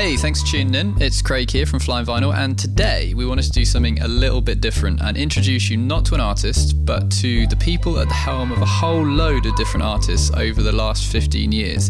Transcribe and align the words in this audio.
Hey, 0.00 0.16
thanks 0.16 0.40
for 0.40 0.46
tuning 0.46 0.74
in. 0.74 1.02
It's 1.02 1.20
Craig 1.20 1.50
here 1.50 1.66
from 1.66 1.78
Flying 1.78 2.06
Vinyl, 2.06 2.34
and 2.34 2.58
today 2.58 3.12
we 3.12 3.26
wanted 3.26 3.42
to 3.42 3.50
do 3.50 3.66
something 3.66 4.00
a 4.00 4.08
little 4.08 4.40
bit 4.40 4.62
different 4.62 4.98
and 5.02 5.14
introduce 5.14 5.68
you 5.68 5.76
not 5.76 6.06
to 6.06 6.14
an 6.14 6.22
artist, 6.22 6.86
but 6.86 7.10
to 7.20 7.46
the 7.48 7.56
people 7.56 7.98
at 7.98 8.08
the 8.08 8.14
helm 8.14 8.50
of 8.50 8.62
a 8.62 8.64
whole 8.64 9.04
load 9.04 9.44
of 9.44 9.54
different 9.56 9.84
artists 9.84 10.30
over 10.30 10.62
the 10.62 10.72
last 10.72 11.12
15 11.12 11.52
years. 11.52 11.88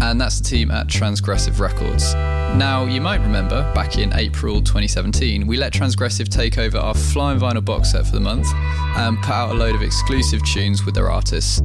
And 0.00 0.20
that's 0.20 0.38
the 0.38 0.44
team 0.44 0.70
at 0.70 0.86
Transgressive 0.86 1.58
Records. 1.58 2.14
Now, 2.14 2.84
you 2.84 3.00
might 3.00 3.22
remember 3.22 3.62
back 3.74 3.98
in 3.98 4.14
April 4.14 4.62
2017, 4.62 5.44
we 5.44 5.56
let 5.56 5.72
Transgressive 5.72 6.28
take 6.28 6.58
over 6.58 6.78
our 6.78 6.94
Flying 6.94 7.40
Vinyl 7.40 7.64
box 7.64 7.90
set 7.90 8.06
for 8.06 8.12
the 8.12 8.20
month 8.20 8.46
and 8.54 9.18
put 9.18 9.30
out 9.30 9.50
a 9.50 9.54
load 9.54 9.74
of 9.74 9.82
exclusive 9.82 10.44
tunes 10.44 10.86
with 10.86 10.94
their 10.94 11.10
artists. 11.10 11.60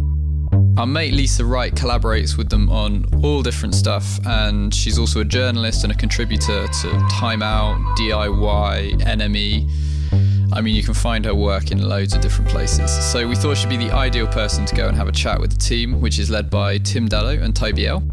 Our 0.76 0.88
mate 0.88 1.14
Lisa 1.14 1.46
Wright 1.46 1.72
collaborates 1.74 2.36
with 2.36 2.50
them 2.50 2.68
on 2.72 3.06
all 3.24 3.44
different 3.44 3.76
stuff, 3.76 4.20
and 4.26 4.74
she's 4.74 4.98
also 4.98 5.20
a 5.20 5.26
journalist 5.26 5.84
and 5.84 5.94
a 5.94 5.96
contributor 5.96 6.68
to 6.68 7.08
Time 7.12 7.44
Out, 7.44 7.78
DIY, 7.96 9.00
NME. 9.02 9.70
I 10.52 10.62
mean, 10.62 10.74
you 10.74 10.82
can 10.82 10.96
find 10.96 11.26
her 11.26 11.36
work 11.36 11.70
in 11.72 11.88
loads 11.88 12.16
of 12.16 12.22
different 12.22 12.50
places. 12.50 12.92
So 13.12 13.28
we 13.28 13.36
thought 13.36 13.58
she'd 13.58 13.70
be 13.70 13.78
the 13.78 13.92
ideal 13.92 14.26
person 14.26 14.66
to 14.66 14.76
go 14.76 14.88
and 14.88 14.98
have 14.98 15.08
a 15.08 15.12
chat 15.12 15.40
with 15.40 15.52
the 15.52 15.60
team, 15.60 16.02
which 16.02 16.18
is 16.18 16.32
led 16.32 16.50
by 16.50 16.80
Tim 16.80 17.08
Dellow 17.08 17.40
and 17.40 17.56
Toby 17.56 17.86
L. 17.86 18.04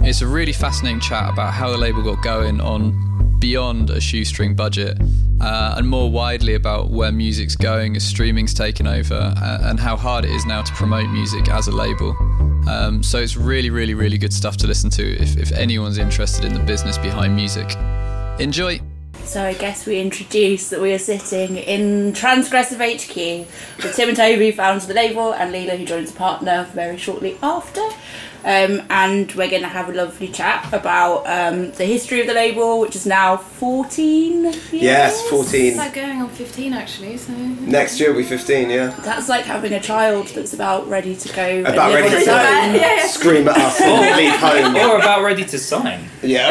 It's 0.00 0.20
a 0.20 0.26
really 0.26 0.52
fascinating 0.52 1.00
chat 1.00 1.28
about 1.28 1.52
how 1.52 1.68
the 1.68 1.76
label 1.76 2.02
got 2.02 2.22
going 2.22 2.60
on 2.60 3.38
beyond 3.40 3.90
a 3.90 4.00
shoestring 4.00 4.54
budget 4.54 4.98
uh, 5.40 5.74
and 5.76 5.88
more 5.88 6.10
widely 6.10 6.54
about 6.54 6.90
where 6.90 7.12
music's 7.12 7.56
going 7.56 7.96
as 7.96 8.04
streaming's 8.04 8.54
taken 8.54 8.86
over 8.86 9.14
uh, 9.14 9.58
and 9.62 9.78
how 9.78 9.96
hard 9.96 10.24
it 10.24 10.30
is 10.30 10.46
now 10.46 10.62
to 10.62 10.72
promote 10.74 11.08
music 11.10 11.48
as 11.48 11.68
a 11.68 11.72
label. 11.72 12.16
Um, 12.68 13.02
so 13.02 13.18
it's 13.18 13.36
really, 13.36 13.70
really, 13.70 13.94
really 13.94 14.18
good 14.18 14.32
stuff 14.32 14.56
to 14.58 14.66
listen 14.66 14.90
to 14.90 15.22
if, 15.22 15.36
if 15.36 15.52
anyone's 15.52 15.98
interested 15.98 16.44
in 16.44 16.54
the 16.54 16.60
business 16.60 16.96
behind 16.96 17.36
music. 17.36 17.76
Enjoy! 18.38 18.80
So 19.24 19.42
I 19.42 19.54
guess 19.54 19.86
we 19.86 20.00
introduced 20.00 20.70
that 20.70 20.80
we 20.80 20.92
are 20.92 20.98
sitting 20.98 21.56
in 21.56 22.12
Transgressive 22.12 22.78
HQ 22.78 23.46
with 23.82 23.96
Tim 23.96 24.08
and 24.08 24.16
Toby, 24.16 24.50
who 24.50 24.52
founded 24.52 24.88
the 24.88 24.94
label, 24.94 25.32
and 25.32 25.52
Leela, 25.52 25.78
who 25.78 25.84
joins 25.84 26.10
a 26.10 26.14
partner 26.14 26.68
very 26.72 26.98
shortly 26.98 27.36
after. 27.42 27.80
Um, 28.44 28.82
and 28.90 29.32
we're 29.32 29.48
going 29.48 29.62
to 29.62 29.68
have 29.68 29.88
a 29.88 29.92
lovely 29.92 30.28
chat 30.28 30.70
about 30.70 31.24
um, 31.26 31.70
the 31.72 31.86
history 31.86 32.20
of 32.20 32.26
the 32.26 32.34
label, 32.34 32.78
which 32.78 32.94
is 32.94 33.06
now 33.06 33.38
14 33.38 34.42
years. 34.44 34.72
Yes, 34.72 35.28
14. 35.30 35.66
It's 35.66 35.76
like 35.78 35.94
going 35.94 36.20
on 36.20 36.28
15 36.28 36.74
actually, 36.74 37.16
so. 37.16 37.32
Next 37.32 37.98
year 37.98 38.10
will 38.12 38.18
be 38.18 38.24
15, 38.24 38.68
yeah. 38.68 38.88
That's 39.00 39.30
like 39.30 39.46
having 39.46 39.72
a 39.72 39.80
child 39.80 40.26
that's 40.28 40.52
about 40.52 40.86
ready 40.88 41.16
to 41.16 41.28
go. 41.34 41.60
About 41.60 41.94
ready 41.94 42.10
to 42.10 42.16
its 42.16 42.26
go. 42.26 42.34
own. 42.34 42.74
Yeah. 42.74 43.06
Scream 43.06 43.48
at 43.48 43.56
us 43.56 43.80
and 43.80 44.16
leave 44.16 44.36
home. 44.36 44.74
Or 44.84 44.98
about 44.98 45.22
ready 45.22 45.44
to 45.46 45.58
sign. 45.58 46.04
Yeah. 46.22 46.48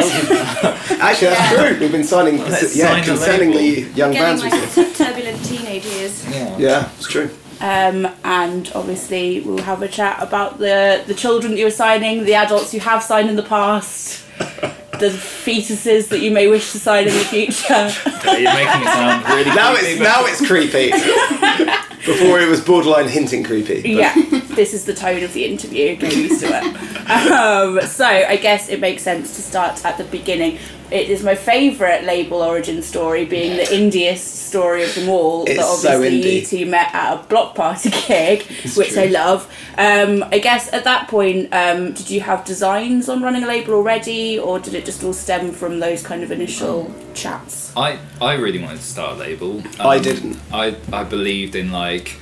Actually, 1.00 1.28
that's 1.28 1.54
true. 1.54 1.78
We've 1.78 1.92
been 1.92 2.02
signing, 2.02 2.38
Let's 2.38 2.74
yeah, 2.74 2.88
sign 2.88 3.04
the 3.04 3.12
concerningly 3.12 3.96
young 3.96 4.12
bands 4.12 4.42
Getting 4.42 4.60
recently. 4.60 4.84
like 4.84 4.96
turbulent 4.96 5.44
teenage 5.44 5.84
years. 5.86 6.28
Yeah. 6.28 6.58
Yeah, 6.58 6.90
it's 6.96 7.06
true. 7.06 7.30
Um, 7.60 8.06
and 8.24 8.70
obviously, 8.74 9.40
we'll 9.40 9.58
have 9.62 9.82
a 9.82 9.88
chat 9.88 10.22
about 10.22 10.58
the, 10.58 11.02
the 11.06 11.14
children 11.14 11.52
that 11.52 11.58
you're 11.58 11.70
signing, 11.70 12.24
the 12.24 12.34
adults 12.34 12.74
you 12.74 12.80
have 12.80 13.02
signed 13.02 13.28
in 13.30 13.36
the 13.36 13.42
past, 13.42 14.24
the 14.38 15.08
fetuses 15.10 16.08
that 16.08 16.20
you 16.20 16.30
may 16.30 16.46
wish 16.48 16.72
to 16.72 16.78
sign 16.78 17.06
in 17.08 17.14
the 17.14 17.24
future. 17.24 17.90
You're 18.26 18.52
making 18.52 18.82
it 18.82 18.86
sound 18.92 19.24
really 19.28 19.44
Now 19.54 19.74
creepy, 19.74 19.86
it's 19.88 19.98
but- 19.98 20.04
now 20.04 20.24
it's 20.26 20.46
creepy. 20.46 20.90
Before 22.04 22.38
it 22.38 22.48
was 22.48 22.60
borderline 22.60 23.08
hinting 23.08 23.44
creepy. 23.44 23.80
but- 23.80 23.90
yeah, 23.90 24.14
this 24.54 24.72
is 24.74 24.84
the 24.84 24.94
tone 24.94 25.22
of 25.22 25.32
the 25.32 25.44
interview. 25.44 25.96
Get 25.96 26.14
used 26.16 26.40
to 26.40 26.46
it. 26.48 27.10
Um, 27.10 27.80
so 27.82 28.06
I 28.06 28.36
guess 28.36 28.68
it 28.68 28.80
makes 28.80 29.02
sense 29.02 29.36
to 29.36 29.42
start 29.42 29.84
at 29.84 29.98
the 29.98 30.04
beginning. 30.04 30.58
It 30.90 31.08
is 31.10 31.24
my 31.24 31.34
favourite 31.34 32.04
label 32.04 32.42
origin 32.42 32.80
story, 32.82 33.24
being 33.24 33.56
the 33.56 33.74
indiest 33.74 34.46
story 34.48 34.84
of 34.84 34.94
them 34.94 35.08
all. 35.08 35.44
It's 35.44 35.56
that 35.56 35.64
so 35.66 35.94
obviously 35.96 36.22
indie. 36.22 36.40
you 36.40 36.46
two 36.46 36.66
met 36.70 36.94
at 36.94 37.14
a 37.14 37.22
Bloc 37.24 37.54
Party 37.54 37.90
gig, 38.06 38.42
which 38.76 38.92
true. 38.92 39.02
I 39.02 39.06
love. 39.06 39.50
Um, 39.76 40.22
I 40.30 40.38
guess 40.38 40.72
at 40.72 40.84
that 40.84 41.08
point, 41.08 41.52
um, 41.52 41.94
did 41.94 42.10
you 42.10 42.20
have 42.20 42.44
designs 42.44 43.08
on 43.08 43.22
running 43.22 43.42
a 43.42 43.46
label 43.46 43.74
already, 43.74 44.38
or 44.38 44.58
did 44.60 44.74
it 44.74 44.84
just 44.84 45.02
all 45.02 45.14
stem 45.14 45.52
from 45.52 45.80
those 45.80 46.02
kind 46.02 46.22
of 46.22 46.30
initial 46.30 46.94
chats? 47.14 47.72
I, 47.76 47.98
I 48.20 48.34
really 48.34 48.60
wanted 48.62 48.76
to 48.80 48.86
start 48.86 49.16
a 49.16 49.18
label. 49.20 49.62
I 49.80 49.96
Um, 49.96 50.02
didn't. 50.02 50.38
I, 50.52 50.76
I 50.92 51.02
believed 51.04 51.56
in 51.56 51.72
like 51.72 52.18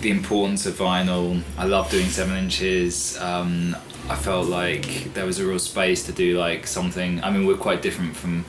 the 0.00 0.10
importance 0.10 0.66
of 0.66 0.74
vinyl. 0.74 1.42
I 1.56 1.64
love 1.64 1.90
doing 1.90 2.06
seven 2.06 2.36
inches. 2.36 3.18
Um, 3.18 3.76
I 4.08 4.16
felt 4.16 4.46
like 4.46 5.12
there 5.14 5.26
was 5.26 5.38
a 5.40 5.46
real 5.46 5.58
space 5.58 6.04
to 6.06 6.12
do 6.12 6.38
like 6.38 6.66
something. 6.66 7.22
I 7.24 7.30
mean, 7.30 7.46
we're 7.46 7.56
quite 7.56 7.82
different 7.82 8.16
from 8.16 8.44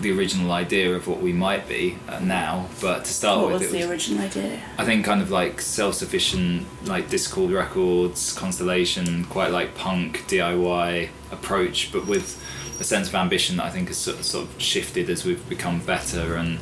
the 0.00 0.16
original 0.16 0.52
idea 0.52 0.94
of 0.94 1.06
what 1.08 1.20
we 1.20 1.32
might 1.32 1.68
be 1.68 1.98
uh, 2.08 2.18
now, 2.20 2.66
but 2.80 3.04
to 3.04 3.12
start 3.12 3.40
What 3.40 3.52
with, 3.52 3.62
was 3.62 3.62
it 3.62 3.76
was 3.76 3.82
the 3.84 3.90
original 3.90 4.24
idea? 4.24 4.62
I 4.78 4.84
think 4.84 5.04
kind 5.04 5.20
of 5.20 5.30
like 5.30 5.60
self-sufficient, 5.60 6.66
like 6.86 7.08
Dischord 7.08 7.54
Records, 7.54 8.32
Constellation, 8.32 9.24
quite 9.26 9.50
like 9.50 9.74
punk 9.74 10.24
DIY 10.28 11.08
approach, 11.32 11.92
but 11.92 12.06
with 12.06 12.42
a 12.80 12.84
sense 12.84 13.08
of 13.08 13.14
ambition 13.14 13.58
that 13.58 13.64
I 13.66 13.70
think 13.70 13.88
has 13.88 13.98
sort 13.98 14.18
of, 14.34 14.54
shifted 14.58 15.10
as 15.10 15.24
we've 15.24 15.46
become 15.48 15.80
better 15.80 16.36
and 16.36 16.58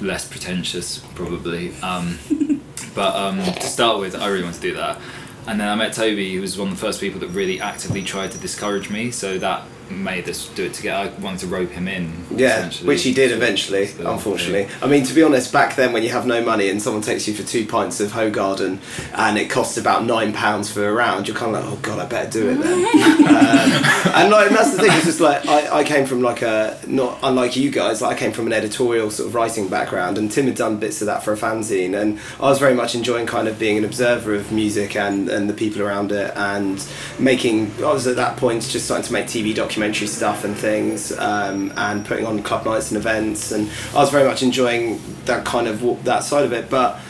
less 0.00 0.28
pretentious, 0.28 0.98
probably. 1.14 1.72
Um, 1.76 2.18
but 2.94 3.14
um, 3.14 3.42
to 3.42 3.66
start 3.66 4.00
with, 4.00 4.14
I 4.14 4.28
really 4.28 4.44
want 4.44 4.56
to 4.56 4.60
do 4.60 4.74
that. 4.74 4.98
And 5.46 5.60
then 5.60 5.68
I 5.68 5.74
met 5.74 5.94
Toby, 5.94 6.34
who 6.34 6.40
was 6.40 6.58
one 6.58 6.68
of 6.68 6.74
the 6.74 6.80
first 6.80 7.00
people 7.00 7.20
that 7.20 7.28
really 7.28 7.60
actively 7.60 8.02
tried 8.02 8.32
to 8.32 8.38
discourage 8.38 8.90
me. 8.90 9.10
So 9.10 9.38
that 9.38 9.64
made 9.90 10.28
us 10.28 10.48
do 10.48 10.64
it 10.64 10.74
together. 10.74 11.10
I 11.10 11.20
wanted 11.20 11.40
to 11.40 11.46
rope 11.48 11.70
him 11.70 11.88
in. 11.88 12.12
Yeah, 12.34 12.70
which 12.84 13.02
he 13.02 13.12
did 13.12 13.32
eventually, 13.32 13.86
So, 13.86 14.10
unfortunately. 14.10 14.68
I 14.82 14.86
mean, 14.86 15.04
to 15.04 15.14
be 15.14 15.22
honest, 15.22 15.52
back 15.52 15.76
then 15.76 15.92
when 15.92 16.02
you 16.02 16.10
have 16.10 16.26
no 16.26 16.42
money 16.42 16.70
and 16.70 16.80
someone 16.80 17.02
takes 17.02 17.26
you 17.26 17.34
for 17.34 17.42
two 17.42 17.66
pints 17.66 18.00
of 18.00 18.12
Hoegaarden 18.12 18.78
and 19.14 19.38
it 19.38 19.50
costs 19.50 19.76
about 19.76 20.04
nine 20.04 20.32
pounds 20.32 20.70
for 20.70 20.88
a 20.88 20.92
round, 20.92 21.28
you're 21.28 21.36
kind 21.36 21.54
of 21.54 21.64
like, 21.64 21.72
oh 21.72 21.78
god, 21.82 21.98
I 21.98 22.06
better 22.06 22.30
do 22.30 22.50
it 22.50 22.54
then. 22.56 22.84
um, 23.30 24.14
and 24.14 24.30
like, 24.30 24.50
that's 24.50 24.72
the 24.72 24.78
thing. 24.78 24.92
It's 24.92 25.04
just 25.04 25.20
like 25.20 25.46
I, 25.46 25.80
I 25.80 25.84
came 25.84 26.06
from 26.06 26.22
like 26.22 26.42
a 26.42 26.78
not 26.86 27.18
unlike 27.22 27.56
you 27.56 27.70
guys. 27.70 28.02
Like 28.02 28.16
I 28.16 28.18
came 28.18 28.32
from 28.32 28.46
an 28.46 28.52
editorial 28.52 29.10
sort 29.10 29.28
of 29.28 29.34
writing 29.34 29.68
background, 29.68 30.18
and 30.18 30.30
Tim 30.30 30.46
had 30.46 30.56
done 30.56 30.78
bits 30.78 31.00
of 31.00 31.06
that 31.06 31.22
for 31.22 31.32
a 31.32 31.36
fanzine, 31.36 32.00
and 32.00 32.18
I 32.38 32.44
was 32.44 32.58
very 32.58 32.74
much 32.74 32.94
enjoying 32.94 33.26
kind 33.26 33.48
of 33.48 33.58
being 33.58 33.78
an 33.78 33.84
observer 33.84 34.34
of 34.34 34.52
music 34.52 34.96
and 34.96 35.28
and 35.28 35.48
the 35.48 35.54
people 35.54 35.82
around 35.82 36.12
it, 36.12 36.32
and 36.36 36.84
making. 37.18 37.72
I 37.78 37.92
was 37.92 38.06
at 38.06 38.16
that 38.16 38.36
point 38.36 38.62
just 38.62 38.84
starting 38.86 39.06
to 39.06 39.12
make 39.12 39.26
TV 39.26 39.54
documentary 39.80 40.06
stuff 40.08 40.44
and 40.44 40.54
things, 40.54 41.10
um, 41.18 41.72
and 41.76 42.04
putting 42.04 42.26
on 42.26 42.42
club 42.42 42.66
nights 42.66 42.90
and 42.90 42.98
events, 42.98 43.50
and 43.50 43.70
I 43.94 43.96
was 43.96 44.10
very 44.10 44.28
much 44.28 44.42
enjoying 44.42 45.00
that 45.24 45.46
kind 45.46 45.66
of 45.66 46.04
that 46.04 46.22
side 46.22 46.44
of 46.44 46.52
it, 46.52 46.68
but. 46.68 47.00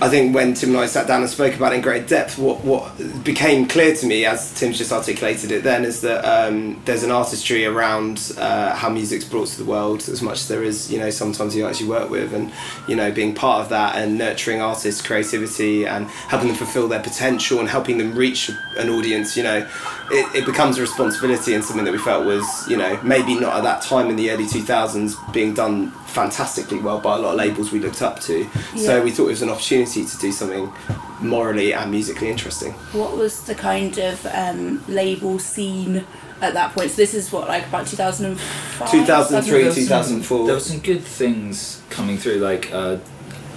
I 0.00 0.08
think 0.08 0.32
when 0.32 0.54
Tim 0.54 0.70
and 0.70 0.78
I 0.78 0.86
sat 0.86 1.08
down 1.08 1.22
and 1.22 1.30
spoke 1.30 1.54
about 1.54 1.72
it 1.72 1.76
in 1.76 1.80
great 1.80 2.06
depth, 2.06 2.38
what 2.38 2.62
what 2.62 2.96
became 3.24 3.66
clear 3.66 3.96
to 3.96 4.06
me, 4.06 4.24
as 4.24 4.54
Tim's 4.54 4.78
just 4.78 4.92
articulated 4.92 5.50
it, 5.50 5.64
then 5.64 5.84
is 5.84 6.02
that 6.02 6.24
um, 6.24 6.80
there's 6.84 7.02
an 7.02 7.10
artistry 7.10 7.66
around 7.66 8.32
uh, 8.38 8.76
how 8.76 8.88
music's 8.88 9.24
brought 9.24 9.48
to 9.48 9.58
the 9.58 9.64
world, 9.64 10.08
as 10.08 10.22
much 10.22 10.34
as 10.34 10.48
there 10.48 10.62
is, 10.62 10.92
you 10.92 11.00
know, 11.00 11.10
sometimes 11.10 11.56
you 11.56 11.66
actually 11.66 11.88
work 11.88 12.10
with, 12.10 12.32
and 12.32 12.52
you 12.86 12.94
know, 12.94 13.10
being 13.10 13.34
part 13.34 13.62
of 13.62 13.70
that 13.70 13.96
and 13.96 14.16
nurturing 14.16 14.60
artists' 14.60 15.02
creativity 15.04 15.84
and 15.84 16.06
helping 16.06 16.46
them 16.46 16.56
fulfil 16.56 16.86
their 16.86 17.02
potential 17.02 17.58
and 17.58 17.68
helping 17.68 17.98
them 17.98 18.14
reach 18.14 18.50
an 18.76 18.88
audience, 18.88 19.36
you 19.36 19.42
know, 19.42 19.66
it, 20.10 20.34
it 20.34 20.46
becomes 20.46 20.78
a 20.78 20.80
responsibility 20.80 21.54
and 21.54 21.64
something 21.64 21.84
that 21.84 21.92
we 21.92 21.98
felt 21.98 22.24
was, 22.24 22.46
you 22.68 22.76
know, 22.76 22.98
maybe 23.02 23.38
not 23.38 23.56
at 23.56 23.62
that 23.64 23.82
time 23.82 24.08
in 24.10 24.16
the 24.16 24.30
early 24.30 24.46
2000s 24.46 25.32
being 25.32 25.54
done 25.54 25.90
fantastically 26.06 26.78
well 26.78 26.98
by 26.98 27.16
a 27.16 27.18
lot 27.18 27.32
of 27.32 27.36
labels 27.36 27.70
we 27.70 27.78
looked 27.78 28.00
up 28.00 28.18
to. 28.20 28.48
So 28.76 29.02
we 29.02 29.10
thought 29.10 29.26
it 29.26 29.30
was 29.30 29.42
an 29.42 29.50
opportunity 29.50 29.87
to 29.88 30.18
do 30.18 30.32
something 30.32 30.72
morally 31.20 31.72
and 31.74 31.90
musically 31.90 32.28
interesting. 32.28 32.72
What 32.92 33.16
was 33.16 33.42
the 33.44 33.54
kind 33.54 33.96
of 33.98 34.24
um, 34.26 34.82
label 34.88 35.38
scene 35.38 36.04
at 36.40 36.54
that 36.54 36.74
point? 36.74 36.90
So 36.90 36.96
this 36.96 37.14
is 37.14 37.32
what, 37.32 37.48
like 37.48 37.66
about 37.66 37.86
2005? 37.86 38.90
2003, 38.90 39.58
There 39.58 39.66
was 39.66 39.74
some- 39.74 39.84
2004. 39.84 40.46
There 40.46 40.54
were 40.54 40.60
some 40.60 40.80
good 40.80 41.02
things 41.02 41.82
coming 41.90 42.16
through, 42.18 42.36
like 42.36 42.72
uh, 42.72 42.98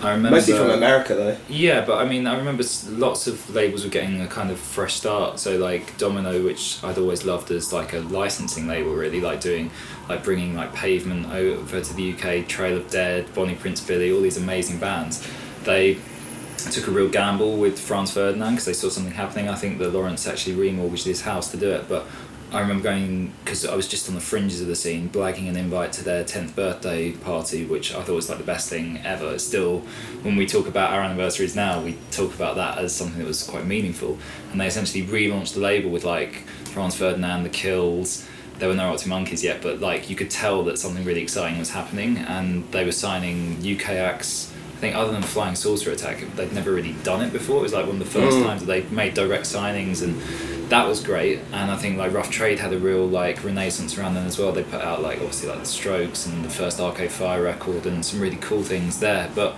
I 0.02 0.12
remember 0.14 0.38
Mostly 0.38 0.56
from 0.56 0.72
America 0.72 1.14
though. 1.14 1.38
Yeah, 1.48 1.86
but 1.86 2.00
I 2.00 2.06
mean, 2.10 2.26
I 2.26 2.36
remember 2.36 2.64
lots 2.90 3.28
of 3.28 3.48
labels 3.54 3.84
were 3.84 3.92
getting 3.92 4.20
a 4.22 4.28
kind 4.28 4.50
of 4.50 4.60
fresh 4.60 4.96
start. 4.96 5.38
So 5.38 5.58
like 5.60 5.96
Domino, 6.00 6.44
which 6.44 6.84
I'd 6.84 6.98
always 6.98 7.24
loved 7.24 7.52
as 7.52 7.72
like 7.72 7.94
a 7.94 8.00
licensing 8.00 8.68
label, 8.68 8.96
really 8.96 9.22
like 9.22 9.42
doing, 9.42 9.70
like 10.10 10.24
bringing 10.24 10.56
like 10.56 10.74
Pavement 10.74 11.32
over 11.32 11.82
to 11.82 11.94
the 11.94 12.14
UK, 12.14 12.48
Trail 12.48 12.78
of 12.78 12.90
Dead, 12.90 13.32
Bonnie 13.36 13.54
Prince 13.54 13.80
Billy, 13.82 14.12
all 14.12 14.22
these 14.22 14.38
amazing 14.38 14.80
bands. 14.80 15.24
They 15.66 16.00
took 16.70 16.88
a 16.88 16.92
real 16.92 17.10
gamble 17.10 17.58
with 17.58 17.80
Franz 17.80 18.12
Ferdinand 18.12 18.52
because 18.52 18.66
they 18.66 18.74
saw 18.74 18.90
something 18.90 19.14
happening. 19.14 19.50
I 19.50 19.56
think 19.56 19.80
that 19.80 19.90
Laurence 19.92 20.28
actually 20.28 20.56
remortgaged 20.56 21.06
his 21.06 21.22
house 21.22 21.50
to 21.52 21.58
do 21.58 21.72
it, 21.72 21.90
but 21.90 22.06
I 22.52 22.60
remember 22.60 22.84
going 22.84 23.32
because 23.44 23.66
I 23.66 23.76
was 23.76 23.88
just 23.88 24.10
on 24.10 24.16
the 24.16 24.22
fringes 24.22 24.62
of 24.62 24.68
the 24.68 24.76
scene, 24.76 25.10
blagging 25.10 25.48
an 25.48 25.56
invite 25.56 25.94
to 25.94 26.04
their 26.04 26.24
tenth 26.24 26.56
birthday 26.56 27.14
party, 27.14 27.66
which 27.66 27.96
I 27.96 28.04
thought 28.04 28.16
was 28.16 28.30
like 28.30 28.38
the 28.38 28.44
best 28.44 28.70
thing 28.70 29.00
ever. 29.06 29.40
Still, 29.40 29.80
when 30.22 30.36
we 30.36 30.46
talk 30.46 30.68
about 30.68 30.92
our 30.92 31.02
anniversaries 31.02 31.56
now, 31.56 31.82
we 31.82 31.98
talk 32.12 32.36
about 32.36 32.58
that 32.58 32.78
as 32.78 32.94
something 32.94 33.20
that 33.20 33.28
was 33.28 33.44
quite 33.44 33.66
meaningful. 33.66 34.18
And 34.52 34.60
they 34.60 34.68
essentially 34.68 35.04
relaunched 35.04 35.54
the 35.54 35.62
label 35.62 35.90
with 35.90 36.04
like 36.04 36.46
Franz 36.66 36.96
Ferdinand, 36.96 37.44
The 37.44 37.50
Kills, 37.50 38.28
there 38.62 38.70
were 38.70 38.76
no 38.76 38.92
Arctic 38.92 39.08
Monkeys 39.08 39.44
yet, 39.44 39.60
but 39.64 39.80
like 39.80 40.08
you 40.08 40.16
could 40.16 40.30
tell 40.30 40.64
that 40.66 40.78
something 40.78 41.04
really 41.04 41.24
exciting 41.24 41.58
was 41.58 41.72
happening, 41.72 42.18
and 42.18 42.64
they 42.72 42.86
were 42.86 42.92
signing 42.92 43.58
UK 43.60 43.90
acts. 43.90 44.51
I 44.82 44.86
think 44.86 44.96
other 44.96 45.12
than 45.12 45.22
Flying 45.22 45.54
Saucer 45.54 45.92
Attack, 45.92 46.24
they'd 46.36 46.52
never 46.54 46.72
really 46.72 46.94
done 47.04 47.22
it 47.22 47.32
before. 47.32 47.60
It 47.60 47.62
was 47.62 47.74
like 47.74 47.86
one 47.86 47.98
of 47.98 48.00
the 48.00 48.20
first 48.20 48.38
Mm. 48.38 48.46
times 48.48 48.62
that 48.62 48.66
they 48.66 48.82
made 48.90 49.14
direct 49.14 49.44
signings, 49.44 50.02
and 50.02 50.20
that 50.72 50.88
was 50.88 51.02
great. 51.02 51.38
And 51.54 51.70
I 51.70 51.78
think 51.78 52.00
like 52.00 52.12
Rough 52.12 52.32
Trade 52.32 52.58
had 52.58 52.74
a 52.74 52.80
real 52.80 53.06
like 53.06 53.44
renaissance 53.44 53.96
around 53.96 54.16
then 54.16 54.26
as 54.26 54.40
well. 54.40 54.52
They 54.52 54.64
put 54.64 54.82
out 54.82 55.04
like 55.04 55.18
obviously 55.18 55.50
like 55.50 55.60
the 55.60 55.68
Strokes 55.68 56.26
and 56.26 56.44
the 56.44 56.50
first 56.50 56.80
Arcade 56.80 57.12
Fire 57.12 57.44
record 57.44 57.86
and 57.86 58.04
some 58.04 58.20
really 58.20 58.38
cool 58.38 58.64
things 58.64 59.00
there, 59.00 59.30
but 59.36 59.56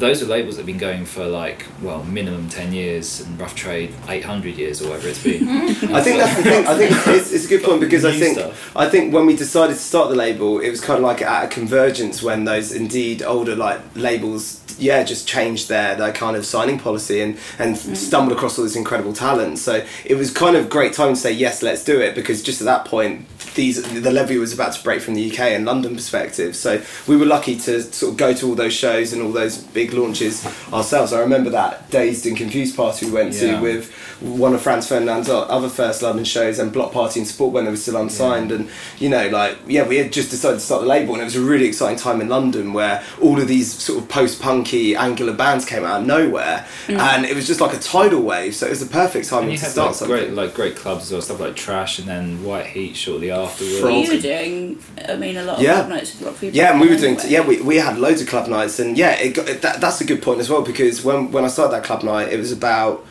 those 0.00 0.22
are 0.22 0.26
labels 0.26 0.56
that 0.56 0.62
have 0.62 0.66
been 0.66 0.78
going 0.78 1.04
for 1.04 1.26
like 1.26 1.66
well 1.82 2.02
minimum 2.04 2.48
10 2.48 2.72
years 2.72 3.20
and 3.20 3.38
rough 3.40 3.54
trade 3.54 3.94
800 4.08 4.56
years 4.56 4.82
or 4.82 4.88
whatever 4.90 5.08
it's 5.08 5.22
been 5.22 5.48
I 5.48 6.02
think 6.02 6.18
that's 6.18 6.36
the 6.36 6.42
thing. 6.42 6.66
I 6.66 6.76
think 6.76 6.90
it's, 6.90 7.32
it's 7.32 7.46
a 7.46 7.48
good 7.48 7.62
point 7.62 7.80
because 7.80 8.04
I 8.04 8.12
think 8.12 8.38
stuff. 8.38 8.76
I 8.76 8.88
think 8.88 9.12
when 9.12 9.26
we 9.26 9.36
decided 9.36 9.74
to 9.74 9.78
start 9.80 10.08
the 10.08 10.16
label, 10.16 10.60
it 10.60 10.70
was 10.70 10.80
kind 10.80 10.98
of 10.98 11.04
like 11.04 11.22
at 11.22 11.44
a 11.44 11.48
convergence 11.48 12.22
when 12.22 12.44
those 12.44 12.72
indeed 12.72 13.22
older 13.22 13.56
like 13.56 13.80
labels, 13.94 14.62
yeah, 14.78 15.02
just 15.02 15.28
changed 15.28 15.68
their 15.68 15.96
their 15.96 16.12
kind 16.12 16.36
of 16.36 16.46
signing 16.46 16.78
policy 16.78 17.20
and 17.20 17.38
and 17.58 17.76
mm. 17.76 17.96
stumbled 17.96 18.36
across 18.36 18.58
all 18.58 18.64
this 18.64 18.76
incredible 18.76 19.12
talent. 19.12 19.58
So 19.58 19.84
it 20.04 20.14
was 20.14 20.32
kind 20.32 20.56
of 20.56 20.70
great 20.70 20.92
time 20.92 21.14
to 21.14 21.20
say 21.20 21.32
yes, 21.32 21.62
let's 21.62 21.84
do 21.84 22.00
it 22.00 22.14
because 22.14 22.42
just 22.42 22.60
at 22.60 22.64
that 22.66 22.84
point, 22.84 23.26
these 23.54 23.82
the 24.00 24.10
levee 24.10 24.38
was 24.38 24.52
about 24.52 24.72
to 24.74 24.82
break 24.82 25.00
from 25.02 25.14
the 25.14 25.30
UK 25.30 25.40
and 25.40 25.64
London 25.64 25.94
perspective. 25.94 26.56
So 26.56 26.82
we 27.06 27.16
were 27.16 27.26
lucky 27.26 27.56
to 27.56 27.82
sort 27.82 28.12
of 28.12 28.16
go 28.18 28.32
to 28.34 28.48
all 28.48 28.54
those 28.54 28.74
shows 28.74 29.12
and 29.12 29.22
all 29.22 29.32
those 29.32 29.58
big 29.58 29.89
launches 29.92 30.46
ourselves. 30.72 31.12
I 31.12 31.20
remember 31.20 31.50
that 31.50 31.90
dazed 31.90 32.26
and 32.26 32.36
confused 32.36 32.76
party 32.76 33.06
we 33.06 33.12
went 33.12 33.34
Yeah. 33.34 33.56
to 33.56 33.62
with 33.62 33.90
one 34.20 34.52
of 34.54 34.60
Franz 34.60 34.86
Ferdinand's 34.86 35.28
other 35.28 35.68
first 35.68 36.02
London 36.02 36.24
shows 36.24 36.58
and 36.58 36.72
Bloc 36.72 36.92
Party 36.92 37.20
and 37.20 37.26
Sport 37.26 37.52
when 37.52 37.64
they 37.64 37.70
were 37.70 37.76
still 37.76 37.96
unsigned 37.96 38.52
and 38.52 38.68
you 38.98 39.08
know 39.08 39.28
like 39.28 39.56
yeah 39.66 39.86
we 39.86 39.96
had 39.96 40.12
just 40.12 40.30
decided 40.30 40.56
to 40.56 40.60
start 40.60 40.82
the 40.82 40.86
label 40.86 41.14
and 41.14 41.22
it 41.22 41.24
was 41.24 41.36
a 41.36 41.40
really 41.40 41.66
exciting 41.66 41.96
time 41.98 42.20
in 42.20 42.28
London 42.28 42.72
where 42.74 43.02
all 43.22 43.40
of 43.40 43.48
these 43.48 43.72
sort 43.72 43.98
of 43.98 44.08
post-punky 44.10 44.94
angular 44.94 45.32
bands 45.32 45.64
came 45.64 45.84
out 45.84 46.00
of 46.02 46.06
nowhere 46.06 46.66
mm. 46.86 46.98
and 46.98 47.24
it 47.24 47.34
was 47.34 47.46
just 47.46 47.60
like 47.60 47.74
a 47.74 47.78
tidal 47.78 48.20
wave 48.22 48.54
so 48.54 48.66
it 48.66 48.70
was 48.70 48.80
the 48.80 48.92
perfect 48.92 49.26
time 49.28 49.44
to 49.44 49.56
had 49.56 49.70
start 49.70 49.86
like 49.88 49.96
something 49.96 50.16
great 50.16 50.32
like 50.34 50.54
great 50.54 50.76
clubs 50.76 51.04
as 51.04 51.12
well 51.12 51.22
stuff 51.22 51.40
like 51.40 51.56
trash 51.56 51.98
and 51.98 52.06
then 52.06 52.44
white 52.44 52.66
heat 52.66 52.94
shortly 52.94 53.30
afterwards 53.30 53.80
Frog. 53.80 53.92
You 53.92 54.14
were 54.14 54.20
doing, 54.20 54.78
I 55.08 55.16
mean, 55.16 55.36
a 55.36 55.44
lot 55.44 55.56
of 55.56 55.62
Yeah. 55.62 55.74
club 55.76 55.88
nights 55.88 56.12
with 56.12 56.22
a 56.22 56.24
lot 56.26 56.34
of 56.34 56.40
people. 56.40 56.56
Yeah, 56.56 56.72
and 56.72 56.80
we 56.80 56.88
were 56.88 56.96
doing. 56.96 57.18
anyway. 57.18 57.30
yeah, 57.32 57.46
we, 57.46 57.60
we 57.62 57.76
had 57.76 57.98
loads 57.98 58.20
of 58.20 58.28
club 58.28 58.48
nights, 58.48 58.78
and 58.78 58.96
yeah, 58.96 59.12
it 59.12 59.34
got, 59.34 59.48
it, 59.48 59.62
that, 59.62 59.79
that's 59.80 60.00
a 60.00 60.04
good 60.04 60.22
point 60.22 60.40
as 60.40 60.48
well 60.50 60.62
because 60.62 61.04
when 61.04 61.32
when 61.32 61.44
I 61.44 61.48
started 61.48 61.72
that 61.72 61.84
club 61.84 62.02
night, 62.02 62.32
it 62.32 62.38
was 62.38 62.52
about 62.52 63.04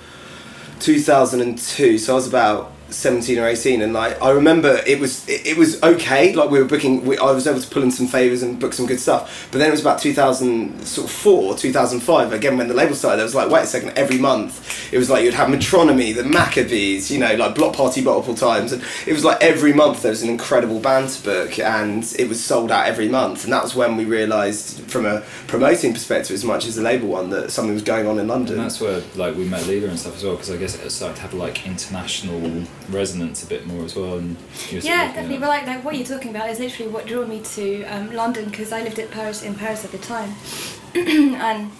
2002, 0.79 1.97
so 1.97 2.13
I 2.13 2.15
was 2.15 2.27
about 2.27 2.71
17 2.91 3.39
or 3.39 3.47
18, 3.47 3.81
and 3.81 3.93
like 3.93 4.21
I 4.21 4.31
remember 4.31 4.81
it 4.85 4.99
was 4.99 5.27
it, 5.27 5.45
it 5.45 5.57
was 5.57 5.81
okay. 5.83 6.33
Like 6.33 6.49
we 6.49 6.59
were 6.59 6.65
booking, 6.65 7.05
we, 7.05 7.17
I 7.17 7.31
was 7.31 7.47
able 7.47 7.59
to 7.59 7.69
pull 7.69 7.83
in 7.83 7.91
some 7.91 8.07
favors 8.07 8.43
and 8.43 8.59
book 8.59 8.73
some 8.73 8.85
good 8.85 8.99
stuff. 8.99 9.47
But 9.51 9.59
then 9.59 9.67
it 9.67 9.71
was 9.71 9.81
about 9.81 9.99
2004, 9.99 11.57
2005. 11.57 12.33
Again, 12.33 12.57
when 12.57 12.67
the 12.67 12.73
label 12.73 12.95
started, 12.95 13.21
it 13.21 13.23
was 13.23 13.35
like 13.35 13.49
wait 13.49 13.63
a 13.63 13.67
second. 13.67 13.91
Every 13.97 14.17
month, 14.17 14.93
it 14.93 14.97
was 14.97 15.09
like 15.09 15.23
you'd 15.23 15.33
have 15.33 15.49
Metronomy, 15.49 16.13
the 16.15 16.23
Maccabees, 16.23 17.11
you 17.11 17.19
know, 17.19 17.35
like 17.35 17.55
Bloc 17.55 17.75
Party 17.75 18.01
multiple 18.01 18.35
times, 18.35 18.71
and 18.71 18.83
it 19.05 19.13
was 19.13 19.23
like 19.23 19.41
every 19.41 19.73
month 19.73 20.01
there 20.01 20.11
was 20.11 20.23
an 20.23 20.29
incredible 20.29 20.79
band 20.79 21.09
to 21.09 21.23
book, 21.23 21.59
and 21.59 22.03
it 22.17 22.27
was 22.27 22.43
sold 22.43 22.71
out 22.71 22.87
every 22.87 23.07
month. 23.09 23.43
And 23.43 23.53
that 23.53 23.63
was 23.63 23.75
when 23.75 23.95
we 23.97 24.05
realised, 24.05 24.81
from 24.89 25.05
a 25.05 25.21
promoting 25.47 25.93
perspective, 25.93 26.33
as 26.33 26.43
much 26.43 26.65
as 26.65 26.75
the 26.75 26.81
label 26.81 27.09
one, 27.09 27.29
that 27.29 27.51
something 27.51 27.73
was 27.73 27.83
going 27.83 28.07
on 28.07 28.19
in 28.19 28.27
London. 28.27 28.55
and 28.55 28.65
that's 28.65 28.81
where 28.81 29.01
like 29.15 29.35
we 29.35 29.45
met 29.45 29.61
Leela 29.63 29.89
and 29.89 29.99
stuff 29.99 30.15
as 30.15 30.23
well 30.23 30.35
because 30.35 30.51
I 30.51 30.57
guess 30.57 30.75
it 30.75 30.89
started 30.89 31.15
to 31.17 31.21
have 31.21 31.33
like 31.33 31.65
international 31.67 32.65
resonance 32.89 33.43
a 33.43 33.47
bit 33.47 33.65
more 33.67 33.83
as 33.85 33.95
well 33.95 34.17
and 34.17 34.29
you 34.29 34.35
were 34.35 34.37
sort 34.37 34.75
of 34.75 34.83
Yeah, 34.85 35.07
definitely. 35.07 35.37
But 35.37 35.49
like, 35.49 35.67
like 35.67 35.83
what 35.83 35.95
you're 35.95 36.05
talking 36.05 36.31
about 36.31 36.49
is 36.49 36.59
literally 36.59 36.91
what 36.91 37.05
drew 37.05 37.25
me 37.25 37.41
to 37.41 37.83
um, 37.85 38.11
London 38.13 38.49
because 38.49 38.71
I 38.71 38.81
lived 38.81 38.99
at 38.99 39.11
Paris 39.11 39.43
in 39.43 39.55
Paris 39.55 39.85
at 39.85 39.91
the 39.91 39.97
time, 39.97 40.33
and 40.95 41.71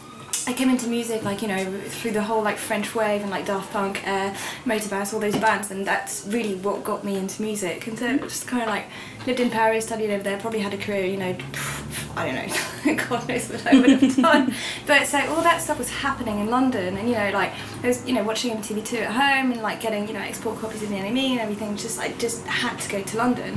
I 0.50 0.54
came 0.54 0.72
into 0.72 0.88
music 0.88 1.22
like 1.22 1.44
you 1.44 1.48
know 1.48 1.80
through 1.90 2.10
the 2.10 2.24
whole 2.24 2.42
like 2.42 2.58
French 2.58 2.96
wave 2.96 3.22
and 3.22 3.30
like 3.30 3.46
Daft 3.46 3.72
Punk, 3.72 4.02
uh, 4.08 4.34
Motorbass, 4.66 5.14
all 5.14 5.20
those 5.20 5.36
bands, 5.36 5.70
and 5.70 5.86
that's 5.86 6.26
really 6.26 6.56
what 6.56 6.84
got 6.84 7.04
me 7.04 7.18
into 7.18 7.44
music. 7.44 7.86
And 7.86 8.00
so 8.00 8.18
just 8.18 8.48
kind 8.48 8.64
of 8.64 8.70
like 8.70 8.86
lived 9.28 9.40
in 9.40 9.52
Paris, 9.52 9.86
studied 9.86 10.10
over 10.12 10.24
there, 10.24 10.40
probably 10.40 10.62
had 10.62 10.74
a 10.74 10.78
career, 10.78 11.06
you 11.06 11.18
know, 11.18 11.38
I 12.16 12.26
don't 12.26 12.36
know, 12.36 12.96
God 13.10 13.30
knows 13.30 13.48
what 13.48 13.68
I 13.68 13.80
would 13.80 13.90
have 14.02 14.16
done. 14.16 14.56
But 14.88 15.06
so 15.06 15.20
all 15.20 15.44
that 15.44 15.62
stuff 15.62 15.78
was 15.78 15.92
happening 15.92 16.40
in 16.40 16.50
London, 16.50 16.98
and 16.98 17.08
you 17.08 17.14
know, 17.14 17.30
like 17.32 17.54
I 17.84 17.88
was, 17.88 18.04
you 18.08 18.16
know, 18.16 18.24
watching 18.24 18.58
MTV2 18.58 19.02
at 19.02 19.12
home 19.12 19.52
and 19.52 19.62
like 19.62 19.82
getting, 19.82 20.08
you 20.08 20.16
know, 20.16 20.20
export 20.22 20.58
copies 20.58 20.82
of 20.82 20.90
the 20.90 20.96
NME 20.96 21.30
and 21.30 21.42
everything. 21.42 21.78
Just 21.78 22.00
I 22.00 22.12
just 22.14 22.44
had 22.48 22.76
to 22.80 22.90
go 22.90 23.04
to 23.04 23.18
London, 23.18 23.56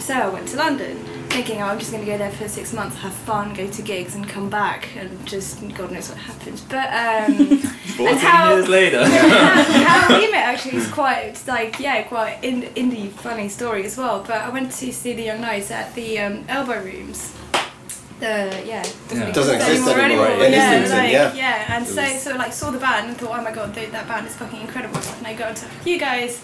so 0.00 0.14
I 0.14 0.28
went 0.28 0.48
to 0.48 0.56
London, 0.56 1.21
thinking 1.32 1.60
oh, 1.62 1.66
I'm 1.66 1.78
just 1.78 1.90
going 1.92 2.04
to 2.04 2.10
go 2.10 2.18
there 2.18 2.30
for 2.30 2.48
six 2.48 2.72
months, 2.72 2.96
have 2.98 3.12
fun, 3.12 3.54
go 3.54 3.66
to 3.66 3.82
gigs, 3.82 4.14
and 4.14 4.28
come 4.28 4.48
back, 4.50 4.88
and 4.96 5.26
just 5.26 5.60
God 5.74 5.90
knows 5.90 6.08
what 6.10 6.18
happens. 6.18 6.60
But 6.62 6.88
um, 6.92 7.58
14 7.58 8.06
and 8.08 8.18
how- 8.18 8.54
years 8.54 8.68
later 8.68 9.04
how 9.06 10.18
we 10.20 10.30
met 10.30 10.44
actually 10.44 10.76
is 10.76 10.88
quite 10.90 11.34
like 11.46 11.78
yeah 11.80 12.02
quite 12.02 12.38
in, 12.42 12.62
indie 12.74 13.10
funny 13.10 13.48
story 13.48 13.84
as 13.84 13.96
well. 13.96 14.22
But 14.26 14.42
I 14.42 14.48
went 14.50 14.72
to 14.72 14.92
see 14.92 15.12
the 15.14 15.22
Young 15.22 15.40
Knives 15.40 15.70
at 15.70 15.94
the 15.94 16.18
um, 16.20 16.44
Elbow 16.48 16.82
Rooms. 16.82 17.34
The 18.20 18.62
yeah 18.64 18.84
Yeah. 19.12 19.32
Doesn't 19.32 19.56
exist 19.56 19.88
anymore, 19.88 20.26
yeah, 20.28 20.44
in 20.44 20.52
yeah, 20.52 20.70
Islington, 20.70 20.96
like, 20.98 21.12
yeah. 21.12 21.34
yeah. 21.34 21.74
And 21.76 21.84
It 21.84 21.88
so 21.88 22.02
was- 22.02 22.22
so 22.22 22.36
like 22.36 22.52
saw 22.52 22.70
the 22.70 22.78
band 22.78 23.08
and 23.08 23.16
thought 23.16 23.38
oh 23.38 23.42
my 23.42 23.50
god 23.52 23.74
they, 23.74 23.86
that 23.86 24.06
band 24.06 24.26
is 24.26 24.34
fucking 24.36 24.60
incredible. 24.60 25.00
So 25.00 25.12
can 25.16 25.26
I 25.26 25.34
go 25.34 25.44
and 25.44 25.56
talk 25.56 25.70
with 25.70 25.86
you 25.86 25.98
guys? 25.98 26.40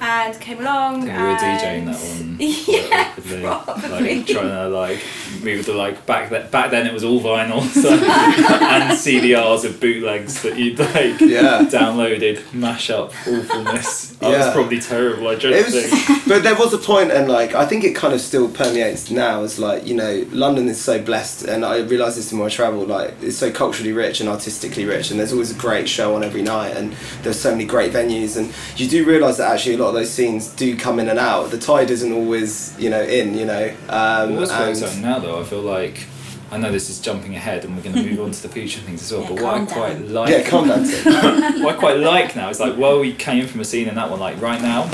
And 0.00 0.40
came 0.40 0.60
along. 0.60 1.02
we 1.02 1.08
were 1.08 1.14
DJing 1.36 1.86
that 1.86 1.96
one 1.98 2.36
Yeah, 2.40 3.12
awkwardly, 3.50 3.84
probably. 3.86 4.16
like 4.18 4.26
trying 4.26 4.48
to 4.48 4.68
like 4.68 5.02
move 5.42 5.66
the 5.66 5.74
like 5.74 6.06
back 6.06 6.30
then 6.30 6.48
back 6.50 6.70
then 6.70 6.86
it 6.86 6.92
was 6.92 7.02
all 7.04 7.20
vinyl 7.20 7.62
so, 7.82 7.90
and 7.90 8.92
CDRs 8.98 9.64
of 9.64 9.80
bootlegs 9.80 10.42
that 10.42 10.56
you'd 10.58 10.78
like 10.78 11.20
Yeah. 11.20 11.62
downloaded 11.70 12.40
mash 12.54 12.90
up 12.90 13.12
awfulness 13.26 14.10
that 14.18 14.36
was 14.38 14.52
probably 14.52 14.80
terrible 14.80 15.28
I 15.28 15.34
dread 15.36 15.52
It 15.54 15.64
was, 15.66 15.74
think 15.74 16.26
but 16.28 16.42
there 16.42 16.54
was 16.56 16.72
a 16.74 16.78
point, 16.78 17.10
and 17.12 17.28
like 17.28 17.54
I 17.54 17.64
think 17.66 17.84
it 17.84 17.94
kind 17.94 18.12
of 18.14 18.20
still 18.20 18.48
permeates 18.50 19.10
now. 19.10 19.42
As 19.42 19.58
like 19.58 19.86
you 19.86 19.94
know, 19.94 20.26
London 20.30 20.68
is 20.68 20.80
so 20.80 21.00
blessed, 21.00 21.44
and 21.44 21.64
I 21.64 21.78
realise 21.78 22.16
this 22.16 22.30
the 22.30 22.36
more 22.36 22.46
I 22.46 22.50
travel. 22.50 22.84
Like 22.84 23.14
it's 23.22 23.36
so 23.36 23.50
culturally 23.50 23.92
rich 23.92 24.20
and 24.20 24.28
artistically 24.28 24.84
rich, 24.84 25.10
and 25.10 25.18
there's 25.20 25.32
always 25.32 25.52
a 25.52 25.58
great 25.58 25.88
show 25.88 26.14
on 26.16 26.24
every 26.24 26.42
night, 26.42 26.76
and 26.76 26.94
there's 27.22 27.38
so 27.40 27.52
many 27.52 27.64
great 27.64 27.92
venues, 27.92 28.36
and 28.36 28.52
you 28.76 28.88
do 28.88 29.04
realise 29.04 29.36
that 29.38 29.50
actually 29.52 29.74
a 29.74 29.78
lot 29.78 29.87
of 29.88 29.94
those 29.94 30.10
scenes 30.10 30.48
do 30.48 30.76
come 30.76 30.98
in 31.00 31.08
and 31.08 31.18
out. 31.18 31.50
The 31.50 31.58
tide 31.58 31.90
isn't 31.90 32.12
always 32.12 32.78
you 32.78 32.90
know 32.90 33.02
in, 33.02 33.36
you 33.36 33.44
know. 33.46 33.72
Um, 33.88 34.36
What's 34.36 34.50
very 34.52 34.70
and- 34.72 34.78
exciting 34.78 35.02
now 35.02 35.18
though 35.18 35.40
I 35.40 35.44
feel 35.44 35.60
like 35.62 36.06
I 36.50 36.56
know 36.56 36.72
this 36.72 36.88
is 36.88 36.98
jumping 37.00 37.34
ahead 37.34 37.64
and 37.66 37.76
we're 37.76 37.82
going 37.82 37.94
to 37.96 38.02
move 38.02 38.20
on 38.20 38.30
to 38.30 38.42
the 38.42 38.48
future 38.48 38.80
things 38.80 39.02
as 39.02 39.12
well 39.12 39.20
Yeah, 39.22 39.28
but 39.28 39.42
what 39.42 39.54
I 39.54 39.64
quite 39.66 39.92
down. 39.98 40.14
like 40.14 40.30
yeah, 40.30 40.48
calm 40.48 40.66
down. 40.68 40.82
What 41.62 41.76
I 41.76 41.78
quite 41.78 41.98
like 41.98 42.34
now 42.36 42.48
is 42.48 42.58
like 42.58 42.78
well, 42.78 43.00
we 43.00 43.12
came 43.12 43.46
from 43.46 43.60
a 43.60 43.64
scene 43.64 43.86
in 43.86 43.94
that 43.96 44.08
one, 44.10 44.18
like 44.20 44.40
right 44.40 44.62
now, 44.62 44.84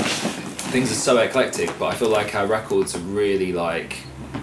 things 0.71 0.91
are 0.91 0.95
so 0.95 1.17
eclectic, 1.19 1.71
but 1.79 1.85
I 1.85 1.95
feel 1.95 2.09
like 2.09 2.35
our 2.35 2.45
records 2.45 2.93
are 2.95 2.99
really 2.99 3.53
like 3.53 3.95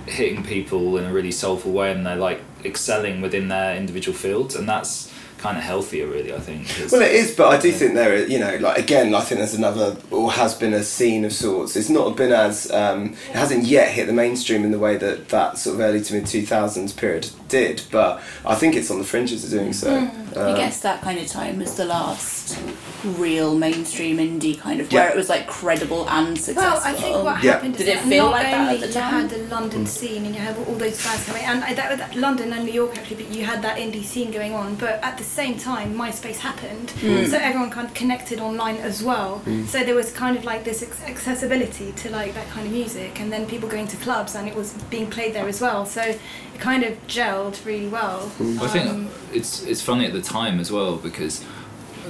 hitting 0.06 0.42
people 0.42 0.96
in 0.96 1.04
a 1.04 1.12
really 1.12 1.30
soulful 1.30 1.70
way, 1.72 1.92
and 1.92 2.06
they're 2.06 2.16
like 2.16 2.40
excelling 2.64 3.20
within 3.20 3.48
their 3.48 3.76
individual 3.76 4.16
fields, 4.16 4.54
and 4.54 4.66
that's 4.66 5.11
kind 5.42 5.58
of 5.58 5.64
healthier, 5.64 6.06
really. 6.06 6.32
I 6.32 6.38
think. 6.38 6.68
Well, 6.92 7.02
it 7.02 7.10
is, 7.12 7.34
but 7.34 7.48
I 7.48 7.58
do 7.60 7.68
Yeah. 7.70 7.74
think 7.76 7.94
there, 7.94 8.26
you 8.26 8.38
know, 8.38 8.56
like 8.60 8.78
again, 8.78 9.14
I 9.14 9.20
think 9.22 9.38
there's 9.40 9.54
another 9.54 9.96
or 10.10 10.30
has 10.32 10.54
been 10.54 10.72
a 10.72 10.82
scene 10.84 11.24
of 11.24 11.32
sorts. 11.32 11.74
It's 11.76 11.88
not 11.90 12.16
been 12.16 12.32
as 12.32 12.70
um, 12.70 13.14
it 13.30 13.36
hasn't 13.36 13.64
yet 13.64 13.88
hit 13.90 14.06
the 14.06 14.12
mainstream 14.12 14.64
in 14.64 14.70
the 14.70 14.78
way 14.78 14.96
that 14.96 15.28
that 15.30 15.58
sort 15.58 15.74
of 15.74 15.80
early 15.80 16.00
to 16.00 16.14
mid 16.14 16.26
two 16.26 16.46
thousands 16.46 16.92
period 16.92 17.28
did, 17.48 17.82
but 17.90 18.22
I 18.46 18.54
think 18.54 18.76
it's 18.76 18.90
on 18.90 18.98
the 18.98 19.04
fringes 19.04 19.44
of 19.44 19.50
doing 19.50 19.72
so. 19.72 20.08
I 20.36 20.38
Um, 20.40 20.54
guess 20.56 20.80
that 20.80 21.02
kind 21.02 21.18
of 21.18 21.26
time 21.26 21.58
was 21.58 21.74
the 21.74 21.84
last 21.84 22.56
real 23.04 23.54
mainstream 23.58 24.16
indie 24.18 24.58
kind 24.58 24.80
of 24.80 24.90
Yeah. 24.92 25.00
where 25.00 25.10
it 25.10 25.16
was 25.16 25.28
like 25.28 25.46
credible 25.48 26.08
and 26.08 26.38
successful. 26.38 26.62
Well, 26.62 26.80
I 26.84 26.92
think 26.94 27.24
what 27.24 27.42
Yeah. 27.44 27.52
happened 27.52 27.76
Did 27.76 27.88
is 27.88 27.94
it 27.96 28.00
feel 28.00 28.24
not 28.26 28.32
like 28.32 28.42
that 28.44 28.54
at 28.54 28.60
only 28.68 28.80
the 28.80 28.86
you 28.86 28.92
time? 28.92 29.20
had 29.28 29.30
the 29.30 29.54
London 29.54 29.86
scene 29.86 30.24
and 30.24 30.34
you 30.34 30.40
had 30.40 30.56
all 30.66 30.74
those 30.76 31.02
bands 31.04 31.24
coming, 31.26 31.42
and 31.44 31.62
I- 31.64 31.74
that, 31.74 31.98
that 31.98 32.16
London 32.16 32.52
and 32.54 32.64
New 32.64 32.72
York 32.72 32.96
actually, 32.96 33.16
but 33.24 33.34
you 33.34 33.44
had 33.44 33.60
that 33.62 33.76
indie 33.76 34.04
scene 34.04 34.30
going 34.30 34.54
on. 34.54 34.76
But 34.76 35.00
at 35.02 35.18
the 35.18 35.24
same 35.40 35.56
time, 35.58 35.94
MySpace 35.94 36.38
happened, 36.38 36.88
Mm. 37.00 37.30
so 37.30 37.36
everyone 37.38 37.70
kind 37.70 37.86
of 37.88 37.94
connected 37.94 38.38
online 38.40 38.76
as 38.76 39.02
well. 39.02 39.40
So 39.66 39.82
there 39.82 39.94
was 39.94 40.12
kind 40.12 40.36
of 40.36 40.44
like 40.44 40.64
this 40.64 40.82
accessibility 41.06 41.92
to 41.92 42.10
like 42.10 42.34
that 42.34 42.48
kind 42.50 42.66
of 42.66 42.72
music, 42.72 43.20
and 43.20 43.32
then 43.32 43.46
people 43.46 43.68
going 43.68 43.88
to 43.88 43.96
clubs 43.96 44.34
and 44.34 44.46
it 44.48 44.54
was 44.54 44.72
being 44.90 45.08
played 45.08 45.32
there 45.34 45.48
as 45.48 45.60
well. 45.60 45.86
So 45.86 46.02
it 46.02 46.20
kind 46.58 46.82
of 46.84 46.92
gelled 47.06 47.64
really 47.64 47.88
well. 47.88 48.30
I 48.60 48.68
think 48.68 48.88
Um, 48.90 49.08
it's 49.32 49.62
it's 49.62 49.80
funny 49.82 50.04
at 50.06 50.12
the 50.12 50.22
time 50.38 50.60
as 50.60 50.70
well 50.70 50.96
because 50.96 51.42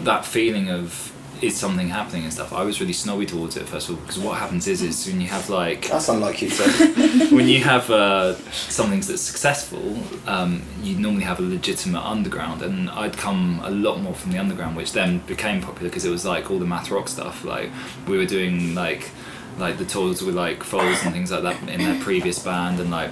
that 0.05 0.25
feeling 0.25 0.69
of 0.69 1.12
is 1.43 1.57
something 1.57 1.89
happening 1.89 2.25
and 2.25 2.33
stuff. 2.33 2.53
I 2.53 2.63
was 2.63 2.81
really 2.81 2.93
snobby 2.93 3.27
towards 3.27 3.57
it 3.57 3.69
first 3.69 3.89
of 3.89 3.97
all 3.97 4.01
because 4.03 4.19
what 4.19 4.39
happens 4.39 4.69
is 4.69 4.83
is 4.83 5.07
when 5.07 5.21
you 5.21 5.29
have 5.29 5.51
like 5.51 5.89
that's 5.89 6.09
unlike 6.09 6.41
you, 6.43 6.51
so 6.51 6.65
when 7.37 7.49
you 7.49 7.61
have 7.61 7.91
uh, 7.91 8.35
something 8.53 9.01
that's 9.01 9.23
successful, 9.23 9.99
um, 10.27 10.63
you 10.83 10.97
normally 10.97 11.25
have 11.25 11.39
a 11.39 11.43
legitimate 11.43 12.03
underground, 12.03 12.63
and 12.63 12.91
I'd 12.91 13.17
come 13.17 13.61
a 13.65 13.71
lot 13.71 14.01
more 14.01 14.15
from 14.15 14.33
the 14.33 14.39
underground, 14.39 14.77
which 14.77 14.93
then 14.93 15.19
became 15.21 15.61
popular 15.61 15.89
because 15.89 16.05
it 16.05 16.11
was 16.11 16.25
like 16.25 16.51
all 16.51 16.59
the 16.59 16.67
math 16.67 16.91
rock 16.91 17.09
stuff. 17.09 17.45
Like 17.45 17.71
we 18.07 18.17
were 18.17 18.27
doing 18.27 18.75
like 18.75 19.11
like 19.59 19.79
the 19.79 19.85
tours 19.85 20.23
with 20.23 20.35
like 20.35 20.63
Foals 20.63 21.03
and 21.05 21.13
things 21.13 21.31
like 21.31 21.43
that 21.43 21.69
in 21.69 21.83
their 21.83 22.01
previous 22.01 22.39
band 22.39 22.81
and 22.81 22.91
like 22.91 23.11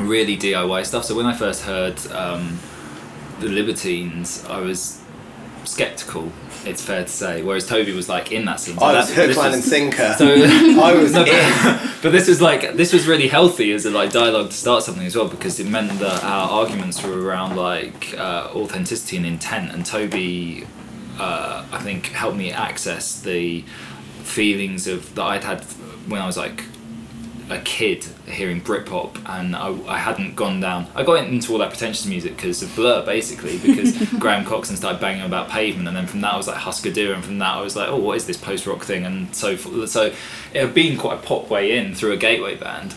really 0.00 0.36
DIY 0.36 0.86
stuff. 0.86 1.04
So 1.04 1.14
when 1.14 1.26
I 1.26 1.34
first 1.34 1.62
heard 1.62 1.98
um, 2.08 2.58
the 3.40 3.48
Libertines, 3.48 4.44
I 4.46 4.60
was 4.60 5.03
skeptical. 5.66 6.30
It's 6.64 6.82
fair 6.82 7.02
to 7.04 7.08
say. 7.10 7.42
Whereas 7.42 7.66
Toby 7.66 7.92
was 7.92 8.08
like 8.08 8.32
in 8.32 8.44
that 8.46 8.58
scene. 8.60 8.78
So 8.78 8.84
I 8.84 8.94
was 8.94 9.08
that- 9.14 9.28
hook, 9.28 9.36
line, 9.36 9.46
was- 9.52 9.54
and 9.56 9.64
sinker. 9.64 10.14
So 10.18 10.26
I 10.26 10.94
was 10.94 11.12
No, 11.12 11.20
in. 11.24 11.90
but 12.02 12.12
this 12.12 12.28
was 12.28 12.40
like 12.40 12.74
this 12.76 12.92
was 12.92 13.06
really 13.06 13.28
healthy 13.28 13.72
as 13.72 13.84
a 13.86 13.90
like 13.90 14.12
dialogue 14.12 14.50
to 14.50 14.56
start 14.56 14.82
something 14.82 15.06
as 15.06 15.14
well 15.16 15.28
because 15.28 15.60
it 15.60 15.66
meant 15.68 15.98
that 16.00 16.24
our 16.24 16.48
arguments 16.50 17.02
were 17.02 17.20
around 17.20 17.56
like 17.56 18.14
uh, 18.18 18.50
authenticity 18.54 19.16
and 19.18 19.26
intent 19.26 19.72
and 19.72 19.84
Toby 19.84 20.66
uh, 21.18 21.64
I 21.70 21.78
think 21.82 22.06
helped 22.06 22.36
me 22.36 22.50
access 22.50 23.20
the 23.20 23.62
feelings 24.22 24.86
of 24.86 25.14
that 25.14 25.22
I'd 25.24 25.44
had 25.44 25.62
when 26.08 26.20
I 26.20 26.26
was 26.26 26.36
like 26.36 26.64
a 27.50 27.58
kid 27.60 28.04
hearing 28.26 28.60
Britpop 28.60 29.18
and 29.26 29.54
I, 29.54 29.76
I 29.86 29.98
hadn't 29.98 30.34
gone 30.34 30.60
down 30.60 30.86
I 30.94 31.02
got 31.02 31.24
into 31.26 31.52
all 31.52 31.58
that 31.58 31.70
pretentious 31.70 32.06
music 32.06 32.36
because 32.36 32.62
of 32.62 32.74
Blur 32.74 33.04
basically 33.04 33.58
because 33.58 33.96
Graham 34.18 34.44
Coxon 34.44 34.76
started 34.76 35.00
banging 35.00 35.24
about 35.24 35.50
pavement 35.50 35.88
and 35.88 35.96
then 35.96 36.06
from 36.06 36.22
that 36.22 36.32
I 36.32 36.36
was 36.36 36.46
like 36.46 36.56
Husker 36.56 36.90
Du 36.90 37.12
and 37.12 37.22
from 37.22 37.38
that 37.38 37.56
I 37.56 37.60
was 37.60 37.76
like 37.76 37.88
oh 37.88 37.98
what 37.98 38.16
is 38.16 38.26
this 38.26 38.36
post 38.38 38.66
rock 38.66 38.82
thing? 38.82 39.04
and 39.04 39.34
so 39.34 39.56
forth 39.56 39.90
so 39.90 40.06
it 40.06 40.14
had 40.54 40.72
been 40.74 40.96
quite 40.96 41.18
a 41.18 41.22
pop 41.22 41.50
way 41.50 41.76
in 41.76 41.94
through 41.94 42.12
a 42.12 42.16
gateway 42.16 42.56
band 42.56 42.94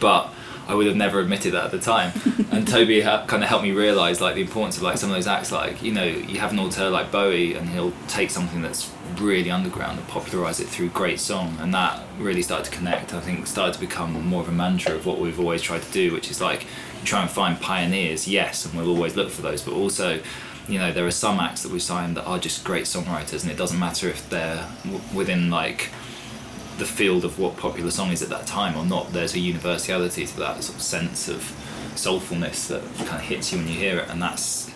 but 0.00 0.32
I 0.68 0.74
would 0.74 0.86
have 0.86 0.96
never 0.96 1.18
admitted 1.18 1.54
that 1.54 1.64
at 1.64 1.70
the 1.70 1.78
time. 1.78 2.12
and 2.52 2.68
Toby 2.68 3.00
ha- 3.00 3.24
kind 3.26 3.42
of 3.42 3.48
helped 3.48 3.64
me 3.64 3.72
realise 3.72 4.20
like 4.20 4.34
the 4.34 4.42
importance 4.42 4.76
of 4.76 4.82
like 4.82 4.98
some 4.98 5.08
of 5.10 5.16
those 5.16 5.26
acts. 5.26 5.50
Like 5.50 5.82
you 5.82 5.92
know, 5.92 6.04
you 6.04 6.38
have 6.38 6.52
an 6.52 6.58
auteur 6.58 6.90
like 6.90 7.10
Bowie, 7.10 7.54
and 7.54 7.68
he'll 7.70 7.94
take 8.06 8.30
something 8.30 8.60
that's 8.60 8.92
really 9.18 9.50
underground 9.50 9.98
and 9.98 10.06
popularise 10.06 10.60
it 10.60 10.68
through 10.68 10.90
great 10.90 11.18
song, 11.18 11.56
and 11.60 11.72
that 11.72 12.04
really 12.18 12.42
started 12.42 12.70
to 12.70 12.76
connect. 12.76 13.14
I 13.14 13.20
think 13.20 13.46
started 13.46 13.74
to 13.74 13.80
become 13.80 14.12
more 14.26 14.42
of 14.42 14.48
a 14.48 14.52
mantra 14.52 14.94
of 14.94 15.06
what 15.06 15.18
we've 15.18 15.40
always 15.40 15.62
tried 15.62 15.82
to 15.82 15.90
do, 15.90 16.12
which 16.12 16.30
is 16.30 16.40
like 16.40 16.66
try 17.04 17.22
and 17.22 17.30
find 17.30 17.58
pioneers, 17.58 18.28
yes, 18.28 18.66
and 18.66 18.74
we'll 18.74 18.90
always 18.90 19.16
look 19.16 19.30
for 19.30 19.42
those, 19.42 19.62
but 19.62 19.72
also. 19.74 20.20
You 20.68 20.78
know, 20.78 20.92
there 20.92 21.06
are 21.06 21.10
some 21.10 21.40
acts 21.40 21.62
that 21.62 21.72
we've 21.72 21.80
signed 21.80 22.14
that 22.18 22.24
are 22.24 22.38
just 22.38 22.62
great 22.62 22.84
songwriters, 22.84 23.42
and 23.42 23.50
it 23.50 23.56
doesn't 23.56 23.78
matter 23.78 24.06
if 24.06 24.28
they're 24.28 24.68
w- 24.84 25.00
within 25.14 25.48
like 25.48 25.88
the 26.78 26.84
field 26.86 27.24
of 27.24 27.38
what 27.38 27.56
popular 27.56 27.90
song 27.90 28.10
is 28.12 28.22
at 28.22 28.28
that 28.30 28.46
time 28.46 28.76
or 28.76 28.84
not. 28.86 29.12
There's 29.12 29.34
a 29.34 29.38
universality 29.38 30.26
to 30.26 30.36
that 30.38 30.62
sort 30.62 30.76
of 30.76 30.82
sense 30.82 31.28
of 31.28 31.40
soulfulness 31.94 32.68
that 32.68 32.82
kind 33.06 33.20
of 33.20 33.28
hits 33.28 33.52
you 33.52 33.58
when 33.58 33.68
you 33.68 33.74
hear 33.74 33.98
it, 33.98 34.08
and 34.08 34.22
that's 34.22 34.70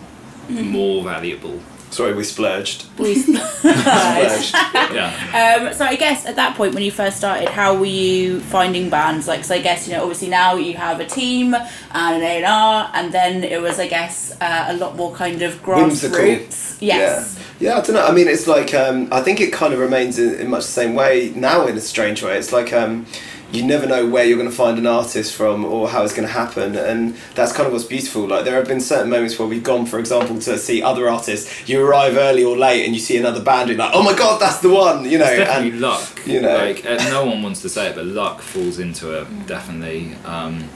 more 0.49 1.03
valuable. 1.03 1.61
Sorry, 1.91 2.13
we 2.13 2.23
splurged. 2.23 2.85
We 2.97 3.15
Splurged. 3.21 4.55
Yeah. 4.93 5.57
Um, 5.67 5.73
so 5.73 5.85
I 5.85 5.95
guess 5.95 6.25
at 6.27 6.35
that 6.35 6.55
point 6.55 6.73
when 6.75 6.83
you 6.83 6.91
first 6.91 7.17
started, 7.17 7.49
how 7.49 7.75
were 7.75 7.85
you 7.85 8.39
finding 8.41 8.89
bands? 8.89 9.27
Like, 9.27 9.43
so 9.43 9.55
I 9.55 9.61
guess 9.61 9.87
you 9.87 9.93
know, 9.93 10.01
obviously 10.01 10.29
now 10.29 10.55
you 10.55 10.75
have 10.75 10.99
a 10.99 11.05
team 11.05 11.53
and 11.55 11.65
an 11.93 12.21
A 12.21 12.37
and 12.37 12.45
R, 12.45 12.91
and 12.93 13.11
then 13.11 13.43
it 13.43 13.59
was, 13.61 13.79
I 13.79 13.87
guess, 13.87 14.35
uh, 14.39 14.65
a 14.67 14.75
lot 14.77 14.95
more 14.95 15.13
kind 15.15 15.41
of 15.41 15.65
Whimsical. 15.65 16.17
grassroots. 16.19 16.77
Yes. 16.81 17.35
Yeah. 17.37 17.42
Yeah, 17.59 17.77
I 17.77 17.81
don't 17.81 17.93
know. 17.95 18.05
I 18.05 18.11
mean, 18.11 18.27
it's 18.27 18.47
like 18.47 18.73
um, 18.73 19.07
I 19.11 19.21
think 19.21 19.39
it 19.41 19.53
kind 19.53 19.73
of 19.73 19.79
remains 19.79 20.19
in, 20.19 20.39
in 20.39 20.49
much 20.49 20.63
the 20.65 20.71
same 20.71 20.95
way 20.95 21.31
now. 21.35 21.65
In 21.67 21.77
a 21.77 21.81
strange 21.81 22.21
way, 22.23 22.37
it's 22.37 22.51
like 22.51 22.73
um, 22.73 23.05
you 23.51 23.63
never 23.63 23.85
know 23.85 24.07
where 24.09 24.25
you're 24.25 24.37
going 24.37 24.49
to 24.49 24.55
find 24.55 24.79
an 24.79 24.87
artist 24.87 25.35
from 25.35 25.63
or 25.63 25.87
how 25.89 26.03
it's 26.03 26.13
going 26.13 26.27
to 26.27 26.33
happen, 26.33 26.75
and 26.75 27.15
that's 27.35 27.53
kind 27.53 27.67
of 27.67 27.73
what's 27.73 27.85
beautiful. 27.85 28.27
Like 28.27 28.45
there 28.45 28.55
have 28.55 28.67
been 28.67 28.81
certain 28.81 29.09
moments 29.09 29.37
where 29.37 29.47
we've 29.47 29.63
gone, 29.63 29.85
for 29.85 29.99
example, 29.99 30.39
to 30.39 30.57
see 30.57 30.81
other 30.81 31.07
artists. 31.07 31.69
You 31.69 31.85
arrive 31.85 32.17
early 32.17 32.43
or 32.43 32.57
late, 32.57 32.85
and 32.85 32.93
you 32.95 32.99
see 32.99 33.17
another 33.17 33.41
band, 33.43 33.69
and 33.69 33.77
you're 33.77 33.85
like, 33.87 33.95
oh 33.95 34.03
my 34.03 34.15
god, 34.17 34.41
that's 34.41 34.59
the 34.59 34.69
one. 34.69 35.05
You 35.09 35.19
know, 35.19 35.25
It's 35.25 35.37
definitely 35.37 35.71
and 35.71 35.81
luck. 35.81 36.19
you 36.25 36.41
know. 36.41 36.57
like 36.57 36.85
uh, 36.85 36.95
no 37.09 37.25
one 37.25 37.43
wants 37.43 37.61
to 37.61 37.69
say 37.69 37.89
it, 37.89 37.95
but 37.95 38.05
luck 38.05 38.41
falls 38.41 38.79
into 38.79 39.11
it 39.11 39.27
definitely. 39.47 40.15
Um, 40.25 40.67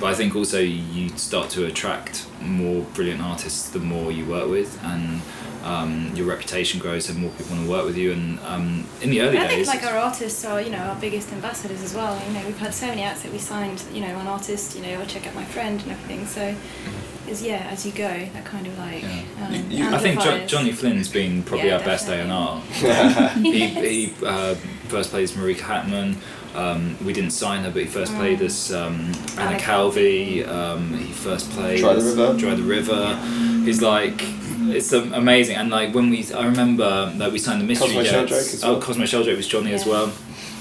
but 0.00 0.06
I 0.06 0.14
think 0.14 0.34
also 0.34 0.58
you 0.58 1.10
start 1.10 1.48
to 1.50 1.66
attract 1.66 2.26
more 2.40 2.82
brilliant 2.94 3.20
artists 3.22 3.68
the 3.70 3.78
more 3.78 4.10
you 4.10 4.24
work 4.24 4.48
with, 4.48 4.82
and 4.82 5.20
um, 5.64 6.10
your 6.14 6.26
reputation 6.26 6.80
grows, 6.80 7.08
and 7.08 7.18
more 7.18 7.30
people 7.30 7.54
want 7.56 7.64
to 7.66 7.70
work 7.70 7.84
with 7.84 7.96
you. 7.96 8.12
And 8.12 8.38
um, 8.40 8.86
in 9.00 9.10
the 9.10 9.20
early 9.22 9.36
days. 9.38 9.44
I 9.44 9.48
think 9.48 9.66
like 9.66 9.84
our 9.84 9.98
artists 9.98 10.44
are, 10.44 10.60
you 10.60 10.70
know, 10.70 10.78
our 10.78 10.96
biggest 11.00 11.32
ambassadors 11.32 11.82
as 11.82 11.94
well. 11.94 12.20
You 12.26 12.34
know, 12.34 12.46
we've 12.46 12.58
had 12.58 12.74
so 12.74 12.86
many 12.86 13.02
acts 13.02 13.22
that 13.22 13.32
we 13.32 13.38
signed, 13.38 13.82
you 13.92 14.00
know, 14.00 14.18
an 14.18 14.26
artist, 14.26 14.76
you 14.76 14.82
know, 14.82 15.00
or 15.00 15.06
check 15.06 15.26
out 15.26 15.34
my 15.34 15.44
friend 15.44 15.80
and 15.82 15.92
everything. 15.92 16.26
So, 16.26 16.54
is 17.28 17.42
yeah, 17.42 17.68
as 17.70 17.86
you 17.86 17.92
go, 17.92 18.08
that 18.32 18.44
kind 18.44 18.66
of 18.66 18.76
like. 18.78 19.02
Yeah. 19.02 19.22
Um, 19.46 19.70
You- 19.70 19.88
I 19.94 19.98
think 19.98 20.20
jo- 20.20 20.46
Johnny 20.46 20.72
Flynn's 20.72 21.08
been 21.08 21.42
probably 21.42 21.68
Yeah, 21.68 21.78
our 21.78 21.84
best 21.84 22.08
A 22.08 22.14
and 22.14 22.32
R. 22.32 22.60
He 23.42 23.66
he 23.68 24.14
uh, 24.24 24.54
first 24.88 25.10
played 25.10 25.24
as 25.24 25.32
Marika 25.32 25.60
Hackman. 25.60 26.16
Um, 26.54 26.98
we 27.02 27.14
didn't 27.14 27.30
sign 27.30 27.64
her, 27.64 27.70
but 27.70 27.80
he 27.82 27.88
first 27.88 28.14
played 28.14 28.42
as 28.42 28.72
um, 28.72 29.12
Anna 29.38 29.52
Anna 29.52 29.58
Calvi. 29.58 30.44
Um, 30.44 30.92
he 30.92 31.10
first 31.12 31.50
played 31.50 31.80
Dry 31.80 31.94
the 31.94 32.04
River. 32.04 32.38
Dry 32.38 32.54
the 32.54 32.62
River. 32.62 33.18
He's 33.64 33.82
like. 33.82 34.22
It's 34.64 34.92
um, 34.92 35.12
amazing, 35.12 35.56
and 35.56 35.70
like 35.70 35.92
when 35.92 36.08
we, 36.08 36.24
I 36.32 36.46
remember 36.46 37.10
that 37.16 37.32
we 37.32 37.38
signed 37.38 37.60
the 37.60 37.64
Mystery 37.66 37.88
Cosmo 37.88 38.04
Jets. 38.04 38.54
As 38.54 38.62
well. 38.62 38.76
Oh, 38.76 38.80
Cosmo 38.80 39.06
Sheldrake 39.06 39.36
was 39.36 39.48
Johnny 39.48 39.72
as 39.74 39.84
well. 39.84 40.12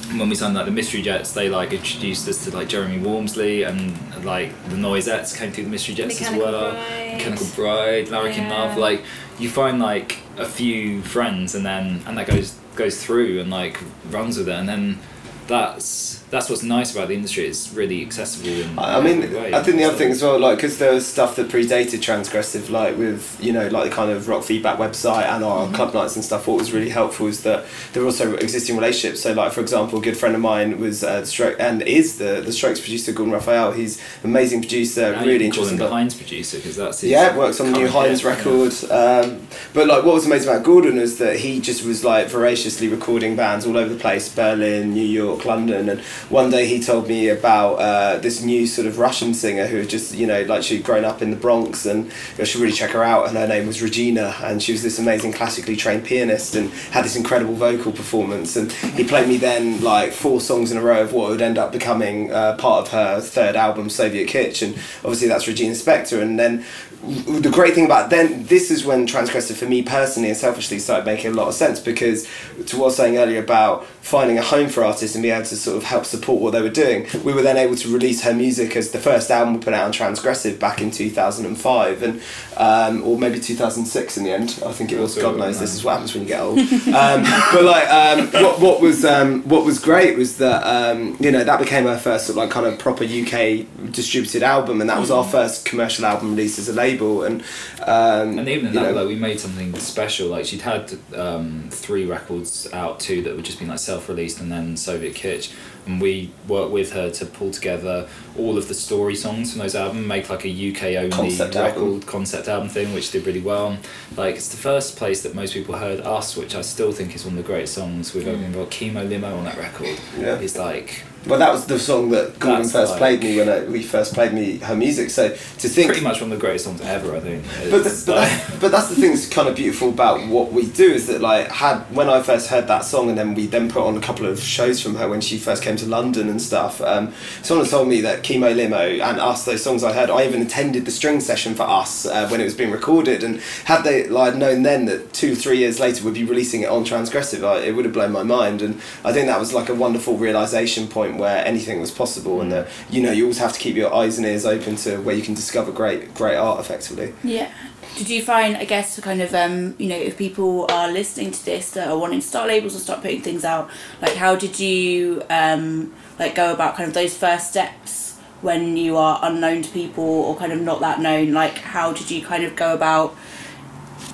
And 0.09 0.19
when 0.19 0.27
we 0.27 0.35
signed 0.35 0.55
like 0.55 0.65
the 0.65 0.71
Mystery 0.71 1.01
Jets, 1.01 1.33
they 1.33 1.49
like 1.49 1.71
introduced 1.71 2.27
us 2.27 2.43
to 2.43 2.51
like 2.51 2.67
Jeremy 2.67 2.97
Warmsley 2.97 3.65
and 3.65 4.25
like 4.25 4.51
the 4.69 4.75
Noisettes 4.75 5.37
came 5.37 5.51
through 5.51 5.65
the 5.65 5.69
Mystery 5.69 5.93
Jets 5.95 6.19
Mechanical 6.19 6.47
as 6.47 6.53
well. 6.53 6.71
Bride. 6.71 7.13
Mechanical 7.13 7.47
Bride, 7.55 8.07
Larrikin 8.09 8.43
Yeah. 8.43 8.63
Love. 8.63 8.77
Like 8.77 9.03
you 9.39 9.49
find 9.49 9.79
like 9.79 10.17
a 10.37 10.45
few 10.45 11.01
friends 11.03 11.55
and 11.55 11.65
then 11.65 12.01
and 12.05 12.17
that 12.17 12.27
goes 12.27 12.57
goes 12.75 13.01
through 13.01 13.39
and 13.39 13.49
like 13.49 13.79
runs 14.09 14.37
with 14.37 14.49
it 14.49 14.55
and 14.55 14.67
then 14.67 14.99
that's 15.47 16.20
that's 16.31 16.49
what's 16.49 16.63
nice 16.63 16.93
about 16.95 17.09
the 17.09 17.13
industry. 17.13 17.45
It's 17.45 17.71
really 17.73 18.01
accessible. 18.01 18.49
In 18.49 18.79
I 18.79 18.99
mean, 19.01 19.19
way. 19.33 19.53
I 19.53 19.61
think 19.61 19.77
the 19.77 19.83
other 19.83 19.93
So- 19.93 19.97
thing 19.99 20.11
as 20.11 20.23
well, 20.23 20.39
like, 20.39 20.57
because 20.57 20.77
there 20.79 20.93
was 20.93 21.05
stuff 21.05 21.35
that 21.35 21.49
predated 21.49 21.99
Transgressive, 22.01 22.69
like 22.69 22.97
with, 22.97 23.37
you 23.39 23.51
know, 23.53 23.67
like 23.67 23.89
the 23.89 23.95
kind 23.95 24.09
of 24.11 24.27
rock 24.27 24.43
feedback 24.43 24.77
website 24.79 25.25
and 25.27 25.43
our 25.43 25.65
Mm-hmm. 25.65 25.75
club 25.75 25.93
nights 25.93 26.15
and 26.15 26.25
stuff. 26.25 26.47
What 26.47 26.57
was 26.57 26.71
really 26.71 26.89
helpful 26.89 27.27
is 27.27 27.43
that 27.43 27.65
there 27.93 28.01
were 28.01 28.07
also 28.07 28.35
existing 28.37 28.75
relationships. 28.77 29.21
So, 29.21 29.33
like, 29.33 29.51
for 29.51 29.61
example, 29.61 29.99
a 29.99 30.01
good 30.01 30.17
friend 30.17 30.33
of 30.33 30.41
mine 30.41 30.79
was 30.79 31.03
uh, 31.03 31.23
Stroke 31.25 31.57
and 31.59 31.81
is 31.83 32.17
the 32.17 32.41
the 32.43 32.51
Strokes 32.53 32.79
producer, 32.79 33.11
Gordon 33.11 33.33
Raphael. 33.33 33.73
He's 33.73 33.97
an 34.23 34.29
amazing 34.31 34.61
producer, 34.61 35.11
Now 35.11 35.25
really 35.25 35.45
can 35.45 35.51
call 35.51 35.63
him 35.65 35.73
interesting. 35.73 35.77
the. 35.77 35.89
Heinz 35.89 36.13
producer 36.15 36.57
because 36.57 36.75
that's 36.77 37.01
his 37.01 37.11
Yeah, 37.11 37.37
works 37.37 37.59
on 37.59 37.71
the 37.73 37.77
new 37.79 37.87
Heinz 37.89 38.21
hit, 38.21 38.45
yeah. 38.89 38.95
Um, 38.95 39.41
but 39.73 39.87
like, 39.87 40.03
what 40.05 40.15
was 40.15 40.25
amazing 40.25 40.49
about 40.49 40.63
Gordon 40.63 40.97
is 40.97 41.17
that 41.17 41.37
he 41.39 41.59
just 41.59 41.83
was 41.85 42.03
like 42.03 42.27
voraciously 42.29 42.87
recording 42.87 43.35
bands 43.35 43.65
all 43.65 43.75
over 43.77 43.89
the 43.93 43.99
place: 43.99 44.29
Berlin, 44.29 44.93
New 44.93 45.05
York, 45.05 45.43
London. 45.45 45.89
And 45.89 46.01
one 46.29 46.49
day 46.49 46.65
he 46.65 46.81
told 46.81 47.07
me 47.07 47.29
about 47.29 47.75
uh, 47.75 48.17
this 48.17 48.41
new 48.41 48.67
sort 48.67 48.87
of 48.87 48.99
Russian 48.99 49.33
singer 49.33 49.67
who 49.67 49.77
had 49.77 49.89
just, 49.89 50.13
you 50.13 50.27
know, 50.27 50.43
like 50.43 50.63
she'd 50.63 50.83
grown 50.83 51.05
up 51.05 51.21
in 51.21 51.31
the 51.31 51.37
Bronx, 51.37 51.85
and 51.85 52.11
I 52.37 52.43
should 52.43 52.61
really 52.61 52.73
check 52.73 52.91
her 52.91 53.03
out. 53.03 53.27
And 53.27 53.37
her 53.37 53.47
name 53.47 53.67
was 53.67 53.81
Regina, 53.81 54.35
and 54.43 54.61
she 54.61 54.71
was 54.71 54.83
this 54.83 54.99
amazing 54.99 55.33
classically 55.33 55.75
trained 55.75 56.03
pianist 56.03 56.55
and 56.55 56.69
had 56.91 57.05
this 57.05 57.15
incredible 57.15 57.55
vocal 57.55 57.91
performance. 57.91 58.55
And 58.55 58.71
he 58.71 59.03
played 59.03 59.27
me 59.27 59.37
then 59.37 59.81
like 59.83 60.11
four 60.13 60.41
songs 60.41 60.71
in 60.71 60.77
a 60.77 60.81
row 60.81 61.01
of 61.01 61.13
what 61.13 61.29
would 61.29 61.41
end 61.41 61.57
up 61.57 61.71
becoming 61.71 62.31
uh, 62.31 62.55
part 62.57 62.85
of 62.85 62.91
her 62.91 63.21
third 63.21 63.55
album, 63.55 63.89
Soviet 63.89 64.27
Kitsch, 64.27 64.61
and 64.65 64.75
obviously 65.03 65.27
that's 65.27 65.47
Regina 65.47 65.73
Spektor. 65.73 66.21
And 66.21 66.39
then 66.39 66.65
the 67.03 67.49
great 67.49 67.73
thing 67.73 67.85
about 67.85 68.09
then 68.11 68.43
this 68.45 68.69
is 68.69 68.85
when 68.85 69.07
transgressive 69.07 69.55
for 69.55 69.65
me 69.65 69.81
personally 69.81 70.29
and 70.29 70.37
selfishly 70.37 70.77
started 70.77 71.05
making 71.05 71.31
a 71.31 71.33
lot 71.33 71.47
of 71.47 71.53
sense 71.53 71.79
because 71.79 72.27
to 72.67 72.77
what 72.77 72.83
I 72.83 72.85
was 72.85 72.95
saying 72.95 73.17
earlier 73.17 73.41
about 73.41 73.85
finding 74.01 74.37
a 74.37 74.41
home 74.41 74.69
for 74.69 74.83
artists 74.83 75.15
and 75.15 75.23
being 75.23 75.33
able 75.33 75.45
to 75.45 75.55
sort 75.55 75.77
of 75.77 75.83
help 75.83 76.05
support 76.05 76.41
what 76.41 76.51
they 76.51 76.61
were 76.61 76.69
doing 76.69 77.07
we 77.23 77.33
were 77.33 77.41
then 77.41 77.57
able 77.57 77.75
to 77.75 77.91
release 77.91 78.21
her 78.21 78.33
music 78.33 78.75
as 78.75 78.91
the 78.91 78.99
first 78.99 79.31
album 79.31 79.55
we 79.55 79.59
put 79.59 79.73
out 79.73 79.85
on 79.85 79.91
transgressive 79.91 80.59
back 80.59 80.79
in 80.79 80.91
2005 80.91 82.03
and 82.03 82.21
um, 82.57 83.03
or 83.03 83.17
maybe 83.17 83.39
2006 83.39 84.17
in 84.17 84.23
the 84.23 84.31
end. 84.31 84.61
I 84.65 84.71
think 84.71 84.91
it 84.91 84.99
was 84.99 85.17
God 85.17 85.37
knows 85.37 85.59
this 85.59 85.73
is 85.73 85.83
what 85.83 85.93
happens 85.93 86.13
when 86.13 86.23
you 86.23 86.29
get 86.29 86.41
old. 86.41 86.59
Um, 86.91 87.23
but 87.53 87.63
like 87.63 87.89
um, 87.89 88.27
what, 88.43 88.59
what 88.59 88.81
was 88.81 89.05
um, 89.05 89.41
what 89.47 89.65
was 89.65 89.79
great 89.79 90.17
was 90.17 90.37
that 90.37 90.61
um, 90.63 91.15
you 91.19 91.31
know 91.31 91.43
that 91.43 91.59
became 91.59 91.87
our 91.87 91.97
first 91.97 92.27
sort 92.27 92.37
of 92.37 92.43
like 92.43 92.51
kind 92.51 92.65
of 92.65 92.77
proper 92.77 93.03
UK 93.03 93.65
distributed 93.91 94.43
album 94.43 94.81
and 94.81 94.89
that 94.89 94.99
was 94.99 95.09
our 95.09 95.23
first 95.23 95.65
commercial 95.65 96.05
album 96.05 96.31
released 96.31 96.59
as 96.59 96.69
a 96.69 96.73
label 96.73 96.90
and 96.99 97.41
um, 97.85 98.37
And 98.39 98.47
even 98.49 98.67
in 98.67 98.73
that, 98.73 98.81
know, 98.81 98.91
like 98.93 99.07
we 99.07 99.15
made 99.15 99.39
something 99.39 99.73
special. 99.79 100.27
Like 100.29 100.45
she'd 100.45 100.61
had 100.61 100.93
um, 101.15 101.67
three 101.71 102.05
records 102.05 102.67
out, 102.73 102.99
two 102.99 103.21
that 103.23 103.35
were 103.35 103.41
just 103.41 103.59
been 103.59 103.67
like 103.69 103.79
self-released, 103.79 104.39
and 104.39 104.51
then 104.51 104.77
Soviet 104.77 105.15
Kitsch. 105.15 105.53
And 105.87 105.99
we 105.99 106.31
worked 106.47 106.71
with 106.71 106.91
her 106.93 107.09
to 107.09 107.25
pull 107.25 107.49
together 107.49 108.07
all 108.37 108.55
of 108.57 108.67
the 108.67 108.75
story 108.75 109.15
songs 109.15 109.51
from 109.51 109.61
those 109.61 109.73
albums, 109.75 110.05
make 110.05 110.29
like 110.29 110.45
a 110.45 110.49
UK 110.71 110.83
only 110.97 111.09
Concept 111.09 111.55
record 111.55 111.81
album. 111.81 112.01
concept 112.03 112.47
album 112.47 112.69
thing, 112.69 112.93
which 112.93 113.09
did 113.11 113.25
really 113.25 113.41
well. 113.41 113.77
Like 114.15 114.35
it's 114.35 114.49
the 114.49 114.57
first 114.57 114.95
place 114.97 115.23
that 115.23 115.33
most 115.33 115.53
people 115.53 115.75
heard 115.75 115.99
us, 116.01 116.37
which 116.37 116.53
I 116.53 116.61
still 116.61 116.91
think 116.91 117.15
is 117.15 117.25
one 117.25 117.35
of 117.37 117.43
the 117.43 117.47
greatest 117.51 117.73
songs 117.73 118.13
we've 118.13 118.27
ever 118.27 118.37
been 118.37 118.47
involved. 118.47 118.71
Chemo 118.71 119.07
Limo 119.09 119.35
on 119.37 119.45
that 119.45 119.57
record 119.57 119.99
Yeah. 120.19 120.39
is 120.39 120.55
like 120.55 121.01
Well, 121.27 121.37
that 121.37 121.51
was 121.51 121.65
the 121.67 121.77
song 121.77 122.09
that 122.11 122.39
Gordon 122.39 122.61
That's 122.63 122.71
first 122.71 122.91
like- 122.93 122.97
played 122.99 123.23
me 123.23 123.37
when 123.37 123.47
I, 123.49 123.63
we 123.65 123.83
first 123.83 124.13
played 124.15 124.33
me 124.33 124.57
her 124.57 124.75
music. 124.75 125.11
So 125.11 125.29
to 125.29 125.35
think, 125.69 125.87
Pretty 125.87 126.01
much 126.03 126.19
one 126.19 126.31
of 126.31 126.37
the 126.39 126.41
greatest 126.41 126.65
songs 126.65 126.81
ever, 126.81 127.15
I 127.15 127.19
think. 127.19 127.43
but, 127.69 127.83
the, 127.83 128.03
but, 128.07 128.15
that's, 128.15 128.59
but 128.59 128.71
that's 128.71 128.89
the 128.89 128.95
thing 128.95 129.11
that's 129.11 129.29
kind 129.29 129.47
of 129.47 129.55
beautiful 129.55 129.89
about 129.89 130.27
what 130.27 130.51
we 130.51 130.65
do 130.65 130.91
is 130.91 131.05
that 131.07 131.21
like 131.21 131.47
had 131.49 131.79
when 131.93 132.09
I 132.09 132.23
first 132.23 132.49
heard 132.49 132.67
that 132.67 132.85
song 132.85 133.09
and 133.09 133.17
then 133.17 133.35
we 133.35 133.45
then 133.45 133.69
put 133.69 133.83
on 133.85 133.95
a 133.97 134.01
couple 134.01 134.25
of 134.25 134.39
shows 134.39 134.81
from 134.81 134.95
her 134.95 135.07
when 135.07 135.21
she 135.21 135.37
first 135.37 135.61
came 135.61 135.75
to 135.77 135.85
London 135.85 136.27
and 136.27 136.41
stuff. 136.41 136.81
Um, 136.81 137.13
someone 137.43 137.67
told 137.67 137.87
me 137.87 138.01
that 138.01 138.23
Chemo 138.23 138.55
Limo 138.55 138.79
and 138.79 139.19
Us, 139.19 139.45
those 139.45 139.63
songs 139.63 139.83
I 139.83 139.93
heard, 139.93 140.09
I 140.09 140.25
even 140.25 140.41
attended 140.41 140.85
the 140.85 140.91
string 140.91 141.19
session 141.19 141.53
for 141.53 141.63
Us 141.63 142.07
uh, 142.07 142.27
when 142.29 142.41
it 142.41 142.45
was 142.45 142.55
being 142.55 142.71
recorded. 142.71 143.23
And 143.23 143.39
had 143.65 143.83
they 143.83 144.07
like 144.07 144.35
known 144.35 144.63
then 144.63 144.85
that 144.85 145.13
two 145.13 145.35
three 145.35 145.59
years 145.59 145.79
later 145.79 146.03
we'd 146.03 146.15
be 146.15 146.23
releasing 146.23 146.61
it 146.61 146.69
on 146.69 146.83
Transgressive, 146.83 147.43
I, 147.43 147.59
it 147.59 147.75
would 147.75 147.85
have 147.85 147.93
blown 147.93 148.11
my 148.11 148.23
mind. 148.23 148.63
And 148.63 148.81
I 149.05 149.13
think 149.13 149.27
that 149.27 149.39
was 149.39 149.53
like 149.53 149.69
a 149.69 149.75
wonderful 149.75 150.17
realization 150.17 150.87
point 150.87 151.10
where 151.17 151.45
anything 151.45 151.79
was 151.79 151.91
possible 151.91 152.41
and 152.41 152.51
that 152.51 152.67
you 152.89 153.01
know 153.01 153.11
you 153.11 153.23
always 153.23 153.39
have 153.39 153.53
to 153.53 153.59
keep 153.59 153.75
your 153.75 153.93
eyes 153.93 154.17
and 154.17 154.25
ears 154.25 154.45
open 154.45 154.75
to 154.75 154.97
where 155.01 155.15
you 155.15 155.21
can 155.21 155.33
discover 155.33 155.71
great 155.71 156.13
great 156.13 156.35
art 156.35 156.59
effectively. 156.59 157.13
Yeah. 157.23 157.51
Did 157.97 158.09
you 158.09 158.21
find, 158.21 158.55
I 158.55 158.63
guess, 158.63 158.95
to 158.95 159.01
kind 159.01 159.21
of, 159.21 159.35
um, 159.35 159.75
you 159.77 159.89
know, 159.89 159.97
if 159.97 160.17
people 160.17 160.65
are 160.71 160.89
listening 160.89 161.31
to 161.31 161.45
this 161.45 161.71
that 161.71 161.89
are 161.89 161.97
wanting 161.97 162.21
to 162.21 162.25
start 162.25 162.47
labels 162.47 162.73
or 162.73 162.79
start 162.79 163.01
putting 163.01 163.21
things 163.21 163.43
out, 163.43 163.69
like, 164.01 164.13
how 164.13 164.35
did 164.37 164.59
you, 164.59 165.21
um, 165.29 165.93
like, 166.17 166.33
go 166.33 166.53
about 166.53 166.77
kind 166.77 166.87
of 166.87 166.93
those 166.93 167.17
first 167.17 167.49
steps 167.49 168.17
when 168.41 168.77
you 168.77 168.95
are 168.95 169.19
unknown 169.23 169.61
to 169.63 169.69
people 169.71 170.05
or 170.05 170.37
kind 170.37 170.53
of 170.53 170.61
not 170.61 170.79
that 170.79 171.01
known? 171.01 171.33
Like, 171.33 171.57
how 171.57 171.91
did 171.91 172.09
you 172.09 172.21
kind 172.21 172.45
of 172.45 172.55
go 172.55 172.73
about 172.73 173.13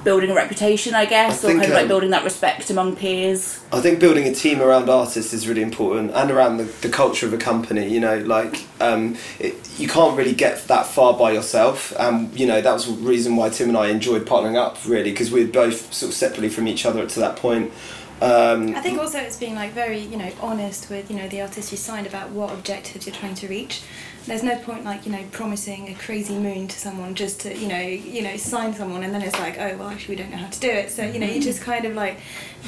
building 0.07 0.31
a 0.31 0.33
reputation, 0.33 0.95
I 0.95 1.03
guess, 1.03 1.43
I 1.43 1.47
or 1.47 1.51
think, 1.51 1.63
kind 1.63 1.71
of 1.73 1.75
like 1.75 1.81
um, 1.81 1.87
building 1.89 2.11
that 2.11 2.23
respect 2.23 2.69
among 2.69 2.95
peers? 2.95 3.59
I 3.73 3.81
think 3.81 3.99
building 3.99 4.25
a 4.25 4.33
team 4.33 4.61
around 4.61 4.89
artists 4.89 5.33
is 5.33 5.49
really 5.49 5.61
important, 5.61 6.11
and 6.11 6.31
around 6.31 6.55
the, 6.55 6.63
the 6.63 6.87
culture 6.87 7.25
of 7.25 7.33
a 7.33 7.37
company. 7.37 7.89
You 7.89 7.99
know, 7.99 8.19
like 8.19 8.65
um, 8.79 9.17
it, 9.37 9.53
you 9.77 9.89
can't 9.89 10.17
really 10.17 10.33
get 10.33 10.65
that 10.69 10.85
far 10.85 11.13
by 11.13 11.33
yourself. 11.33 11.91
And 11.99 12.33
you 12.39 12.47
know 12.47 12.61
that 12.61 12.71
was 12.71 12.85
the 12.85 12.93
reason 12.93 13.35
why 13.35 13.49
Tim 13.49 13.67
and 13.67 13.77
I 13.77 13.87
enjoyed 13.87 14.25
partnering 14.25 14.55
up, 14.55 14.77
really, 14.87 15.11
because 15.11 15.29
we 15.29 15.43
were 15.43 15.51
both 15.51 15.93
sort 15.93 16.11
of 16.11 16.15
separately 16.15 16.47
from 16.47 16.69
each 16.69 16.85
other 16.85 17.05
to 17.05 17.19
that 17.19 17.35
point. 17.35 17.73
Um, 18.21 18.75
I 18.75 18.81
think 18.81 18.97
also 18.99 19.19
it's 19.19 19.37
being 19.37 19.55
like 19.55 19.73
very, 19.73 19.99
you 19.99 20.17
know, 20.17 20.31
honest 20.41 20.89
with, 20.89 21.11
you 21.11 21.17
know, 21.17 21.27
the 21.27 21.41
artist 21.41 21.71
you 21.71 21.77
signed 21.77 22.07
about 22.07 22.31
what 22.31 22.51
objectives 22.51 23.05
you're 23.05 23.15
trying 23.15 23.35
to 23.35 23.47
reach. 23.47 23.83
There's 24.27 24.43
no 24.43 24.57
point 24.57 24.83
like, 24.83 25.05
you 25.05 25.11
know, 25.13 25.23
promising 25.31 25.87
a 25.87 25.93
crazy 25.95 26.37
moon 26.37 26.67
to 26.67 26.77
someone 26.77 27.15
just 27.15 27.39
to, 27.41 27.57
you 27.57 27.67
know, 27.67 27.79
you 27.79 28.21
know, 28.21 28.35
sign 28.35 28.73
someone 28.73 29.03
and 29.03 29.13
then 29.13 29.21
it's 29.21 29.39
like, 29.39 29.57
oh 29.57 29.77
well 29.77 29.87
actually 29.87 30.15
we 30.15 30.21
don't 30.21 30.31
know 30.31 30.37
how 30.37 30.49
to 30.49 30.59
do 30.59 30.69
it. 30.69 30.91
So, 30.91 31.03
you 31.05 31.19
know, 31.19 31.25
you 31.25 31.33
mm-hmm. 31.33 31.41
just 31.41 31.61
kind 31.61 31.85
of 31.85 31.95
like 31.95 32.19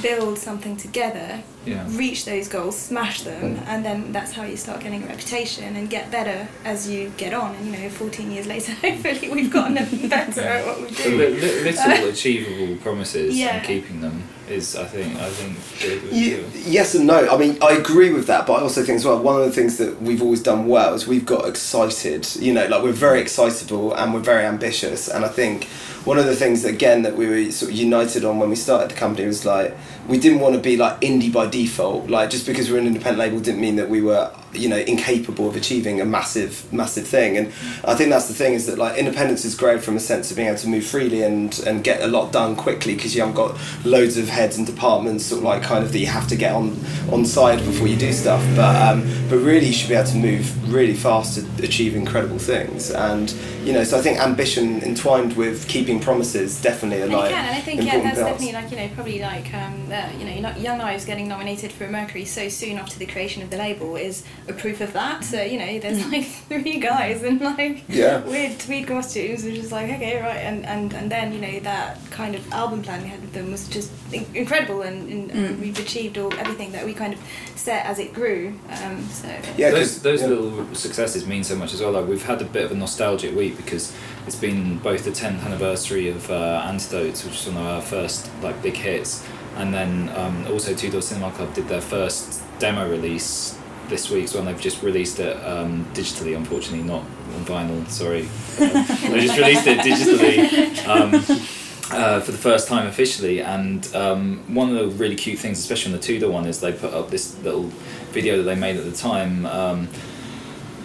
build 0.01 0.37
something 0.37 0.77
together, 0.77 1.43
Yeah. 1.65 1.85
reach 1.89 2.23
those 2.23 2.47
goals, 2.47 2.77
smash 2.77 3.21
them, 3.23 3.57
mm. 3.57 3.67
and 3.67 3.83
then 3.83 4.13
that's 4.13 4.31
how 4.31 4.43
you 4.43 4.55
start 4.55 4.79
getting 4.79 5.03
a 5.03 5.07
reputation 5.07 5.75
and 5.75 5.89
get 5.89 6.09
better 6.09 6.47
as 6.63 6.89
you 6.89 7.11
get 7.17 7.33
on. 7.33 7.55
And 7.55 7.65
you 7.65 7.71
know, 7.73 7.89
14 7.89 8.31
years 8.31 8.47
later, 8.47 8.71
hopefully 8.81 9.29
we've 9.29 9.51
gotten 9.51 9.75
better 10.09 10.41
at 10.41 10.65
what 10.65 10.79
we 10.81 10.87
The 10.87 11.03
do. 11.03 11.17
li- 11.17 11.29
li- 11.29 11.71
little 11.71 12.09
achievable 12.09 12.77
promises 12.77 13.37
Yeah. 13.37 13.57
and 13.57 13.65
keeping 13.67 13.99
them 14.01 14.23
is, 14.49 14.75
I 14.75 14.85
think, 14.85 15.15
I 15.15 15.29
think. 15.29 16.13
you. 16.13 16.45
yes 16.53 16.95
and 16.95 17.07
no. 17.07 17.27
I 17.29 17.37
mean, 17.37 17.57
I 17.61 17.73
agree 17.73 18.11
with 18.13 18.27
that, 18.27 18.45
but 18.47 18.53
I 18.53 18.61
also 18.61 18.83
think 18.83 18.97
as 18.97 19.05
well, 19.05 19.19
one 19.19 19.39
of 19.39 19.45
the 19.45 19.51
things 19.51 19.77
that 19.77 20.01
we've 20.01 20.21
always 20.21 20.41
done 20.41 20.67
well 20.67 20.93
is 20.93 21.07
we've 21.07 21.25
got 21.25 21.47
excited. 21.47 22.27
You 22.35 22.53
know, 22.53 22.67
like 22.67 22.83
we're 22.83 22.91
very 22.91 23.21
excitable 23.21 23.93
and 23.93 24.13
we're 24.13 24.19
very 24.19 24.45
ambitious. 24.45 25.07
And 25.07 25.25
I 25.25 25.29
think 25.29 25.65
one 26.05 26.17
of 26.17 26.25
the 26.25 26.35
things, 26.35 26.65
again, 26.65 27.03
that 27.03 27.15
we 27.15 27.27
were 27.27 27.51
sort 27.51 27.71
of 27.71 27.77
united 27.77 28.25
on 28.25 28.39
when 28.39 28.49
we 28.49 28.55
started 28.55 28.91
the 28.91 28.95
company 28.95 29.27
was 29.27 29.45
like, 29.45 29.75
we 30.09 30.19
didn't 30.19 30.39
want 30.39 30.55
to 30.55 30.61
be 30.61 30.75
like 30.75 30.99
indie 31.01 31.31
by 31.31 31.45
default. 31.45 32.09
Like, 32.09 32.29
just 32.31 32.45
because 32.47 32.69
we're 32.71 32.79
an 32.79 32.87
independent 32.87 33.19
label 33.19 33.39
didn't 33.39 33.61
mean 33.61 33.75
that 33.75 33.89
we 33.89 34.01
were, 34.01 34.31
you 34.53 34.67
know, 34.67 34.77
incapable 34.77 35.47
of 35.47 35.55
achieving 35.55 36.01
a 36.01 36.05
massive, 36.05 36.71
massive 36.73 37.07
thing. 37.07 37.37
And 37.37 37.47
I 37.85 37.93
think 37.93 38.09
that's 38.09 38.27
the 38.27 38.33
thing 38.33 38.53
is 38.53 38.65
that 38.65 38.79
like 38.79 38.97
independence 38.97 39.45
is 39.45 39.55
great 39.55 39.83
from 39.83 39.95
a 39.95 39.99
sense 39.99 40.31
of 40.31 40.37
being 40.37 40.47
able 40.49 40.57
to 40.57 40.67
move 40.67 40.85
freely 40.85 41.21
and, 41.21 41.57
and 41.67 41.83
get 41.83 42.01
a 42.01 42.07
lot 42.07 42.31
done 42.31 42.55
quickly 42.55 42.95
because 42.95 43.13
you 43.13 43.21
haven't 43.21 43.35
got 43.35 43.55
loads 43.85 44.17
of 44.17 44.27
heads 44.27 44.57
and 44.57 44.65
departments 44.65 45.25
sort 45.25 45.39
of 45.39 45.45
like 45.45 45.61
kind 45.61 45.83
of 45.83 45.91
that 45.91 45.99
you 45.99 46.07
have 46.07 46.27
to 46.27 46.35
get 46.35 46.53
on 46.53 46.75
on 47.11 47.23
side 47.23 47.59
before 47.59 47.87
you 47.87 47.95
do 47.95 48.11
stuff. 48.11 48.43
But 48.55 48.75
um, 48.81 49.01
but 49.29 49.37
really 49.37 49.67
you 49.67 49.73
should 49.73 49.89
be 49.89 49.95
able 49.95 50.09
to 50.09 50.17
move 50.17 50.73
really 50.73 50.95
fast 50.95 51.35
to 51.37 51.63
achieve 51.63 51.95
incredible 51.95 52.39
things. 52.39 52.89
And 52.89 53.31
you 53.63 53.73
know, 53.73 53.83
so 53.83 53.99
I 53.99 54.01
think 54.01 54.19
ambition 54.19 54.81
entwined 54.81 55.33
with 55.37 55.67
keeping 55.67 55.99
promises 55.99 56.59
definitely 56.59 57.01
are 57.01 57.05
And 57.05 57.13
like 57.13 57.29
can, 57.29 57.45
and 57.45 57.55
I 57.55 57.61
think 57.61 57.83
yeah, 57.83 57.99
that's 57.99 58.19
parts. 58.19 58.41
definitely 58.41 58.53
like 58.53 58.71
you 58.71 58.77
know 58.77 58.89
probably 58.95 59.19
like 59.19 59.53
um, 59.53 59.91
uh, 59.99 60.09
you 60.17 60.25
know 60.25 60.31
you're 60.31 60.41
not- 60.41 60.59
Young 60.59 60.77
Knives 60.79 61.05
getting 61.05 61.27
nominated 61.27 61.71
for 61.71 61.85
a 61.85 61.91
Mercury 61.91 62.25
so 62.25 62.49
soon 62.49 62.77
after 62.77 62.97
the 62.99 63.05
creation 63.05 63.41
of 63.43 63.49
the 63.49 63.57
label 63.57 63.95
is 63.95 64.23
a 64.47 64.53
proof 64.53 64.81
of 64.81 64.93
that. 64.93 65.23
So 65.23 65.41
you 65.41 65.59
know 65.59 65.79
there's 65.79 66.05
like 66.07 66.25
three 66.49 66.79
guys 66.79 67.23
in 67.23 67.39
like 67.39 67.83
Yeah. 67.87 68.21
weird 68.23 68.59
tweed 68.59 68.87
costumes, 68.87 69.43
which 69.43 69.55
is 69.55 69.71
like 69.71 69.89
okay 69.91 70.21
right, 70.21 70.37
and, 70.37 70.65
and 70.65 70.93
and 70.93 71.11
then 71.11 71.33
you 71.33 71.39
know 71.41 71.59
that 71.61 71.99
kind 72.11 72.35
of 72.35 72.51
album 72.51 72.81
plan 72.81 73.01
we 73.03 73.09
had 73.09 73.21
with 73.21 73.33
them 73.33 73.51
was 73.51 73.67
just 73.67 73.91
incredible, 74.13 74.81
and, 74.81 75.09
and, 75.09 75.31
and 75.31 75.59
we've 75.61 75.79
achieved 75.79 76.17
all 76.17 76.33
everything 76.35 76.71
that 76.71 76.85
we 76.85 76.93
kind 76.93 77.13
of 77.13 77.19
set 77.55 77.85
as 77.85 77.99
it 77.99 78.13
grew. 78.13 78.53
Um, 78.83 79.03
so 79.09 79.27
Yeah, 79.57 79.71
'cause- 79.71 80.01
those 80.01 80.01
those 80.01 80.21
yeah. 80.21 80.27
little 80.27 80.75
successes 80.75 81.25
mean 81.27 81.43
so 81.43 81.55
much 81.55 81.73
as 81.73 81.81
well. 81.81 81.91
Like 81.91 82.07
we've 82.07 82.25
had 82.25 82.41
a 82.41 82.45
bit 82.45 82.65
of 82.65 82.71
a 82.71 82.75
nostalgic 82.75 83.35
week 83.35 83.57
because 83.57 83.93
it's 84.27 84.35
been 84.35 84.77
both 84.79 85.03
the 85.05 85.11
10th 85.11 85.43
anniversary 85.45 86.09
of 86.09 86.29
uh, 86.29 86.63
Antidotes, 86.67 87.23
which 87.23 87.33
was 87.33 87.47
one 87.47 87.57
of 87.65 87.69
our 87.71 87.81
first 87.81 88.29
like 88.43 88.61
big 88.61 88.75
hits, 88.75 89.25
and 89.57 89.73
then 89.73 90.09
um, 90.15 90.45
also 90.47 90.73
Two 90.73 90.89
Door 90.89 91.01
Cinema 91.01 91.31
Club 91.31 91.53
did 91.53 91.67
their 91.67 91.81
first 91.81 92.41
demo 92.59 92.89
release 92.89 93.57
this 93.87 94.09
week 94.09 94.25
as 94.25 94.33
well. 94.33 94.45
And 94.45 94.53
they've 94.53 94.61
just 94.61 94.83
released 94.83 95.19
it 95.19 95.35
um, 95.43 95.85
digitally, 95.93 96.35
unfortunately, 96.35 96.87
not 96.87 97.01
on 97.01 97.45
vinyl. 97.45 97.87
Sorry, 97.89 98.21
Um, 98.21 98.27
they 99.11 99.25
just 99.25 99.37
released 99.37 99.67
it 99.67 99.79
digitally. 99.79 100.87
Um, 100.87 101.55
uh, 101.91 102.19
for 102.19 102.31
the 102.31 102.37
first 102.37 102.67
time 102.67 102.87
officially. 102.87 103.41
And 103.41 103.93
um, 103.95 104.53
one 104.53 104.69
of 104.69 104.75
the 104.75 104.87
really 104.97 105.15
cute 105.15 105.39
things, 105.39 105.59
especially 105.59 105.93
on 105.93 105.99
the 105.99 106.03
Two 106.03 106.19
Door 106.19 106.31
one, 106.31 106.45
is 106.45 106.59
they 106.59 106.71
put 106.71 106.93
up 106.93 107.09
this 107.09 107.37
little 107.43 107.63
video 108.11 108.37
that 108.37 108.43
they 108.43 108.55
made 108.55 108.77
at 108.77 108.85
the 108.85 108.91
time. 108.91 109.45
Um, 109.45 109.89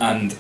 and 0.01 0.33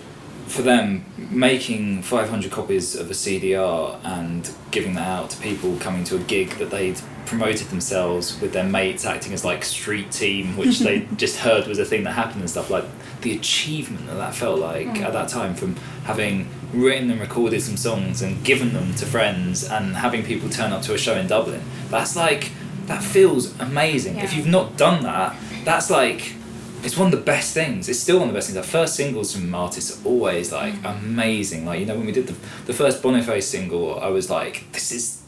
for 0.47 0.63
them, 0.63 1.05
making 1.17 2.03
500 2.03 2.51
copies 2.51 2.95
of 2.97 3.11
a 3.11 3.15
CDR 3.15 3.99
and 4.05 4.51
giving 4.71 4.95
that 4.95 5.07
out 5.07 5.31
to 5.31 5.41
people 5.41 5.77
coming 5.79 6.05
to 6.05 6.17
a 6.17 6.21
gig 6.21 6.51
that 6.53 6.71
they'd 6.71 7.01
promoted 7.27 7.69
themselves 7.69 8.41
with 8.41 8.53
their 8.53 8.65
mates 8.65 9.05
acting 9.05 9.33
as 9.33 9.45
like 9.45 9.65
street 9.65 10.11
team, 10.11 10.57
which 10.57 10.81
they 10.81 11.01
just 11.17 11.39
heard 11.39 11.67
was 11.67 11.79
a 11.79 11.85
thing 11.85 12.05
that 12.05 12.13
happened 12.13 12.41
and 12.41 12.51
stuff 12.51 12.71
like 12.71 12.85
the 13.23 13.35
achievement 13.35 14.07
that 14.07 14.15
that 14.15 14.35
felt 14.35 14.61
like 14.61 14.87
hmm. 14.87 15.03
at 15.03 15.13
that 15.13 15.29
time 15.29 15.55
from 15.55 15.75
having 16.05 16.49
written 16.73 17.11
and 17.11 17.21
recorded 17.21 17.63
some 17.63 17.77
songs 17.77 18.23
and 18.23 18.45
given 18.45 18.73
them 18.73 18.95
to 18.95 19.07
friends 19.07 19.65
and 19.65 19.97
having 19.97 20.23
people 20.23 20.49
turn 20.49 20.73
up 20.73 20.83
to 20.83 20.95
a 20.95 20.99
show 20.99 21.17
in 21.17 21.27
Dublin. 21.27 21.63
That's 21.89 22.17
like 22.17 22.51
that 22.87 23.03
feels 23.03 23.59
amazing. 23.61 24.19
If 24.19 24.35
you've 24.35 24.47
not 24.47 24.77
done 24.77 25.03
that, 25.05 25.37
that's 25.65 25.91
like 25.91 26.35
it's 26.83 26.99
one 26.99 27.07
of 27.07 27.19
the 27.19 27.25
best 27.25 27.55
things. 27.55 27.89
It's 27.89 27.99
still 27.99 28.19
one 28.19 28.29
of 28.29 28.35
the 28.35 28.37
best 28.37 28.49
things. 28.49 28.59
Our 28.59 28.63
first 28.63 28.95
singles 28.95 29.35
from 29.35 29.55
artists 29.55 29.99
are 29.99 30.07
always 30.07 30.53
like 30.53 30.75
hmm. 30.75 30.87
amazing. 30.87 31.65
Like 31.65 31.81
you 31.81 31.87
know 31.87 31.97
when 31.97 32.07
we 32.07 32.13
did 32.13 32.27
the 32.27 32.37
the 32.67 32.75
first 32.75 33.03
Boniface 33.03 33.49
single, 33.49 33.99
I 33.99 34.09
was 34.09 34.31
like, 34.31 34.71
this 34.73 34.93
is 34.93 35.24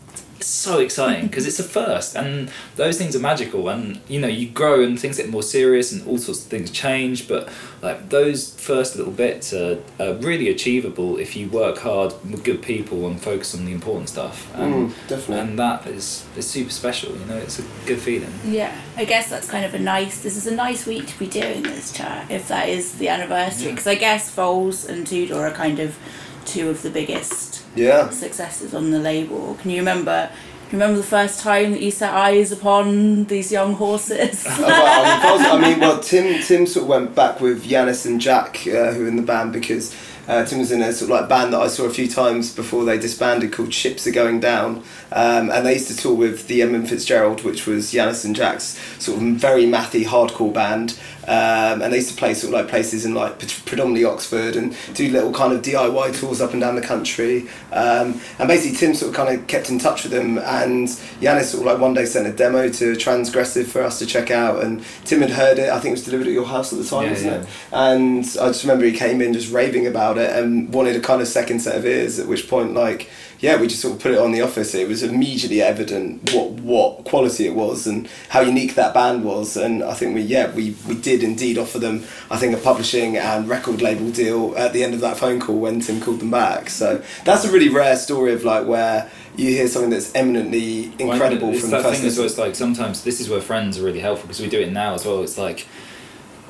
so 0.46 0.78
exciting 0.78 1.26
because 1.26 1.46
it's 1.46 1.58
a 1.58 1.64
first, 1.64 2.16
and 2.16 2.50
those 2.76 2.98
things 2.98 3.14
are 3.16 3.20
magical. 3.20 3.68
And 3.68 4.00
you 4.08 4.20
know 4.20 4.28
you 4.28 4.48
grow 4.48 4.82
and 4.82 4.98
things 4.98 5.16
get 5.16 5.28
more 5.28 5.42
serious 5.42 5.92
and 5.92 6.06
all 6.06 6.18
sorts 6.18 6.42
of 6.44 6.46
things 6.50 6.70
change. 6.70 7.28
But 7.28 7.48
like 7.82 8.08
those 8.08 8.54
first 8.58 8.96
little 8.96 9.12
bits 9.12 9.52
are, 9.52 9.78
are 10.00 10.14
really 10.14 10.48
achievable 10.48 11.18
if 11.18 11.36
you 11.36 11.48
work 11.48 11.78
hard 11.78 12.12
with 12.30 12.44
good 12.44 12.62
people 12.62 13.06
and 13.06 13.20
focus 13.20 13.54
on 13.54 13.64
the 13.64 13.72
important 13.72 14.08
stuff. 14.08 14.52
And, 14.54 14.66
Mm, 14.76 15.08
definitely. 15.08 15.38
and 15.40 15.58
that 15.58 15.86
is 15.86 16.24
is 16.36 16.46
super 16.48 16.70
special. 16.70 17.12
You 17.16 17.24
know, 17.26 17.36
it's 17.36 17.58
a 17.58 17.64
good 17.86 18.00
feeling. 18.00 18.32
Yeah, 18.44 18.74
I 18.96 19.04
guess 19.04 19.28
that's 19.30 19.48
kind 19.50 19.64
of 19.64 19.74
a 19.74 19.78
nice. 19.78 20.22
This 20.22 20.36
is 20.36 20.46
a 20.46 20.54
nice 20.54 20.86
week 20.86 21.06
to 21.06 21.18
be 21.18 21.26
doing 21.26 21.62
this 21.62 21.92
chat 21.92 22.30
if 22.30 22.48
that 22.48 22.68
is 22.68 22.98
the 22.98 23.08
anniversary. 23.08 23.66
Yeah. 23.66 23.70
Because 23.72 23.86
I 23.86 23.94
guess 23.96 24.30
Foals 24.30 24.84
and 24.84 25.06
Two 25.06 25.26
Door 25.26 25.48
are 25.48 25.52
kind 25.52 25.78
of 25.80 25.96
two 26.44 26.68
of 26.70 26.82
the 26.82 26.90
biggest 26.90 27.55
Yeah. 27.76 28.10
successes 28.10 28.74
on 28.74 28.90
the 28.90 28.98
label. 28.98 29.56
Can 29.60 29.70
you 29.70 29.78
remember? 29.78 30.30
Can 30.68 30.80
you 30.80 30.82
remember 30.82 31.00
the 31.00 31.06
first 31.06 31.38
time 31.40 31.70
that 31.72 31.80
you 31.80 31.92
set 31.92 32.12
eyes 32.12 32.50
upon 32.50 33.26
these 33.26 33.52
young 33.52 33.74
horses? 33.74 34.44
Well, 34.58 35.54
I, 35.54 35.54
mean, 35.54 35.64
I 35.64 35.70
mean, 35.70 35.80
well, 35.80 36.00
Tim 36.00 36.42
Tim 36.42 36.66
sort 36.66 36.82
of 36.84 36.88
went 36.88 37.14
back 37.14 37.40
with 37.40 37.64
Yannis 37.64 38.04
and 38.04 38.20
Jack, 38.20 38.66
uh, 38.66 38.92
who 38.92 39.02
were 39.02 39.08
in 39.08 39.14
the 39.16 39.22
band, 39.22 39.52
because 39.52 39.94
Uh, 40.28 40.44
Tim 40.44 40.58
was 40.58 40.72
in 40.72 40.82
a 40.82 40.92
sort 40.92 41.10
of 41.10 41.20
like 41.20 41.28
band 41.28 41.52
that 41.52 41.60
I 41.60 41.68
saw 41.68 41.84
a 41.84 41.90
few 41.90 42.08
times 42.08 42.54
before 42.54 42.84
they 42.84 42.98
disbanded 42.98 43.52
called 43.52 43.72
Ships 43.72 44.06
Are 44.06 44.12
Going 44.12 44.40
Down, 44.40 44.82
um, 45.12 45.50
and 45.50 45.64
they 45.66 45.74
used 45.74 45.88
to 45.88 45.96
tour 45.96 46.14
with 46.14 46.48
the 46.48 46.62
Edmund 46.62 46.88
Fitzgerald, 46.88 47.44
which 47.44 47.66
was 47.66 47.92
Yannis 47.92 48.24
and 48.24 48.34
Jack's 48.34 48.78
sort 48.98 49.20
of 49.20 49.24
very 49.36 49.64
mathy 49.64 50.04
hardcore 50.04 50.52
band. 50.52 50.98
Um, 51.28 51.82
and 51.82 51.92
they 51.92 51.96
used 51.96 52.10
to 52.10 52.16
play 52.16 52.34
sort 52.34 52.54
of 52.54 52.60
like 52.60 52.68
places 52.68 53.04
in 53.04 53.12
like 53.12 53.40
predominantly 53.64 54.04
Oxford 54.04 54.54
and 54.54 54.76
do 54.94 55.10
little 55.10 55.32
kind 55.32 55.52
of 55.52 55.60
DIY 55.60 56.20
tours 56.20 56.40
up 56.40 56.52
and 56.52 56.60
down 56.60 56.76
the 56.76 56.80
country. 56.82 57.48
Um, 57.72 58.20
and 58.38 58.46
basically, 58.46 58.76
Tim 58.76 58.94
sort 58.94 59.10
of 59.10 59.16
kind 59.16 59.36
of 59.36 59.44
kept 59.48 59.68
in 59.68 59.80
touch 59.80 60.04
with 60.04 60.12
them, 60.12 60.38
and 60.38 60.86
Yannis 61.20 61.46
sort 61.46 61.62
of 61.62 61.66
like 61.72 61.80
one 61.80 61.94
day 61.94 62.04
sent 62.04 62.28
a 62.28 62.32
demo 62.32 62.68
to 62.68 62.92
Transgressive 62.92 63.66
for 63.66 63.82
us 63.82 63.98
to 63.98 64.06
check 64.06 64.30
out, 64.30 64.62
and 64.62 64.84
Tim 65.04 65.20
had 65.20 65.30
heard 65.30 65.58
it. 65.58 65.68
I 65.68 65.80
think 65.80 65.86
it 65.86 65.90
was 65.98 66.04
delivered 66.04 66.28
at 66.28 66.32
your 66.32 66.46
house 66.46 66.72
at 66.72 66.78
the 66.78 66.84
time, 66.84 67.04
Yeah, 67.04 67.10
wasn't 67.10 67.32
yeah. 67.32 67.40
it? 67.40 67.48
And 67.72 68.18
I 68.40 68.46
just 68.48 68.62
remember 68.62 68.84
he 68.84 68.92
came 68.92 69.20
in 69.20 69.32
just 69.32 69.52
raving 69.52 69.88
about 69.88 70.15
it 70.18 70.30
and 70.30 70.72
wanted 70.72 70.96
a 70.96 71.00
kind 71.00 71.20
of 71.20 71.28
second 71.28 71.60
set 71.60 71.76
of 71.76 71.84
ears. 71.86 72.18
At 72.18 72.26
which 72.26 72.48
point, 72.48 72.74
like, 72.74 73.10
yeah, 73.40 73.60
we 73.60 73.66
just 73.66 73.82
sort 73.82 73.94
of 73.94 74.00
put 74.00 74.12
it 74.12 74.18
on 74.18 74.32
the 74.32 74.40
office. 74.40 74.74
It 74.74 74.88
was 74.88 75.02
immediately 75.02 75.60
evident 75.60 76.32
what 76.32 76.50
what 76.52 77.04
quality 77.04 77.46
it 77.46 77.54
was 77.54 77.86
and 77.86 78.08
how 78.30 78.40
unique 78.40 78.74
that 78.74 78.94
band 78.94 79.24
was. 79.24 79.56
And 79.56 79.82
I 79.82 79.94
think 79.94 80.14
we 80.14 80.22
yeah 80.22 80.52
we 80.52 80.76
we 80.88 80.94
did 80.94 81.22
indeed 81.22 81.58
offer 81.58 81.78
them 81.78 82.04
I 82.30 82.36
think 82.36 82.54
a 82.54 82.58
publishing 82.58 83.16
and 83.16 83.48
record 83.48 83.82
label 83.82 84.10
deal 84.10 84.56
at 84.56 84.72
the 84.72 84.82
end 84.82 84.94
of 84.94 85.00
that 85.00 85.16
phone 85.16 85.40
call 85.40 85.58
when 85.58 85.80
Tim 85.80 86.00
called 86.00 86.20
them 86.20 86.30
back. 86.30 86.70
So 86.70 87.02
that's 87.24 87.44
a 87.44 87.52
really 87.52 87.68
rare 87.68 87.96
story 87.96 88.32
of 88.32 88.44
like 88.44 88.66
where 88.66 89.10
you 89.36 89.50
hear 89.50 89.68
something 89.68 89.90
that's 89.90 90.14
eminently 90.14 90.86
incredible 90.98 91.50
Well, 91.50 91.60
from 91.60 91.70
the 91.70 91.82
first 91.82 92.00
thing 92.00 92.08
as 92.08 92.16
well. 92.16 92.26
It's 92.26 92.38
like 92.38 92.54
sometimes 92.54 93.04
this 93.04 93.20
is 93.20 93.28
where 93.28 93.40
friends 93.40 93.78
are 93.78 93.82
really 93.82 94.00
helpful 94.00 94.26
because 94.26 94.40
we 94.40 94.48
do 94.48 94.60
it 94.60 94.72
now 94.72 94.94
as 94.94 95.04
well. 95.04 95.22
It's 95.22 95.36
like 95.36 95.66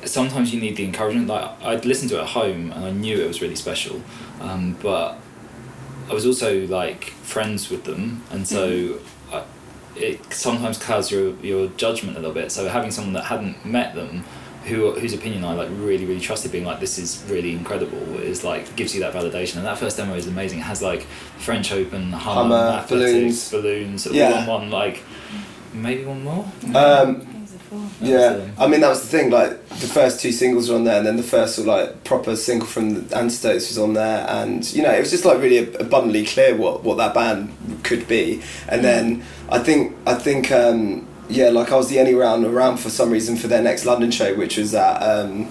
sometimes 0.05 0.53
you 0.53 0.59
need 0.61 0.75
the 0.77 0.83
encouragement. 0.85 1.27
Like 1.27 1.49
I'd 1.63 1.85
listened 1.85 2.09
to 2.11 2.17
it 2.17 2.21
at 2.21 2.27
home 2.29 2.71
and 2.71 2.85
I 2.85 2.91
knew 2.91 3.19
it 3.19 3.27
was 3.27 3.41
really 3.41 3.55
special, 3.55 4.01
um, 4.41 4.75
but 4.81 5.17
I 6.09 6.13
was 6.13 6.25
also 6.25 6.65
like 6.67 7.05
friends 7.23 7.69
with 7.69 7.83
them, 7.83 8.23
and 8.31 8.47
so 8.47 8.67
Mm-hmm. 8.69 9.35
I, 9.35 9.43
it 9.95 10.31
sometimes 10.33 10.77
clouds 10.77 11.09
your 11.11 11.31
your 11.41 11.67
judgment 11.69 12.17
a 12.17 12.19
little 12.19 12.33
bit. 12.35 12.51
So 12.51 12.67
having 12.69 12.91
someone 12.91 13.13
that 13.13 13.25
hadn't 13.25 13.65
met 13.65 13.95
them. 13.95 14.23
Who, 14.67 14.91
whose 14.99 15.13
opinion 15.13 15.45
I 15.45 15.53
like 15.53 15.69
really 15.71 16.03
really 16.03 16.19
trusted 16.19 16.51
being 16.51 16.65
like 16.65 16.81
this 16.81 16.99
is 16.99 17.23
really 17.29 17.53
incredible 17.53 18.17
is 18.19 18.43
like 18.43 18.75
gives 18.75 18.93
you 18.93 18.99
that 18.99 19.13
validation 19.13 19.55
and 19.55 19.65
that 19.65 19.77
first 19.77 19.95
demo 19.95 20.13
is 20.15 20.27
amazing 20.27 20.59
it 20.59 20.63
has 20.63 20.81
like 20.81 21.03
French 21.37 21.71
Open 21.71 22.11
Hummer, 22.11 22.71
Hummer, 22.81 22.85
balloons. 22.89 23.49
balloons 23.49 24.07
all 24.07 24.13
Yeah. 24.13 24.33
on 24.41 24.45
one 24.45 24.69
like 24.69 25.03
maybe 25.73 26.03
one 26.03 26.21
more 26.21 26.43
Um, 26.75 27.36
Things 27.57 27.61
are 27.61 27.69
full. 27.69 27.79
That 27.79 28.01
was 28.01 28.09
Yeah, 28.09 28.63
I 28.63 28.67
mean 28.67 28.81
that 28.81 28.89
was 28.89 29.01
the 29.01 29.07
thing. 29.07 29.29
Like 29.29 29.67
the 29.69 29.87
first 29.87 30.21
two 30.21 30.31
singles 30.31 30.69
were 30.69 30.75
on 30.75 30.83
there, 30.83 30.97
and 30.97 31.05
then 31.05 31.17
the 31.17 31.23
first 31.23 31.55
sort 31.55 31.67
of 31.67 31.73
like 31.73 32.03
proper 32.03 32.35
single 32.35 32.67
from 32.67 33.07
the 33.07 33.17
Antidotes 33.17 33.69
was 33.69 33.77
on 33.77 33.93
there, 33.93 34.25
and 34.29 34.71
you 34.73 34.83
know 34.83 34.93
it 34.93 34.99
was 34.99 35.11
just 35.11 35.25
like 35.25 35.39
really 35.39 35.73
abundantly 35.75 36.25
clear 36.25 36.55
what 36.55 36.83
what 36.83 36.97
that 36.97 37.13
band 37.13 37.53
could 37.83 38.07
be. 38.07 38.41
And 38.67 38.83
then 38.83 39.23
I 39.49 39.59
think 39.59 39.95
I 40.05 40.15
think 40.15 40.51
um, 40.51 41.07
yeah, 41.29 41.49
like 41.49 41.71
I 41.71 41.75
was 41.75 41.89
the 41.89 41.99
only 41.99 42.13
round 42.13 42.45
around 42.45 42.77
for 42.77 42.89
some 42.89 43.11
reason 43.11 43.35
for 43.35 43.47
their 43.47 43.61
next 43.61 43.85
London 43.85 44.11
show, 44.11 44.35
which 44.35 44.57
was 44.57 44.73
at 44.73 44.97
um, 45.01 45.49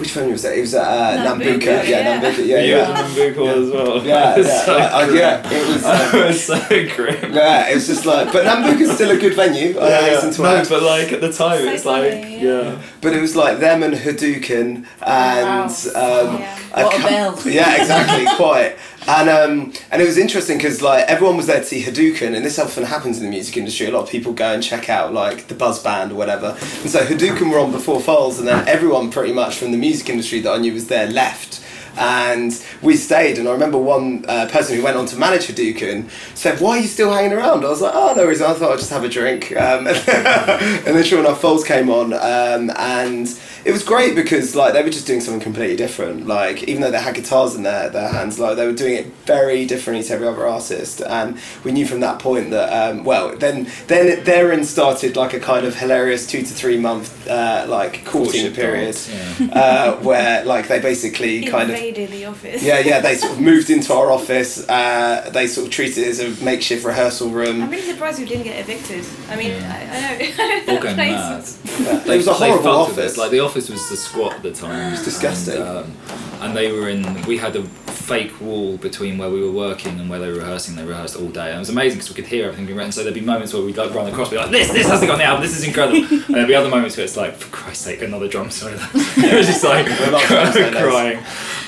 which 0.00 0.12
venue 0.12 0.32
was 0.32 0.42
that? 0.42 0.56
It 0.56 0.62
was 0.62 0.74
at 0.74 0.84
uh, 0.86 1.34
Nambucca, 1.34 1.60
Nambucca. 1.60 1.64
Yeah, 1.66 1.82
yeah. 1.88 2.20
Nambucca. 2.20 2.46
Yeah, 2.46 2.58
you 2.60 2.74
yeah. 2.76 2.88
were 2.88 3.04
on 3.04 3.14
Google 3.14 3.48
as 3.48 3.70
well 3.70 4.04
Yeah, 4.04 4.34
It 4.34 4.38
was 4.38 4.46
yeah, 4.48 4.64
so 4.64 4.76
like, 4.78 4.92
uh, 4.92 5.12
yeah, 5.12 5.52
it 5.52 5.68
was. 5.68 5.84
Uh, 5.84 6.10
it 6.14 6.26
was 6.26 6.44
so 6.44 6.96
grim 6.96 7.32
yeah, 7.34 7.68
it 7.70 7.74
was 7.74 7.86
just 7.86 8.06
like, 8.06 8.32
but 8.32 8.44
Nambucca's 8.46 8.94
still 8.94 9.10
a 9.10 9.18
good 9.18 9.34
venue. 9.34 9.78
I 9.80 9.90
hasten 9.90 10.32
to 10.32 10.42
no, 10.42 10.56
add. 10.56 10.68
but 10.68 10.82
like 10.82 11.12
at 11.12 11.20
the 11.20 11.32
time 11.32 11.58
So 11.62 11.72
it's 11.72 11.84
like 11.84 12.12
funny, 12.12 12.38
yeah. 12.42 12.62
yeah. 12.62 12.82
But 13.00 13.12
it 13.14 13.20
was 13.20 13.36
like 13.36 13.58
them 13.60 13.82
and 13.82 13.94
Hadouken 13.94 14.86
and 15.02 15.70
Wow. 15.94 16.26
um, 16.26 16.40
Yeah. 16.40 16.58
I 16.74 16.84
What 16.84 16.94
a 16.94 16.98
can't- 16.98 17.46
Yeah, 17.46 17.80
exactly, 17.80 18.26
quite. 18.36 18.76
And 19.08 19.28
um, 19.28 19.72
and 19.90 20.02
it 20.02 20.04
was 20.04 20.18
interesting 20.18 20.58
because 20.58 20.82
like 20.82 21.06
everyone 21.08 21.36
was 21.36 21.46
there 21.46 21.60
to 21.60 21.64
see 21.64 21.82
Hadouken, 21.82 22.34
and 22.36 22.44
this 22.44 22.58
often 22.58 22.84
happens 22.84 23.18
in 23.18 23.24
the 23.24 23.30
music 23.30 23.56
industry. 23.56 23.86
A 23.86 23.90
lot 23.90 24.02
of 24.02 24.10
people 24.10 24.32
go 24.32 24.52
and 24.52 24.62
check 24.62 24.90
out 24.90 25.12
like 25.12 25.48
the 25.48 25.54
Buzz 25.54 25.82
Band 25.82 26.12
or 26.12 26.16
whatever. 26.16 26.56
And 26.82 26.90
so 26.90 27.04
Hadouken 27.04 27.50
were 27.50 27.58
on 27.58 27.72
before 27.72 28.00
Foals, 28.00 28.38
and 28.38 28.46
then 28.46 28.66
everyone 28.68 29.10
pretty 29.10 29.32
much 29.32 29.56
from 29.56 29.72
the 29.72 29.78
music 29.78 30.08
industry 30.10 30.40
that 30.40 30.52
I 30.52 30.58
knew 30.58 30.72
was 30.72 30.88
there 30.88 31.06
left. 31.06 31.64
And 31.96 32.52
we 32.82 32.96
stayed, 32.96 33.38
and 33.38 33.48
I 33.48 33.52
remember 33.52 33.76
one 33.76 34.24
uh, 34.28 34.48
person 34.48 34.76
who 34.76 34.82
went 34.82 34.96
on 34.96 35.06
to 35.06 35.16
manage 35.16 35.48
Hadouken 35.48 36.08
said, 36.36 36.60
"Why 36.60 36.78
are 36.78 36.80
you 36.80 36.86
still 36.86 37.12
hanging 37.12 37.32
around?" 37.32 37.64
I 37.64 37.68
was 37.68 37.80
like, 37.80 37.94
"Oh, 37.94 38.14
no 38.14 38.26
reason. 38.26 38.46
I 38.46 38.54
thought 38.54 38.72
I'd 38.72 38.78
just 38.78 38.90
have 38.90 39.04
a 39.04 39.08
drink." 39.08 39.50
Um, 39.56 39.86
and 39.88 39.96
then 39.96 41.04
sure 41.04 41.20
enough, 41.20 41.40
Foals 41.40 41.64
came 41.64 41.90
on, 41.90 42.12
um, 42.12 42.70
and 42.76 43.26
it 43.64 43.72
was 43.72 43.82
great 43.84 44.14
because 44.14 44.54
like 44.56 44.72
they 44.72 44.82
were 44.82 44.90
just 44.90 45.06
doing 45.06 45.20
something 45.20 45.40
completely 45.42 45.76
different. 45.76 46.26
Like 46.26 46.62
even 46.64 46.82
though 46.82 46.90
they 46.90 47.00
had 47.00 47.14
guitars 47.14 47.54
in 47.54 47.62
their, 47.62 47.88
their 47.90 48.08
hands, 48.08 48.38
like 48.38 48.56
they 48.56 48.66
were 48.66 48.72
doing 48.72 48.94
it 48.94 49.06
very 49.26 49.66
differently 49.66 50.04
to 50.04 50.14
every 50.14 50.26
other 50.26 50.46
artist. 50.46 51.00
And 51.02 51.38
we 51.64 51.72
knew 51.72 51.86
from 51.86 52.00
that 52.00 52.18
point 52.18 52.50
that 52.50 52.68
um, 52.72 53.04
well, 53.04 53.36
then 53.36 53.68
then 53.86 54.24
therein 54.24 54.64
started 54.64 55.16
like 55.16 55.34
a 55.34 55.40
kind 55.40 55.66
of 55.66 55.76
hilarious 55.76 56.26
two 56.26 56.40
to 56.42 56.48
three 56.48 56.78
month 56.78 57.26
uh, 57.28 57.66
like 57.68 58.04
courting 58.04 58.30
Courtship 58.42 58.54
period 58.54 58.96
yeah. 59.40 59.48
uh, 59.52 59.96
where 60.02 60.44
like 60.44 60.68
they 60.68 60.80
basically 60.80 61.42
kind 61.54 61.70
of 61.70 61.76
Invaded 61.76 62.10
the 62.10 62.24
office. 62.26 62.62
yeah 62.62 62.78
yeah 62.78 63.00
they 63.00 63.14
sort 63.22 63.32
of 63.32 63.40
moved 63.40 63.70
into 63.70 63.92
our 63.92 64.10
office. 64.10 64.66
Uh, 64.68 65.28
they 65.32 65.46
sort 65.46 65.66
of 65.66 65.72
treated 65.72 65.98
it 66.04 66.08
as 66.08 66.20
a 66.20 66.44
makeshift 66.44 66.84
rehearsal 66.84 67.30
room. 67.30 67.62
I'm 67.62 67.70
really 67.70 67.82
surprised 67.82 68.18
we 68.18 68.24
didn't 68.26 68.44
get 68.44 68.60
evicted. 68.60 69.04
I 69.28 69.36
mean, 69.36 69.50
Yeah. 69.50 70.18
I, 70.18 70.34
I 70.42 70.64
know. 70.66 70.72
all 70.76 70.82
going 70.82 70.94
Place 70.94 71.12
mad. 71.12 71.40
is- 71.40 72.06
It 72.08 72.16
was 72.16 72.26
a 72.26 72.32
horrible 72.34 72.68
office. 72.70 73.16
Like 73.16 73.30
the 73.30 73.40
office 73.40 73.49
was 73.54 73.68
the 73.68 73.96
squat 73.96 74.34
at 74.34 74.42
the 74.42 74.52
time. 74.52 74.88
It 74.88 74.90
was 74.92 75.04
disgusting. 75.04 75.56
And, 75.56 75.64
um, 75.64 75.96
and 76.40 76.56
they 76.56 76.72
were 76.72 76.88
in. 76.88 77.22
We 77.22 77.36
had 77.36 77.56
a 77.56 77.62
fake 78.00 78.40
wall 78.40 78.76
between 78.76 79.18
where 79.18 79.30
we 79.30 79.42
were 79.42 79.50
working 79.52 80.00
and 80.00 80.08
where 80.08 80.18
they 80.18 80.28
were 80.28 80.38
rehearsing. 80.38 80.76
They 80.76 80.84
rehearsed 80.84 81.16
all 81.16 81.28
day, 81.28 81.48
and 81.48 81.56
it 81.56 81.58
was 81.58 81.68
amazing 81.68 81.98
because 81.98 82.10
we 82.10 82.16
could 82.16 82.26
hear 82.26 82.44
everything 82.46 82.66
being 82.66 82.76
written. 82.78 82.92
So 82.92 83.02
there'd 83.02 83.14
be 83.14 83.20
moments 83.20 83.52
where 83.52 83.62
we'd 83.62 83.76
like 83.76 83.94
run 83.94 84.06
across, 84.08 84.30
be 84.30 84.36
like, 84.36 84.50
"This, 84.50 84.70
this 84.72 84.86
hasn't 84.88 85.08
got 85.10 85.18
the 85.18 85.24
album. 85.24 85.42
This 85.42 85.56
is 85.58 85.66
incredible." 85.66 85.98
and 86.26 86.34
there'd 86.34 86.48
be 86.48 86.54
other 86.54 86.68
moments 86.68 86.96
where 86.96 87.04
it's 87.04 87.16
like, 87.16 87.34
"For 87.36 87.48
Christ's 87.50 87.84
sake, 87.84 88.02
another 88.02 88.28
drum 88.28 88.50
solo." 88.50 88.74
it 88.94 89.36
was 89.36 89.46
just 89.46 89.64
like 89.64 89.86
We're 89.86 90.10
not 90.10 90.22
drum 90.22 90.52
solos. 90.52 90.74
crying. 90.82 91.18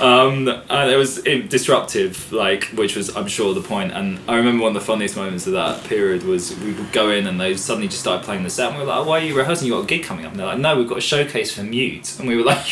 Um, 0.00 0.48
and 0.70 0.90
it 0.90 0.96
was 0.96 1.22
disruptive, 1.22 2.32
like 2.32 2.64
which 2.74 2.96
was 2.96 3.14
I'm 3.16 3.28
sure 3.28 3.54
the 3.54 3.60
point. 3.60 3.92
And 3.92 4.18
I 4.28 4.36
remember 4.36 4.62
one 4.62 4.74
of 4.76 4.80
the 4.82 4.86
funniest 4.86 5.16
moments 5.16 5.46
of 5.46 5.52
that 5.52 5.84
period 5.84 6.22
was 6.24 6.58
we 6.60 6.72
would 6.72 6.92
go 6.92 7.10
in 7.10 7.26
and 7.26 7.40
they 7.40 7.56
suddenly 7.56 7.88
just 7.88 8.00
started 8.00 8.24
playing 8.24 8.42
the 8.42 8.50
set, 8.50 8.68
and 8.70 8.78
we 8.78 8.84
were 8.84 8.88
like, 8.90 9.06
"Why 9.06 9.20
are 9.20 9.24
you 9.24 9.36
rehearsing? 9.36 9.68
You 9.68 9.74
got 9.74 9.84
a 9.84 9.86
gig 9.86 10.02
coming 10.04 10.24
up?" 10.24 10.32
And 10.32 10.40
they're 10.40 10.46
like, 10.46 10.58
"No, 10.58 10.76
we've 10.76 10.88
got 10.88 10.98
a 10.98 11.02
showcase 11.02 11.54
for 11.54 11.62
Mute," 11.62 12.18
and 12.18 12.26
we 12.28 12.36
were 12.36 12.44
like, 12.44 12.66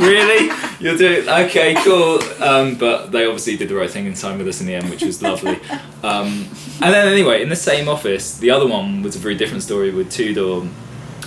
"Really? 0.00 0.50
You're 0.80 0.96
doing 0.96 1.28
okay, 1.28 1.74
cool." 1.84 2.20
Um, 2.42 2.74
but 2.76 3.12
they 3.12 3.26
obviously 3.26 3.56
did 3.56 3.68
the 3.68 3.74
right 3.74 3.90
thing 3.90 4.06
and 4.06 4.16
signed 4.16 4.38
with 4.38 4.48
us 4.48 4.60
in 4.60 4.66
the 4.66 4.74
end, 4.74 4.88
which 4.88 5.02
was 5.02 5.22
lovely. 5.22 5.58
Um, 6.02 6.48
and 6.80 6.94
then 6.94 7.08
anyway, 7.08 7.42
in 7.42 7.50
the 7.50 7.56
same 7.56 7.88
office, 7.88 8.38
the 8.38 8.50
other 8.50 8.66
one 8.66 9.02
was 9.02 9.14
a 9.14 9.18
very 9.18 9.34
different 9.34 9.62
story 9.62 9.90
with 9.90 10.10
Two 10.10 10.32
Door 10.32 10.66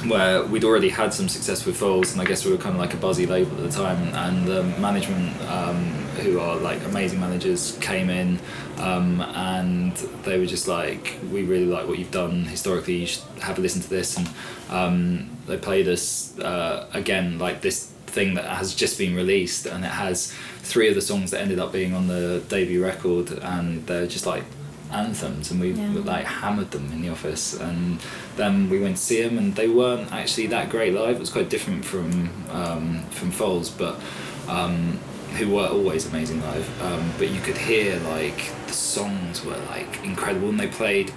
where 0.07 0.43
we'd 0.43 0.63
already 0.63 0.89
had 0.89 1.13
some 1.13 1.29
success 1.29 1.65
with 1.65 1.77
Foals, 1.77 2.11
and 2.11 2.21
I 2.21 2.25
guess 2.25 2.45
we 2.45 2.51
were 2.51 2.57
kind 2.57 2.75
of 2.75 2.81
like 2.81 2.93
a 2.93 2.97
buzzy 2.97 3.25
label 3.25 3.55
at 3.57 3.63
the 3.63 3.69
time. 3.69 4.01
And 4.13 4.49
um, 4.49 4.81
management, 4.81 5.39
um, 5.49 5.77
who 6.21 6.39
are 6.39 6.57
like 6.57 6.83
amazing 6.85 7.19
managers, 7.19 7.77
came 7.79 8.09
in, 8.09 8.39
um, 8.77 9.21
and 9.21 9.95
they 10.23 10.39
were 10.39 10.45
just 10.45 10.67
like, 10.67 11.17
"We 11.31 11.43
really 11.43 11.65
like 11.65 11.87
what 11.87 11.99
you've 11.99 12.11
done 12.11 12.45
historically. 12.45 12.95
You 12.95 13.07
should 13.07 13.23
have 13.41 13.57
a 13.57 13.61
listen 13.61 13.81
to 13.81 13.89
this." 13.89 14.17
And 14.17 14.29
um, 14.69 15.29
they 15.47 15.57
played 15.57 15.87
us 15.87 16.37
uh, 16.39 16.87
again, 16.93 17.39
like 17.39 17.61
this 17.61 17.92
thing 18.13 18.35
that 18.35 18.45
has 18.45 18.73
just 18.73 18.97
been 18.97 19.15
released, 19.15 19.65
and 19.65 19.83
it 19.83 19.91
has 19.91 20.31
three 20.61 20.87
of 20.89 20.95
the 20.95 21.01
songs 21.01 21.31
that 21.31 21.41
ended 21.41 21.59
up 21.59 21.71
being 21.71 21.93
on 21.93 22.07
the 22.07 22.41
debut 22.47 22.81
record, 22.83 23.31
and 23.41 23.85
they're 23.87 24.07
just 24.07 24.25
like 24.25 24.43
anthems 24.91 25.49
and 25.49 25.59
we 25.59 25.71
Yeah. 25.71 25.89
like 26.05 26.23
hammered 26.25 26.69
them 26.69 26.91
in 26.93 27.01
the 27.01 27.09
office 27.09 27.59
and 27.59 27.99
then 28.35 28.69
we 28.69 28.79
went 28.79 28.97
to 28.97 29.01
see 29.01 29.23
them 29.23 29.39
and 29.39 29.55
they 29.55 29.67
weren't 29.67 30.11
actually 30.13 30.45
that 30.47 30.69
great 30.69 30.93
live 30.93 31.15
it 31.15 31.19
was 31.19 31.31
quite 31.31 31.49
different 31.49 31.83
from 31.83 32.29
um, 32.51 33.01
from 33.09 33.31
Foals 33.31 33.71
but 33.71 33.99
um, 34.47 34.99
who 35.39 35.49
were 35.55 35.65
always 35.65 36.05
amazing 36.05 36.39
live 36.43 36.67
um, 36.83 37.11
but 37.17 37.27
you 37.31 37.41
could 37.41 37.57
hear 37.57 37.97
like 38.01 38.51
the 38.67 38.73
songs 38.73 39.43
were 39.43 39.57
like 39.67 40.03
incredible 40.03 40.49
and 40.49 40.59
they 40.59 40.67
played 40.67 41.11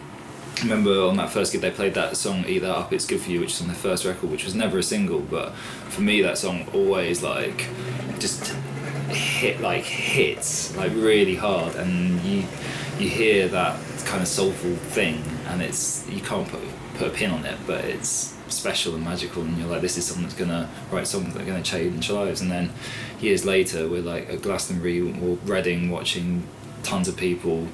remember 0.63 1.03
on 1.03 1.17
that 1.17 1.31
first 1.31 1.53
gig 1.53 1.61
they 1.61 1.71
played 1.71 1.95
that 1.95 2.17
song 2.17 2.45
Eat 2.47 2.61
That 2.61 2.75
Up 2.75 2.93
It's 2.93 3.07
Good 3.07 3.21
For 3.21 3.31
You 3.31 3.41
which 3.41 3.53
is 3.53 3.61
on 3.61 3.69
their 3.69 3.77
first 3.77 4.05
record 4.05 4.31
which 4.31 4.45
was 4.45 4.55
never 4.55 4.79
a 4.79 4.83
single 4.83 5.21
but 5.21 5.55
for 5.55 6.01
me 6.01 6.23
that 6.23 6.39
song 6.39 6.67
always 6.73 7.23
like 7.23 7.69
just 8.19 8.55
hit 9.09 9.61
like 9.61 9.85
hits 9.85 10.75
like 10.77 10.93
really 10.93 11.35
hard 11.35 11.75
and 11.77 12.21
you 12.23 12.45
you 12.99 13.09
hear 13.09 13.49
that 13.49 13.79
kind 14.07 14.23
of 14.23 14.29
soulful 14.29 14.75
thing 14.77 15.23
and 15.49 15.63
it's 15.63 16.09
you 16.09 16.21
can't 16.21 16.49
put 16.49 16.61
put 16.95 17.09
a 17.09 17.11
pin 17.11 17.31
on 17.31 17.45
it 17.45 17.59
but 17.67 17.85
it's 17.85 18.35
special 18.49 18.95
and 18.95 19.05
magical 19.05 19.43
and 19.43 19.59
you're 19.59 19.69
like 19.69 19.81
this 19.81 19.99
is 19.99 20.07
someone 20.07 20.25
that's 20.25 20.39
gonna 20.39 20.69
write 20.91 21.07
songs 21.07 21.35
that 21.35 21.43
are 21.43 21.47
gonna 21.47 21.63
change 21.63 22.11
lives 22.11 22.41
and 22.41 22.51
then 22.51 22.73
years 23.21 23.45
later 23.45 23.89
we're 23.89 24.03
like 24.03 24.29
at 24.31 24.41
Glastonbury 24.43 25.01
or 25.01 25.37
Reading 25.45 25.91
watching 25.91 26.47
tons 26.83 27.09
of 27.09 27.17
people 27.17 27.67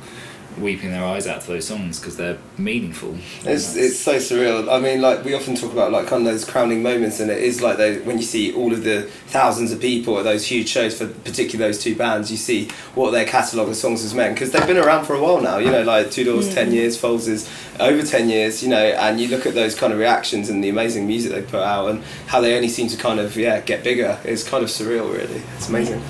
weeping 0.59 0.91
their 0.91 1.05
eyes 1.05 1.27
out 1.27 1.41
to 1.43 1.47
those 1.49 1.67
songs 1.67 1.99
because 1.99 2.17
they're 2.17 2.38
meaningful. 2.59 3.17
It's, 3.45 3.77
it's 3.77 3.99
so 3.99 4.17
surreal. 4.17 4.71
I 4.71 4.81
mean, 4.81 5.01
like 5.01 5.25
we 5.25 5.35
often 5.35 5.55
talk 5.55 5.73
about 5.73 5.93
like 5.93 6.07
kind 6.07 6.27
of 6.27 6.33
those 6.33 6.45
crowning 6.45 6.83
moments, 6.83 7.21
and 7.21 7.31
it 7.31 7.43
is 7.43 7.61
like 7.61 7.77
they, 7.77 7.99
when 8.01 8.19
you 8.19 8.25
see 8.25 8.55
all 8.55 8.73
of 8.73 8.85
the 8.85 9.03
thousands 9.27 9.73
of 9.73 9.81
people 9.81 10.19
at 10.19 10.25
those 10.25 10.47
huge 10.47 10.69
shows 10.69 10.97
for 10.97 11.07
particularly 11.07 11.71
those 11.71 11.83
two 11.83 11.97
bands, 11.97 12.31
you 12.31 12.37
see 12.37 12.69
what 12.95 13.11
their 13.11 13.25
catalogue 13.25 13.69
of 13.69 13.77
songs 13.77 14.03
has 14.03 14.15
meant 14.15 14.35
because 14.35 14.53
they've 14.53 14.67
been 14.67 14.79
around 14.79 15.05
for 15.05 15.15
a 15.15 15.23
while 15.23 15.41
now. 15.41 15.59
You 15.59 15.71
know, 15.71 15.83
like 15.83 16.11
Two 16.11 16.25
Doors, 16.25 16.53
ten 16.55 16.71
mm. 16.71 16.75
years, 16.75 16.99
Foals 16.99 17.29
is 17.29 17.49
over 17.81 18.03
ten 18.03 18.29
years. 18.29 18.62
You 18.62 18.69
know, 18.69 18.85
and 18.85 19.21
you 19.21 19.29
look 19.29 19.47
at 19.47 19.55
those 19.55 19.75
kind 19.75 19.93
of 19.93 19.99
reactions 19.99 20.49
and 20.49 20.62
the 20.62 20.69
amazing 20.69 21.07
music 21.07 21.33
they 21.33 21.43
put 21.43 21.62
out, 21.62 21.91
and 21.91 22.03
how 22.27 22.41
they 22.41 22.55
only 22.57 22.69
seem 22.69 22.88
to 22.88 22.97
kind 22.97 23.21
of 23.21 23.37
yeah 23.37 23.61
get 23.61 23.85
bigger. 23.85 24.19
It's 24.25 24.49
kind 24.49 24.62
of 24.62 24.71
surreal, 24.71 25.12
really. 25.12 25.43
It's 25.57 25.69
amazing. 25.69 26.03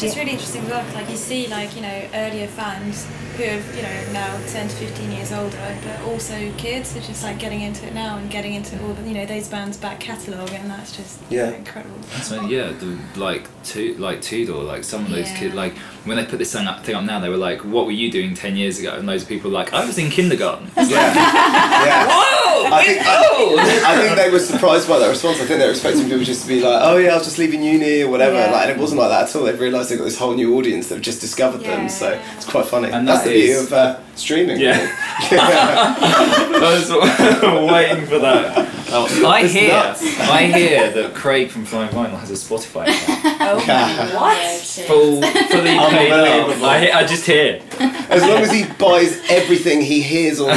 Which 0.00 0.12
is 0.12 0.16
really 0.16 0.30
interesting 0.30 0.62
to 0.62 0.68
look 0.74 0.94
like 0.94 1.10
you 1.10 1.16
see 1.16 1.46
like 1.48 1.76
you 1.76 1.82
know 1.82 2.08
earlier 2.14 2.46
fans 2.46 3.06
who 3.36 3.42
have 3.42 3.76
you 3.76 3.82
know 3.82 4.12
now 4.14 4.40
10 4.46 4.68
to 4.68 4.74
15 4.76 5.12
years 5.12 5.30
older 5.30 5.76
but 5.84 6.00
also 6.10 6.50
kids 6.56 6.94
who 6.94 7.00
are 7.00 7.02
just 7.02 7.22
like 7.22 7.38
getting 7.38 7.60
into 7.60 7.86
it 7.86 7.92
now 7.92 8.16
and 8.16 8.30
getting 8.30 8.54
into 8.54 8.82
all 8.82 8.94
the 8.94 9.06
you 9.06 9.12
know 9.12 9.26
those 9.26 9.46
bands 9.48 9.76
back 9.76 10.00
catalogue 10.00 10.50
and 10.54 10.70
that's 10.70 10.96
just 10.96 11.20
you 11.30 11.36
know, 11.36 11.50
Yeah. 11.50 11.56
incredible 11.56 12.02
So 12.22 12.40
yeah, 12.46 12.72
the, 12.72 12.98
like 13.16 13.46
two 13.62 13.94
like 13.98 14.22
Two 14.22 14.46
Door, 14.46 14.62
like 14.62 14.84
some 14.84 15.04
of 15.04 15.10
those 15.10 15.28
Yeah. 15.32 15.36
kids, 15.38 15.54
like 15.54 15.76
when 16.06 16.16
they 16.16 16.24
put 16.24 16.38
this 16.38 16.50
thing 16.54 16.66
up, 16.66 16.82
thing 16.82 16.94
up 16.94 17.04
now, 17.04 17.20
they 17.20 17.28
were 17.28 17.36
like, 17.36 17.60
"What 17.62 17.84
were 17.84 17.92
you 17.92 18.10
doing 18.10 18.32
ten 18.34 18.56
years 18.56 18.78
ago?" 18.78 18.94
And 18.94 19.06
those 19.06 19.22
people 19.24 19.50
were 19.50 19.58
like, 19.58 19.74
"I 19.74 19.84
was 19.84 19.98
in 19.98 20.08
kindergarten." 20.08 20.68
It's 20.78 20.90
like, 20.90 21.14
Yeah, 21.14 21.14
yeah. 21.84 22.29
Whoa! 22.64 22.76
I 22.76 22.84
think, 22.84 23.00
oh! 23.04 23.56
I 23.58 23.96
think 24.00 24.16
they 24.16 24.30
were 24.30 24.38
surprised 24.38 24.88
by 24.88 24.98
that 24.98 25.08
response. 25.08 25.38
I 25.40 25.44
think 25.46 25.60
they 25.60 25.66
were 25.66 25.72
expecting 25.72 26.04
people 26.04 26.24
just 26.24 26.42
to 26.42 26.48
be 26.48 26.60
like, 26.60 26.80
"Oh 26.82 26.96
yeah, 26.96 27.12
I 27.12 27.16
was 27.16 27.24
just 27.24 27.38
leaving 27.38 27.62
uni 27.62 28.02
or 28.02 28.10
whatever." 28.10 28.36
Yeah. 28.36 28.50
Like, 28.50 28.68
and 28.68 28.70
it 28.72 28.78
wasn't 28.78 29.00
like 29.00 29.10
that 29.10 29.28
at 29.28 29.36
all. 29.36 29.44
They've 29.44 29.58
realised 29.58 29.90
they've 29.90 29.98
got 29.98 30.04
this 30.04 30.18
whole 30.18 30.34
new 30.34 30.56
audience 30.56 30.88
that 30.88 30.96
have 30.96 31.04
just 31.04 31.20
discovered 31.20 31.62
them. 31.62 31.88
So 31.88 32.20
it's 32.36 32.46
quite 32.46 32.66
funny. 32.66 32.90
And 32.90 33.06
That's 33.06 33.24
that 33.24 33.28
the 33.30 33.34
beauty 33.34 33.52
of 33.52 33.72
uh, 33.72 33.98
streaming. 34.20 34.60
Yeah. 34.60 34.96
I 35.32 36.58
was 36.60 36.90
waiting 37.72 38.06
for 38.06 38.18
that. 38.18 38.68
Oh, 38.92 39.06
I 39.26 39.42
It's 39.42 39.52
hear, 39.52 39.68
nuts. 39.68 40.02
I 40.20 40.46
hear 40.46 40.90
that 40.90 41.14
Craig 41.14 41.48
from 41.50 41.64
Flying 41.64 41.90
Vinyl 41.90 42.18
has 42.18 42.30
a 42.30 42.34
Spotify 42.34 42.88
account. 42.88 43.36
Oh 43.40 43.64
my 43.66 44.14
What? 44.14 44.60
Full, 44.60 45.22
fully 45.22 45.62
paid 45.62 46.10
up. 46.10 46.28
Unbelievable. 46.28 46.66
I, 46.66 46.90
I 46.92 47.06
just 47.06 47.24
hear. 47.24 47.62
As 47.78 48.22
long 48.22 48.42
as 48.42 48.50
he 48.52 48.64
buys 48.78 49.20
everything 49.30 49.80
he 49.80 50.02
hears 50.02 50.40
on 50.40 50.50
a 50.50 50.54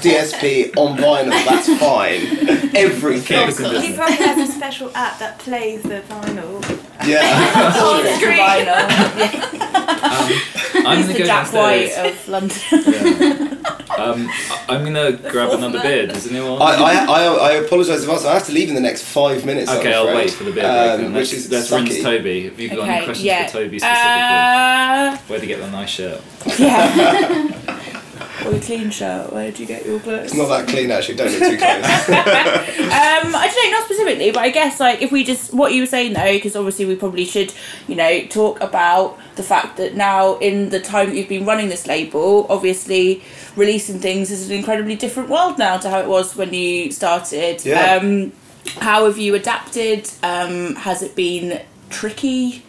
DSP 0.00 0.74
on 0.76 0.96
vinyl, 0.96 1.30
that's 1.44 1.68
fine. 1.78 2.74
Everything. 2.74 3.48
he 3.82 3.94
probably 3.94 4.16
has 4.16 4.48
a 4.48 4.52
special 4.52 4.90
app 4.94 5.18
that 5.18 5.38
plays 5.40 5.82
the 5.82 6.00
vinyl 6.08 6.62
Yeah. 7.06 7.22
god! 7.74 8.04
Screen. 8.18 9.60
Um, 10.04 10.30
I'm 10.86 10.98
He's 10.98 11.06
gonna 11.06 11.12
the 11.12 11.18
go 11.18 11.24
Jack 11.24 11.52
White 11.52 11.92
of 11.92 12.28
London. 12.28 12.58
Yeah. 12.70 13.54
Um, 13.96 14.28
I- 14.28 14.64
I'm 14.68 14.84
gonna 14.84 15.12
grab 15.12 15.50
another 15.50 15.78
man. 15.78 15.82
beer. 15.86 16.06
Does 16.08 16.26
anyone? 16.30 16.60
I, 16.60 16.74
I, 16.74 17.04
I, 17.04 17.22
I 17.24 17.52
apologise 17.52 18.02
if 18.04 18.10
I 18.10 18.28
I 18.28 18.34
have 18.34 18.46
to 18.46 18.52
leave 18.52 18.68
in 18.68 18.74
the 18.74 18.80
next 18.80 19.02
five 19.02 19.44
minutes. 19.46 19.70
I'm 19.70 19.78
okay, 19.78 19.94
I'll 19.94 20.02
afraid. 20.08 20.16
wait 20.16 20.30
for 20.32 20.44
the 20.44 20.52
beer 20.52 20.62
break. 20.62 20.74
Um, 20.74 21.02
then. 21.02 21.12
which 21.14 21.32
is 21.32 21.50
let's 21.50 21.70
sucky. 21.70 21.84
rinse 21.84 22.02
Toby. 22.02 22.44
Have 22.44 22.60
you 22.60 22.68
got 22.70 22.88
any 22.88 23.04
questions 23.04 23.24
yeah. 23.24 23.46
for 23.46 23.52
Toby 23.52 23.78
specifically? 23.78 24.12
Uh, 24.12 25.16
Where'd 25.28 25.42
he 25.42 25.46
get 25.48 25.60
the 25.60 25.70
nice 25.70 25.90
shirt? 25.90 26.20
yeah. 26.58 27.70
or 28.44 28.52
your 28.52 28.60
clean 28.60 28.90
shirt. 28.90 29.32
Where 29.32 29.50
did 29.50 29.60
you 29.60 29.66
get 29.66 29.84
your 29.86 30.00
clothes? 30.00 30.26
It's 30.26 30.34
not 30.34 30.48
that 30.48 30.68
clean 30.68 30.90
actually. 30.90 31.16
Don't 31.16 31.30
look 31.32 31.50
too 31.50 31.58
close. 31.58 32.74
Um, 32.94 33.34
I 33.34 33.50
don't 33.52 33.70
know, 33.70 33.78
not 33.78 33.84
specifically, 33.86 34.30
but 34.30 34.40
I 34.40 34.50
guess 34.50 34.78
like 34.78 35.02
if 35.02 35.10
we 35.10 35.24
just 35.24 35.52
what 35.52 35.72
you 35.72 35.82
were 35.82 35.86
saying 35.86 36.12
though, 36.12 36.32
because 36.32 36.54
obviously 36.54 36.84
we 36.84 36.94
probably 36.94 37.24
should, 37.24 37.52
you 37.88 37.96
know, 37.96 38.24
talk 38.26 38.60
about 38.60 39.18
the 39.36 39.42
fact 39.42 39.78
that 39.78 39.94
now 39.94 40.36
in 40.38 40.68
the 40.68 40.80
time 40.80 41.08
that 41.08 41.16
you've 41.16 41.28
been 41.28 41.44
running 41.44 41.68
this 41.68 41.86
label, 41.86 42.46
obviously 42.48 43.22
releasing 43.56 43.98
things 43.98 44.30
is 44.30 44.48
an 44.48 44.56
incredibly 44.56 44.94
different 44.94 45.28
world 45.28 45.58
now 45.58 45.76
to 45.76 45.90
how 45.90 45.98
it 46.00 46.08
was 46.08 46.36
when 46.36 46.54
you 46.54 46.92
started. 46.92 47.64
Yeah. 47.64 47.96
Um, 47.96 48.32
how 48.78 49.06
have 49.06 49.18
you 49.18 49.34
adapted? 49.34 50.08
Um, 50.22 50.76
has 50.76 51.02
it 51.02 51.14
been 51.16 51.62
tricky? 51.90 52.62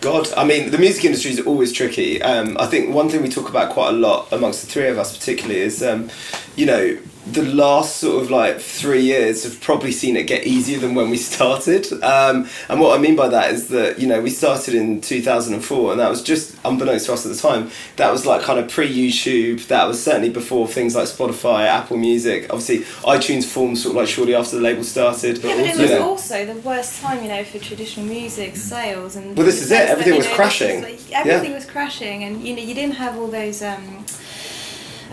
God, 0.00 0.32
I 0.36 0.44
mean, 0.44 0.70
the 0.70 0.78
music 0.78 1.04
industry 1.04 1.32
is 1.32 1.40
always 1.40 1.72
tricky. 1.72 2.22
Um, 2.22 2.56
I 2.58 2.66
think 2.66 2.94
one 2.94 3.08
thing 3.08 3.22
we 3.22 3.28
talk 3.28 3.48
about 3.48 3.72
quite 3.72 3.90
a 3.90 3.96
lot 3.96 4.32
amongst 4.32 4.62
the 4.62 4.66
three 4.68 4.88
of 4.88 4.98
us, 4.98 5.16
particularly, 5.16 5.60
is 5.60 5.82
um, 5.82 6.10
you 6.56 6.66
know 6.66 6.98
the 7.32 7.42
last 7.44 7.96
sort 7.96 8.22
of 8.22 8.30
like 8.30 8.58
three 8.60 9.02
years 9.02 9.44
have 9.44 9.60
probably 9.60 9.92
seen 9.92 10.16
it 10.16 10.26
get 10.26 10.46
easier 10.46 10.78
than 10.78 10.94
when 10.94 11.10
we 11.10 11.16
started. 11.32 11.92
Um, 12.02 12.48
and 12.68 12.80
what 12.80 12.98
I 12.98 13.00
mean 13.02 13.16
by 13.16 13.28
that 13.28 13.52
is 13.52 13.68
that 13.68 13.98
you 13.98 14.06
know 14.06 14.20
we 14.20 14.30
started 14.30 14.74
in 14.74 15.00
two 15.00 15.20
thousand 15.22 15.54
and 15.54 15.64
four, 15.64 15.90
and 15.92 16.00
that 16.00 16.08
was 16.10 16.22
just 16.22 16.56
unbeknownst 16.64 17.06
to 17.06 17.12
us 17.12 17.26
at 17.26 17.32
the 17.32 17.38
time. 17.38 17.70
That 17.96 18.10
was 18.10 18.26
like 18.26 18.42
kind 18.42 18.58
of 18.58 18.70
pre 18.70 18.88
YouTube. 18.88 19.66
That 19.68 19.86
was 19.86 20.02
certainly 20.02 20.30
before 20.30 20.68
things 20.68 20.94
like 20.94 21.06
Spotify, 21.06 21.66
Apple 21.66 21.96
Music. 21.96 22.46
Obviously, 22.50 22.80
iTunes 23.04 23.44
formed 23.44 23.78
sort 23.78 23.92
of 23.94 23.96
like 24.00 24.08
shortly 24.08 24.34
after 24.34 24.56
the 24.56 24.62
label 24.62 24.84
started. 24.84 25.38
Yeah, 25.38 25.56
but 25.56 25.66
it 25.66 25.76
was 25.78 25.90
also 25.92 26.46
the 26.46 26.60
worst 26.60 27.00
time, 27.00 27.22
you 27.22 27.28
know, 27.28 27.44
for 27.44 27.58
traditional 27.58 28.06
music 28.06 28.56
sales 28.56 29.16
and. 29.16 29.36
Well, 29.36 29.46
this 29.46 29.60
is 29.62 29.70
it, 29.70 29.88
everything 29.88 30.14
you 30.14 30.18
was 30.18 30.26
know, 30.26 30.34
crashing. 30.34 30.84
is 30.84 31.10
like- 31.10 31.26
everything 31.26 31.52
was 31.54 31.66
crashing, 31.66 32.24
and 32.24 32.42
you 32.42 32.54
know, 32.54 32.62
you 32.62 32.74
didn't 32.74 32.96
have 32.96 33.16
all 33.18 33.28
those 33.28 33.62
um, 33.62 34.04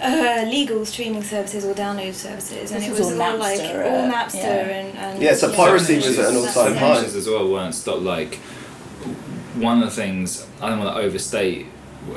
uh, 0.01 0.45
legal 0.49 0.86
streaming 0.86 1.23
services 1.23 1.65
or 1.65 1.73
download 1.73 2.13
services, 2.13 2.71
and 2.71 2.81
This 2.81 2.88
it 2.88 2.91
was 2.91 2.99
was, 2.99 3.19
all 3.19 3.21
all 3.21 3.38
like 3.38 3.60
Napster, 3.60 3.86
all 3.91 4.05
uh, 4.05 4.13
Napster 4.13 4.36
yeah. 4.36 4.79
and, 4.79 4.97
and 4.97 5.21
Yeah, 5.21 5.34
so 5.34 5.47
you 5.47 5.51
know, 5.53 5.58
piracy 5.58 5.95
was 5.97 6.19
at 6.19 6.29
an 6.31 6.38
all-time 6.38 6.73
it. 6.73 6.77
high. 6.77 7.03
As 7.03 7.27
well 7.27 7.49
weren't 7.51 7.75
stopped. 7.75 8.01
Like 8.01 8.36
one 9.55 9.81
of 9.81 9.86
the 9.89 9.95
things 9.95 10.45
I 10.62 10.69
don't 10.69 10.79
want 10.79 10.95
to 10.95 11.01
overstate 11.01 11.67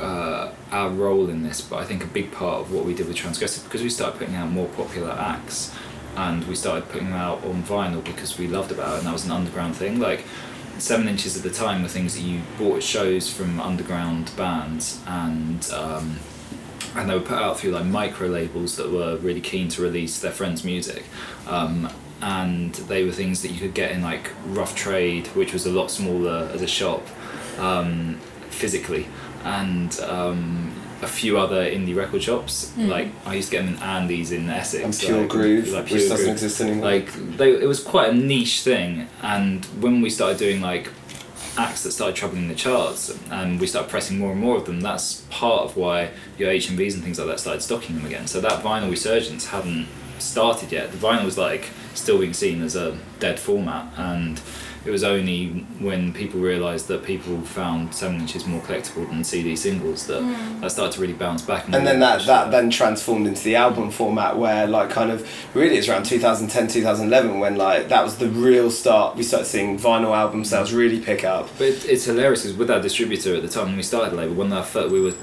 uh, 0.01 0.51
our 0.71 0.91
role 0.91 1.29
in 1.31 1.43
this, 1.43 1.61
but 1.61 1.77
I 1.77 1.85
think 1.85 2.03
a 2.05 2.09
big 2.09 2.33
part 2.33 2.61
of 2.61 2.73
what 2.73 2.85
we 2.85 2.95
did 2.95 3.07
with 3.07 3.17
Transgressive 3.17 3.65
because 3.65 3.83
we 3.83 3.91
started 3.91 4.19
putting 4.19 4.35
out 4.35 4.51
more 4.51 4.67
popular 4.69 5.13
acts 5.13 5.75
and 6.17 6.45
we 6.49 6.57
started 6.57 6.89
putting 6.89 7.11
them 7.11 7.17
out 7.17 7.45
on 7.45 7.63
vinyl 7.63 8.03
because 8.05 8.39
we 8.39 8.49
loved 8.49 8.73
about 8.73 8.95
it 8.95 8.99
and 8.99 9.07
that 9.07 9.13
was 9.13 9.25
an 9.25 9.31
underground 9.31 9.77
thing. 9.77 10.01
Like 10.01 10.25
seven 10.79 11.09
inches 11.09 11.37
at 11.37 11.43
the 11.43 11.51
time 11.51 11.83
were 11.83 11.89
things 11.89 12.15
that 12.17 12.23
you 12.23 12.43
bought 12.59 12.79
at 12.79 12.83
shows 12.83 13.33
from 13.33 13.61
underground 13.61 14.33
bands 14.37 15.01
and. 15.07 15.71
Um, 15.71 16.19
and 16.97 17.09
they 17.09 17.15
were 17.15 17.21
put 17.21 17.39
out 17.39 17.59
through 17.59 17.73
like 17.73 17.85
micro 17.85 18.29
labels 18.29 18.77
that 18.77 18.91
were 18.91 19.17
really 19.17 19.41
keen 19.41 19.69
to 19.71 19.83
release 19.83 20.21
their 20.21 20.33
friends' 20.33 20.65
music. 20.65 21.05
Um, 21.47 21.91
and 22.21 22.75
they 22.75 23.05
were 23.05 23.13
things 23.13 23.43
that 23.43 23.53
you 23.53 23.61
could 23.61 23.75
get 23.75 23.93
in 23.93 24.03
like 24.03 24.31
Rough 24.47 24.75
Trade, 24.75 25.29
which 25.29 25.53
was 25.53 25.67
a 25.67 25.71
lot 25.71 25.91
smaller 25.91 26.51
as 26.53 26.63
a 26.63 26.67
shop 26.67 27.07
um, 27.59 28.19
physically, 28.51 29.07
and 29.45 29.99
um, 30.01 30.75
a 31.01 31.07
few 31.07 31.39
other 31.39 31.65
indie 31.65 31.95
record 31.95 32.23
shops. 32.23 32.77
Like 32.77 33.09
I 33.25 33.35
used 33.35 33.51
to 33.51 33.57
get 33.57 33.65
them 33.65 33.75
in 33.77 33.83
Andy's 33.83 34.33
in 34.33 34.51
Essex. 34.51 34.85
and 34.85 34.95
Pure 34.99 35.21
like, 35.21 35.29
Groove, 35.29 35.69
like 35.69 35.85
which 35.85 36.09
doesn't 36.09 36.17
Groove. 36.17 36.29
exist 36.29 36.61
anymore. 36.61 36.85
Like 36.85 37.13
they, 37.37 37.53
it 37.53 37.67
was 37.69 37.83
quite 37.83 38.11
a 38.11 38.15
niche 38.15 38.63
thing, 38.63 39.09
and 39.23 39.65
when 39.81 40.01
we 40.01 40.11
started 40.11 40.39
doing 40.39 40.61
like 40.61 40.91
acts 41.59 41.83
that 41.83 41.93
started 41.93 42.17
troubling 42.17 42.49
the 42.49 42.55
charts, 42.55 43.19
and 43.31 43.61
we 43.61 43.67
started 43.67 43.91
pressing 43.91 44.19
more 44.19 44.33
and 44.33 44.41
more 44.41 44.57
of 44.57 44.65
them, 44.65 44.81
that's 44.81 45.23
part 45.29 45.63
of 45.65 45.77
why 45.77 46.11
your 46.39 46.51
HMVs 46.51 46.95
and 46.95 47.03
things 47.03 47.19
like 47.19 47.29
that 47.29 47.41
started 47.41 47.61
stocking 47.61 47.97
them 47.97 48.07
again. 48.07 48.27
So 48.27 48.41
that 48.41 48.63
vinyl 48.63 48.91
resurgence 48.91 49.47
hadn't 49.47 49.89
started 50.19 50.73
yet. 50.73 50.93
The 50.93 50.99
vinyl 50.99 51.25
was 51.25 51.37
like 51.37 51.69
still 51.95 52.19
being 52.19 52.33
seen 52.33 52.63
as 52.63 52.77
a 52.77 52.97
dead 53.19 53.39
format, 53.39 53.93
and 53.97 54.41
it 54.85 54.91
was 54.91 55.05
only 55.05 55.49
when 55.81 56.13
people 56.13 56.41
realised 56.41 56.89
that 56.89 57.05
people 57.05 57.41
found 57.43 57.95
seven 57.95 58.21
inches 58.21 58.47
more 58.47 58.61
collectible 58.63 59.09
than 59.09 59.25
CD 59.25 59.57
singles 59.57 60.07
that 60.07 60.23
hmm. 60.23 60.61
that 60.61 60.71
started 60.71 60.93
to 60.93 61.01
really 61.01 61.15
bounce 61.15 61.43
back. 61.43 61.65
and 61.67 61.87
then 61.87 62.01
that, 62.01 62.25
that 62.27 62.51
then 62.51 62.71
transformed 62.71 63.27
into 63.27 63.43
the 63.45 63.57
album 63.57 63.91
format 63.91 64.37
where 64.37 64.67
like 64.67 64.91
kind 64.91 65.11
of 65.11 65.29
really 65.55 65.77
it's 65.77 65.89
around 65.89 66.05
2010 66.05 66.69
2011 66.69 67.39
when 67.39 67.57
like 67.57 67.89
that 67.89 68.03
was 68.05 68.17
the 68.19 68.29
real 68.29 68.71
start 68.71 69.17
we 69.17 69.23
started 69.23 69.47
seeing 69.47 69.79
vinyl 69.79 70.17
album 70.17 70.45
sales 70.45 70.73
really 70.73 71.01
pick 71.01 71.25
up 71.25 71.49
But 71.59 71.69
it, 71.69 71.85
it's 71.87 72.05
hilarious 72.05 72.43
because 72.43 72.57
with 72.57 72.71
our 72.71 72.81
distributor 72.81 73.35
at 73.37 73.43
the 73.43 73.49
time 73.49 73.67
when 73.67 73.77
we 73.77 73.83
started 73.83 74.13
the 74.13 74.17
label, 74.17 74.35
when 74.35 74.53
our 74.53 74.63
first, 74.63 74.93
we 74.93 75.01
were 75.01 75.15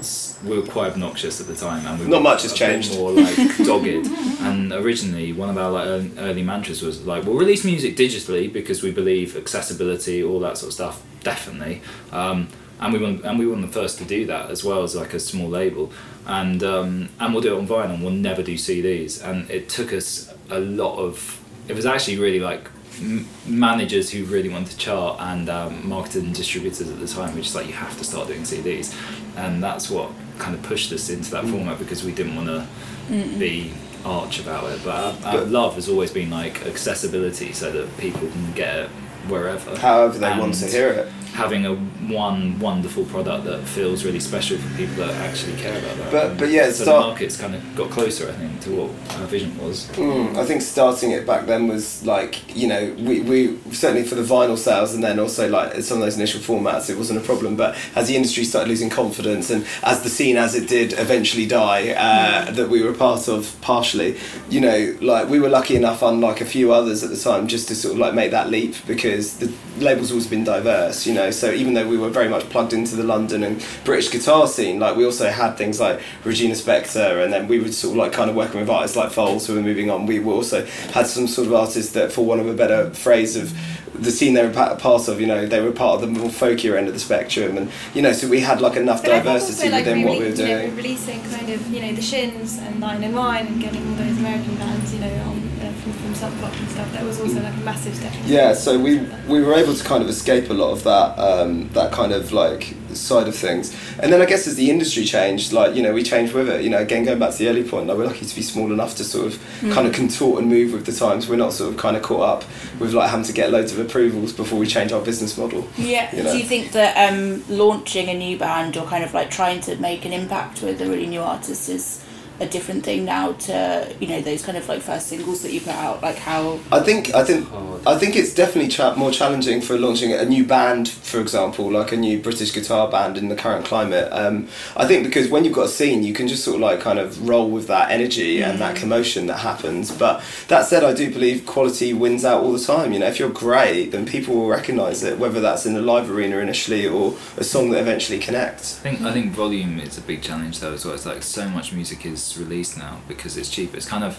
we 0.44 0.58
were 0.58 0.66
quite 0.66 0.92
obnoxious 0.92 1.40
at 1.40 1.46
the 1.46 1.54
time, 1.54 1.86
and 1.86 2.00
we 2.00 2.06
Not 2.06 2.22
much 2.22 2.42
has 2.42 2.52
a 2.52 2.54
bit 2.54 2.58
changed. 2.58 2.96
More 2.96 3.12
like 3.12 3.36
dogged. 3.64 4.06
and 4.40 4.72
originally, 4.72 5.32
one 5.32 5.50
of 5.50 5.58
our 5.58 5.70
like 5.70 5.86
early, 5.86 6.10
early 6.18 6.42
mantras 6.42 6.82
was 6.82 7.06
like, 7.06 7.24
"We'll 7.24 7.36
release 7.36 7.64
music 7.64 7.96
digitally 7.96 8.52
because 8.52 8.82
we 8.82 8.90
believe 8.90 9.36
accessibility, 9.46 10.22
all 10.22 10.40
that 10.40 10.58
sort 10.58 10.68
of 10.68 10.74
stuff, 10.74 11.02
definitely." 11.22 11.82
Um, 12.12 12.48
and 12.80 12.92
we 12.92 12.98
want 12.98 13.24
and 13.24 13.38
we 13.38 13.46
were 13.46 13.56
the 13.56 13.68
first 13.68 13.98
to 13.98 14.04
do 14.04 14.26
that 14.26 14.50
as 14.50 14.62
well 14.62 14.82
as 14.82 14.94
like 14.94 15.14
a 15.14 15.20
small 15.20 15.48
label, 15.48 15.92
and 16.26 16.62
um, 16.62 17.08
and 17.20 17.32
we'll 17.32 17.42
do 17.42 17.54
it 17.54 17.58
on 17.58 17.66
vinyl. 17.66 17.94
And 17.94 18.02
we'll 18.02 18.12
never 18.30 18.42
do 18.42 18.54
CDs, 18.54 19.22
and 19.26 19.50
it 19.50 19.68
took 19.68 19.92
us 19.92 20.32
a 20.50 20.60
lot 20.60 20.98
of. 20.98 21.40
It 21.68 21.74
was 21.74 21.86
actually 21.86 22.18
really 22.18 22.40
like 22.40 22.70
m- 23.00 23.26
managers 23.46 24.10
who 24.10 24.24
really 24.24 24.48
wanted 24.48 24.70
to 24.70 24.76
chart 24.78 25.20
and 25.20 25.48
um, 25.48 25.88
marketing 25.88 26.32
distributors 26.32 26.88
at 26.88 26.98
the 27.00 27.06
time 27.06 27.34
were 27.34 27.40
just 27.40 27.54
like 27.54 27.66
you 27.66 27.72
have 27.72 27.96
to 27.98 28.04
start 28.04 28.28
doing 28.28 28.42
CDs 28.42 28.94
and 29.36 29.62
that's 29.62 29.90
what 29.90 30.10
kind 30.38 30.54
of 30.54 30.62
pushed 30.62 30.92
us 30.92 31.08
into 31.10 31.30
that 31.30 31.44
format 31.44 31.78
because 31.78 32.04
we 32.04 32.12
didn't 32.12 32.36
want 32.36 32.48
to 32.48 33.38
be 33.38 33.72
arch 34.04 34.38
about 34.38 34.70
it 34.70 34.80
but 34.84 34.94
our, 35.24 35.34
our 35.34 35.44
love 35.44 35.74
has 35.74 35.88
always 35.88 36.12
been 36.12 36.30
like 36.30 36.64
accessibility 36.66 37.52
so 37.52 37.72
that 37.72 37.98
people 37.98 38.20
can 38.20 38.52
get 38.52 38.76
it 38.78 38.90
wherever 39.28 39.76
however 39.78 40.18
they 40.18 40.28
want 40.38 40.54
to 40.54 40.66
hear 40.66 40.88
it 40.88 41.08
having 41.34 41.66
a 41.66 41.74
one 42.10 42.58
wonderful 42.60 43.04
product 43.04 43.44
that 43.44 43.60
feels 43.64 44.06
really 44.06 44.18
special 44.20 44.56
for 44.56 44.74
people 44.78 44.94
that 45.04 45.14
actually 45.16 45.54
care 45.56 45.78
about 45.78 45.96
that. 45.98 46.10
But- 46.10 46.38
but 46.38 46.48
yeah, 46.48 46.64
so 46.70 46.84
start- 46.84 47.02
the 47.02 47.08
market's 47.08 47.36
kind 47.36 47.54
of 47.54 47.60
got 47.76 47.90
closer, 47.90 48.26
I 48.30 48.32
think, 48.32 48.58
to 48.62 48.70
what 48.70 48.90
our 49.20 49.26
vision 49.26 49.52
was. 49.62 49.86
Mm, 49.96 50.34
I 50.38 50.46
think 50.46 50.62
starting 50.62 51.10
it 51.10 51.26
back 51.26 51.44
then 51.46 51.68
was 51.68 52.02
like 52.06 52.32
you 52.56 52.66
know 52.66 52.82
we, 53.08 53.20
we 53.20 53.58
certainly 53.72 54.04
for 54.10 54.14
the 54.14 54.22
vinyl 54.34 54.56
sales 54.56 54.94
and 54.94 55.04
then 55.04 55.18
also 55.24 55.42
like 55.58 55.68
some 55.82 55.98
of 55.98 56.04
those 56.06 56.16
initial 56.16 56.40
formats 56.40 56.88
it 56.88 56.96
wasn't 56.96 57.18
a 57.22 57.26
problem 57.32 57.54
but 57.54 57.70
as 57.94 58.08
the 58.08 58.16
industry 58.16 58.44
started 58.44 58.68
losing 58.70 58.88
confidence 58.88 59.50
and 59.50 59.66
as 59.82 59.96
the 60.04 60.08
scene 60.08 60.36
as 60.38 60.54
it 60.54 60.66
did 60.76 60.88
eventually 61.06 61.46
die 61.46 61.82
uh, 61.90 62.50
that 62.58 62.68
we 62.70 62.78
were 62.82 62.92
a 62.96 63.00
part 63.06 63.28
of 63.28 63.40
partially 63.60 64.10
you 64.54 64.60
know 64.66 64.78
like 65.02 65.24
we 65.28 65.38
were 65.38 65.50
lucky 65.50 65.76
enough 65.82 66.00
unlike 66.02 66.40
a 66.40 66.46
few 66.56 66.66
others 66.72 66.98
at 67.04 67.10
the 67.10 67.20
time 67.30 67.42
just 67.46 67.64
to 67.68 67.74
sort 67.74 67.92
of 67.94 67.98
like 68.04 68.14
make 68.14 68.30
that 68.30 68.48
leap 68.56 68.74
because 68.92 69.15
the 69.16 69.52
label's 69.78 70.10
always 70.10 70.26
been 70.26 70.44
diverse 70.44 71.06
you 71.06 71.14
know 71.14 71.30
so 71.30 71.50
even 71.50 71.74
though 71.74 71.88
we 71.88 71.96
were 71.96 72.10
very 72.10 72.28
much 72.28 72.48
plugged 72.50 72.72
into 72.72 72.96
the 72.96 73.02
London 73.02 73.42
and 73.42 73.64
British 73.84 74.10
guitar 74.10 74.46
scene 74.46 74.78
like 74.78 74.96
we 74.96 75.04
also 75.04 75.28
had 75.28 75.56
things 75.56 75.80
like 75.80 76.00
Regina 76.24 76.54
Spektor 76.54 77.22
and 77.22 77.32
then 77.32 77.48
we 77.48 77.58
would 77.58 77.74
sort 77.74 77.92
of 77.92 77.96
like 77.98 78.12
kind 78.12 78.30
of 78.30 78.36
working 78.36 78.60
with 78.60 78.70
artists 78.70 78.96
like 78.96 79.10
Foals 79.10 79.46
who 79.46 79.54
were 79.54 79.62
moving 79.62 79.90
on. 79.90 80.06
We 80.06 80.20
were 80.20 80.34
also 80.34 80.64
had 80.92 81.06
some 81.06 81.26
sort 81.26 81.48
of 81.48 81.54
artists 81.54 81.92
that 81.92 82.12
for 82.12 82.24
want 82.24 82.40
of 82.40 82.48
a 82.48 82.54
better 82.54 82.90
phrase 82.90 83.36
of 83.36 83.52
the 83.96 84.10
scene 84.10 84.34
they 84.34 84.46
were 84.46 84.52
part 84.52 85.08
of 85.08 85.20
you 85.20 85.26
know 85.26 85.46
they 85.46 85.60
were 85.60 85.72
part 85.72 85.96
of 85.96 86.00
the 86.00 86.06
more 86.06 86.30
folkier 86.30 86.76
end 86.76 86.88
of 86.88 86.94
the 86.94 87.00
spectrum 87.00 87.56
and 87.58 87.70
you 87.94 88.02
know 88.02 88.12
so 88.12 88.28
we 88.28 88.40
had 88.40 88.60
like 88.60 88.76
enough 88.76 89.02
But 89.02 89.22
diversity 89.22 89.68
like, 89.68 89.84
within 89.84 90.02
what 90.04 90.18
we 90.18 90.24
were 90.24 90.30
re- 90.30 90.36
you 90.36 90.46
know, 90.46 90.60
doing 90.60 90.76
releasing 90.76 91.22
kind 91.24 91.50
of, 91.50 91.66
you 91.68 91.80
know, 91.80 91.92
the 91.92 92.02
Shins 92.02 92.58
and 92.58 92.84
Iron 92.84 93.02
and 93.02 93.14
Wine 93.14 93.46
and 93.46 93.60
getting 93.60 93.86
all 93.88 93.94
those 93.94 94.16
American 94.18 94.56
bands, 94.56 94.94
you 94.94 95.00
know, 95.00 95.06
on, 95.06 95.50
uh, 95.60 95.72
from, 95.72 95.92
from 95.92 96.14
Sub 96.14 96.40
Pop 96.40 96.52
and 96.54 96.68
stuff. 96.70 96.92
That 96.92 97.04
was 97.04 97.20
also 97.20 97.42
like 97.42 97.54
a 97.54 97.58
massive 97.58 97.94
step. 97.94 98.12
Yeah, 98.26 98.52
so 98.54 98.78
we 98.78 99.00
we 99.28 99.42
were 99.42 99.54
able 99.54 99.74
to 99.74 99.84
kind 99.84 100.02
of 100.02 100.08
escape 100.08 100.50
a 100.50 100.54
lot 100.54 100.72
of 100.72 100.84
that 100.84 101.18
um, 101.18 101.68
that 101.70 101.92
kind 101.92 102.12
of 102.12 102.32
like 102.32 102.74
side 103.00 103.28
of 103.28 103.36
things, 103.36 103.74
and 103.98 104.12
then 104.12 104.20
I 104.20 104.26
guess 104.26 104.46
as 104.46 104.56
the 104.56 104.70
industry 104.70 105.04
changed, 105.04 105.52
like 105.52 105.74
you 105.74 105.82
know 105.82 105.92
we 105.92 106.02
changed 106.02 106.32
with 106.32 106.48
it. 106.48 106.62
You 106.62 106.70
know, 106.70 106.78
again 106.78 107.04
going 107.04 107.18
back 107.18 107.32
to 107.32 107.38
the 107.38 107.48
early 107.48 107.64
point, 107.64 107.86
like 107.86 107.96
we're 107.96 108.06
lucky 108.06 108.26
to 108.26 108.34
be 108.34 108.42
small 108.42 108.72
enough 108.72 108.96
to 108.96 109.04
sort 109.04 109.26
of 109.26 109.42
kind 109.72 109.86
of 109.86 109.92
contort 109.92 110.40
and 110.40 110.48
move 110.50 110.72
with 110.72 110.86
the 110.86 110.92
times. 110.92 111.28
We're 111.28 111.36
not 111.36 111.52
sort 111.52 111.72
of 111.72 111.78
kind 111.78 111.96
of 111.96 112.02
caught 112.02 112.42
up 112.42 112.44
with 112.78 112.92
like 112.92 113.10
having 113.10 113.26
to 113.26 113.32
get 113.32 113.50
loads 113.50 113.72
of 113.72 113.78
approvals 113.78 114.32
before 114.32 114.58
we 114.58 114.66
change 114.66 114.92
our 114.92 115.00
business 115.00 115.36
model. 115.36 115.66
Yeah. 115.76 116.14
You 116.14 116.22
know. 116.22 116.32
Do 116.32 116.38
you 116.38 116.44
think 116.44 116.72
that 116.72 117.12
um, 117.12 117.44
launching 117.48 118.08
a 118.08 118.14
new 118.14 118.38
band 118.38 118.76
or 118.76 118.86
kind 118.86 119.04
of 119.04 119.14
like 119.14 119.30
trying 119.30 119.60
to 119.62 119.76
make 119.76 120.04
an 120.04 120.12
impact 120.12 120.62
with 120.62 120.80
a 120.80 120.86
really 120.86 121.06
new 121.06 121.20
artist 121.20 121.68
is 121.68 122.02
a 122.40 122.46
different 122.46 122.84
thing 122.84 123.04
now 123.04 123.32
to 123.32 123.94
you 124.00 124.08
know 124.08 124.20
those 124.20 124.44
kind 124.44 124.58
of 124.58 124.68
like 124.68 124.82
first 124.82 125.08
singles 125.08 125.42
that 125.42 125.52
you 125.52 125.60
put 125.60 125.74
out? 125.74 126.02
Like 126.02 126.16
how? 126.16 126.58
I 126.72 126.80
think 126.80 127.14
I 127.14 127.24
think 127.24 127.48
Hard. 127.48 127.86
I 127.86 127.98
think 127.98 128.16
it's 128.16 128.34
definitely 128.34 128.68
cha- 128.68 128.94
more 128.94 129.10
challenging 129.10 129.60
for 129.60 129.78
launching 129.78 130.12
a 130.12 130.24
new 130.24 130.44
band, 130.44 130.88
for 130.88 131.20
example, 131.20 131.70
like 131.70 131.92
a 131.92 131.96
new 131.96 132.18
British 132.20 132.52
guitar 132.52 132.90
band 132.90 133.16
in 133.16 133.28
the 133.28 133.36
current 133.36 133.64
climate. 133.64 134.08
Um, 134.12 134.48
I 134.76 134.86
think 134.86 135.04
because 135.06 135.30
when 135.30 135.44
you've 135.44 135.54
got 135.54 135.66
a 135.66 135.68
scene, 135.68 136.02
you 136.02 136.12
can 136.12 136.28
just 136.28 136.44
sort 136.44 136.56
of 136.56 136.60
like 136.62 136.80
kind 136.80 136.98
of 136.98 137.28
roll 137.28 137.48
with 137.50 137.66
that 137.68 137.90
energy 137.90 138.42
and 138.42 138.58
that 138.60 138.76
commotion 138.76 139.26
that 139.26 139.38
happens. 139.38 139.90
But 139.90 140.22
that 140.48 140.66
said, 140.66 140.84
I 140.84 140.92
do 140.94 141.12
believe 141.12 141.46
quality 141.46 141.92
wins 141.92 142.24
out 142.24 142.42
all 142.42 142.52
the 142.52 142.58
time. 142.64 142.92
You 142.92 142.98
know, 142.98 143.06
if 143.06 143.18
you're 143.18 143.30
great, 143.30 143.90
then 143.92 144.06
people 144.06 144.34
will 144.34 144.48
recognise 144.48 145.02
it, 145.02 145.18
whether 145.18 145.40
that's 145.40 145.66
in 145.66 145.76
a 145.76 145.80
live 145.80 146.10
arena 146.10 146.38
initially 146.38 146.86
or 146.86 147.16
a 147.36 147.44
song 147.44 147.70
that 147.70 147.80
eventually 147.80 148.18
connects. 148.18 148.78
I 148.80 148.82
think 148.82 149.02
I 149.02 149.12
think 149.12 149.32
volume 149.32 149.78
is 149.80 149.98
a 149.98 150.02
big 150.02 150.22
challenge 150.22 150.60
though 150.60 150.72
as 150.72 150.84
well. 150.84 150.94
It's 150.94 151.06
like 151.06 151.22
so 151.22 151.48
much 151.48 151.72
music 151.72 152.04
is 152.04 152.25
released 152.38 152.78
now 152.78 153.00
because 153.06 153.36
it's 153.36 153.50
cheap. 153.50 153.74
It's 153.74 153.86
kind 153.86 154.04
of, 154.04 154.18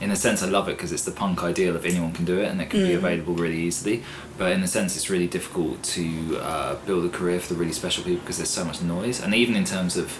in 0.00 0.10
a 0.10 0.16
sense, 0.16 0.42
I 0.42 0.46
love 0.46 0.68
it 0.68 0.76
because 0.76 0.92
it's 0.92 1.04
the 1.04 1.12
punk 1.12 1.42
ideal 1.44 1.76
of 1.76 1.84
anyone 1.84 2.12
can 2.12 2.24
do 2.24 2.38
it 2.38 2.48
and 2.50 2.60
it 2.60 2.70
can 2.70 2.80
be 2.80 2.94
available 2.94 3.34
really 3.34 3.60
easily. 3.60 4.02
But 4.38 4.52
in 4.52 4.62
a 4.62 4.66
sense, 4.66 4.96
it's 4.96 5.10
really 5.10 5.28
difficult 5.28 5.82
to 5.94 6.38
uh, 6.40 6.76
build 6.86 7.04
a 7.04 7.08
career 7.08 7.38
for 7.38 7.52
the 7.52 7.60
really 7.60 7.72
special 7.72 8.02
people 8.02 8.20
because 8.20 8.38
there's 8.38 8.50
so 8.50 8.64
much 8.64 8.80
noise. 8.82 9.20
And 9.22 9.34
even 9.34 9.54
in 9.56 9.64
terms 9.64 9.96
of 9.96 10.18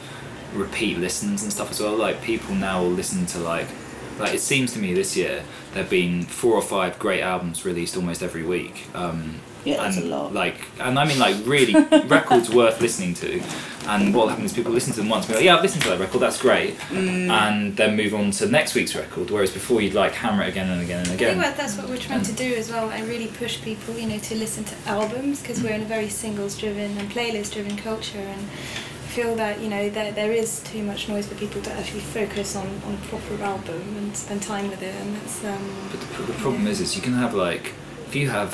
repeat 0.54 0.98
listens 0.98 1.42
and 1.42 1.52
stuff 1.52 1.70
as 1.70 1.80
well, 1.80 1.96
like 1.96 2.22
people 2.22 2.54
now 2.54 2.82
will 2.82 2.90
listen 2.90 3.26
to 3.26 3.38
like. 3.38 3.68
Like 4.16 4.32
it 4.32 4.40
seems 4.40 4.72
to 4.74 4.78
me 4.78 4.94
this 4.94 5.16
year 5.16 5.42
there've 5.72 5.90
been 5.90 6.22
four 6.22 6.54
or 6.54 6.62
five 6.62 7.00
great 7.00 7.20
albums 7.20 7.64
released 7.64 7.96
almost 7.96 8.22
every 8.22 8.44
week. 8.44 8.86
Um, 8.94 9.40
Yeah, 9.64 9.76
that's 9.78 9.96
and 9.96 10.06
a 10.06 10.08
lot. 10.16 10.32
like 10.34 10.56
and 10.80 10.98
I 10.98 11.04
mean 11.06 11.18
like 11.18 11.36
really 11.46 11.74
records 12.06 12.50
worth 12.50 12.80
listening 12.80 13.14
to 13.14 13.42
and 13.86 14.14
what 14.14 14.28
happens 14.30 14.50
is 14.50 14.56
people 14.56 14.72
listen 14.72 14.92
to 14.94 15.00
them 15.00 15.08
once 15.10 15.24
and 15.26 15.32
be 15.32 15.36
like 15.36 15.44
yeah 15.44 15.56
I've 15.56 15.62
listened 15.62 15.82
to 15.82 15.88
that 15.90 16.00
record 16.00 16.20
that's 16.20 16.40
great 16.40 16.74
Mm. 16.90 17.30
and 17.30 17.76
then 17.76 17.96
move 17.96 18.14
on 18.14 18.30
to 18.32 18.46
next 18.48 18.74
week's 18.74 18.94
record 18.94 19.30
whereas 19.30 19.50
before 19.50 19.80
you'd 19.80 19.94
like 19.94 20.12
hammer 20.12 20.42
it 20.42 20.48
again 20.48 20.68
and 20.70 20.80
again 20.82 21.00
and 21.04 21.12
again. 21.14 21.38
I 21.38 21.42
think 21.42 21.44
again 21.44 21.56
that's 21.58 21.76
what 21.76 21.88
we're 21.88 21.96
trying 21.98 22.22
to 22.22 22.32
do 22.32 22.54
as 22.54 22.70
well, 22.70 22.90
and 22.90 23.06
really 23.08 23.28
push 23.28 23.60
people, 23.62 23.94
you 23.98 24.06
know, 24.08 24.18
to 24.18 24.34
listen 24.36 24.64
to 24.64 24.74
albums 24.86 25.40
because 25.40 25.62
we're 25.62 25.72
in 25.74 25.82
a 25.82 25.86
very 25.86 26.08
singles-driven 26.08 26.96
and 26.98 27.10
playlist-driven 27.10 27.76
culture, 27.78 28.18
and 28.18 28.42
I 28.42 29.08
feel 29.16 29.34
that 29.36 29.60
you 29.60 29.68
know 29.68 29.88
there 29.90 30.12
there 30.12 30.32
is 30.32 30.60
too 30.64 30.82
much 30.82 31.08
noise 31.08 31.26
for 31.28 31.34
people 31.36 31.60
to 31.62 31.72
actually 31.72 32.00
focus 32.00 32.56
on 32.56 32.66
on 32.86 32.94
a 32.94 33.06
proper 33.08 33.42
album 33.42 33.82
and 33.98 34.16
spend 34.16 34.42
time 34.42 34.68
with 34.70 34.82
it, 34.82 34.94
and 34.94 35.16
it's 35.18 35.44
um. 35.44 35.88
but 35.90 36.00
the, 36.00 36.22
the 36.32 36.38
problem 36.40 36.66
is 36.66 36.80
is 36.80 36.96
you 36.96 37.02
can 37.02 37.14
have 37.14 37.34
like 37.34 37.72
if 38.06 38.14
you 38.14 38.30
have 38.30 38.52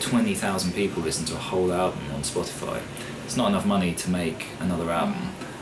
20,000 0.00 0.72
people 0.72 1.02
listen 1.02 1.24
to 1.26 1.34
a 1.34 1.38
whole 1.38 1.72
album 1.72 2.00
on 2.14 2.22
Spotify 2.22 2.80
it's 3.24 3.36
not 3.36 3.48
enough 3.48 3.66
money 3.66 3.92
to 3.94 4.10
make 4.10 4.46
another 4.60 4.90
album 4.90 5.16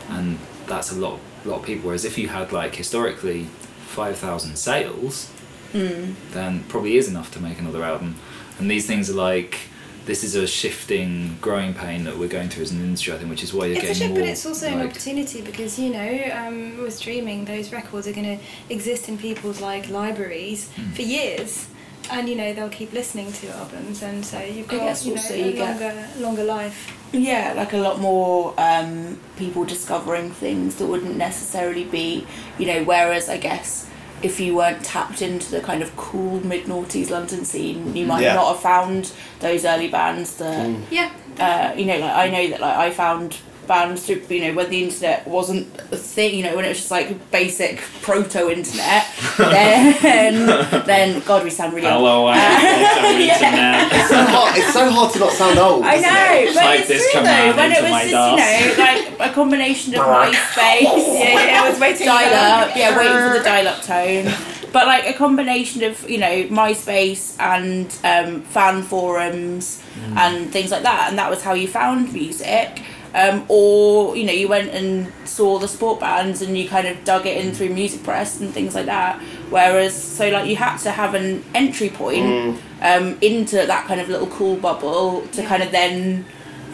and 0.09 0.37
that's 0.67 0.91
a 0.91 0.95
lot 0.95 1.19
lot 1.45 1.59
of 1.59 1.65
people 1.65 1.87
whereas 1.87 2.05
if 2.05 2.17
you 2.17 2.27
had 2.29 2.51
like 2.51 2.75
historically 2.75 3.43
5,000 3.87 4.55
sales 4.55 5.31
then 5.73 6.63
probably 6.69 6.97
is 6.97 7.07
enough 7.07 7.31
to 7.33 7.39
make 7.39 7.59
another 7.59 7.83
album. 7.83 8.15
And 8.57 8.71
these 8.71 8.87
things 8.87 9.09
are 9.11 9.13
like 9.13 9.57
this 10.05 10.23
is 10.23 10.33
a 10.35 10.47
shifting, 10.47 11.37
growing 11.41 11.73
pain 11.73 12.05
that 12.05 12.17
we're 12.17 12.29
going 12.29 12.47
through 12.49 12.63
as 12.63 12.71
an 12.71 12.79
industry, 12.79 13.13
I 13.13 13.17
think, 13.17 13.29
which 13.29 13.43
is 13.43 13.53
why 13.53 13.65
you're 13.65 13.75
It's 13.75 13.83
a 13.83 13.87
getting 13.87 14.01
shit, 14.01 14.09
more. 14.11 14.19
but 14.21 14.27
it's 14.29 14.45
also 14.45 14.67
an 14.67 14.81
opportunity 14.87 15.41
because 15.41 15.77
you 15.77 15.91
know, 15.91 16.29
um, 16.33 16.77
with 16.81 16.93
streaming, 16.95 17.45
those 17.45 17.71
records 17.73 18.07
are 18.07 18.13
going 18.13 18.37
to 18.39 18.43
exist 18.73 19.09
in 19.09 19.17
people's 19.17 19.59
like 19.61 19.89
libraries 19.89 20.69
Hmm. 20.71 20.91
for 20.93 21.01
years, 21.03 21.67
and 22.11 22.27
you 22.29 22.35
know 22.35 22.53
they'll 22.53 22.69
keep 22.69 22.93
listening 22.93 23.31
to 23.33 23.47
albums, 23.49 24.01
and 24.03 24.25
so 24.25 24.39
you've 24.39 24.67
I 24.69 24.77
got 24.77 24.79
guess 24.85 25.05
you 25.05 25.15
know 25.15 25.21
also 25.21 25.33
a 25.33 25.37
you 25.37 25.51
get- 25.53 25.69
longer 25.69 26.07
longer 26.19 26.43
life. 26.43 26.93
Yeah, 27.13 27.53
like 27.55 27.71
a 27.73 27.77
lot 27.77 27.99
more 27.99 28.53
um, 28.57 29.17
people 29.37 29.63
discovering 29.63 30.29
things 30.31 30.75
that 30.75 30.87
wouldn't 30.87 31.15
necessarily 31.15 31.85
be, 31.85 32.27
you 32.59 32.65
know, 32.67 32.83
whereas 32.83 33.29
I 33.29 33.37
guess 33.37 33.89
if 34.21 34.39
you 34.41 34.55
weren't 34.57 34.83
tapped 34.83 35.21
into 35.21 35.49
the 35.51 35.61
kind 35.61 35.81
of 35.81 35.95
cool 35.95 36.45
mid 36.45 36.65
noughties 36.65 37.09
London 37.09 37.45
scene, 37.45 37.95
you 37.95 38.05
might 38.05 38.23
Yeah. 38.23 38.33
not 38.33 38.47
have 38.53 38.59
found 38.61 39.11
those 39.39 39.63
early 39.63 39.87
bands 39.87 40.35
that, 40.37 40.69
Yeah, 40.91 41.11
uh, 41.39 41.73
you 41.77 41.85
know, 41.85 41.97
like 41.97 42.11
I 42.13 42.29
know 42.29 42.47
that 42.49 42.59
like 42.59 42.75
I 42.77 42.91
found 42.91 43.37
bands 43.67 44.05
through, 44.05 44.23
you 44.29 44.41
know, 44.41 44.53
when 44.53 44.69
the 44.69 44.83
internet 44.83 45.27
wasn't 45.27 45.67
a 45.91 45.97
thing, 45.97 46.35
you 46.35 46.43
know, 46.43 46.55
when 46.55 46.65
it 46.65 46.69
was 46.69 46.77
just 46.77 46.91
like 46.91 47.31
basic 47.31 47.79
proto 48.01 48.49
internet, 48.49 49.05
then, 49.37 50.47
then, 50.85 51.21
God, 51.25 51.43
we 51.43 51.49
sound 51.49 51.73
really 51.73 51.87
old. 51.87 51.97
Hello, 51.97 52.25
I 52.25 52.37
am 52.37 53.19
Yeah. 53.27 53.89
It's 53.91 54.09
so 54.09 54.23
hard. 54.23 54.57
It's 54.57 54.73
so 54.73 54.89
hard 54.89 55.13
to 55.13 55.19
not 55.19 55.33
sound 55.33 55.59
old. 55.59 55.83
I 55.83 55.97
know, 55.97 56.49
it? 56.49 56.55
but 56.55 56.65
like 56.65 56.79
it's 56.79 56.87
this 56.87 57.11
true 57.11 57.21
come 57.21 57.25
though. 57.25 57.31
round 57.31 57.57
When 57.57 57.71
it 57.71 57.81
was 57.81 57.91
my 57.91 58.07
just, 58.07 58.31
you 58.31 58.77
know, 58.77 59.17
like 59.19 59.31
a 59.31 59.33
combination 59.33 59.95
of 59.95 60.01
MySpace, 60.05 60.81
yeah, 60.81 61.45
yeah, 61.45 61.61
I 61.63 61.69
was 61.69 61.79
waiting 61.79 62.07
dial 62.07 62.33
up, 62.33 62.75
yeah, 62.75 62.97
waiting 62.97 63.31
for 63.31 63.37
the 63.37 63.43
dial 63.43 63.67
up 63.67 63.83
tone. 63.83 64.33
But 64.73 64.85
like 64.85 65.07
a 65.07 65.13
combination 65.13 65.83
of, 65.83 66.09
you 66.09 66.17
know, 66.17 66.43
MySpace 66.47 67.39
and 67.39 67.85
um, 68.03 68.41
fan 68.41 68.83
forums 68.83 69.81
and 70.15 70.49
things 70.51 70.71
like 70.71 70.83
that, 70.83 71.07
and 71.09 71.17
that 71.17 71.29
was 71.29 71.43
how 71.43 71.53
you 71.53 71.67
found 71.67 72.13
music. 72.13 72.81
Um, 73.13 73.45
or 73.47 74.15
you 74.15 74.25
know 74.25 74.33
you 74.33 74.47
went 74.47 74.69
and 74.71 75.11
saw 75.25 75.59
the 75.59 75.67
sport 75.67 75.99
bands 75.99 76.41
and 76.41 76.57
you 76.57 76.67
kind 76.67 76.87
of 76.87 77.03
dug 77.03 77.25
it 77.25 77.43
in 77.43 77.53
through 77.53 77.69
music 77.69 78.03
press 78.03 78.39
and 78.39 78.53
things 78.53 78.75
like 78.75 78.85
that. 78.85 79.21
Whereas 79.49 79.95
so 79.95 80.29
like 80.29 80.47
you 80.47 80.55
had 80.55 80.77
to 80.77 80.91
have 80.91 81.13
an 81.13 81.43
entry 81.55 81.89
point 81.89 82.59
um, 82.81 83.17
into 83.21 83.55
that 83.55 83.85
kind 83.87 84.01
of 84.01 84.09
little 84.09 84.27
cool 84.27 84.55
bubble 84.57 85.21
to 85.29 85.43
kind 85.43 85.63
of 85.63 85.71
then 85.71 86.25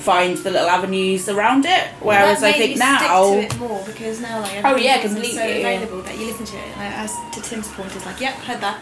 find 0.03 0.37
the 0.37 0.51
little 0.51 0.69
avenues 0.69 1.29
around 1.29 1.65
it 1.65 1.87
whereas 2.01 2.41
that 2.41 2.55
I 2.55 2.57
think 2.57 2.71
you 2.73 2.79
now 2.79 2.97
stick 2.97 3.49
to 3.49 3.55
it 3.55 3.59
more 3.59 3.83
because 3.85 4.19
now 4.19 4.41
like 4.41 4.61
Oh, 4.63 4.75
yeah, 4.75 4.95
everything's 4.95 5.35
so 5.35 5.43
available 5.43 6.01
that 6.01 6.17
you 6.17 6.25
listen 6.27 6.45
to 6.45 6.57
it. 6.57 6.77
Like, 6.77 6.93
as 7.03 7.11
to 7.33 7.41
Tim's 7.41 7.67
point, 7.69 7.95
is 7.95 8.05
like, 8.05 8.19
yep, 8.19 8.33
heard 8.47 8.61
that. 8.61 8.77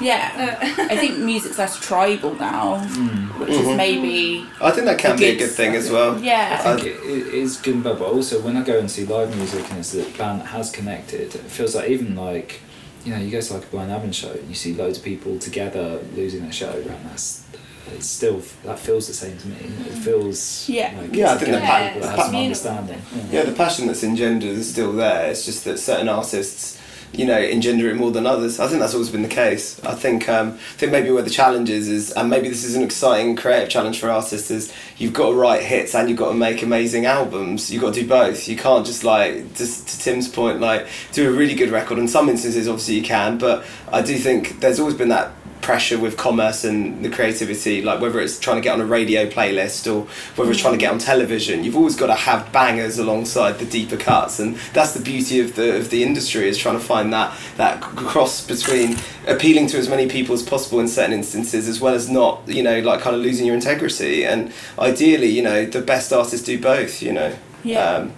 yeah 0.00 0.58
uh, 0.60 0.84
I 0.92 0.96
think 0.96 1.18
music's 1.32 1.58
less 1.58 1.78
tribal 1.78 2.34
now 2.34 2.78
hmm. 2.78 3.40
which 3.40 3.50
is 3.50 3.58
mm-hmm. 3.58 3.76
maybe 3.76 4.46
I 4.60 4.70
think 4.72 4.86
that 4.86 4.98
can 4.98 5.12
A 5.12 5.16
be 5.16 5.24
a 5.26 5.36
good 5.36 5.44
good 5.44 5.54
thing 5.54 5.74
as 5.74 5.90
well. 5.90 6.20
yeah 6.20 6.60
I 6.64 6.76
think 6.76 6.86
it, 6.86 7.00
it 7.04 7.34
is 7.34 7.56
good 7.58 7.74
and 7.74 7.84
bad, 7.84 7.98
but 7.98 8.10
also 8.10 8.40
when 8.40 8.56
I 8.56 8.62
go 8.62 8.78
and 8.78 8.90
see 8.90 9.04
live 9.04 9.34
music 9.36 9.68
and 9.70 9.78
it's 9.78 9.92
the 9.92 10.04
band 10.18 10.40
that 10.40 10.46
has 10.46 10.70
connected, 10.70 11.34
it 11.34 11.50
feels 11.50 11.74
like 11.74 11.88
even 11.90 12.16
like, 12.16 12.60
you 13.04 13.12
know, 13.12 13.20
you 13.20 13.30
go 13.30 13.40
to 13.40 13.54
like 13.54 13.64
a 13.64 13.66
Brian 13.66 13.90
Evans 13.90 14.16
show 14.16 14.32
and 14.32 14.48
you 14.48 14.54
see 14.54 14.74
loads 14.74 14.98
of 14.98 15.04
people 15.04 15.38
together 15.38 16.00
losing 16.14 16.42
their 16.42 16.52
show, 16.52 16.72
and 16.72 17.04
that's 17.06 17.44
it's 17.92 18.06
still 18.08 18.42
that 18.64 18.78
feels 18.78 19.06
the 19.08 19.14
same 19.14 19.36
to 19.38 19.48
me. 19.48 19.56
It 19.86 19.94
feels 19.94 20.68
Yeah. 20.68 20.92
like 21.00 21.14
Yeah, 21.14 21.32
I 21.32 21.36
think 21.36 21.50
the 21.52 21.58
together, 21.58 21.66
pa- 21.66 21.78
people 21.88 22.00
that 22.02 22.16
the 22.16 22.16
some 22.16 22.24
communal. 22.26 22.44
understanding. 22.46 23.02
Yeah, 23.30 23.42
the 23.42 23.52
passion 23.52 23.86
that's 23.86 24.02
engendered 24.04 24.50
is 24.58 24.70
still 24.70 24.92
there. 24.92 25.30
It's 25.30 25.44
just 25.44 25.64
that 25.64 25.78
certain 25.78 26.08
artists 26.08 26.78
you 27.12 27.24
know 27.24 27.38
engender 27.38 27.88
it 27.88 27.94
more 27.94 28.10
than 28.10 28.26
others. 28.26 28.58
I 28.58 28.66
think 28.66 28.80
that's 28.80 28.92
always 28.94 29.08
been 29.08 29.22
the 29.22 29.28
case. 29.28 29.80
I 29.84 29.94
think 29.94 30.28
um, 30.28 30.54
I 30.54 30.76
think 30.78 30.90
maybe 30.90 31.12
where 31.12 31.22
the 31.22 31.30
challenge 31.30 31.70
is 31.70 31.86
is 31.86 32.10
and 32.10 32.28
maybe 32.28 32.48
this 32.48 32.64
is 32.64 32.74
an 32.74 32.82
exciting 32.82 33.36
creative 33.36 33.68
challenge 33.68 34.00
for 34.00 34.10
artists 34.10 34.50
is 34.50 34.72
you've 34.98 35.12
got 35.12 35.28
to 35.28 35.34
write 35.36 35.62
hits 35.62 35.94
and 35.94 36.08
you've 36.08 36.18
got 36.18 36.30
to 36.30 36.34
make 36.34 36.60
amazing 36.62 37.06
albums. 37.06 37.70
You've 37.70 37.82
got 37.82 37.94
to 37.94 38.00
do 38.00 38.08
both. 38.08 38.48
You 38.48 38.56
can't 38.56 38.84
just 38.84 39.04
like 39.04 39.54
just 39.54 39.86
to 39.90 39.98
Tim's 40.00 40.26
point 40.26 40.58
like 40.60 40.88
do 41.12 41.28
a 41.28 41.32
really 41.32 41.54
good 41.54 41.70
record. 41.70 41.98
In 41.98 42.08
some 42.08 42.28
instances, 42.28 42.66
obviously 42.66 42.96
you 42.96 43.04
can, 43.04 43.38
but 43.38 43.64
I 43.92 44.02
do 44.02 44.16
think 44.16 44.58
there's 44.58 44.80
always 44.80 44.96
been 44.96 45.10
that 45.10 45.30
pressure 45.64 45.98
with 45.98 46.14
commerce 46.16 46.64
and 46.64 47.04
the 47.04 47.10
creativity 47.10 47.82
like 47.88 48.00
whether 48.00 48.20
it's 48.20 48.38
trying 48.38 48.58
to 48.60 48.64
get 48.66 48.72
on 48.76 48.80
a 48.80 48.86
radio 48.98 49.22
playlist 49.36 49.82
or 49.92 49.98
whether 50.36 50.50
it's 50.52 50.60
trying 50.60 50.74
to 50.78 50.82
get 50.84 50.90
on 50.92 50.98
television 50.98 51.64
you've 51.64 51.76
always 51.76 51.96
got 51.96 52.08
to 52.08 52.14
have 52.14 52.52
bangers 52.52 52.98
alongside 52.98 53.58
the 53.58 53.64
deeper 53.66 53.96
cuts. 53.96 54.38
And 54.38 54.56
that's 54.72 54.92
the 54.94 55.02
beauty 55.02 55.40
of 55.40 55.56
the 55.56 55.76
of 55.76 55.90
the 55.90 56.02
industry 56.02 56.48
is 56.48 56.58
trying 56.58 56.78
to 56.78 56.84
find 56.84 57.12
that 57.12 57.36
that 57.56 57.80
cross 57.80 58.46
between 58.46 58.96
appealing 59.26 59.66
to 59.68 59.78
as 59.78 59.88
many 59.88 60.08
people 60.08 60.34
as 60.34 60.42
possible 60.42 60.80
in 60.80 60.88
certain 60.88 61.12
instances 61.12 61.68
as 61.68 61.80
well 61.80 61.94
as 61.94 62.08
not 62.08 62.42
you 62.46 62.62
know 62.62 62.80
like 62.80 63.00
kind 63.00 63.16
of 63.16 63.22
losing 63.22 63.46
your 63.46 63.54
integrity. 63.54 64.24
And 64.24 64.52
ideally 64.78 65.28
you 65.28 65.42
know 65.42 65.66
the 65.66 65.80
best 65.80 66.12
artists 66.12 66.46
do 66.46 66.60
both 66.60 67.02
you 67.02 67.12
know. 67.12 67.36
Yeah. 67.62 67.90
um, 67.90 68.12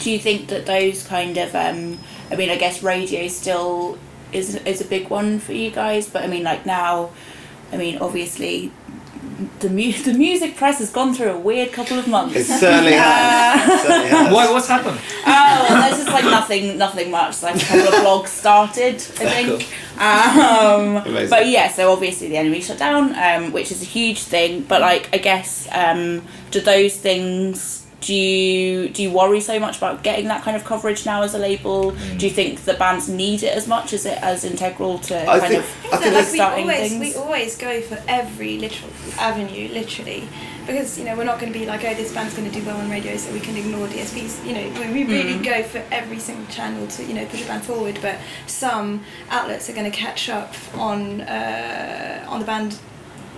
Do 0.00 0.10
you 0.10 0.18
think 0.18 0.48
that 0.48 0.66
those 0.66 1.06
kind 1.06 1.36
of 1.36 1.54
um 1.54 1.98
I 2.30 2.36
mean 2.36 2.50
I 2.50 2.56
guess 2.56 2.82
radio 2.82 3.28
still 3.28 3.98
is 4.32 4.56
is 4.56 4.80
a 4.80 4.84
big 4.84 5.08
one 5.08 5.38
for 5.38 5.52
you 5.52 5.70
guys, 5.70 6.08
but 6.08 6.22
I 6.22 6.26
mean 6.26 6.44
like 6.44 6.66
now 6.66 7.10
I 7.72 7.76
mean 7.76 7.98
obviously 7.98 8.72
the 9.60 9.68
mu- 9.70 9.92
the 10.04 10.14
music 10.14 10.56
press 10.56 10.78
has 10.78 10.90
gone 10.90 11.14
through 11.14 11.30
a 11.30 11.38
weird 11.38 11.72
couple 11.72 11.98
of 11.98 12.06
months. 12.08 12.36
it 12.36 12.44
certainly 12.44 12.92
has, 12.92 13.70
it 13.80 13.86
certainly 13.86 14.08
has. 14.08 14.32
Why? 14.32 14.50
What's 14.50 14.68
happened? 14.68 14.98
Oh, 15.26 15.66
well, 15.68 15.80
there's 15.82 16.02
just 16.04 16.12
like 16.12 16.24
nothing, 16.24 16.78
nothing 16.78 17.10
much. 17.10 17.42
Like 17.42 17.56
a 17.56 17.64
couple 17.64 17.88
of 17.88 17.94
blogs 17.94 18.28
started, 18.28 18.96
I 18.96 18.98
think. 18.98 19.68
Um, 20.00 21.28
but 21.30 21.48
yeah, 21.48 21.68
so 21.68 21.92
obviously 21.92 22.28
the 22.28 22.36
NME 22.36 22.62
shut 22.62 22.78
down, 22.78 23.14
um, 23.14 23.52
which 23.52 23.70
is 23.70 23.82
a 23.82 23.86
huge 23.86 24.22
thing. 24.22 24.62
But 24.62 24.80
like, 24.80 25.08
I 25.12 25.18
guess, 25.18 25.68
um, 25.72 26.22
do 26.50 26.60
those 26.60 26.96
things? 26.96 27.81
Do 28.02 28.14
you 28.14 28.88
do 28.88 29.02
you 29.02 29.10
worry 29.10 29.40
so 29.40 29.58
much 29.60 29.76
about 29.78 30.02
getting 30.02 30.26
that 30.28 30.42
kind 30.42 30.56
of 30.56 30.64
coverage 30.64 31.06
now 31.06 31.22
as 31.22 31.34
a 31.34 31.38
label? 31.38 31.92
Do 32.18 32.26
you 32.26 32.32
think 32.32 32.64
the 32.64 32.74
bands 32.74 33.08
need 33.08 33.42
it 33.42 33.56
as 33.56 33.66
much 33.68 33.92
as 33.92 34.04
it 34.06 34.18
as 34.22 34.44
integral 34.44 34.98
to 35.00 35.14
I 35.22 35.38
kind 35.38 35.52
think- 35.52 35.64
of 35.64 35.92
I 35.92 35.96
think 35.98 36.14
So, 36.26 36.42
like, 36.42 36.56
we 36.56 36.62
always 36.62 36.90
things? 36.90 37.00
we 37.00 37.14
always 37.14 37.56
go 37.56 37.80
for 37.82 37.98
every 38.08 38.58
literal 38.58 38.90
avenue, 39.18 39.68
literally, 39.72 40.26
because 40.66 40.98
you 40.98 41.04
know 41.04 41.14
we're 41.16 41.24
not 41.32 41.38
going 41.38 41.52
to 41.52 41.58
be 41.58 41.64
like, 41.66 41.84
oh, 41.84 41.94
this 41.94 42.12
band's 42.12 42.34
going 42.34 42.50
to 42.50 42.60
do 42.60 42.64
well 42.66 42.76
on 42.78 42.90
radio, 42.90 43.16
so 43.16 43.32
we 43.32 43.40
can 43.40 43.56
ignore 43.56 43.86
DSPs. 43.88 44.44
You 44.46 44.54
know, 44.54 44.80
we 44.80 44.92
we 44.92 45.04
really 45.04 45.34
Mm. 45.34 45.44
go 45.44 45.62
for 45.62 45.82
every 45.92 46.18
single 46.18 46.46
channel 46.46 46.86
to 46.88 47.04
you 47.04 47.14
know 47.14 47.24
push 47.26 47.42
a 47.44 47.46
band 47.46 47.62
forward. 47.64 47.98
But 48.02 48.16
some 48.46 49.04
outlets 49.30 49.68
are 49.70 49.74
going 49.74 49.90
to 49.90 49.96
catch 49.96 50.28
up 50.28 50.54
on 50.74 51.20
uh, 51.20 52.24
on 52.28 52.40
the 52.40 52.46
band 52.46 52.78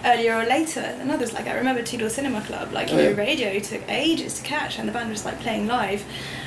earlier 0.05 0.37
or 0.37 0.45
later 0.45 0.83
than 0.99 1.11
others. 1.11 1.33
Like 1.33 1.47
I 1.47 1.55
remember 1.55 1.83
Two 1.83 1.99
Door 1.99 2.11
Cinema 2.11 2.41
Club, 2.43 2.73
like 2.73 2.89
you 2.91 2.95
Oh, 2.95 3.03
know, 3.03 3.09
yeah. 3.11 3.17
radio 3.17 3.59
took 3.59 3.83
ages 3.89 4.35
to 4.39 4.43
catch, 4.45 4.79
and 4.79 4.89
the 4.89 4.93
band 4.93 5.11
was 5.11 5.25
like 5.25 5.41
playing 5.41 5.67
live, 5.67 6.05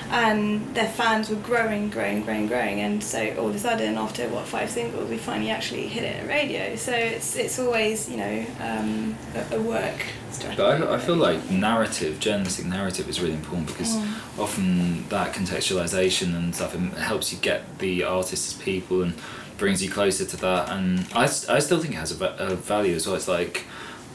and 0.10 0.74
their 0.76 0.88
fans 0.88 1.30
were 1.30 1.36
growing, 1.38 1.90
growing, 1.90 2.24
growing, 2.24 2.48
growing, 2.48 2.80
and 2.82 3.04
so 3.04 3.36
all 3.38 3.48
of 3.50 3.56
a 3.56 3.60
sudden, 3.60 3.98
after 3.98 4.28
what 4.30 4.46
five 4.46 4.70
singles, 4.70 5.10
we 5.10 5.18
finally 5.18 5.52
actually 5.52 5.88
hit 5.88 6.04
it 6.04 6.22
at 6.24 6.28
radio. 6.28 6.76
So 6.76 6.94
it's 6.94 7.36
it's 7.36 7.60
always 7.60 8.10
you 8.10 8.18
know 8.18 8.46
um, 8.62 9.16
a, 9.52 9.56
a 9.56 9.62
work 9.62 10.06
strategy. 10.32 10.58
But 10.62 10.84
I, 10.84 10.96
I 10.96 10.98
feel 11.00 11.16
like 11.16 11.50
narrative, 11.50 12.20
journalistic 12.20 12.66
narrative, 12.66 13.10
is 13.10 13.20
really 13.22 13.34
important 13.34 13.68
because 13.68 13.88
Mm. 13.98 14.40
often 14.40 15.08
that 15.10 15.34
contextualization 15.34 16.36
and 16.36 16.54
stuff 16.54 16.76
it 16.76 16.80
helps 17.00 17.32
you 17.32 17.40
get 17.40 17.80
the 17.80 18.04
artists 18.04 18.54
as 18.54 18.62
people 18.62 19.02
and 19.02 19.14
brings 19.58 19.84
you 19.84 19.90
closer 19.90 20.26
to 20.26 20.38
that. 20.38 20.70
And 20.70 21.08
I, 21.14 21.24
I 21.24 21.60
still 21.60 21.80
think 21.80 21.94
it 21.94 21.98
has 21.98 22.20
a, 22.20 22.26
a 22.40 22.56
value 22.56 22.96
as 22.96 23.08
well. 23.08 23.16
It's 23.16 23.28
like 23.28 23.66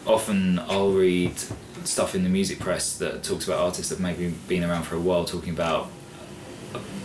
often 0.07 0.59
I'll 0.61 0.93
read 0.93 1.35
stuff 1.85 2.15
in 2.15 2.23
the 2.23 2.29
music 2.29 2.59
press 2.59 2.97
that 2.99 3.23
talks 3.23 3.47
about 3.47 3.59
artists 3.59 3.91
that 3.91 4.01
maybe 4.01 4.35
been 4.49 4.65
around 4.65 4.85
for 4.85 4.97
a 4.97 5.01
while, 5.01 5.25
talking 5.25 5.53
about 5.53 5.89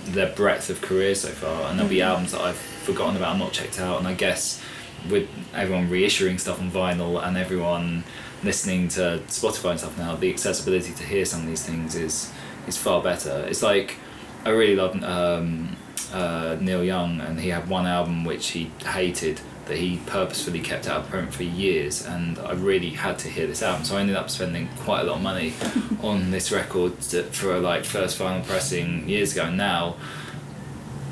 their 0.05 0.33
breadth 0.33 0.69
of 0.69 0.81
career 0.81 1.15
so 1.15 1.29
far, 1.29 1.69
and 1.69 1.77
there'll 1.77 1.89
be 1.89 2.01
albums 2.01 2.31
that 2.31 2.41
I've 2.41 2.55
forgotten 2.55 3.17
about, 3.17 3.31
and 3.31 3.39
not 3.39 3.51
checked 3.51 3.79
out, 3.79 3.99
and 3.99 4.07
I 4.07 4.13
guess 4.13 4.61
with 5.09 5.27
everyone 5.53 5.89
reissuing 5.89 6.39
stuff 6.39 6.59
on 6.59 6.71
vinyl 6.71 7.21
and 7.25 7.37
everyone 7.37 8.03
listening 8.43 8.87
to 8.89 9.21
Spotify 9.27 9.71
and 9.71 9.79
stuff 9.79 9.97
now, 9.97 10.15
the 10.15 10.29
accessibility 10.29 10.93
to 10.93 11.03
hear 11.03 11.25
some 11.25 11.41
of 11.41 11.47
these 11.47 11.65
things 11.65 11.95
is 11.95 12.31
is 12.67 12.77
far 12.77 13.01
better. 13.01 13.45
It's 13.47 13.63
like 13.63 13.97
I 14.45 14.49
really 14.49 14.75
love 14.75 15.01
um, 15.03 15.75
uh, 16.13 16.57
Neil 16.59 16.83
Young, 16.83 17.19
and 17.21 17.39
he 17.39 17.49
had 17.49 17.67
one 17.67 17.85
album 17.85 18.23
which 18.23 18.49
he 18.49 18.71
hated 18.85 19.41
that 19.65 19.77
he 19.77 19.99
purposefully 20.05 20.61
kept 20.61 20.87
out 20.87 21.01
of 21.01 21.09
print 21.09 21.33
for 21.33 21.43
years, 21.43 22.05
and 22.05 22.39
I 22.39 22.53
really 22.53 22.91
had 22.91 23.19
to 23.19 23.29
hear 23.29 23.47
this 23.47 23.61
album, 23.61 23.83
so 23.83 23.97
I 23.97 24.01
ended 24.01 24.15
up 24.15 24.29
spending 24.29 24.69
quite 24.79 25.01
a 25.01 25.03
lot 25.03 25.17
of 25.17 25.21
money 25.21 25.53
on 26.01 26.31
this 26.31 26.51
record 26.51 26.93
for 26.93 27.59
like 27.59 27.83
first 27.85 28.17
final 28.17 28.43
pressing 28.43 29.07
years 29.09 29.33
ago. 29.33 29.45
And 29.45 29.57
now 29.57 29.97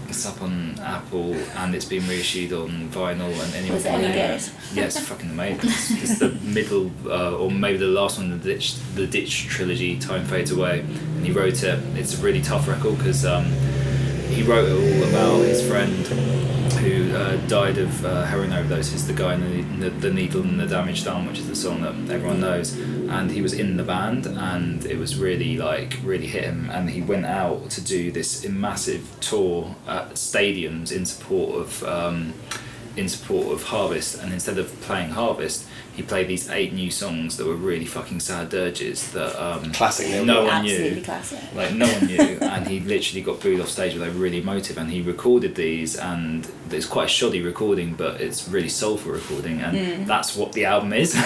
it's 0.07 0.25
up 0.25 0.41
on 0.41 0.79
Apple 0.79 1.33
and 1.33 1.75
it's 1.75 1.85
been 1.85 2.07
reissued 2.07 2.53
on 2.53 2.89
vinyl 2.89 3.31
and 3.43 3.53
anyone 3.53 3.81
can 3.81 3.99
hear 3.99 4.35
it. 4.35 4.51
Yeah, 4.73 4.85
it's 4.85 4.99
fucking 4.99 5.29
amazing. 5.29 5.69
It's, 5.69 5.91
it's 5.91 6.19
the 6.19 6.29
middle, 6.29 6.91
uh, 7.05 7.35
or 7.35 7.51
maybe 7.51 7.77
the 7.77 7.87
last 7.87 8.17
one, 8.17 8.29
the 8.29 8.37
Ditch, 8.37 8.75
the 8.95 9.07
Ditch 9.07 9.47
trilogy, 9.47 9.99
Time 9.99 10.23
Fades 10.25 10.51
Away, 10.51 10.79
and 10.79 11.25
he 11.25 11.31
wrote 11.33 11.61
it. 11.63 11.79
It's 11.97 12.17
a 12.17 12.23
really 12.23 12.41
tough 12.41 12.67
record 12.67 12.97
because 12.97 13.25
um, 13.25 13.45
he 14.29 14.43
wrote 14.43 14.67
it 14.67 14.73
all 14.73 15.09
about 15.09 15.45
his 15.45 15.65
friend 15.67 16.07
who 16.85 17.15
uh, 17.15 17.35
died 17.47 17.77
of 17.77 18.05
uh, 18.05 18.25
heroin 18.25 18.53
overdose. 18.53 18.91
He's 18.91 19.07
the 19.07 19.13
guy 19.13 19.33
in 19.33 19.79
the, 19.79 19.89
the, 19.89 20.11
Needle 20.11 20.41
and 20.41 20.59
the 20.59 20.67
Damage 20.67 21.03
Done, 21.03 21.25
which 21.25 21.39
is 21.39 21.47
the 21.47 21.55
song 21.55 21.81
that 21.81 22.13
everyone 22.13 22.39
knows. 22.39 22.77
And 22.77 23.31
he 23.31 23.41
was 23.41 23.53
in 23.53 23.77
the 23.77 23.83
band, 23.83 24.27
and 24.27 24.85
it 24.85 24.97
was 24.97 25.17
really 25.17 25.57
like 25.57 25.97
really 26.03 26.27
hit 26.27 26.43
him. 26.43 26.69
And 26.69 26.89
he 26.89 27.01
went 27.01 27.25
out 27.25 27.69
to 27.71 27.81
do 27.81 28.11
this 28.11 28.47
massive 28.47 29.17
tour 29.19 29.75
at 29.87 30.11
stadiums 30.11 30.91
in 30.91 31.05
support 31.05 31.59
of. 31.59 31.83
Um, 31.83 32.33
in 32.97 33.09
support 33.09 33.53
of 33.53 33.63
Harvest, 33.63 34.21
and 34.21 34.31
instead 34.33 34.57
of 34.57 34.67
playing 34.81 35.09
Harvest, 35.09 35.65
he 35.95 36.03
played 36.03 36.27
these 36.27 36.49
eight 36.49 36.73
new 36.73 36.91
songs 36.91 37.37
that 37.37 37.45
were 37.45 37.55
really 37.55 37.85
fucking 37.85 38.19
sad 38.19 38.49
dirges 38.49 39.11
that 39.11 39.35
um, 39.41 39.71
Classic 39.71 40.25
no 40.25 40.43
one 40.43 40.49
Absolutely 40.51 40.95
knew 40.97 41.01
classic. 41.03 41.39
like 41.53 41.73
no 41.73 41.87
one 41.87 42.05
knew 42.07 42.17
and 42.41 42.67
he 42.67 42.81
literally 42.81 43.21
got 43.21 43.39
booed 43.39 43.61
off 43.61 43.69
stage 43.69 43.93
but 43.93 43.99
they 43.99 44.09
were 44.09 44.19
really 44.19 44.39
emotive 44.41 44.77
and 44.77 44.91
he 44.91 45.01
recorded 45.01 45.55
these 45.55 45.95
and 45.95 46.51
it's 46.69 46.85
quite 46.85 47.05
a 47.05 47.07
shoddy 47.07 47.41
recording 47.41 47.93
but 47.93 48.19
it's 48.19 48.47
really 48.49 48.67
soulful 48.67 49.13
recording 49.13 49.61
and 49.61 50.05
that's 50.05 50.35
what 50.35 50.51
the 50.53 50.65
album 50.65 50.91
is. 50.93 51.15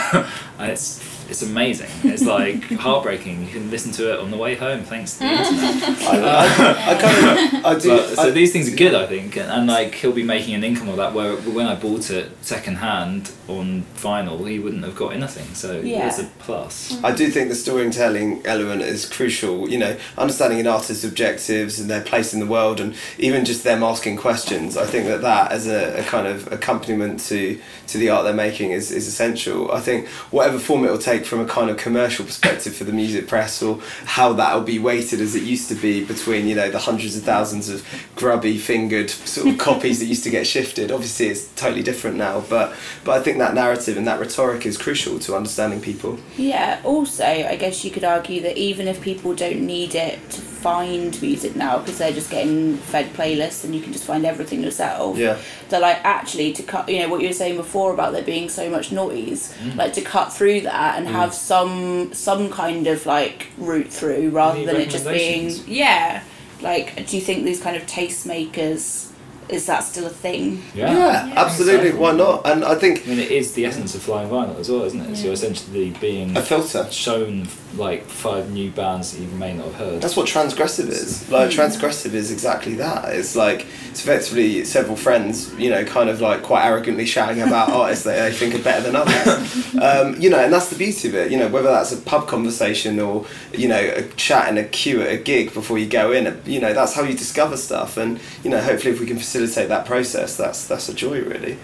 And 0.60 0.72
it's 0.72 1.19
it's 1.30 1.42
amazing 1.42 1.90
it's 2.04 2.26
like 2.26 2.64
heartbreaking 2.86 3.46
you 3.46 3.52
can 3.52 3.70
listen 3.70 3.92
to 3.92 4.14
it 4.14 4.20
on 4.20 4.32
the 4.32 4.38
way 4.38 4.56
home 4.56 4.82
thanks 4.84 5.14
to 5.14 5.20
the 5.20 5.26
mm. 5.26 5.38
internet 5.38 6.02
I, 6.08 6.46
I, 6.46 6.96
I 6.96 7.02
kind 7.02 7.56
of 7.56 7.66
I 7.66 7.80
do. 7.80 7.90
but, 7.90 8.16
so 8.16 8.22
I- 8.24 8.32
these 8.32 8.52
things 8.52 8.72
are 8.72 8.76
good 8.76 8.96
I 8.96 9.06
think 9.08 9.36
and, 9.36 9.50
and 9.50 9.68
like 9.68 9.96
he'll 9.96 10.12
be 10.12 10.24
making 10.24 10.56
an 10.56 10.64
income 10.64 10.90
of 10.90 10.98
that 10.98 11.14
where 11.14 11.36
when 11.36 11.66
I 11.68 11.76
bought 11.76 12.10
it 12.10 12.32
second 12.44 12.76
hand 12.76 13.32
on 13.48 13.84
vinyl 13.96 14.48
he 14.48 14.60
wouldn't 14.60 14.84
have 14.84 14.96
got 14.96 15.14
anything 15.14 15.54
so 15.54 15.80
Yeah. 15.80 16.08
it's 16.08 16.20
a 16.20 16.26
plus 16.40 16.94
mm-hmm. 16.94 17.06
I 17.06 17.14
do 17.14 17.30
think 17.30 17.50
the 17.50 17.56
storytelling 17.56 18.46
element 18.46 18.82
is 18.82 19.06
crucial. 19.06 19.70
You 19.70 19.78
know, 19.78 19.98
understanding 20.18 20.60
an 20.60 20.68
artist's 20.68 21.04
objectives 21.04 21.80
and 21.80 21.90
their 21.90 22.02
place 22.02 22.34
in 22.34 22.40
the 22.40 22.46
world, 22.46 22.80
and 22.80 22.96
even 23.18 23.46
just 23.46 23.64
them 23.64 23.84
asking 23.84 24.18
questions. 24.18 24.78
I 24.78 24.86
think 24.86 25.08
that 25.08 25.22
that 25.22 25.52
as 25.52 25.68
a, 25.68 26.00
a 26.00 26.04
kind 26.04 26.28
of 26.28 26.52
accompaniment 26.52 27.20
to 27.22 27.60
to 27.88 27.98
the 27.98 28.10
art 28.10 28.24
they're 28.24 28.34
making 28.34 28.72
is, 28.72 28.92
is 28.92 29.08
essential. 29.08 29.72
I 29.72 29.80
think 29.80 30.08
whatever 30.32 30.60
form 30.60 30.86
it 30.86 30.92
will 30.92 30.98
take 30.98 31.19
from 31.26 31.40
a 31.40 31.46
kind 31.46 31.70
of 31.70 31.78
commercial 31.78 32.26
perspective 32.26 32.76
for 32.76 32.84
the 32.84 32.92
music 32.92 33.28
press, 33.28 33.62
or 33.62 33.80
how 34.06 34.34
that 34.34 34.54
will 34.54 34.64
be 34.64 34.80
weighted 34.80 35.22
as 35.22 35.36
it 35.36 35.44
used 35.44 35.70
to 35.70 35.76
be 35.76 36.04
between 36.04 36.48
you 36.48 36.56
know 36.56 36.70
the 36.70 36.80
hundreds 36.80 37.16
of 37.16 37.24
thousands 37.24 37.70
of 37.70 37.86
grubby 38.16 38.58
fingered 38.58 39.10
sort 39.10 39.48
of 39.48 39.58
copies 39.58 40.00
that 40.00 40.06
used 40.06 40.24
to 40.24 40.30
get 40.30 40.46
shifted. 40.46 40.92
Obviously, 40.92 41.28
it's 41.28 41.54
totally 41.56 41.84
different 41.84 42.18
now, 42.18 42.44
but 42.50 42.76
but 43.04 43.20
I 43.20 43.24
think 43.24 43.38
that 43.38 43.54
narrative 43.54 43.98
and 43.98 44.08
that 44.08 44.20
rhetoric 44.20 44.66
is 44.66 44.78
crucial 44.78 45.20
to 45.20 45.36
understanding 45.36 45.82
people. 45.82 46.20
Yeah, 46.38 46.82
also, 46.84 47.26
I 47.26 47.56
guess 47.56 47.84
you 47.84 47.92
could 47.92 48.04
argue 48.04 48.42
that 48.42 48.58
even 48.58 48.88
if 48.88 49.02
people 49.02 49.36
don't 49.36 49.62
need 49.62 49.96
it 49.96 50.30
to 50.32 50.49
find 50.60 51.22
music 51.22 51.56
now 51.56 51.80
because 51.80 51.98
they're 51.98 52.12
just 52.12 52.30
getting 52.30 52.78
fed 52.78 53.14
playlists 53.14 53.64
and 53.64 53.74
you 53.74 53.82
can 53.82 53.94
just 53.94 54.04
find 54.04 54.26
everything 54.26 54.64
yourself, 54.64 55.18
Yeah. 55.18 55.38
that 55.70 55.82
like 55.82 55.98
actually 56.04 56.52
to 56.54 56.64
cut, 56.64 56.90
you 56.90 57.00
know, 57.00 57.10
what 57.10 57.22
you 57.22 57.28
were 57.28 57.34
saying 57.34 57.56
before 57.56 57.94
about 57.94 58.14
there 58.14 58.24
being 58.24 58.50
so 58.50 58.70
much 58.70 58.92
noise, 58.92 59.54
mm. 59.64 59.76
like 59.76 59.94
to 59.94 60.02
cut 60.02 60.34
through 60.34 60.62
that 60.62 60.98
and 60.98 61.08
mm. 61.08 61.12
have 61.12 61.34
some 61.34 62.14
some 62.14 62.50
kind 62.50 62.88
of 62.88 63.06
like 63.06 63.48
route 63.58 63.92
through 63.92 64.30
rather 64.30 64.66
than 64.66 64.76
it 64.76 64.90
just 64.90 65.08
being 65.08 65.52
yeah. 65.68 66.24
Like, 66.62 67.08
do 67.08 67.16
you 67.16 67.24
think 67.24 67.46
these 67.46 67.62
kind 67.62 67.78
of 67.78 67.86
tastemakers 67.86 69.10
is 69.50 69.66
that 69.66 69.84
still 69.84 70.06
a 70.06 70.10
thing? 70.10 70.62
Yeah, 70.76 70.96
Yeah. 70.96 71.34
absolutely. 71.36 71.92
Why 71.92 72.12
not? 72.12 72.46
And 72.46 72.64
I 72.64 72.76
think 72.76 73.04
I 73.06 73.10
mean, 73.10 73.20
it 73.20 73.32
is 73.32 73.54
the 73.54 73.66
essence 73.66 73.96
of 73.96 74.02
flying 74.02 74.30
vinyl 74.30 74.60
as 74.60 74.70
well, 74.70 74.84
isn't 74.84 75.02
it? 75.02 75.16
So 75.18 75.24
you're 75.26 75.34
essentially 75.34 75.90
being 76.00 76.38
a 76.38 76.42
filter. 76.42 76.88
shown 76.92 77.48
like 77.76 78.06
five 78.06 78.52
new 78.52 78.72
bands 78.72 79.12
that 79.12 79.22
you 79.22 79.28
may 79.38 79.54
not 79.54 79.68
have 79.68 79.76
heard. 79.76 80.02
That's 80.02 80.16
what 80.16 80.28
transgressive 80.28 80.88
is. 80.88 81.30
Like 81.30 81.50
transgressive 81.50 82.14
is 82.14 82.32
exactly 82.32 82.76
that. 82.76 83.14
It's 83.14 83.36
like 83.36 83.66
it's 83.90 84.02
effectively 84.02 84.66
several 84.66 84.96
friends, 84.96 85.54
you 85.56 85.70
know, 85.70 85.86
kind 85.86 86.10
of 86.10 86.22
like 86.22 86.44
quite 86.44 86.66
arrogantly 86.66 87.06
shouting 87.06 87.42
about 87.42 87.70
artists 87.72 88.04
that 88.06 88.22
they 88.22 88.36
think 88.36 88.56
are 88.56 88.64
better 88.64 88.82
than 88.82 88.96
others. 88.96 89.76
um, 89.76 90.20
you 90.20 90.30
know, 90.30 90.40
and 90.40 90.52
that's 90.52 90.70
the 90.70 90.78
beauty 90.78 91.08
of 91.08 91.16
it. 91.16 91.32
You 91.32 91.38
know, 91.38 91.48
whether 91.48 91.70
that's 91.70 91.92
a 91.92 91.98
pub 91.98 92.28
conversation 92.28 93.00
or 93.00 93.26
you 93.54 93.68
know 93.68 93.80
a 93.80 94.04
chat 94.14 94.50
in 94.50 94.58
a 94.58 94.64
queue 94.64 95.02
at 95.02 95.12
a 95.12 95.18
gig 95.18 95.54
before 95.54 95.78
you 95.78 95.88
go 95.88 96.12
in. 96.12 96.42
You 96.46 96.60
know, 96.60 96.74
that's 96.74 96.94
how 96.94 97.04
you 97.04 97.14
discover 97.14 97.58
stuff. 97.58 97.98
And 97.98 98.20
you 98.44 98.50
know, 98.50 98.62
hopefully, 98.62 98.94
if 98.94 99.00
we 99.00 99.06
can 99.06 99.18
facilitate 99.18 99.70
that 99.70 99.86
process, 99.86 100.36
that's 100.36 100.68
that's 100.68 100.90
a 100.90 100.94
joy, 100.94 101.22
really. 101.22 101.58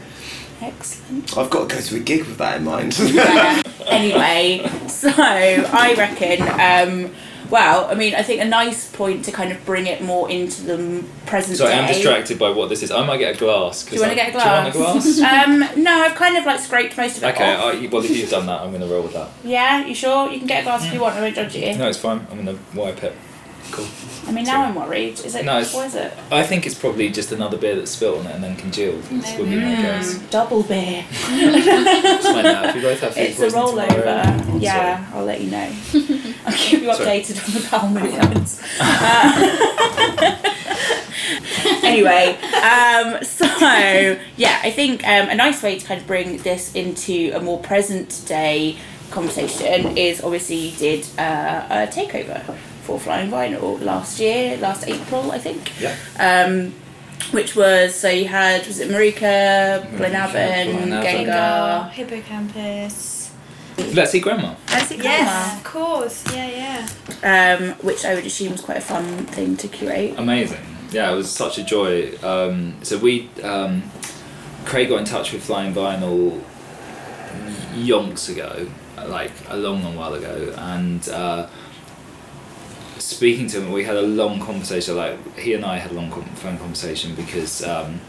Excellent. 0.61 1.37
I've 1.37 1.49
got 1.49 1.69
to 1.69 1.75
go 1.75 1.81
to 1.81 1.95
a 1.97 1.99
gig 1.99 2.25
with 2.25 2.37
that 2.37 2.57
in 2.57 2.63
mind. 2.63 2.97
Yeah. 2.97 3.61
anyway, 3.85 4.67
so 4.87 5.09
I 5.15 5.95
reckon. 5.97 6.41
Um, 6.41 7.15
well, 7.49 7.85
I 7.85 7.95
mean, 7.95 8.15
I 8.15 8.23
think 8.23 8.41
a 8.41 8.45
nice 8.45 8.91
point 8.91 9.25
to 9.25 9.31
kind 9.31 9.51
of 9.51 9.63
bring 9.65 9.85
it 9.87 10.01
more 10.01 10.29
into 10.29 10.63
the 10.63 11.03
present 11.25 11.57
Sorry, 11.57 11.71
day. 11.71 11.79
I'm 11.79 11.87
distracted 11.87 12.39
by 12.39 12.49
what 12.49 12.69
this 12.69 12.81
is. 12.81 12.91
I 12.91 13.05
might 13.05 13.17
get 13.17 13.35
a 13.35 13.37
glass. 13.37 13.85
Do 13.85 13.95
you 13.95 14.01
want 14.01 14.11
to 14.11 14.15
get 14.15 14.29
a 14.29 14.31
glass? 14.31 14.73
Do 14.73 14.79
you 14.79 14.83
want 14.83 14.97
a 14.97 15.01
glass? 15.01 15.19
um, 15.75 15.83
no, 15.83 15.91
I've 15.91 16.15
kind 16.15 16.37
of 16.37 16.45
like 16.45 16.59
scraped 16.59 16.97
most 16.97 17.17
of 17.17 17.23
it 17.23 17.35
okay, 17.35 17.53
off. 17.53 17.75
I, 17.75 17.87
well, 17.87 18.03
if 18.03 18.09
you've 18.09 18.29
done 18.29 18.47
that, 18.47 18.61
I'm 18.61 18.69
going 18.69 18.81
to 18.81 18.87
roll 18.87 19.03
with 19.03 19.13
that. 19.13 19.29
Yeah, 19.43 19.85
you 19.85 19.93
sure? 19.93 20.31
You 20.31 20.39
can 20.39 20.47
get 20.47 20.61
a 20.61 20.63
glass 20.63 20.85
if 20.85 20.93
you 20.93 20.99
want. 20.99 21.15
I 21.15 21.21
won't 21.21 21.35
judge 21.35 21.55
you. 21.55 21.75
No, 21.77 21.87
it's 21.87 21.99
fine. 21.99 22.25
I'm 22.31 22.43
going 22.43 22.57
to 22.57 22.77
wipe 22.77 23.03
it. 23.03 23.15
Cool. 23.71 23.87
I 24.27 24.31
mean, 24.31 24.45
now 24.45 24.53
Sorry. 24.53 24.67
I'm 24.67 24.75
worried. 24.75 25.19
Is 25.19 25.35
it? 25.35 25.43
No, 25.45 25.57
it's- 25.59 25.73
what 25.73 25.87
is 25.87 25.95
it? 25.95 26.13
I 26.31 26.43
think 26.43 26.65
it's 26.65 26.75
probably 26.75 27.09
just 27.09 27.31
another 27.31 27.57
beer 27.57 27.75
that's 27.75 27.91
spilt 27.91 28.19
on 28.19 28.27
it 28.27 28.35
and 28.35 28.43
then 28.43 28.55
congealed. 28.55 29.03
This 29.03 29.37
would 29.37 29.49
be 29.49 29.55
my 29.57 29.75
guess. 29.75 30.13
Mm, 30.15 30.29
double 30.29 30.63
beer. 30.63 31.05
It's 31.09 32.25
fine 32.27 32.43
now. 32.43 32.69
If 32.69 32.75
you 32.75 32.81
both 32.81 32.99
have 33.01 33.13
food 33.13 33.21
It's 33.23 33.39
a 33.39 33.41
poisoning 33.43 33.63
rollover. 33.87 34.37
tomorrow- 34.39 34.59
yeah, 34.59 35.05
I'll 35.13 35.25
let 35.25 35.41
you 35.41 35.51
know. 35.51 35.71
I'll 36.45 36.53
keep 36.53 36.81
you 36.83 36.93
Sorry. 36.93 37.21
updated 37.21 37.45
on 37.45 37.53
the 37.53 37.67
bowel 37.69 37.89
movements. 37.89 38.61
Uh, 38.79 40.35
anyway, 41.83 42.37
um, 42.61 43.23
so 43.23 43.45
yeah, 44.37 44.59
I 44.63 44.71
think 44.71 45.03
um, 45.07 45.29
a 45.29 45.35
nice 45.35 45.61
way 45.63 45.77
to 45.79 45.85
kind 45.85 45.99
of 45.99 46.07
bring 46.07 46.37
this 46.37 46.73
into 46.75 47.31
a 47.33 47.39
more 47.41 47.59
present 47.59 48.23
day 48.27 48.77
conversation 49.11 49.97
is 49.97 50.21
obviously 50.23 50.55
you 50.55 50.77
did 50.77 51.07
uh, 51.17 51.65
a 51.69 51.87
takeover 51.87 52.43
for 52.85 52.99
Flying 52.99 53.31
Vinyl 53.31 53.81
last 53.81 54.19
year, 54.19 54.57
last 54.57 54.87
April, 54.87 55.31
I 55.31 55.39
think. 55.39 55.71
Yeah. 55.79 55.95
Um, 56.19 56.73
which 57.31 57.55
was 57.55 57.95
so 57.95 58.09
you 58.09 58.27
had 58.27 58.65
was 58.67 58.79
it 58.79 58.89
Marika, 58.89 59.81
Marika, 59.81 59.97
Blaenavon, 59.97 60.75
Blaenavon. 60.75 61.03
Gengahr, 61.03 61.91
Hippocampus. 61.91 63.31
Let's 63.93 64.15
Eat 64.15 64.21
Grandma. 64.21 64.55
and 64.69 64.87
Sigma. 64.87 65.03
Yes, 65.03 65.57
of 65.57 65.63
course. 65.63 66.23
Yeah, 66.33 66.87
yeah. 67.23 67.57
um, 67.57 67.73
which 67.79 68.05
I 68.05 68.13
would 68.15 68.25
assume 68.25 68.53
was 68.53 68.61
quite 68.61 68.77
a 68.77 68.81
fun 68.81 69.25
thing 69.25 69.57
to 69.57 69.67
curate. 69.67 70.13
Amazing. 70.17 70.59
Yeah, 70.91 71.11
it 71.11 71.15
was 71.15 71.29
such 71.29 71.57
a 71.57 71.63
joy. 71.63 72.15
Um, 72.23 72.75
so 72.83 72.97
we, 72.97 73.29
um, 73.43 73.83
Craig 74.63 74.87
got 74.87 74.99
in 74.99 75.05
touch 75.05 75.33
with 75.33 75.43
Flying 75.43 75.73
Vinyl 75.73 76.41
yonks 77.73 78.29
ago, 78.29 78.67
like 79.07 79.31
a 79.49 79.57
long, 79.57 79.83
long 79.83 79.95
while 79.97 80.13
ago, 80.13 80.53
and 80.57 81.09
uh, 81.09 81.49
speaking 83.05 83.47
to 83.47 83.61
him, 83.61 83.71
we 83.71 83.83
had 83.83 83.95
a 83.95 84.01
long 84.01 84.39
conversation. 84.39 84.95
Like 84.95 85.37
he 85.37 85.53
and 85.53 85.63
I 85.65 85.77
had 85.77 85.91
a 85.91 85.93
long 85.93 86.11
phone 86.11 86.57
conversation 86.57 87.15
because 87.15 87.63
um, 87.63 88.01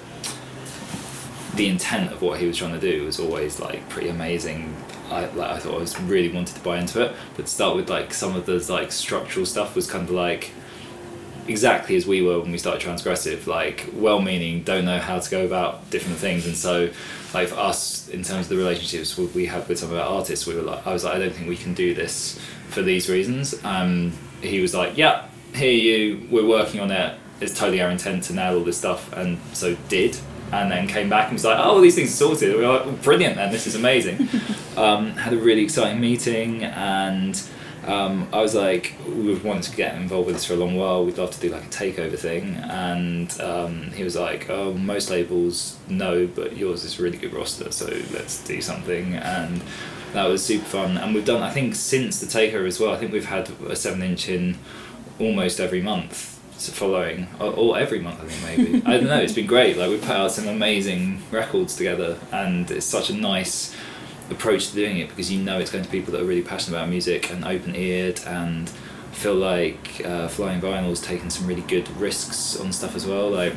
the 1.55 1.69
intent 1.69 2.13
of 2.13 2.23
what 2.23 2.39
he 2.41 2.47
was 2.47 2.57
trying 2.57 2.79
to 2.79 2.81
do 2.81 3.05
was 3.05 3.21
always 3.21 3.61
like 3.61 3.89
pretty 3.89 4.09
amazing. 4.09 4.75
I 5.11 5.27
like 5.27 5.51
I 5.51 5.59
thought 5.59 5.75
I 5.75 5.79
was 5.79 5.99
really 6.01 6.33
wanted 6.33 6.57
to 6.57 6.61
buy 6.63 6.79
into 6.79 7.03
it, 7.03 7.15
but 7.37 7.49
start 7.49 7.77
with 7.77 7.89
like 7.91 8.13
some 8.13 8.35
of 8.35 8.47
the 8.47 8.65
like 8.73 8.91
structural 8.91 9.47
stuff 9.47 9.77
was 9.77 9.89
kind 9.91 10.05
of 10.05 10.11
like 10.11 10.51
exactly 11.49 11.95
as 11.95 12.07
we 12.07 12.23
were 12.23 12.41
when 12.41 12.51
we 12.51 12.59
started 12.59 12.83
transgressive 12.83 13.47
like 13.47 13.89
well-meaning 13.93 14.65
don't 14.65 14.85
know 14.85 14.99
how 14.99 15.17
to 15.17 15.31
go 15.31 15.45
about 15.47 15.89
different 15.91 16.19
things 16.19 16.45
and 16.45 16.57
so 16.57 16.91
like 17.33 17.47
for 17.47 17.55
us 17.55 18.09
in 18.09 18.21
terms 18.25 18.47
of 18.47 18.49
the 18.49 18.57
relationships 18.57 19.17
we- 19.17 19.27
we 19.27 19.47
had 19.47 19.69
with 19.69 19.79
some 19.79 19.93
of 19.93 19.97
our 19.97 20.09
artists 20.09 20.45
we 20.45 20.57
were 20.57 20.63
like 20.63 20.85
i 20.85 20.93
was 20.93 21.05
like 21.05 21.15
i 21.15 21.19
don't 21.21 21.33
think 21.33 21.49
we 21.49 21.57
can 21.57 21.73
do 21.73 21.95
this 21.95 22.37
for 22.69 22.83
these 22.83 23.09
reasons 23.09 23.55
um 23.65 24.11
he 24.43 24.61
was 24.61 24.75
like 24.75 24.97
yeah 24.97 25.27
here 25.55 25.73
you 25.73 26.27
we're 26.31 26.47
working 26.47 26.81
on 26.81 26.91
it 26.91 27.19
it's 27.41 27.57
totally 27.59 27.81
our 27.81 27.91
intent 27.91 28.25
to 28.25 28.33
nail 28.33 28.57
all 28.57 28.65
this 28.65 28.79
stuff 28.79 29.13
and 29.13 29.39
so 29.53 29.77
did 29.89 30.17
and 30.53 30.71
then 30.71 30.87
came 30.87 31.09
back 31.09 31.27
and 31.27 31.35
was 31.35 31.45
like 31.45 31.59
oh 31.59 31.63
all 31.63 31.81
these 31.81 31.95
things 31.95 32.13
are 32.13 32.17
sorted 32.17 32.55
we 32.55 32.65
were 32.65 32.79
like 32.79 33.03
brilliant 33.03 33.37
then 33.37 33.51
this 33.51 33.67
is 33.67 33.75
amazing 33.75 34.29
um, 34.77 35.11
had 35.13 35.33
a 35.33 35.37
really 35.37 35.63
exciting 35.63 36.01
meeting 36.01 36.63
and 36.63 37.43
um, 37.87 38.29
I 38.33 38.41
was 38.41 38.55
like, 38.55 38.95
we've 39.07 39.45
wanted 39.45 39.63
to 39.71 39.77
get 39.77 39.95
involved 39.95 40.27
with 40.27 40.37
this 40.37 40.45
for 40.45 40.55
a 40.55 40.57
long 40.57 40.75
while. 40.75 41.05
We'd 41.05 41.19
love 41.19 41.31
to 41.31 41.41
do 41.41 41.51
like 41.51 41.65
a 41.65 41.69
takeover 41.69 42.19
thing, 42.19 42.57
and 42.57 43.41
um, 43.41 43.93
he 43.93 44.03
was 44.03 44.17
like, 44.17 44.51
"Oh, 44.51 44.73
most 44.73 45.09
labels 45.09 45.77
no, 45.89 46.27
but 46.27 46.57
yours 46.57 46.83
is 46.83 46.99
a 46.99 47.03
really 47.03 47.17
good 47.17 47.33
roster, 47.33 47.71
so 47.71 47.87
let's 48.13 48.43
do 48.45 48.61
something." 48.61 49.15
And 49.15 49.63
that 50.13 50.27
was 50.27 50.45
super 50.45 50.65
fun. 50.65 50.97
And 50.97 51.15
we've 51.15 51.25
done, 51.25 51.43
I 51.43 51.51
think, 51.51 51.75
since 51.75 52.21
the 52.21 52.27
takeover 52.27 52.67
as 52.67 52.81
well. 52.81 52.93
I 52.93 52.99
think 52.99 53.13
we've 53.13 53.27
had 53.27 53.51
a 53.69 53.77
seven-inch 53.77 54.29
in 54.29 54.59
almost 55.19 55.61
every 55.61 55.83
month 55.83 56.35
following, 56.57 57.27
or, 57.39 57.53
or 57.53 57.79
every 57.79 58.01
month. 58.01 58.23
I 58.23 58.27
think 58.27 58.59
maybe. 58.59 58.87
I 58.87 58.99
don't 58.99 59.07
know. 59.07 59.21
It's 59.21 59.33
been 59.33 59.47
great. 59.47 59.77
Like 59.77 59.91
we 59.91 59.99
put 59.99 60.11
out 60.11 60.33
some 60.33 60.49
amazing 60.49 61.23
records 61.31 61.77
together, 61.77 62.19
and 62.33 62.71
it's 62.71 62.87
such 62.87 63.11
a 63.11 63.15
nice 63.15 63.75
approach 64.31 64.71
to 64.71 64.75
doing 64.75 64.99
it 64.99 65.09
because 65.09 65.31
you 65.31 65.41
know 65.41 65.59
it's 65.59 65.71
going 65.71 65.85
to 65.85 65.91
people 65.91 66.13
that 66.13 66.21
are 66.21 66.25
really 66.25 66.43
passionate 66.43 66.77
about 66.77 66.89
music 66.89 67.31
and 67.31 67.45
open 67.45 67.77
eared 67.77 68.21
and 68.27 68.69
feel 69.13 69.35
like 69.35 70.03
uh, 70.05 70.29
Flying 70.29 70.61
Vinyl's 70.61 71.01
taken 71.01 71.31
some 71.31 71.47
really 71.47 71.63
good 71.63 71.89
risks 71.97 72.59
on 72.59 72.73
stuff 72.73 72.95
as 72.97 73.07
well. 73.07 73.31
Like, 73.31 73.55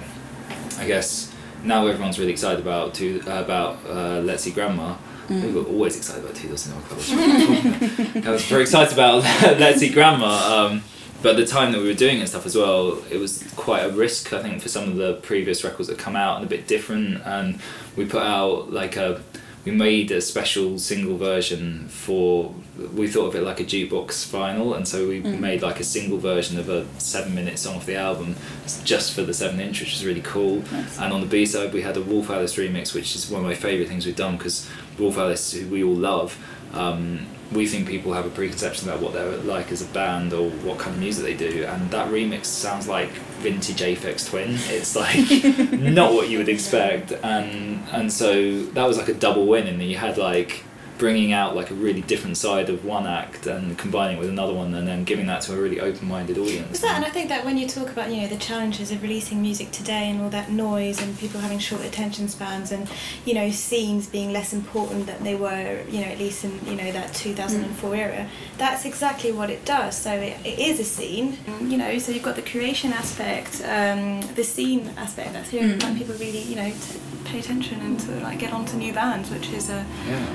I 0.77 0.87
guess 0.87 1.33
now 1.63 1.87
everyone's 1.87 2.19
really 2.19 2.31
excited 2.31 2.59
about 2.59 2.93
to 2.95 3.21
about 3.27 3.79
uh, 3.85 4.19
Let's 4.19 4.45
Eat 4.47 4.55
Grandma. 4.55 4.95
We 5.29 5.51
were 5.51 5.63
always 5.63 5.95
excited 5.95 6.23
about 6.23 6.35
Two 6.35 6.47
Dozen 6.47 6.81
Club. 6.81 8.25
I 8.25 8.31
was 8.31 8.45
very 8.45 8.63
excited 8.63 8.93
about 8.93 9.23
Let's 9.59 9.81
Eat 9.83 9.93
Grandma. 9.93 10.65
Um, 10.67 10.83
but 11.21 11.35
the 11.35 11.45
time 11.45 11.71
that 11.73 11.81
we 11.81 11.87
were 11.87 11.93
doing 11.93 12.19
and 12.19 12.27
stuff 12.27 12.45
as 12.45 12.55
well, 12.55 13.03
it 13.11 13.17
was 13.17 13.43
quite 13.55 13.81
a 13.81 13.91
risk. 13.91 14.33
I 14.33 14.41
think 14.41 14.61
for 14.61 14.69
some 14.69 14.89
of 14.89 14.95
the 14.95 15.15
previous 15.15 15.63
records 15.63 15.89
that 15.89 15.99
come 15.99 16.15
out 16.15 16.37
and 16.37 16.45
a 16.45 16.49
bit 16.49 16.67
different. 16.67 17.21
And 17.25 17.59
we 17.95 18.05
put 18.05 18.23
out 18.23 18.71
like 18.71 18.95
a 18.95 19.21
we 19.65 19.71
made 19.71 20.09
a 20.11 20.21
special 20.21 20.79
single 20.79 21.17
version 21.17 21.87
for 21.89 22.53
we 22.93 23.07
thought 23.07 23.27
of 23.27 23.35
it 23.35 23.43
like 23.43 23.59
a 23.59 23.63
jukebox 23.63 24.25
vinyl 24.31 24.75
and 24.75 24.87
so 24.87 25.07
we 25.07 25.19
made 25.19 25.61
like 25.61 25.79
a 25.79 25.83
single 25.83 26.17
version 26.17 26.57
of 26.57 26.69
a 26.69 26.87
seven 26.97 27.35
minute 27.35 27.59
song 27.59 27.75
off 27.75 27.85
the 27.85 27.95
album 27.95 28.35
just 28.83 29.13
for 29.13 29.21
the 29.21 29.33
seven 29.33 29.59
inch 29.59 29.81
which 29.81 29.91
was 29.91 30.05
really 30.05 30.21
cool 30.21 30.63
and 30.99 31.13
on 31.13 31.19
the 31.19 31.27
b 31.27 31.45
side 31.45 31.73
we 31.73 31.81
had 31.81 31.97
a 31.97 32.01
wolf 32.01 32.29
alice 32.29 32.55
remix 32.55 32.93
which 32.93 33.15
is 33.15 33.29
one 33.29 33.41
of 33.41 33.47
my 33.47 33.53
favorite 33.53 33.89
things 33.89 34.05
we've 34.05 34.15
done 34.15 34.37
because 34.37 34.69
wolf 34.99 35.17
alice 35.17 35.51
who 35.53 35.67
we 35.67 35.83
all 35.83 35.95
love 35.95 36.37
um, 36.73 37.25
we 37.51 37.65
think 37.65 37.87
people 37.87 38.13
have 38.13 38.27
a 38.27 38.29
preconception 38.29 38.89
about 38.89 39.01
what 39.01 39.13
they're 39.13 39.37
like 39.37 39.71
as 39.71 39.81
a 39.81 39.85
band 39.85 40.33
or 40.33 40.49
what 40.49 40.77
kind 40.77 40.95
of 40.95 41.01
music 41.01 41.25
they 41.25 41.33
do 41.33 41.65
and 41.65 41.89
that 41.89 42.09
remix 42.11 42.45
sounds 42.45 42.87
like 42.87 43.09
vintage 43.39 43.79
Aphex 43.81 44.29
Twin. 44.29 44.51
It's 44.67 44.95
like 44.95 45.71
not 45.71 46.13
what 46.13 46.29
you 46.29 46.37
would 46.37 46.49
expect 46.49 47.11
and 47.11 47.83
and 47.91 48.11
so 48.13 48.63
that 48.63 48.85
was 48.85 48.97
like 48.97 49.07
a 49.07 49.13
double 49.13 49.47
win 49.47 49.65
and 49.67 49.81
you 49.81 49.97
had 49.97 50.17
like 50.17 50.63
bringing 50.99 51.31
out 51.31 51.55
like 51.55 51.71
a 51.71 51.73
really 51.73 52.01
different 52.01 52.37
side 52.37 52.69
of 52.69 52.83
one 52.85 53.07
act 53.07 53.47
and 53.47 53.77
combining 53.77 54.17
it 54.17 54.19
with 54.19 54.29
another 54.29 54.53
one 54.53 54.73
and 54.75 54.87
then 54.87 55.05
giving 55.05 55.25
that 55.27 55.41
to 55.41 55.53
a 55.53 55.57
really 55.59 55.79
open-minded 55.79 56.37
audience 56.37 56.69
Was 56.71 56.81
that, 56.81 56.97
and 56.97 57.05
I 57.05 57.09
think 57.09 57.29
that 57.29 57.45
when 57.45 57.57
you 57.57 57.67
talk 57.67 57.89
about 57.89 58.11
you 58.11 58.21
know 58.21 58.27
the 58.27 58.37
challenges 58.37 58.91
of 58.91 59.01
releasing 59.01 59.41
music 59.41 59.71
today 59.71 60.09
and 60.09 60.21
all 60.21 60.29
that 60.29 60.51
noise 60.51 61.01
and 61.01 61.17
people 61.17 61.39
having 61.39 61.57
short 61.57 61.83
attention 61.85 62.27
spans 62.27 62.71
and 62.71 62.87
you 63.25 63.33
know 63.33 63.49
scenes 63.49 64.07
being 64.07 64.33
less 64.33 64.51
important 64.53 65.07
than 65.07 65.23
they 65.23 65.35
were 65.35 65.83
you 65.89 66.01
know 66.01 66.07
at 66.07 66.19
least 66.19 66.43
in 66.43 66.59
you 66.65 66.75
know 66.75 66.91
that 66.91 67.13
2004 67.13 67.95
era, 67.95 68.27
that's 68.57 68.83
exactly 68.85 69.31
what 69.31 69.49
it 69.49 69.63
does. 69.65 69.97
So 69.97 70.11
it, 70.11 70.37
it 70.45 70.59
is 70.59 70.79
a 70.81 70.83
scene, 70.83 71.37
you 71.61 71.77
know. 71.77 71.97
So 71.97 72.11
you've 72.11 72.23
got 72.23 72.35
the 72.35 72.41
creation 72.41 72.91
aspect, 72.91 73.61
um, 73.63 74.21
the 74.35 74.43
scene 74.43 74.91
aspect. 74.97 75.31
That's 75.33 75.49
here, 75.49 75.77
like 75.77 75.97
people 75.97 76.15
really 76.15 76.41
you 76.41 76.57
know 76.57 76.69
to 76.69 76.99
pay 77.25 77.39
attention 77.39 77.79
and 77.81 77.99
to 78.01 78.11
like 78.21 78.39
get 78.39 78.51
onto 78.51 78.75
new 78.77 78.93
bands, 78.93 79.29
which 79.31 79.49
is 79.51 79.69
uh, 79.69 79.83
yeah 80.07 80.25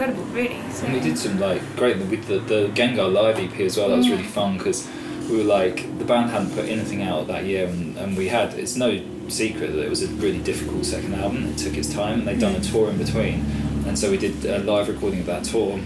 incredible, 0.00 0.24
really. 0.32 0.70
So. 0.70 0.86
And 0.86 0.94
we 0.94 1.00
did 1.00 1.18
some 1.18 1.38
like 1.38 1.62
great 1.76 1.98
with 1.98 2.26
the 2.26 2.38
the 2.38 2.68
Gengahr 2.68 3.12
live 3.12 3.38
EP 3.38 3.60
as 3.60 3.76
well. 3.76 3.88
That 3.90 3.98
was 3.98 4.08
really 4.08 4.22
mm. 4.22 4.30
fun 4.30 4.58
because 4.58 4.88
we 5.28 5.36
were 5.38 5.44
like 5.44 5.98
the 5.98 6.04
band 6.04 6.30
hadn't 6.30 6.54
put 6.54 6.66
anything 6.66 7.02
out 7.02 7.26
that 7.26 7.44
year, 7.44 7.66
and, 7.66 7.96
and 7.98 8.16
we 8.16 8.28
had. 8.28 8.54
It's 8.54 8.76
no 8.76 9.00
secret 9.28 9.72
that 9.72 9.84
it 9.84 9.90
was 9.90 10.02
a 10.02 10.08
really 10.08 10.40
difficult 10.42 10.84
second 10.86 11.14
album. 11.14 11.46
It 11.46 11.58
took 11.58 11.76
its 11.76 11.92
time, 11.92 12.20
and 12.20 12.28
they'd 12.28 12.40
done 12.40 12.56
a 12.56 12.60
mm. 12.60 12.72
tour 12.72 12.90
in 12.90 12.98
between, 12.98 13.44
and 13.86 13.98
so 13.98 14.10
we 14.10 14.16
did 14.16 14.44
a 14.44 14.58
live 14.60 14.88
recording 14.88 15.20
of 15.20 15.26
that 15.26 15.44
tour, 15.44 15.78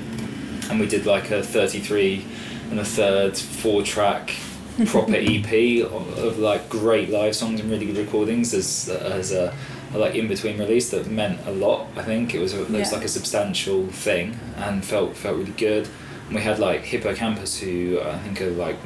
and 0.70 0.78
we 0.78 0.86
did 0.86 1.06
like 1.06 1.30
a 1.30 1.42
thirty 1.42 1.80
three 1.80 2.24
and 2.70 2.78
a 2.78 2.84
third 2.84 3.36
four 3.36 3.82
track 3.82 4.34
proper 4.86 5.14
EP 5.16 5.84
of, 5.84 6.18
of 6.18 6.38
like 6.38 6.68
great 6.68 7.10
live 7.10 7.36
songs 7.36 7.60
and 7.60 7.70
really 7.70 7.86
good 7.86 7.98
recordings 7.98 8.54
as 8.54 8.88
as 8.88 9.32
a, 9.32 9.54
a 9.83 9.83
like 9.98 10.14
in 10.14 10.26
between 10.28 10.58
release 10.58 10.90
that 10.90 11.06
meant 11.10 11.40
a 11.46 11.50
lot. 11.52 11.86
I 11.96 12.02
think 12.02 12.34
it 12.34 12.40
was 12.40 12.52
a, 12.54 12.62
it 12.62 12.70
was 12.70 12.90
Yeah. 12.90 12.96
like 12.96 13.04
a 13.04 13.08
substantial 13.08 13.86
thing 13.88 14.38
and 14.56 14.84
felt 14.84 15.16
felt 15.16 15.36
really 15.38 15.52
good. 15.52 15.88
we 16.32 16.40
had 16.40 16.58
like 16.58 16.82
Hippo 16.82 17.14
Campus, 17.14 17.58
who 17.60 18.00
I 18.02 18.18
think 18.18 18.40
are 18.42 18.50
like, 18.50 18.76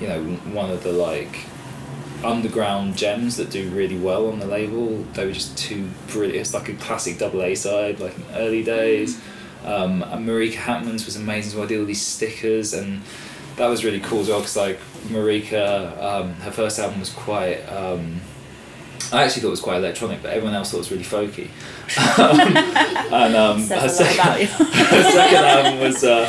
you 0.00 0.06
know, 0.08 0.22
one 0.52 0.70
of 0.70 0.82
the 0.82 0.92
like 0.92 1.46
underground 2.22 2.96
gems 2.96 3.36
that 3.36 3.50
do 3.50 3.68
really 3.70 3.98
well 3.98 4.28
on 4.28 4.38
the 4.38 4.46
label. 4.46 5.02
They 5.14 5.26
were 5.26 5.32
just 5.32 5.56
too 5.58 5.88
brilliant. 6.08 6.36
It's 6.40 6.54
like 6.54 6.68
a 6.68 6.74
classic 6.74 7.18
double 7.18 7.42
A 7.42 7.54
side, 7.54 8.00
like 8.00 8.16
in 8.16 8.24
early 8.34 8.62
days. 8.62 9.20
Um, 9.64 10.02
and 10.02 10.26
Marika 10.26 10.54
Hackman's 10.54 11.06
was 11.06 11.16
amazing 11.16 11.50
as 11.50 11.54
well. 11.54 11.64
I 11.64 11.68
did 11.68 11.80
all 11.80 11.86
these 11.86 12.02
stickers, 12.02 12.74
and 12.74 13.00
that 13.56 13.66
was 13.66 13.84
really 13.84 14.00
cool 14.00 14.20
as 14.20 14.28
well 14.28 14.40
because 14.40 14.56
like 14.56 14.78
Marika, 15.08 16.02
um, 16.02 16.34
her 16.34 16.50
first 16.50 16.78
album 16.78 17.00
was 17.00 17.10
quite. 17.10 17.60
Um, 17.70 18.20
I 19.12 19.24
actually 19.24 19.42
thought 19.42 19.48
it 19.48 19.50
was 19.50 19.60
quite 19.60 19.76
electronic, 19.78 20.22
but 20.22 20.30
everyone 20.32 20.54
else 20.54 20.70
thought 20.70 20.78
it 20.78 20.90
was 20.90 20.92
really 20.92 21.04
folky. 21.04 21.48
Um, 22.16 22.40
and 23.12 23.36
um, 23.36 23.58
her 23.68 23.76
a 23.76 23.86
lot 23.86 24.14
about 24.14 24.40
you. 24.40 24.46
her 24.46 25.02
second 25.12 25.44
album 25.44 25.80
was 25.80 26.02
uh, 26.02 26.28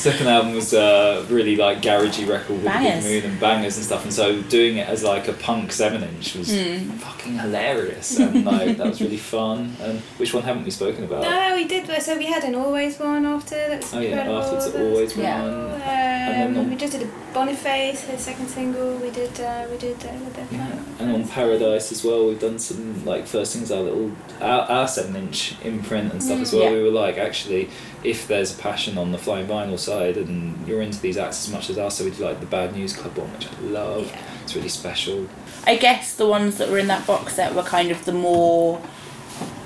second 0.00 0.28
album 0.28 0.54
was 0.54 0.72
uh, 0.72 1.24
really 1.28 1.56
like 1.56 1.82
garagey 1.82 2.28
record 2.28 2.56
with 2.56 2.64
Bangers. 2.64 3.04
Big 3.04 3.22
Moon 3.24 3.30
and 3.32 3.40
bangers 3.40 3.76
and 3.76 3.84
stuff, 3.84 4.04
and 4.04 4.12
so 4.12 4.40
doing 4.42 4.78
it 4.78 4.88
as 4.88 5.04
like 5.04 5.28
a 5.28 5.32
punk 5.34 5.72
seven 5.72 6.02
inch 6.02 6.34
was 6.34 6.50
Hmm. 6.50 6.90
fucking 6.92 7.38
hilarious, 7.38 8.18
and 8.18 8.44
like 8.44 8.76
that 8.78 8.86
was 8.86 9.00
really 9.00 9.16
fun. 9.36 9.76
And 9.82 10.00
which 10.18 10.32
one 10.34 10.42
haven't 10.42 10.64
we 10.64 10.70
spoken 10.70 11.04
about? 11.04 11.22
No, 11.22 11.54
we 11.54 11.64
did. 11.66 11.86
So 12.02 12.16
we 12.16 12.26
had 12.26 12.44
an 12.44 12.54
always 12.54 12.98
one 12.98 13.26
after. 13.26 13.54
That 13.56 13.80
was 13.82 13.94
Oh 13.94 14.00
yeah, 14.00 14.08
incredible. 14.08 14.38
afterwards 14.38 14.72
That 14.72 14.80
was 14.80 14.92
always 14.94 15.16
Yeah. 15.16 15.42
one. 15.42 15.50
cool. 15.70 15.78
then 15.78 16.50
Um, 16.52 16.58
on- 16.58 16.70
we 16.70 16.76
just 16.76 16.92
did 16.92 17.02
a 17.02 17.10
Boniface, 17.32 18.00
his 18.02 18.20
second 18.22 18.48
single. 18.48 18.96
We 18.96 19.10
did. 19.10 19.38
Uh, 19.40 19.64
we 19.70 19.76
did 19.78 19.96
uh, 20.04 20.08
with 20.24 20.34
the 20.34 20.54
Yeah, 20.56 20.66
and 20.98 21.12
on 21.14 21.28
Paradise 21.28 21.92
as 21.92 22.02
well, 22.04 22.26
we've 22.26 22.40
done 22.40 22.58
some 22.58 23.04
like 23.04 23.24
first 23.26 23.54
things 23.54 23.70
our 23.70 23.80
little 23.82 24.10
our, 24.40 24.62
our 24.62 24.88
seven 24.88 25.14
inch 25.14 25.54
imprint 25.64 26.12
and 26.12 26.20
stuff 26.22 26.40
as 26.40 26.52
well. 26.52 26.64
Yeah. 26.64 26.72
We 26.72 26.82
were 26.82 26.90
like, 26.90 27.18
actually, 27.18 27.70
if 28.02 28.26
there's 28.26 28.52
a 28.52 28.58
passion 28.60 28.98
on 28.98 29.12
the 29.12 29.18
flying 29.18 29.46
vinyl 29.46 29.78
side 29.78 29.89
and 29.90 30.66
you're 30.66 30.82
into 30.82 31.00
these 31.00 31.16
acts 31.18 31.46
as 31.46 31.52
much 31.52 31.68
as 31.70 31.78
us, 31.78 31.98
so 31.98 32.04
we 32.04 32.10
do 32.10 32.24
like 32.24 32.40
the 32.40 32.46
Bad 32.46 32.74
News 32.74 32.92
Club 32.96 33.16
one, 33.16 33.32
which 33.32 33.46
I 33.48 33.60
love. 33.62 34.06
Yeah. 34.06 34.22
It's 34.44 34.54
really 34.56 34.68
special. 34.68 35.28
I 35.66 35.76
guess 35.76 36.14
the 36.16 36.26
ones 36.26 36.56
that 36.58 36.70
were 36.70 36.78
in 36.78 36.86
that 36.88 37.06
box 37.06 37.34
set 37.34 37.54
were 37.54 37.62
kind 37.62 37.90
of 37.90 38.04
the 38.04 38.12
more 38.12 38.80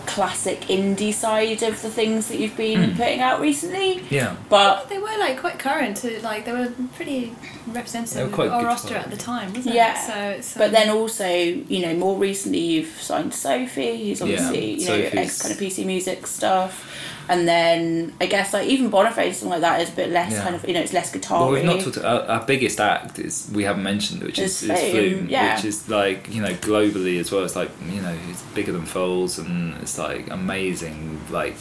classic 0.07 0.61
indie 0.63 1.13
side 1.13 1.63
of 1.63 1.81
the 1.83 1.91
things 1.91 2.29
that 2.29 2.39
you've 2.39 2.57
been 2.57 2.91
Mm. 2.91 2.97
putting 2.97 3.21
out 3.21 3.41
recently. 3.41 4.03
Yeah. 4.11 4.35
But 4.49 4.89
They 4.89 4.99
were 4.99 5.17
like 5.19 5.41
quite 5.41 5.59
current. 5.59 5.97
To, 5.99 6.21
like 6.23 6.45
they 6.45 6.53
were 6.53 6.73
pretty 6.95 7.35
representative 7.67 8.37
were 8.37 8.45
of 8.47 8.53
our 8.53 8.65
roster 8.65 8.95
at 8.97 9.11
the 9.11 9.17
time, 9.17 9.53
wasn't 9.55 9.75
Yeah. 9.75 10.37
it? 10.37 10.43
So, 10.43 10.53
so 10.53 10.59
but 10.61 10.73
then 10.73 10.91
also, 10.91 11.27
you 11.27 11.81
know, 11.81 11.95
more 11.95 12.17
recently 12.17 12.59
you've 12.61 13.01
signed 13.03 13.33
Sophie, 13.35 14.09
who's 14.11 14.21
obviously, 14.23 14.73
you 14.75 14.89
know, 14.89 14.97
Sophie's- 15.03 15.15
ex 15.15 15.43
kind 15.43 15.53
of 15.55 15.59
PC 15.61 15.85
music 15.85 16.27
stuff. 16.27 16.85
And 17.29 17.49
then 17.49 18.13
I 18.21 18.27
guess 18.27 18.53
like 18.53 18.69
even 18.69 18.91
Boniface 18.91 19.39
something 19.39 19.53
like 19.53 19.61
that 19.63 19.81
is 19.81 19.89
a 19.89 19.93
bit 19.97 20.11
less 20.11 20.33
Yeah. 20.33 20.43
kind 20.43 20.55
of 20.55 20.67
you 20.69 20.75
know, 20.75 20.81
it's 20.81 20.93
less 20.93 21.11
guitar. 21.11 21.41
Well, 21.41 21.53
we've 21.53 21.65
not 21.65 21.81
talked. 21.81 21.99
Our, 21.99 22.21
our 22.23 22.45
biggest 22.47 22.81
act 22.81 23.19
is 23.19 23.51
we 23.55 23.65
haven't 23.65 23.83
mentioned, 23.83 24.23
which 24.23 24.39
is, 24.39 24.63
Is 24.63 24.71
is 24.71 24.91
Flume, 24.91 25.29
yeah. 25.31 25.57
which 25.57 25.65
is 25.65 25.89
like 25.89 26.33
you 26.35 26.43
know 26.43 26.53
globally 26.55 27.19
as 27.19 27.33
well. 27.33 27.43
It's 27.45 27.57
like 27.57 27.71
you 27.91 28.03
know 28.03 28.15
it's 28.29 28.43
bigger 28.55 28.73
than 28.73 28.85
Foals, 28.85 29.39
and 29.39 29.75
it's 29.81 29.97
like 29.99 30.31
amazing, 30.31 31.19
like 31.31 31.57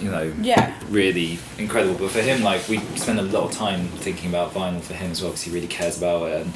you 0.00 0.10
know 0.10 0.32
Yeah. 0.40 0.72
really 0.88 1.38
incredible. 1.58 1.96
But 1.98 2.10
for 2.12 2.20
him, 2.22 2.42
like 2.44 2.68
we 2.68 2.78
spend 2.96 3.18
a 3.18 3.22
lot 3.22 3.44
of 3.44 3.52
time 3.52 3.88
thinking 3.88 4.30
about 4.30 4.54
vinyl 4.54 4.80
for 4.80 4.94
him 4.94 5.10
as 5.10 5.20
well 5.20 5.32
because 5.32 5.42
he 5.42 5.50
really 5.50 5.66
cares 5.66 5.98
about 5.98 6.28
it. 6.30 6.46
And 6.46 6.52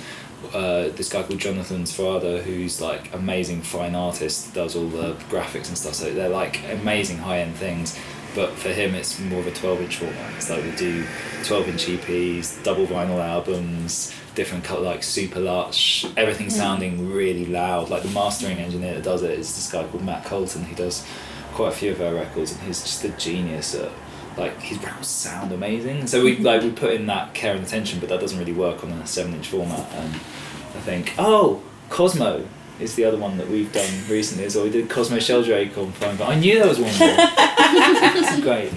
uh, 0.55 0.88
this 0.97 1.09
guy 1.09 1.22
called 1.24 1.40
Jonathan 1.40 1.82
Zawada, 1.82 2.42
who's 2.42 2.80
like 2.80 3.12
amazing 3.12 3.62
fine 3.62 3.97
artist, 3.97 4.55
does 4.55 4.76
all 4.76 4.86
the 4.86 5.14
graphics 5.30 5.66
and 5.68 5.76
stuff. 5.76 5.94
So 5.94 6.12
they're 6.14 6.28
like 6.28 6.61
amazing 6.70 7.18
high 7.18 7.40
end 7.40 7.57
things. 7.57 7.99
But 8.37 8.53
for 8.53 8.68
him, 8.68 8.95
it's 8.95 9.18
more 9.18 9.41
of 9.41 9.47
a 9.47 9.51
twelve 9.51 9.80
inch 9.80 9.97
format. 9.97 10.34
It's 10.34 10.51
like 10.51 10.62
we 10.62 10.70
do 10.72 11.05
twelve 11.43 11.66
inch 11.68 11.87
EPs, 11.87 12.62
double 12.62 12.87
vinyl 12.87 13.18
albums. 13.18 14.12
Different 14.34 14.62
cut 14.64 14.82
like 14.82 15.03
super 15.03 15.41
lush, 15.41 16.05
everything 16.14 16.49
mm. 16.49 16.53
sounding 16.53 17.11
really 17.11 17.47
loud. 17.47 17.89
Like 17.89 18.03
the 18.03 18.11
mastering 18.11 18.59
engineer 18.59 18.93
that 18.93 19.03
does 19.03 19.22
it 19.22 19.30
is 19.30 19.55
this 19.55 19.72
guy 19.72 19.84
called 19.89 20.05
Matt 20.05 20.26
Colton 20.26 20.64
who 20.64 20.76
does 20.76 21.07
quite 21.55 21.72
a 21.72 21.76
few 21.76 21.93
of 21.93 22.03
our 22.03 22.14
records, 22.14 22.53
and 22.53 22.61
he's 22.61 22.82
just 22.82 23.03
a 23.05 23.09
genius 23.09 23.74
at 23.74 23.91
like 24.37 24.61
his 24.61 24.78
records 24.82 25.09
sound 25.09 25.53
amazing. 25.53 26.07
So 26.07 26.22
we 26.22 26.37
like 26.37 26.61
we 26.61 26.70
put 26.70 26.93
in 26.93 27.07
that 27.07 27.32
care 27.32 27.55
and 27.55 27.64
attention, 27.64 28.01
but 28.01 28.11
that 28.11 28.20
doesn't 28.20 28.39
really 28.39 28.53
work 28.53 28.84
on 28.84 28.93
a 28.93 29.07
seven 29.07 29.32
inch 29.32 29.49
format. 29.49 29.91
And 29.93 30.14
I 30.14 30.80
think 30.80 31.14
oh 31.18 31.62
Cosmo 31.89 32.47
is 32.81 32.95
the 32.95 33.05
other 33.05 33.16
one 33.16 33.39
that 33.39 33.49
we've 33.49 33.72
done 33.72 33.91
recently 34.09 34.45
as 34.45 34.55
well. 34.55 34.64
We 34.64 34.70
did 34.70 34.91
Cosmo 34.91 35.18
Sheldrake 35.18 35.77
on 35.79 35.93
Flying, 35.93 36.16
but 36.16 36.29
I 36.29 36.39
knew 36.39 36.59
there 36.59 36.68
was 36.68 36.79
one 36.79 36.91
more. 36.99 37.16
it's 37.18 38.41
great. 38.41 38.72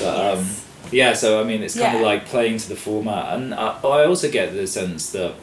But 0.00 0.38
um, 0.38 0.46
yeah, 0.90 1.12
so 1.12 1.40
I 1.40 1.44
mean, 1.44 1.62
it's 1.62 1.78
kind 1.78 1.96
of 1.96 2.02
like 2.02 2.26
playing 2.26 2.58
to 2.58 2.68
the 2.68 2.76
format, 2.76 3.36
and 3.36 3.54
I, 3.54 3.78
I 3.82 4.06
also 4.06 4.30
get 4.30 4.52
the 4.52 4.66
sense 4.66 5.10
that. 5.12 5.34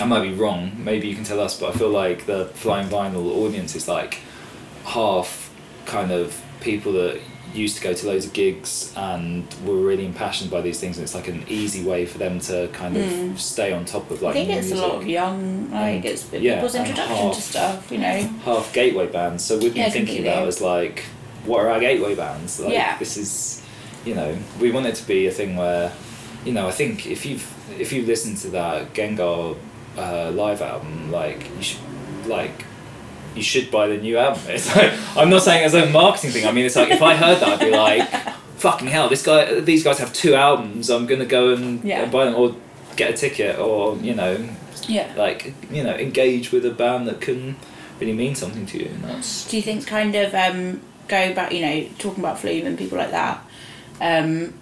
I 0.00 0.06
might 0.06 0.22
be 0.22 0.32
wrong. 0.32 0.72
Maybe 0.76 1.06
you 1.06 1.14
can 1.14 1.22
tell 1.22 1.38
us, 1.38 1.60
but 1.60 1.72
I 1.72 1.78
feel 1.78 1.88
like 1.88 2.26
the 2.26 2.46
flying 2.46 2.88
vinyl 2.88 3.26
audience 3.26 3.76
is 3.76 3.86
like 3.86 4.18
half 4.84 5.54
kind 5.86 6.10
of 6.10 6.42
people 6.60 6.94
that 6.94 7.20
used 7.54 7.76
to 7.76 7.82
go 7.82 7.94
to 7.94 8.06
loads 8.06 8.26
of 8.26 8.32
gigs 8.32 8.92
and 8.96 9.46
were 9.64 9.76
really 9.76 10.04
impassioned 10.04 10.50
by 10.50 10.60
these 10.60 10.80
things, 10.80 10.96
and 10.98 11.04
it's 11.04 11.14
like 11.14 11.28
an 11.28 11.44
easy 11.48 11.82
way 11.84 12.04
for 12.04 12.18
them 12.18 12.40
to 12.40 12.68
kind 12.72 12.96
of 12.96 13.02
Mm. 13.04 13.38
stay 13.38 13.72
on 13.72 13.84
top 13.84 14.10
of 14.10 14.22
like. 14.22 14.36
I 14.36 14.44
think 14.44 14.50
it's 14.58 14.72
a 14.72 14.76
lot 14.76 14.96
of 14.96 15.06
young 15.06 15.70
like 15.70 16.04
it's 16.04 16.26
yeah, 16.32 16.54
people's 16.56 16.74
introduction 16.74 17.30
to 17.32 17.40
stuff, 17.40 17.90
you 17.92 17.98
know. 17.98 18.18
half 18.44 18.72
gateway 18.72 19.06
bands. 19.06 19.44
So 19.44 19.54
we've 19.58 19.72
been 19.72 19.82
Yeah, 19.84 19.90
thinking 19.90 20.16
completely. 20.16 20.28
about 20.32 20.48
as 20.48 20.60
like, 20.60 21.04
what 21.46 21.60
are 21.60 21.70
our 21.70 21.80
gateway 21.80 22.14
bands? 22.14 22.58
Like, 22.60 22.72
Yeah. 22.72 22.98
This 22.98 23.16
is, 23.16 23.62
you 24.04 24.14
know, 24.14 24.36
we 24.60 24.70
want 24.70 24.86
it 24.86 24.94
to 24.96 25.06
be 25.06 25.26
a 25.26 25.30
thing 25.30 25.56
where, 25.56 25.92
you 26.44 26.52
know, 26.52 26.66
I 26.68 26.72
think 26.72 27.06
if 27.06 27.24
you've 27.24 27.46
if 27.78 27.92
you've 27.92 28.06
listened 28.08 28.36
to 28.38 28.48
that 28.48 28.92
Gengahr 28.94 29.56
uh, 29.96 30.30
live 30.32 30.60
album, 30.60 31.10
like 31.12 31.40
you 31.56 31.62
should 31.62 31.80
like. 32.26 32.64
You 33.34 33.42
should 33.42 33.70
buy 33.70 33.88
the 33.88 33.96
new 33.96 34.16
album. 34.18 34.42
It's 34.48 34.74
like, 34.74 34.92
I'm 35.16 35.30
not 35.30 35.42
saying 35.42 35.64
as 35.64 35.74
a 35.74 35.86
marketing 35.90 36.30
thing. 36.30 36.46
I 36.46 36.52
mean, 36.52 36.66
it's 36.66 36.76
like 36.76 36.90
if 36.90 37.02
I 37.02 37.14
heard 37.16 37.40
that, 37.40 37.48
I'd 37.48 37.60
be 37.60 37.70
like, 37.70 38.08
"Fucking 38.58 38.88
hell! 38.88 39.08
This 39.08 39.22
guy, 39.24 39.60
these 39.60 39.82
guys 39.84 39.98
have 39.98 40.12
two 40.12 40.34
albums. 40.34 40.90
I'm 40.90 41.06
gonna 41.06 41.26
go 41.26 41.52
and, 41.54 41.82
Yeah. 41.84 42.04
buy 42.06 42.24
them, 42.26 42.34
or 42.36 42.54
get 42.96 43.10
a 43.10 43.16
ticket, 43.16 43.58
or 43.58 43.96
you 43.98 44.14
know, 44.14 44.48
Yeah. 44.88 45.08
like 45.16 45.54
you 45.70 45.82
know 45.82 45.94
engage 45.94 46.52
with 46.52 46.64
a 46.64 46.70
band 46.70 47.06
that 47.08 47.20
can 47.20 47.56
really 48.00 48.12
mean 48.12 48.34
something 48.34 48.66
to 48.66 48.78
you 48.78 48.86
and 48.86 49.04
that's 49.04 49.46
Do 49.48 49.56
you 49.56 49.62
think 49.62 49.86
kind 49.86 50.14
of 50.16 50.34
um, 50.34 50.80
going 51.08 51.32
back, 51.34 51.52
you 51.52 51.60
know, 51.60 51.86
talking 51.98 52.22
about 52.24 52.40
Flume 52.40 52.66
and 52.66 52.76
people 52.76 52.98
like 52.98 53.12
that, 53.12 53.38
um, 54.00 54.52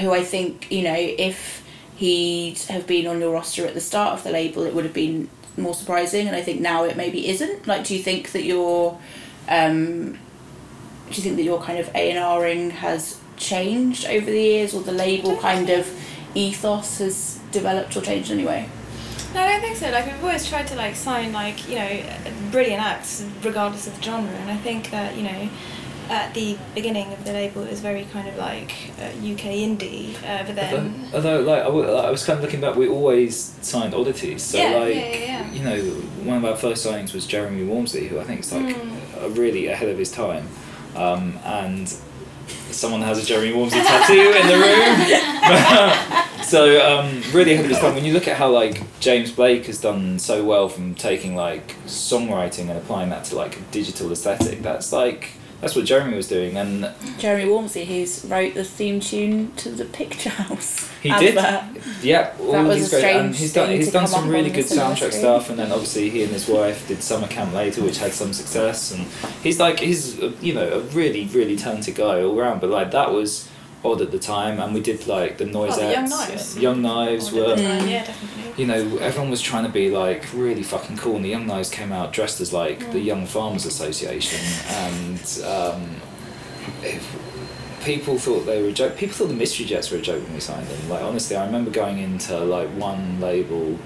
who 0.00 0.12
I 0.12 0.22
think, 0.22 0.70
you 0.70 0.82
know, 0.82 0.94
if 0.96 1.64
he'd 1.96 2.58
have 2.68 2.86
been 2.86 3.06
on 3.06 3.20
your 3.20 3.32
roster 3.32 3.66
at 3.66 3.74
the 3.74 3.80
start 3.80 4.12
of 4.14 4.22
the 4.24 4.30
label, 4.30 4.64
it 4.64 4.74
would 4.74 4.84
have 4.84 4.94
been 4.94 5.28
more 5.56 5.74
surprising, 5.74 6.26
and 6.26 6.36
I 6.36 6.42
think 6.42 6.60
now 6.60 6.84
it 6.84 6.96
maybe 6.96 7.28
isn't. 7.28 7.66
Like, 7.66 7.84
do 7.84 7.96
you 7.96 8.02
think 8.02 8.32
that 8.32 8.44
your, 8.44 8.98
um, 9.48 10.12
do 10.12 10.18
you 11.12 11.22
think 11.22 11.36
that 11.36 11.42
your 11.42 11.60
kind 11.60 11.78
of 11.78 11.88
A 11.94 12.10
and 12.10 12.42
Ring 12.42 12.70
has 12.70 13.20
changed 13.36 14.06
over 14.06 14.26
the 14.26 14.40
years, 14.40 14.74
or 14.74 14.82
the 14.82 14.92
label 14.92 15.36
kind 15.36 15.70
of 15.70 15.88
ethos 16.34 16.98
has 16.98 17.40
developed 17.50 17.96
or 17.96 18.02
changed 18.02 18.30
anyway? 18.30 18.68
No, 19.34 19.42
I 19.42 19.48
don't 19.48 19.60
think 19.60 19.76
so. 19.76 19.90
Like 19.90 20.06
we've 20.06 20.22
always 20.22 20.48
tried 20.48 20.66
to 20.68 20.76
like 20.76 20.94
sign 20.94 21.32
like 21.32 21.68
you 21.68 21.74
know 21.76 22.02
brilliant 22.50 22.82
acts 22.82 23.24
regardless 23.42 23.86
of 23.86 23.96
the 23.96 24.02
genre, 24.02 24.30
and 24.30 24.50
I 24.50 24.56
think 24.56 24.90
that 24.90 25.16
you 25.16 25.22
know 25.24 25.48
at 26.08 26.32
the 26.34 26.56
beginning 26.74 27.12
of 27.12 27.24
the 27.24 27.32
label 27.32 27.62
it 27.62 27.70
was 27.70 27.80
very 27.80 28.04
kind 28.12 28.28
of 28.28 28.36
like 28.36 28.72
uh, 29.00 29.04
UK 29.06 29.44
indie, 29.66 30.14
uh, 30.24 30.44
but 30.46 30.54
then 30.56 31.08
although 31.14 31.40
like 31.40 31.62
I, 31.62 31.66
w- 31.66 31.90
I 31.90 32.10
was 32.10 32.24
kind 32.24 32.38
of 32.38 32.44
looking 32.44 32.60
back 32.60 32.76
we 32.76 32.88
always 32.88 33.54
signed 33.62 33.94
oddities 33.94 34.42
so 34.42 34.58
Yeah, 34.58 34.76
like 34.78 34.94
yeah, 34.94 35.14
yeah, 35.16 35.52
you 35.52 35.62
know 35.64 35.82
one 36.24 36.36
of 36.38 36.44
our 36.44 36.56
first 36.56 36.86
signings 36.86 37.12
was 37.14 37.26
Jeremy 37.26 37.62
Warmsley 37.66 38.08
who 38.08 38.20
I 38.20 38.24
think 38.24 38.40
is 38.40 38.52
like 38.52 38.74
Mm. 38.76 39.36
really 39.36 39.66
ahead 39.68 39.88
of 39.88 39.98
his 39.98 40.10
time 40.12 40.46
um, 40.94 41.38
and 41.44 41.88
someone 42.70 43.00
has 43.02 43.18
a 43.22 43.26
Jeremy 43.26 43.52
Warmsley 43.52 43.82
tattoo 43.84 44.32
in 44.40 44.46
the 44.46 44.56
room. 44.56 46.22
So 46.42 46.78
um, 46.86 47.22
really 47.32 47.54
ahead 47.54 47.64
of 47.64 47.70
his 47.70 47.80
time. 47.80 47.96
When 47.96 48.04
you 48.04 48.12
look 48.12 48.28
at 48.28 48.36
how 48.36 48.50
like 48.50 48.80
James 49.00 49.32
Blake 49.32 49.66
has 49.66 49.80
done 49.80 50.20
so 50.20 50.44
well 50.44 50.68
from 50.68 50.94
taking 50.94 51.34
like 51.34 51.74
songwriting 51.86 52.68
and 52.68 52.78
applying 52.78 53.08
that 53.10 53.24
to 53.24 53.34
like 53.36 53.56
a 53.56 53.60
digital 53.72 54.12
aesthetic 54.12 54.62
that's 54.62 54.92
like 54.92 55.30
that's 55.60 55.74
what 55.74 55.84
Jeremy 55.84 56.16
was 56.16 56.28
doing 56.28 56.56
and 56.56 56.92
Jeremy 57.18 57.44
Warmsley, 57.44 57.86
who's 57.86 58.24
wrote 58.24 58.54
the 58.54 58.64
theme 58.64 59.00
tune 59.00 59.52
to 59.56 59.70
the 59.70 59.84
Picture 59.84 60.30
House. 60.30 60.90
He 61.02 61.10
advert. 61.10 61.74
did. 61.74 62.04
Yeah, 62.04 62.34
all 62.40 62.52
That 62.52 62.66
was 62.66 62.76
these 62.76 62.92
a 62.92 63.00
great. 63.00 63.16
And 63.16 63.34
he's 63.34 63.52
done. 63.52 63.70
He's 63.70 63.92
done 63.92 64.06
some 64.06 64.28
really 64.28 64.50
good 64.50 64.66
soundtrack 64.66 64.96
screen. 64.96 65.12
stuff, 65.12 65.50
and 65.50 65.58
then 65.58 65.72
obviously 65.72 66.10
he 66.10 66.22
and 66.22 66.32
his 66.32 66.48
wife 66.48 66.86
did 66.88 67.02
Summer 67.02 67.28
Camp 67.28 67.54
Later, 67.54 67.82
which 67.82 67.98
had 67.98 68.12
some 68.12 68.32
success. 68.32 68.92
And 68.92 69.06
he's 69.42 69.58
like 69.58 69.80
he's 69.80 70.18
you 70.42 70.52
know 70.52 70.68
a 70.68 70.80
really 70.80 71.26
really 71.26 71.56
talented 71.56 71.94
guy 71.94 72.22
all 72.22 72.38
around. 72.38 72.60
But 72.60 72.70
like 72.70 72.90
that 72.90 73.12
was 73.12 73.48
odd 73.92 74.02
at 74.02 74.10
the 74.10 74.18
time, 74.18 74.58
and 74.60 74.74
we 74.74 74.80
did 74.80 75.06
like 75.06 75.38
the 75.38 75.44
noise 75.44 75.72
Oh, 75.74 75.80
the 75.86 75.92
Young 75.92 76.08
Knives. 76.08 76.58
Young 76.58 76.82
Knives 76.82 77.32
were. 77.32 77.56
Mm. 77.56 77.90
yeah, 77.90 78.04
definitely. 78.04 78.62
You 78.62 78.66
know, 78.66 78.98
everyone 78.98 79.30
was 79.30 79.42
trying 79.42 79.64
to 79.64 79.70
be 79.70 79.90
like 79.90 80.24
really 80.32 80.62
fucking 80.62 80.96
cool, 80.96 81.16
and 81.16 81.24
the 81.24 81.28
Young 81.28 81.46
Knives 81.46 81.70
came 81.70 81.92
out 81.92 82.12
dressed 82.12 82.40
as 82.40 82.52
like 82.52 82.90
the 82.92 83.00
Young 83.00 83.26
Farmers 83.26 83.66
Association, 83.66 84.40
and 84.68 85.40
um, 85.44 86.00
people 87.84 88.18
thought 88.18 88.40
they 88.46 88.62
were 88.62 88.68
a 88.68 88.72
joke. 88.72 88.96
People 88.96 89.14
thought 89.14 89.28
the 89.28 89.34
Mystery 89.34 89.66
Jets 89.66 89.90
were 89.90 89.98
a 89.98 90.02
joke 90.02 90.22
when 90.24 90.34
we 90.34 90.40
signed 90.40 90.66
them. 90.66 90.88
Like 90.88 91.02
honestly, 91.02 91.36
I 91.36 91.46
remember 91.46 91.70
going 91.70 91.98
into 91.98 92.38
like 92.38 92.68
one 92.70 93.20
label 93.20 93.78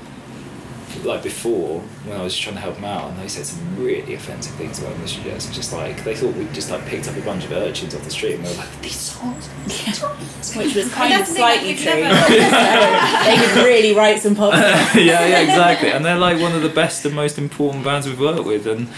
like 1.04 1.22
before 1.22 1.80
when 2.04 2.20
I 2.20 2.22
was 2.22 2.36
trying 2.36 2.56
to 2.56 2.60
help 2.60 2.74
them 2.76 2.84
out, 2.84 3.10
and 3.10 3.18
they 3.18 3.28
said 3.28 3.46
some 3.46 3.58
really 3.82 4.14
offensive 4.14 4.54
things 4.54 4.78
about 4.80 4.98
Mystery 4.98 5.24
Jets. 5.24 5.54
Just 5.54 5.72
like 5.72 6.04
they 6.04 6.14
thought 6.14 6.34
we 6.34 6.46
just 6.52 6.70
like 6.70 6.84
picked 6.86 7.08
up 7.08 7.16
a 7.16 7.20
bunch 7.22 7.44
of 7.44 7.52
urchins 7.52 7.94
off 7.94 8.02
the 8.02 8.10
street, 8.10 8.34
and 8.34 8.44
they 8.44 8.50
were 8.50 8.56
like, 8.58 8.80
"These 8.82 8.96
songs." 8.96 9.46
Which 10.56 10.74
was 10.74 10.88
kind 10.94 11.12
of 11.12 11.18
that's 11.18 11.28
the 11.30 11.34
thing, 11.36 11.42
like, 11.42 11.60
slightly 11.60 11.74
true. 11.76 12.00
never- 12.02 12.28
they 13.30 13.36
could 13.46 13.64
really 13.64 13.94
write 13.94 14.20
some 14.20 14.34
pop. 14.34 14.52
yeah, 14.94 14.94
yeah, 15.26 15.40
exactly. 15.40 15.90
And 15.90 16.04
they're 16.04 16.18
like 16.18 16.40
one 16.40 16.52
of 16.52 16.62
the 16.62 16.68
best 16.68 17.04
and 17.04 17.14
most 17.14 17.38
important 17.38 17.84
bands 17.84 18.06
we've 18.06 18.20
worked 18.20 18.44
with, 18.46 18.66
and 18.66 18.88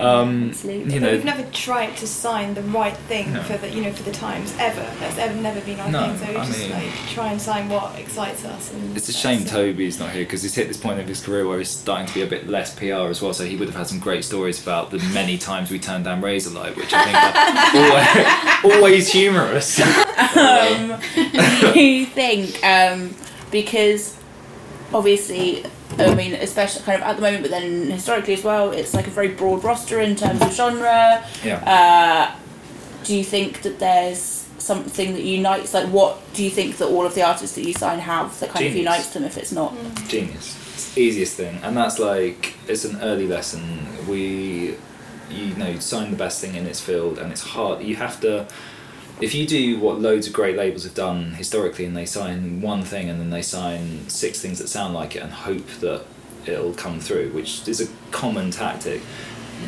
um, 0.00 0.48
Absolutely. 0.50 0.94
you 0.94 1.00
know, 1.00 1.10
we've 1.12 1.24
never 1.24 1.42
tried 1.50 1.96
to 1.98 2.06
sign 2.06 2.54
the 2.54 2.62
right 2.62 2.96
thing 2.96 3.32
No. 3.32 3.42
for 3.42 3.56
the 3.58 3.68
you 3.70 3.82
know 3.82 3.92
for 3.92 4.02
the 4.02 4.12
times 4.12 4.54
ever. 4.58 4.86
That's 4.98 5.18
ever 5.18 5.38
never 5.40 5.60
been 5.60 5.78
our 5.80 5.90
No, 5.90 6.14
thing. 6.14 6.18
So 6.26 6.32
we 6.32 6.36
I 6.38 6.44
just 6.46 6.58
mean- 6.60 6.70
like 6.70 6.92
try 7.10 7.32
and 7.32 7.40
sign 7.40 7.68
what 7.68 7.98
excites 7.98 8.44
us. 8.44 8.72
And 8.72 8.96
It's 8.96 9.08
a 9.08 9.12
shame 9.12 9.40
that's 9.40 9.52
it. 9.52 9.54
Toby's 9.72 9.98
not 10.00 10.10
here 10.10 10.24
because 10.24 10.42
he's 10.42 10.54
hit 10.54 10.68
this 10.68 10.76
point 10.76 11.00
of 11.00 11.06
his 11.06 11.20
career 11.22 11.46
where 11.46 11.58
he's 11.58 11.70
starting 11.70 12.06
to 12.06 12.14
be 12.14 12.22
a 12.22 12.26
bit 12.26 12.48
less 12.48 12.74
PR 12.74 13.08
as 13.10 13.20
well. 13.22 13.34
So 13.34 13.44
he 13.44 13.56
would 13.56 13.68
have 13.68 13.76
had 13.76 13.86
some 13.86 13.98
great 13.98 14.24
stories 14.24 14.62
about 14.62 14.90
the 14.90 14.98
many 15.14 15.36
times 15.38 15.70
we 15.70 15.78
turned 15.78 16.04
down 16.04 16.20
Razorlight, 16.22 16.76
which 16.76 16.92
I 16.92 17.04
think 17.04 18.64
are 18.64 18.64
always, 18.72 18.76
always 18.80 19.12
humorous. 19.12 19.80
um, 20.36 21.00
do 21.74 21.80
you 21.80 22.06
think 22.06 22.62
um, 22.64 23.14
because 23.50 24.16
obviously 24.92 25.64
I 25.98 26.14
mean 26.14 26.34
especially 26.34 26.82
kind 26.82 27.02
of 27.02 27.08
at 27.08 27.16
the 27.16 27.22
moment 27.22 27.42
but 27.42 27.50
then 27.50 27.90
historically 27.90 28.34
as 28.34 28.44
well 28.44 28.70
it's 28.72 28.94
like 28.94 29.06
a 29.06 29.10
very 29.10 29.28
broad 29.28 29.64
roster 29.64 30.00
in 30.00 30.16
terms 30.16 30.40
of 30.42 30.52
genre 30.52 31.24
yeah. 31.44 32.34
uh, 32.34 33.04
do 33.04 33.16
you 33.16 33.24
think 33.24 33.62
that 33.62 33.78
there's 33.78 34.46
something 34.58 35.14
that 35.14 35.22
unites 35.22 35.74
like 35.74 35.88
what 35.88 36.20
do 36.34 36.44
you 36.44 36.50
think 36.50 36.76
that 36.76 36.86
all 36.86 37.04
of 37.06 37.14
the 37.14 37.22
artists 37.22 37.56
that 37.56 37.64
you 37.64 37.72
sign 37.72 37.98
have 37.98 38.38
that 38.40 38.50
kind 38.50 38.66
of 38.66 38.76
unites 38.76 39.10
them 39.10 39.24
if 39.24 39.36
it's 39.36 39.52
not 39.52 39.74
genius. 40.06 40.56
It's 40.80 40.94
the 40.94 41.02
easiest 41.02 41.36
thing, 41.36 41.58
and 41.62 41.76
that's 41.76 41.98
like 41.98 42.54
it's 42.66 42.86
an 42.86 43.02
early 43.02 43.26
lesson. 43.26 43.62
We, 44.08 44.76
you 45.28 45.54
know, 45.56 45.78
sign 45.78 46.10
the 46.10 46.16
best 46.16 46.40
thing 46.40 46.54
in 46.54 46.66
its 46.66 46.80
field, 46.80 47.18
and 47.18 47.30
it's 47.30 47.42
hard. 47.42 47.82
You 47.82 47.96
have 47.96 48.18
to. 48.22 48.46
If 49.20 49.34
you 49.34 49.46
do 49.46 49.78
what 49.78 50.00
loads 50.00 50.26
of 50.26 50.32
great 50.32 50.56
labels 50.56 50.84
have 50.84 50.94
done 50.94 51.32
historically, 51.32 51.84
and 51.84 51.96
they 51.96 52.06
sign 52.06 52.62
one 52.62 52.82
thing, 52.82 53.10
and 53.10 53.20
then 53.20 53.30
they 53.30 53.42
sign 53.42 54.08
six 54.08 54.40
things 54.40 54.58
that 54.58 54.68
sound 54.68 54.94
like 54.94 55.14
it, 55.14 55.22
and 55.22 55.30
hope 55.30 55.66
that 55.80 56.04
it'll 56.46 56.72
come 56.72 57.00
through, 57.00 57.30
which 57.32 57.68
is 57.68 57.80
a 57.80 57.88
common 58.10 58.50
tactic. 58.50 59.02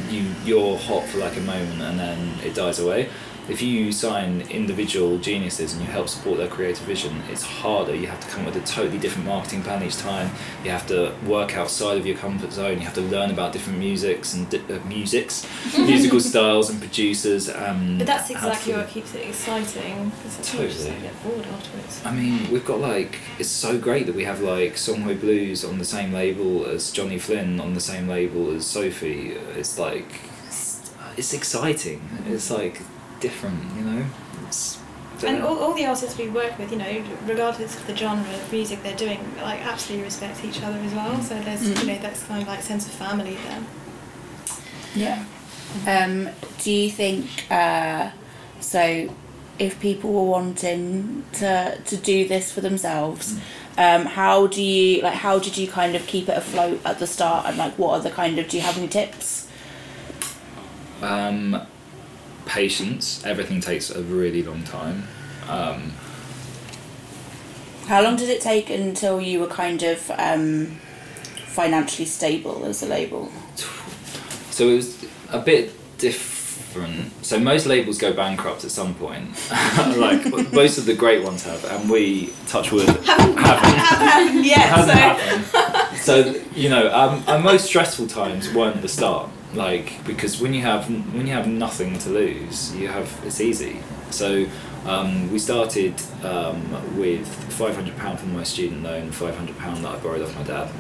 You 0.08 0.24
you're 0.44 0.78
hot 0.78 1.04
for 1.04 1.18
like 1.18 1.36
a 1.36 1.40
moment, 1.40 1.82
and 1.82 1.98
then 1.98 2.38
it 2.42 2.54
dies 2.54 2.78
away. 2.78 3.10
If 3.48 3.60
you 3.60 3.90
sign 3.90 4.42
individual 4.42 5.18
geniuses 5.18 5.72
and 5.72 5.82
you 5.82 5.88
help 5.88 6.08
support 6.08 6.38
their 6.38 6.46
creative 6.48 6.84
vision, 6.86 7.22
it's 7.28 7.42
harder. 7.42 7.92
You 7.94 8.06
have 8.06 8.20
to 8.20 8.28
come 8.28 8.46
up 8.46 8.54
with 8.54 8.62
a 8.62 8.66
totally 8.66 8.98
different 8.98 9.26
marketing 9.26 9.62
plan 9.62 9.82
each 9.82 9.96
time. 9.98 10.30
You 10.64 10.70
have 10.70 10.86
to 10.86 11.12
work 11.26 11.56
outside 11.56 11.98
of 11.98 12.06
your 12.06 12.16
comfort 12.16 12.52
zone. 12.52 12.74
You 12.78 12.84
have 12.84 12.94
to 12.94 13.00
learn 13.00 13.30
about 13.32 13.52
different 13.52 13.80
musics 13.80 14.32
and 14.34 14.48
di- 14.48 14.62
uh, 14.72 14.78
musics, 14.86 15.44
musical 15.76 16.20
styles 16.20 16.70
and 16.70 16.78
producers. 16.78 17.50
Um, 17.50 17.98
But 17.98 18.06
that's 18.06 18.30
exactly 18.30 18.72
to- 18.74 18.78
what 18.78 18.88
keeps 18.88 19.12
it 19.16 19.26
exciting. 19.26 20.12
I 20.12 20.22
just 20.22 20.44
Totally. 20.52 20.90
like, 20.90 21.02
get 21.02 21.22
bored 21.24 21.44
afterwards. 21.46 22.00
I 22.04 22.12
mean, 22.14 22.48
we've 22.52 22.64
got 22.64 22.78
like 22.78 23.18
it's 23.40 23.48
so 23.50 23.76
great 23.76 24.06
that 24.06 24.14
we 24.14 24.22
have 24.24 24.40
like 24.40 24.74
Songhoy 24.76 25.20
Blues 25.20 25.64
on 25.64 25.78
the 25.78 25.84
same 25.84 26.12
label 26.12 26.64
as 26.64 26.92
Johnny 26.92 27.18
Flynn 27.18 27.58
on 27.60 27.74
the 27.74 27.80
same 27.80 28.06
label 28.08 28.54
as 28.54 28.66
Sophie. 28.66 29.30
It's 29.56 29.78
like 29.80 30.20
it's 31.16 31.32
exciting. 31.34 32.00
It's 32.26 32.50
like 32.50 32.80
different, 33.22 33.58
you 33.76 33.82
know. 33.88 34.04
It's, 34.48 34.78
And 35.24 35.42
all, 35.42 35.56
all 35.62 35.74
the 35.74 35.86
artists 35.86 36.18
we 36.18 36.28
work 36.28 36.58
with, 36.58 36.70
you 36.72 36.78
know, 36.78 36.94
regardless 37.26 37.76
of 37.78 37.86
the 37.86 37.96
genre 37.96 38.28
of 38.40 38.52
music 38.52 38.82
they're 38.82 38.96
doing, 39.06 39.20
like 39.50 39.60
absolutely 39.72 40.04
respect 40.04 40.44
each 40.44 40.60
other 40.62 40.78
as 40.88 40.92
well. 40.92 41.14
So 41.22 41.34
there's, 41.46 41.62
Mm. 41.62 41.80
you 41.80 41.86
know, 41.92 41.98
that's 42.06 42.22
kind 42.24 42.42
of 42.42 42.48
like 42.48 42.62
sense 42.62 42.84
of 42.86 42.92
family 42.92 43.36
there. 43.46 43.62
yeah 44.94 45.24
um, 45.86 46.28
do 46.62 46.70
you 46.70 46.90
think 46.90 47.26
uh, 47.50 48.10
so 48.60 48.82
if 49.58 49.72
people 49.80 50.10
were 50.12 50.30
wanting 50.38 51.24
to 51.40 51.78
to 51.90 51.96
do 51.96 52.28
this 52.28 52.52
for 52.52 52.60
themselves 52.68 53.38
um, 53.78 54.04
how 54.04 54.46
do 54.46 54.60
you 54.62 55.00
like 55.06 55.14
how 55.26 55.38
did 55.38 55.56
you 55.56 55.66
kind 55.80 55.96
of 55.96 56.06
keep 56.06 56.28
it 56.28 56.36
afloat 56.36 56.78
at 56.84 56.98
the 56.98 57.06
start 57.06 57.46
and 57.46 57.56
like 57.56 57.72
what 57.78 57.92
are 57.96 58.02
the 58.08 58.10
kind 58.10 58.38
of 58.38 58.44
do 58.48 58.56
you 58.58 58.62
have 58.62 58.76
any 58.76 58.88
tips 58.88 59.48
Um, 61.00 61.60
patience. 62.46 63.24
Everything 63.24 63.60
takes 63.60 63.90
a 63.90 64.02
really 64.02 64.42
long 64.42 64.62
time. 64.64 65.04
Um, 65.48 65.92
how 67.86 68.02
long 68.02 68.16
did 68.16 68.28
it 68.28 68.40
take 68.40 68.70
until 68.70 69.20
you 69.20 69.40
were 69.40 69.48
kind 69.48 69.82
of 69.82 70.10
um, 70.16 70.78
financially 71.46 72.06
stable 72.06 72.64
as 72.64 72.82
a 72.82 72.86
label 72.86 73.30
so 74.52 74.68
it 74.68 74.76
was 74.76 75.06
a 75.30 75.38
bit 75.38 75.72
different. 75.98 77.24
So 77.24 77.38
most 77.38 77.66
labels 77.66 77.98
go 77.98 78.12
bankrupt 78.12 78.64
at 78.64 78.70
some 78.70 78.94
point. 78.94 79.28
like 79.96 80.52
most 80.52 80.78
of 80.78 80.84
the 80.86 80.94
great 80.94 81.24
ones 81.24 81.42
have, 81.44 81.64
and 81.64 81.90
we 81.90 82.32
touch 82.46 82.70
wood 82.70 82.88
haven't. 83.04 84.44
yeah, 84.44 84.60
hasn't 84.60 84.98
happened. 84.98 85.98
So 85.98 86.40
you 86.54 86.68
know, 86.68 86.92
um, 86.92 87.24
our 87.26 87.38
most 87.38 87.64
stressful 87.66 88.08
times 88.08 88.52
weren't 88.52 88.82
the 88.82 88.88
start, 88.88 89.30
like 89.54 90.04
because 90.06 90.40
when 90.40 90.54
you 90.54 90.62
have 90.62 90.88
when 91.14 91.26
you 91.26 91.32
have 91.32 91.46
nothing 91.46 91.98
to 92.00 92.10
lose, 92.10 92.74
you 92.74 92.88
have 92.88 93.08
it's 93.24 93.40
easy. 93.40 93.80
So 94.10 94.46
um, 94.84 95.30
we 95.32 95.38
started 95.38 95.94
um, 96.22 96.98
with 96.98 97.26
five 97.52 97.74
hundred 97.74 97.96
pound 97.96 98.20
from 98.20 98.34
my 98.34 98.44
student 98.44 98.82
loan, 98.82 99.10
five 99.10 99.36
hundred 99.36 99.58
pound 99.58 99.84
that 99.84 99.94
I 99.94 99.98
borrowed 99.98 100.22
off 100.22 100.34
my 100.34 100.42
dad, 100.44 100.70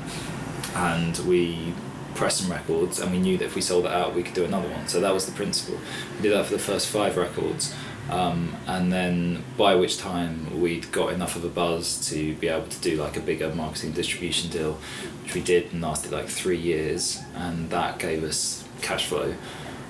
and 0.74 1.18
we 1.28 1.72
pressed 2.14 2.42
some 2.42 2.50
records, 2.50 2.98
and 3.00 3.10
we 3.10 3.18
knew 3.18 3.38
that 3.38 3.46
if 3.46 3.54
we 3.54 3.60
sold 3.62 3.86
it 3.86 3.92
out, 3.92 4.14
we 4.14 4.22
could 4.22 4.34
do 4.34 4.44
another 4.44 4.68
one. 4.68 4.86
So 4.86 5.00
that 5.00 5.14
was 5.14 5.26
the 5.26 5.32
principle. 5.32 5.78
We 6.16 6.22
did 6.22 6.32
that 6.32 6.46
for 6.46 6.52
the 6.52 6.58
first 6.58 6.88
five 6.88 7.16
records. 7.16 7.74
Um, 8.10 8.56
and 8.66 8.92
then 8.92 9.44
by 9.56 9.74
which 9.74 9.98
time 9.98 10.60
we'd 10.60 10.90
got 10.92 11.12
enough 11.12 11.36
of 11.36 11.44
a 11.44 11.48
buzz 11.48 12.08
to 12.10 12.34
be 12.34 12.48
able 12.48 12.66
to 12.66 12.80
do 12.80 12.96
like 12.96 13.16
a 13.16 13.20
bigger 13.20 13.54
marketing 13.54 13.92
distribution 13.92 14.50
deal, 14.50 14.78
which 15.22 15.34
we 15.34 15.40
did 15.40 15.72
and 15.72 15.80
lasted 15.82 16.12
like 16.12 16.28
three 16.28 16.58
years, 16.58 17.20
and 17.34 17.70
that 17.70 17.98
gave 17.98 18.24
us 18.24 18.64
cash 18.82 19.06
flow. 19.06 19.34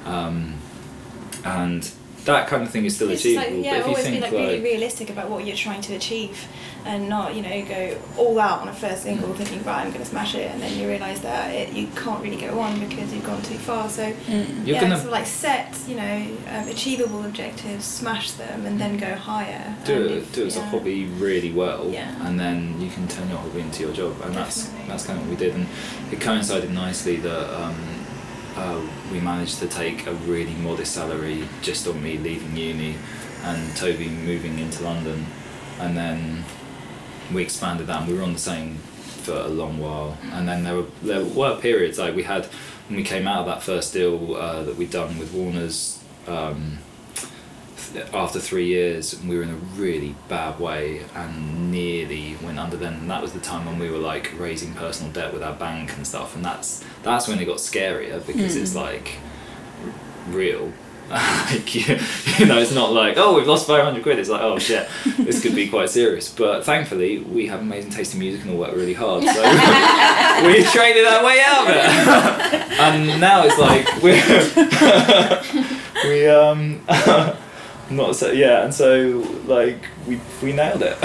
Um, 0.05 0.59
and 1.45 1.91
that 2.25 2.47
kind 2.49 2.63
of 2.63 2.71
thing 2.71 2.85
is 2.85 2.95
still 2.95 3.11
It's 3.11 3.21
achievable. 3.25 3.57
like, 3.57 3.65
yeah, 3.65 3.73
but 3.73 3.79
if 3.81 3.85
you 3.87 3.89
always 3.91 4.05
think 4.05 4.15
be 4.17 4.21
like, 4.23 4.33
really 4.33 4.61
realistic 4.61 5.11
about 5.11 5.29
what 5.31 5.45
you're 5.47 5.57
trying 5.57 5.81
to 5.83 5.95
achieve, 5.95 6.47
and 6.85 7.09
not 7.09 7.35
you 7.37 7.43
know 7.43 7.65
go 7.67 7.97
all 8.17 8.41
out 8.41 8.61
on 8.61 8.69
a 8.69 8.73
first 8.73 9.05
single 9.05 9.33
thinking 9.35 9.63
right 9.63 9.83
I'm 9.85 9.93
going 9.93 10.03
to 10.05 10.09
smash 10.11 10.35
it, 10.35 10.51
and 10.51 10.61
then 10.63 10.77
you 10.79 10.89
realise 10.89 11.21
that 11.21 11.53
it, 11.55 11.73
you 11.73 11.87
can't 11.97 12.23
really 12.23 12.37
go 12.41 12.59
on 12.61 12.79
because 12.81 13.13
you've 13.13 13.25
gone 13.25 13.43
too 13.43 13.59
far. 13.59 13.89
So 13.89 14.07
you're 14.29 14.45
yeah, 14.65 14.81
gonna 14.81 14.97
sort 14.97 15.07
of 15.07 15.13
like 15.13 15.27
set 15.27 15.77
you 15.87 15.97
know 15.97 16.27
um, 16.51 16.69
achievable 16.69 17.25
objectives, 17.25 17.85
smash 17.85 18.33
them, 18.33 18.67
and 18.67 18.81
then 18.81 18.97
go 18.99 19.15
higher. 19.15 19.77
do 19.85 20.05
it, 20.05 20.11
if- 20.13 20.33
do 20.35 20.43
it 20.43 20.47
as 20.49 20.57
a 20.57 20.65
hobby 20.67 21.07
really 21.07 21.53
well, 21.53 21.89
Yeah. 21.91 22.15
and 22.27 22.39
then 22.39 22.81
you 22.81 22.91
can 22.91 23.07
turn 23.09 23.29
your 23.29 23.39
hobby 23.39 23.61
into 23.61 23.83
your 23.83 23.93
job, 23.93 24.15
and 24.25 24.35
that's 24.35 24.69
that's 24.89 25.07
kind 25.07 25.19
of 25.19 25.25
what 25.29 25.31
we 25.31 25.45
did, 25.45 25.55
and 25.55 25.67
it 26.13 26.21
coincided 26.21 26.71
nicely 26.73 27.17
that 27.17 27.61
um, 27.61 27.75
uh, 28.57 28.81
we 29.11 29.21
managed 29.21 29.59
to 29.59 29.67
take 29.69 30.07
a 30.07 30.13
really 30.13 30.55
modest 30.55 30.95
salary 30.95 31.49
just 31.63 31.87
on 31.87 32.03
me 32.03 32.19
leaving 32.19 32.57
uni, 32.57 32.97
and 33.45 33.77
Toby 33.77 34.09
moving 34.09 34.59
into 34.59 34.83
London, 34.85 35.27
and 35.81 35.97
then 35.97 36.45
we 37.33 37.43
expanded 37.43 37.87
that, 37.87 38.03
and 38.03 38.11
we 38.11 38.19
were 38.19 38.25
on 38.25 38.33
the 38.33 38.39
same 38.39 38.77
for 39.25 39.35
a 39.35 39.49
long 39.49 39.79
while, 39.79 40.17
and 40.33 40.49
then 40.49 40.65
there 40.65 40.77
were 40.77 40.87
there 41.03 41.25
were 41.25 41.57
periods 41.61 41.99
like 41.99 42.15
we 42.15 42.25
had 42.25 42.47
when 42.89 42.97
we 42.97 43.05
came 43.05 43.27
out 43.29 43.41
of 43.41 43.47
that 43.47 43.63
first 43.63 43.93
deal 43.93 44.35
uh, 44.35 44.63
that 44.65 44.77
we'd 44.77 44.91
done 44.91 45.19
with 45.19 45.33
Warner's. 45.33 46.03
Um, 46.27 46.79
after 48.13 48.39
three 48.39 48.67
years 48.67 49.21
we 49.23 49.37
were 49.37 49.43
in 49.43 49.51
a 49.51 49.61
really 49.77 50.15
bad 50.29 50.59
way 50.59 51.03
and 51.15 51.71
nearly 51.71 52.37
went 52.43 52.59
under 52.59 52.77
then. 52.77 52.95
And 52.95 53.11
that 53.11 53.23
was 53.23 53.33
the 53.33 53.41
time 53.41 53.67
when 53.67 53.79
we 53.79 53.91
were 53.91 53.99
like 53.99 54.33
raising 54.39 54.75
personal 54.75 55.13
debt 55.13 55.33
with 55.33 55.43
our 55.43 55.55
bank 55.55 55.97
and 55.97 56.07
stuff. 56.07 56.35
And 56.37 56.45
that's 56.45 56.85
that's 57.03 57.29
when 57.29 57.39
it 57.39 57.45
got 57.47 57.59
scarier 57.59 58.25
because 58.27 58.57
it's 58.57 58.75
like 58.75 59.19
r- 59.85 59.93
real. 60.35 60.73
Like 61.13 61.75
you, 61.75 61.99
you 62.39 62.47
know 62.47 62.59
it's 62.59 62.73
not 62.73 62.93
like 62.93 63.19
oh 63.19 63.37
we've 63.37 63.47
lost 63.47 63.67
500 63.67 64.03
quid. 64.03 64.19
It's 64.19 64.31
like 64.31 64.41
oh 64.41 64.59
shit 64.59 64.89
this 65.19 65.43
could 65.43 65.55
be 65.55 65.69
quite 65.69 65.91
serious. 65.91 66.31
But 66.33 66.65
thankfully 66.65 67.19
we 67.19 67.49
have 67.49 67.61
amazing 67.61 67.91
taste 67.91 68.15
in 68.15 68.21
music 68.21 68.43
and 68.43 68.53
all 68.53 68.59
work 68.59 68.75
really 68.75 68.95
hard 68.95 69.23
so 69.25 69.43
we 70.47 70.63
traded 70.65 71.05
our 71.05 71.23
way 71.23 71.39
out 71.45 71.69
of 71.69 71.75
it. 71.77 72.63
And 72.83 73.21
now 73.21 73.45
it's 73.45 73.59
like 73.59 73.87
we're 74.03 74.23
we 76.09 76.27
um 76.29 76.81
not 77.97 78.17
so 78.17 78.31
yeah 78.33 78.65
and 78.65 78.75
so 78.75 79.25
like 79.47 79.79
we 80.07 80.21
we 80.43 80.53
nailed 80.53 80.83
it 80.83 80.97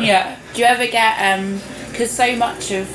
yeah. 0.00 0.38
Do 0.54 0.60
you 0.60 0.66
ever 0.66 0.86
get 0.86 1.38
um 1.38 1.60
because 1.90 2.10
so 2.10 2.34
much 2.36 2.70
of 2.70 2.88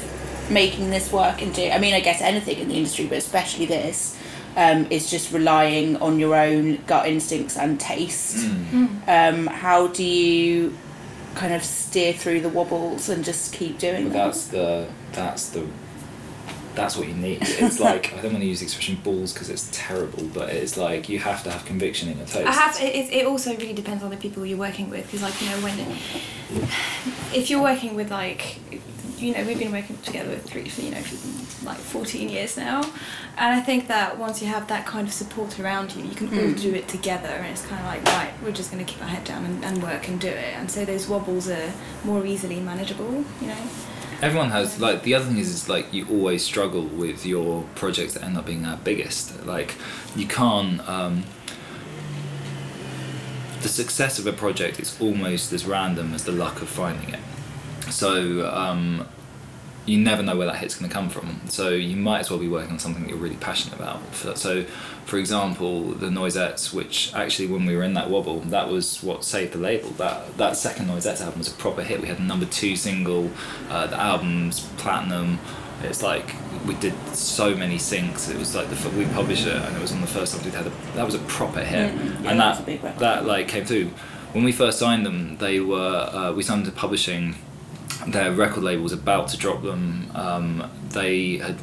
making 0.49 0.89
this 0.89 1.11
work 1.11 1.41
and 1.41 1.53
do 1.53 1.69
I 1.69 1.77
mean 1.79 1.93
I 1.93 1.99
guess 1.99 2.21
anything 2.21 2.57
in 2.59 2.67
the 2.69 2.75
industry 2.75 3.05
but 3.05 3.17
especially 3.17 3.65
this 3.65 4.17
um, 4.55 4.87
is 4.89 5.09
just 5.11 5.31
relying 5.31 5.97
on 5.97 6.19
your 6.19 6.35
own 6.35 6.77
gut 6.87 7.07
instincts 7.07 7.57
and 7.57 7.79
taste. 7.79 8.37
Mm. 8.37 9.07
Um, 9.07 9.45
how 9.45 9.85
do 9.85 10.03
you 10.03 10.75
kind 11.35 11.53
of 11.53 11.63
steer 11.63 12.11
through 12.11 12.41
the 12.41 12.49
wobbles 12.49 13.07
and 13.07 13.23
just 13.23 13.53
keep 13.53 13.77
doing 13.77 14.05
But 14.05 14.13
that? 14.13 14.25
that's 14.25 14.47
the 14.47 14.87
that's 15.11 15.49
the 15.49 15.67
that's 16.77 16.95
what 16.95 17.07
you 17.07 17.15
need. 17.15 17.41
It's 17.67 17.79
like 17.79 18.13
I 18.13 18.21
don't 18.21 18.33
want 18.33 18.43
to 18.43 18.47
use 18.47 18.59
the 18.59 18.65
expression 18.65 18.95
balls 19.03 19.33
because 19.33 19.49
it's 19.49 19.67
terrible, 19.71 20.23
but 20.33 20.49
it's 20.49 20.77
like 20.77 21.09
you 21.09 21.19
have 21.19 21.43
to 21.43 21.51
have 21.51 21.65
conviction 21.65 22.07
in 22.07 22.17
your 22.17 22.27
taste. 22.27 22.47
I 22.47 22.51
have. 22.51 22.79
It, 22.79 22.95
it 22.95 23.13
it 23.13 23.25
also 23.25 23.55
really 23.57 23.73
depends 23.73 24.03
on 24.03 24.11
the 24.11 24.17
people 24.17 24.45
you're 24.45 24.57
working 24.57 24.89
with, 24.89 25.05
because 25.05 25.23
like 25.23 25.41
you 25.41 25.49
know 25.49 25.59
when, 25.61 25.77
if 27.33 27.49
you're 27.49 27.61
working 27.61 27.95
with 27.95 28.11
like, 28.11 28.59
you 29.17 29.33
know 29.33 29.43
we've 29.43 29.59
been 29.59 29.71
working 29.71 29.97
together 29.97 30.29
with 30.29 30.45
three 30.45 30.69
for 30.69 30.81
you 30.81 30.91
know 30.91 31.01
for 31.01 31.65
like 31.65 31.77
14 31.77 32.29
years 32.29 32.55
now, 32.55 32.83
and 33.37 33.55
I 33.55 33.59
think 33.59 33.87
that 33.87 34.17
once 34.17 34.41
you 34.41 34.47
have 34.47 34.67
that 34.67 34.85
kind 34.85 35.07
of 35.07 35.13
support 35.13 35.59
around 35.59 35.95
you, 35.95 36.03
you 36.03 36.15
can 36.15 36.27
all 36.27 36.51
hmm. 36.51 36.53
do 36.53 36.73
it 36.75 36.87
together, 36.87 37.29
and 37.29 37.47
it's 37.47 37.65
kind 37.65 37.81
of 37.81 37.87
like 37.87 38.03
right, 38.15 38.31
we're 38.43 38.51
just 38.51 38.71
going 38.71 38.85
to 38.85 38.89
keep 38.91 39.01
our 39.01 39.09
head 39.09 39.23
down 39.23 39.45
and, 39.45 39.65
and 39.65 39.81
work 39.81 40.07
and 40.07 40.21
do 40.21 40.29
it, 40.29 40.53
and 40.55 40.69
so 40.69 40.85
those 40.85 41.07
wobbles 41.09 41.49
are 41.49 41.73
more 42.05 42.23
easily 42.25 42.59
manageable, 42.59 43.25
you 43.41 43.47
know. 43.47 43.63
Everyone 44.19 44.49
has 44.49 44.79
like 44.79 45.03
the 45.03 45.13
other 45.13 45.25
thing 45.25 45.37
is, 45.37 45.49
is 45.49 45.69
like 45.69 45.93
you 45.93 46.07
always 46.09 46.43
struggle 46.43 46.83
with 46.83 47.25
your 47.25 47.63
projects 47.75 48.15
that 48.15 48.23
end 48.23 48.37
up 48.37 48.45
being 48.45 48.65
our 48.65 48.77
biggest. 48.77 49.45
Like 49.45 49.75
you 50.15 50.27
can't. 50.27 50.87
Um, 50.87 51.23
the 53.61 53.69
success 53.69 54.19
of 54.19 54.27
a 54.27 54.33
project 54.33 54.79
is 54.79 54.99
almost 55.01 55.51
as 55.51 55.65
random 55.65 56.13
as 56.13 56.23
the 56.23 56.31
luck 56.31 56.61
of 56.61 56.69
finding 56.69 57.13
it. 57.13 57.19
So 57.89 58.49
um, 58.49 59.07
you 59.87 59.97
never 59.97 60.21
know 60.21 60.35
where 60.35 60.45
that 60.47 60.57
hit's 60.57 60.75
going 60.77 60.89
to 60.89 60.93
come 60.93 61.09
from. 61.09 61.39
So 61.49 61.69
you 61.69 61.95
might 61.95 62.19
as 62.19 62.29
well 62.29 62.39
be 62.39 62.47
working 62.47 62.73
on 62.73 62.79
something 62.79 63.03
that 63.03 63.09
you're 63.09 63.17
really 63.17 63.37
passionate 63.37 63.79
about. 63.79 63.99
So, 64.37 64.65
for 65.05 65.17
example, 65.17 65.93
the 65.93 66.07
Noisettes, 66.07 66.73
which 66.73 67.13
actually 67.15 67.47
when 67.47 67.65
we 67.65 67.75
were 67.75 67.83
in 67.83 67.93
that 67.93 68.09
wobble, 68.09 68.41
that 68.41 68.69
was 68.69 69.01
what 69.01 69.23
saved 69.23 69.53
the 69.53 69.57
label. 69.59 69.89
That 69.91 70.37
that 70.37 70.57
second 70.57 70.87
Noisettes 70.87 71.21
album 71.21 71.39
was 71.39 71.47
a 71.47 71.55
proper 71.55 71.81
hit. 71.83 72.01
We 72.01 72.07
had 72.09 72.19
a 72.19 72.23
number 72.23 72.45
two 72.45 72.75
single, 72.75 73.31
uh, 73.69 73.87
the 73.87 73.97
album's 73.99 74.59
platinum. 74.77 75.39
It's 75.83 76.03
like 76.03 76.33
we 76.67 76.73
did 76.75 76.93
so 77.15 77.55
many 77.55 77.77
syncs. 77.77 78.29
It 78.29 78.37
was 78.37 78.55
like 78.55 78.69
the 78.69 78.89
we 78.97 79.05
published 79.13 79.47
it, 79.47 79.55
and 79.55 79.75
it 79.77 79.81
was 79.81 79.91
on 79.93 80.01
the 80.01 80.07
first 80.07 80.35
time 80.35 80.43
we'd 80.43 80.53
had 80.53 80.67
a, 80.67 80.71
that 80.95 81.05
was 81.05 81.15
a 81.15 81.19
proper 81.19 81.63
hit, 81.63 81.93
Mm, 81.95 82.23
yeah, 82.23 82.31
and 82.31 82.39
that 82.39 82.59
a 82.59 82.63
big 82.63 82.83
record. 82.83 82.99
that 82.99 83.25
like 83.25 83.47
came 83.47 83.63
through. 83.63 83.91
When 84.33 84.43
we 84.43 84.51
first 84.51 84.79
signed 84.79 85.05
them, 85.05 85.37
they 85.37 85.59
were 85.61 86.09
uh, 86.11 86.33
we 86.33 86.43
signed 86.43 86.65
to 86.65 86.71
publishing 86.71 87.35
their 88.05 88.31
record 88.31 88.63
label 88.63 88.83
was 88.83 88.93
about 88.93 89.29
to 89.29 89.37
drop 89.37 89.63
them. 89.63 90.11
Um, 90.13 90.69
they 90.89 91.37
had 91.37 91.57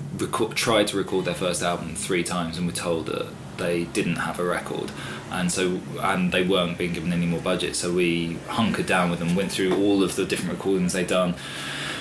tried 0.54 0.88
to 0.88 0.96
record 0.96 1.24
their 1.24 1.34
first 1.34 1.62
album 1.62 1.94
three 1.94 2.24
times 2.24 2.58
and 2.58 2.66
were 2.66 2.72
told 2.72 3.06
that 3.06 3.28
they 3.56 3.84
didn't 3.84 4.16
have 4.16 4.40
a 4.40 4.44
record, 4.44 4.90
and 5.30 5.50
so 5.50 5.80
and 6.00 6.32
they 6.32 6.42
weren't 6.42 6.76
being 6.76 6.92
given 6.92 7.12
any 7.12 7.26
more 7.26 7.40
budget. 7.40 7.76
So 7.76 7.92
we 7.92 8.38
hunkered 8.48 8.86
down 8.86 9.10
with 9.10 9.20
them, 9.20 9.34
went 9.34 9.52
through 9.52 9.76
all 9.76 10.02
of 10.02 10.16
the 10.16 10.24
different 10.24 10.52
recordings 10.52 10.92
they'd 10.92 11.06
done, 11.06 11.34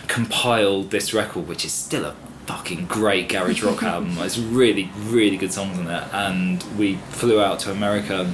compiled 0.08 0.90
this 0.90 1.14
record, 1.14 1.48
which 1.48 1.64
is 1.64 1.72
still 1.72 2.06
a 2.06 2.16
fucking 2.48 2.86
great 2.88 3.30
garage 3.30 3.64
rock 3.64 3.84
album. 3.84 4.18
It's 4.20 4.38
really 4.38 4.90
really 4.98 5.38
good 5.38 5.54
songs 5.54 5.78
on 5.78 5.88
it, 5.88 6.04
and 6.12 6.64
we 6.78 6.96
flew 6.96 7.40
out 7.42 7.60
to 7.60 7.72
America 7.72 8.34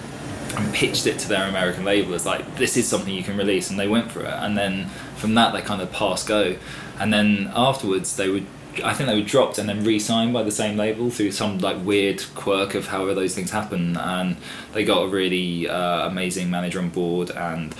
and 0.58 0.74
pitched 0.74 1.06
it 1.08 1.20
to 1.20 1.30
their 1.30 1.48
American 1.48 1.86
label 1.86 2.14
as 2.14 2.26
like 2.26 2.58
this 2.58 2.78
is 2.78 2.88
something 2.88 3.14
you 3.14 3.24
can 3.24 3.38
release, 3.38 3.70
and 3.70 3.80
they 3.80 3.88
went 3.88 4.12
for 4.12 4.22
it. 4.22 4.34
And 4.34 4.58
then 4.58 4.86
from 5.18 5.36
that 5.36 5.54
they 5.54 5.62
kind 5.62 5.82
of 5.82 5.92
passed 5.92 6.28
go, 6.28 6.56
and 7.00 7.14
then 7.14 7.52
afterwards 7.56 8.16
they 8.16 8.30
would. 8.30 8.46
I 8.84 8.94
think 8.94 9.10
they 9.10 9.20
were 9.20 9.26
dropped 9.28 9.58
and 9.58 9.68
then 9.68 9.84
re-signed 9.84 10.32
by 10.32 10.44
the 10.44 10.52
same 10.52 10.78
label 10.78 11.10
through 11.10 11.32
some 11.32 11.58
like 11.58 11.84
weird 11.84 12.24
quirk 12.36 12.76
of 12.76 12.88
however 12.88 13.14
those 13.14 13.36
things 13.36 13.52
happen, 13.52 13.98
and 13.98 14.38
they 14.74 14.86
got 14.86 15.04
a 15.04 15.08
really 15.08 15.68
uh, 15.68 16.08
amazing 16.08 16.50
manager 16.50 16.80
on 16.80 16.90
board 16.90 17.30
and 17.32 17.76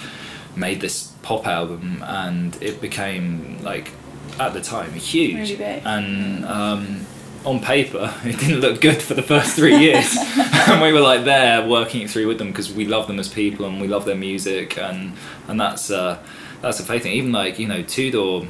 made 0.58 0.82
this 0.82 1.14
pop 1.22 1.48
album, 1.48 2.04
and 2.06 2.62
it 2.62 2.82
became 2.82 3.62
like 3.62 3.92
at 4.40 4.54
the 4.54 4.62
time 4.62 4.92
huge, 4.94 5.36
Really 5.52 5.56
big. 5.56 5.84
and 5.86 6.44
um, 6.46 7.06
on 7.46 7.60
paper 7.62 8.14
it 8.24 8.38
didn't 8.40 8.60
look 8.60 8.82
good 8.82 9.02
for 9.02 9.14
the 9.14 9.22
first 9.24 9.56
three 9.56 9.78
years 9.88 10.16
and 10.68 10.82
we 10.82 10.92
were 10.92 11.00
like 11.00 11.24
there 11.24 11.66
working 11.68 12.02
it 12.02 12.10
through 12.10 12.28
with 12.28 12.38
them 12.38 12.50
because 12.50 12.72
we 12.72 12.86
love 12.86 13.08
them 13.08 13.18
as 13.20 13.30
people 13.30 13.66
and 13.66 13.80
we 13.80 13.88
love 13.88 14.04
their 14.06 14.16
music 14.16 14.78
and 14.78 15.14
and 15.48 15.60
that's 15.60 15.90
uh 15.90 16.22
that's 16.62 16.80
a 16.80 16.84
faith 16.84 17.04
thing 17.04 17.14
even 17.14 17.32
like 17.32 17.58
you 17.58 17.68
know 17.68 17.82
Two 17.82 18.12
Door 18.12 18.48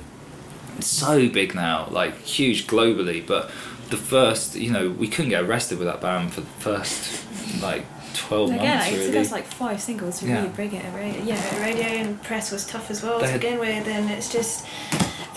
it's 0.78 0.88
so 0.88 1.30
big 1.30 1.54
now 1.54 1.88
like 1.92 2.18
huge 2.22 2.66
globally 2.68 3.26
but 3.26 3.52
the 3.90 3.98
first 3.98 4.56
you 4.56 4.72
know 4.72 4.90
we 4.90 5.08
couldn't 5.08 5.30
get 5.30 5.44
arrested 5.44 5.78
with 5.78 5.88
that 5.88 6.02
band 6.02 6.34
for 6.34 6.42
the 6.42 6.48
first 6.48 7.26
like 7.62 7.86
12 8.16 8.50
Again, 8.52 8.66
months 8.78 8.88
it 8.88 8.92
really 8.96 9.06
took 9.12 9.16
us 9.22 9.32
like 9.32 9.46
five 9.46 9.80
singles 9.80 10.20
to 10.20 10.26
Yeah. 10.28 10.38
really 10.38 10.50
break 10.50 10.74
it. 10.74 10.84
Radio, 10.96 11.24
yeah, 11.24 11.64
radio 11.64 11.86
and 11.86 12.22
press 12.24 12.52
was 12.52 12.66
tough 12.66 12.90
as 12.90 13.04
well 13.04 13.20
They 13.20 13.26
to 13.28 13.32
had- 13.34 13.42
begin 13.42 13.60
with, 13.60 13.88
and 13.88 14.10
it's 14.10 14.32
just 14.32 14.66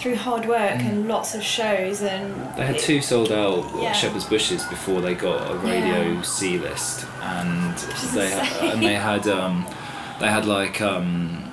through 0.02 0.16
hard 0.16 0.46
work 0.46 0.80
and 0.80 1.06
lots 1.06 1.34
of 1.34 1.42
shows 1.42 2.02
and. 2.02 2.34
Mm. 2.34 2.56
They 2.56 2.66
had 2.66 2.78
two 2.78 3.00
sold 3.00 3.30
out 3.30 3.64
Yeah. 3.80 3.92
Shepherd's 3.92 4.24
Bushes 4.24 4.64
before 4.64 5.00
they 5.00 5.14
got 5.14 5.50
a 5.50 5.54
radio 5.58 6.12
Yeah. 6.12 6.22
C 6.22 6.58
list, 6.58 7.06
and 7.22 7.78
they 8.12 8.32
insane. 8.32 8.70
and 8.72 8.82
they 8.82 8.94
had 8.94 9.28
um, 9.28 9.64
they 10.20 10.28
had 10.28 10.44
like 10.46 10.80
um, 10.80 11.51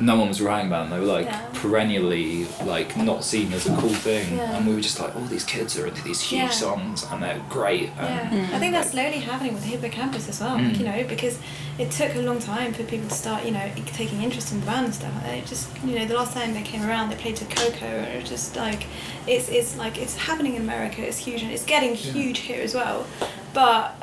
no 0.00 0.16
one 0.18 0.28
was 0.28 0.40
writing 0.40 0.66
about 0.68 0.88
them. 0.88 0.98
They 0.98 1.06
were 1.06 1.12
like 1.12 1.26
Yeah. 1.26 1.40
perennially 1.54 2.46
like 2.64 2.96
not 2.96 3.24
seen 3.24 3.52
as 3.52 3.66
a 3.66 3.74
cool 3.76 3.90
thing, 3.90 4.36
Yeah. 4.36 4.56
and 4.56 4.66
we 4.66 4.74
were 4.74 4.80
just 4.80 5.00
like, 5.00 5.12
oh, 5.16 5.26
these 5.26 5.44
kids 5.44 5.78
are 5.78 5.86
into 5.86 6.02
these 6.02 6.20
huge 6.20 6.42
Yeah. 6.42 6.50
songs 6.50 7.06
and 7.10 7.22
they're 7.22 7.40
great. 7.48 7.90
Yeah, 7.96 8.28
And, 8.30 8.54
I 8.54 8.58
think 8.58 8.72
that's 8.72 8.90
slowly 8.90 9.18
happening 9.20 9.54
with 9.54 9.64
Hippo 9.64 9.88
Campus 9.88 10.28
as 10.28 10.40
well. 10.40 10.56
Mm. 10.56 10.78
You 10.78 10.84
know, 10.86 11.04
because 11.08 11.38
it 11.78 11.90
took 11.90 12.14
a 12.14 12.20
long 12.20 12.38
time 12.38 12.72
for 12.72 12.82
people 12.84 13.08
to 13.08 13.14
start, 13.14 13.44
you 13.44 13.50
know, 13.50 13.68
taking 13.86 14.22
interest 14.22 14.52
in 14.52 14.60
the 14.60 14.66
band 14.66 14.86
and 14.86 14.94
stuff. 14.94 15.12
It 15.26 15.46
just, 15.46 15.68
you 15.84 15.98
know, 15.98 16.04
the 16.04 16.14
last 16.14 16.32
time 16.34 16.54
they 16.54 16.62
came 16.62 16.84
around, 16.84 17.10
they 17.10 17.16
played 17.16 17.36
to 17.36 17.44
KOKO, 17.44 17.82
and 17.82 18.06
it 18.14 18.20
was 18.22 18.30
just 18.30 18.56
like, 18.56 18.86
it's 19.26 19.48
it's 19.48 19.76
like 19.76 19.98
it's 19.98 20.16
happening 20.16 20.54
in 20.56 20.62
America. 20.62 21.02
It's 21.06 21.18
huge, 21.18 21.42
and 21.42 21.50
it's 21.50 21.64
getting 21.64 21.94
huge 21.94 22.38
here 22.40 22.62
as 22.62 22.74
well. 22.74 23.06
But 23.52 23.94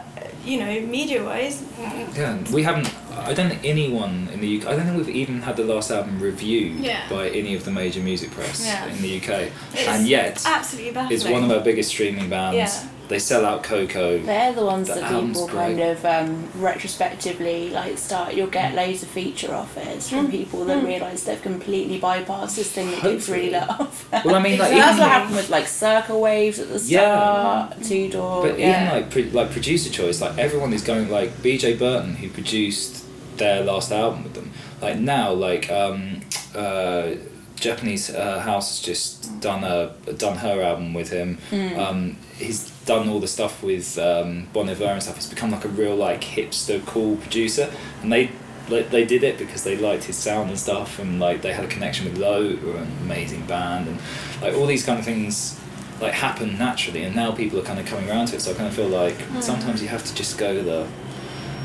you 0.45 0.59
know, 0.59 0.79
media 0.87 1.23
wise, 1.23 1.63
Yeah, 1.79 2.37
we 2.51 2.63
haven't. 2.63 2.89
I 3.15 3.33
don't 3.33 3.49
think 3.49 3.61
anyone 3.63 4.29
in 4.33 4.41
the 4.41 4.57
UK. 4.61 4.67
I 4.67 4.75
don't 4.75 4.85
think 4.85 4.97
we've 4.97 5.15
even 5.15 5.41
had 5.41 5.55
the 5.55 5.63
last 5.63 5.91
album 5.91 6.19
reviewed 6.19 6.79
Yeah. 6.79 7.07
by 7.09 7.29
any 7.29 7.53
of 7.55 7.63
the 7.65 7.71
major 7.71 7.99
music 8.01 8.31
press 8.31 8.65
Yeah. 8.65 8.87
in 8.87 9.01
the 9.01 9.17
UK, 9.17 9.51
it's 9.73 9.87
and 9.87 10.07
yet 10.07 10.41
absolutely 10.45 10.91
baffling. 10.91 11.15
it's 11.15 11.25
one 11.27 11.43
of 11.43 11.51
our 11.51 11.59
biggest 11.59 11.89
streaming 11.89 12.29
bands. 12.29 12.57
Yeah. 12.57 12.89
They 13.11 13.19
sell 13.19 13.45
out 13.45 13.61
KOKO. 13.63 14.25
They're 14.25 14.53
the 14.53 14.65
ones 14.65 14.87
The 14.87 14.95
that 14.95 15.11
album's 15.11 15.37
people 15.37 15.47
great. 15.49 15.77
kind 15.77 15.79
of 15.81 16.05
um, 16.05 16.49
retrospectively 16.55 17.69
like 17.69 17.97
start. 17.97 18.33
You'll 18.35 18.47
get 18.47 18.73
loads 18.73 19.03
of 19.03 19.09
feature 19.09 19.53
offers 19.53 20.09
from 20.09 20.27
Mm. 20.27 20.31
people 20.31 20.63
that 20.65 20.83
realise 20.83 21.23
they've 21.23 21.41
completely 21.41 21.99
bypassed 21.99 22.55
this 22.55 22.71
thing 22.71 22.89
that 22.91 23.01
kids 23.01 23.27
really 23.29 23.49
love. 23.51 24.07
Well, 24.25 24.35
I 24.35 24.39
mean, 24.41 24.57
like 24.57 24.69
So 24.69 24.75
that's 24.77 24.87
even, 24.93 24.99
what 24.99 25.09
happened 25.11 25.35
with 25.35 25.49
like 25.49 25.67
Circa 25.67 26.17
Waves 26.17 26.59
at 26.59 26.69
the 26.69 26.79
Yeah. 26.79 27.67
start, 27.69 27.83
Two 27.83 28.09
Door. 28.09 28.43
but 28.47 28.59
yeah. 28.59 28.83
even 28.83 28.95
like 28.95 29.09
pro- 29.11 29.39
like 29.41 29.51
producer 29.51 29.89
choice, 29.89 30.21
like 30.21 30.37
everyone 30.37 30.71
is 30.73 30.81
going 30.81 31.09
like 31.09 31.31
BJ 31.43 31.77
Burton, 31.77 32.15
who 32.15 32.29
produced 32.29 33.03
their 33.37 33.61
last 33.63 33.91
album 33.91 34.23
with 34.23 34.33
them. 34.35 34.51
Like 34.81 34.97
now, 34.99 35.31
like 35.33 35.69
um, 35.69 36.21
uh, 36.55 37.09
Japanese 37.55 38.09
uh, 38.09 38.39
House 38.39 38.69
has 38.69 38.79
just 38.85 39.39
done 39.41 39.63
a 39.63 39.91
done 40.13 40.37
her 40.37 40.61
album 40.61 40.93
with 40.93 41.09
him. 41.09 41.37
Mm. 41.51 41.77
Um, 41.77 42.17
he's 42.37 42.70
done 42.85 43.09
all 43.09 43.19
the 43.19 43.27
stuff 43.27 43.63
with 43.63 43.97
um, 43.97 44.47
Bon 44.53 44.69
Iver 44.69 44.85
and 44.85 45.03
stuff. 45.03 45.15
He's 45.15 45.29
become 45.29 45.51
like 45.51 45.65
a 45.65 45.69
real 45.69 45.95
like 45.95 46.21
hipster 46.21 46.85
cool 46.85 47.17
producer, 47.17 47.71
and 48.01 48.11
they. 48.11 48.31
Like, 48.69 48.89
they 48.89 49.03
did 49.03 49.23
it 49.23 49.37
because 49.37 49.65
they 49.65 49.75
liked 49.75 50.05
his 50.05 50.15
sound 50.15 50.49
and 50.49 50.57
stuff, 50.57 50.97
and 50.97 51.19
like 51.19 51.41
they 51.41 51.51
had 51.51 51.65
a 51.65 51.67
connection 51.67 52.05
with 52.05 52.17
Low, 52.17 52.55
who 52.55 52.71
an 52.77 52.89
amazing 53.01 53.45
band, 53.45 53.87
and 53.87 53.99
like 54.41 54.53
all 54.53 54.65
these 54.65 54.85
kind 54.85 54.97
of 54.97 55.03
things 55.03 55.59
like 56.01 56.13
happen 56.13 56.57
naturally 56.57 57.03
and 57.03 57.15
now 57.15 57.31
people 57.31 57.59
are 57.59 57.63
kind 57.63 57.79
of 57.79 57.85
coming 57.85 58.09
around 58.09 58.27
to 58.27 58.35
it 58.35 58.41
so 58.41 58.51
I 58.51 58.55
kind 58.55 58.67
of 58.67 58.73
feel 58.73 58.87
like 58.87 59.15
sometimes 59.39 59.81
you 59.81 59.87
have 59.87 60.03
to 60.03 60.15
just 60.15 60.37
go 60.37 60.61
the 60.63 60.87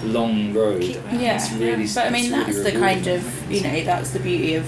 long 0.04 0.52
road 0.52 0.82
Yeah, 1.12 1.36
it's 1.36 1.50
really 1.52 1.86
but 1.86 2.06
I 2.06 2.10
mean 2.10 2.26
it's 2.26 2.30
that's 2.32 2.58
really 2.58 2.70
the 2.72 2.78
kind 2.78 3.06
of 3.06 3.50
you 3.50 3.62
know 3.62 3.84
that's 3.84 4.10
the 4.10 4.20
beauty 4.20 4.54
of 4.54 4.66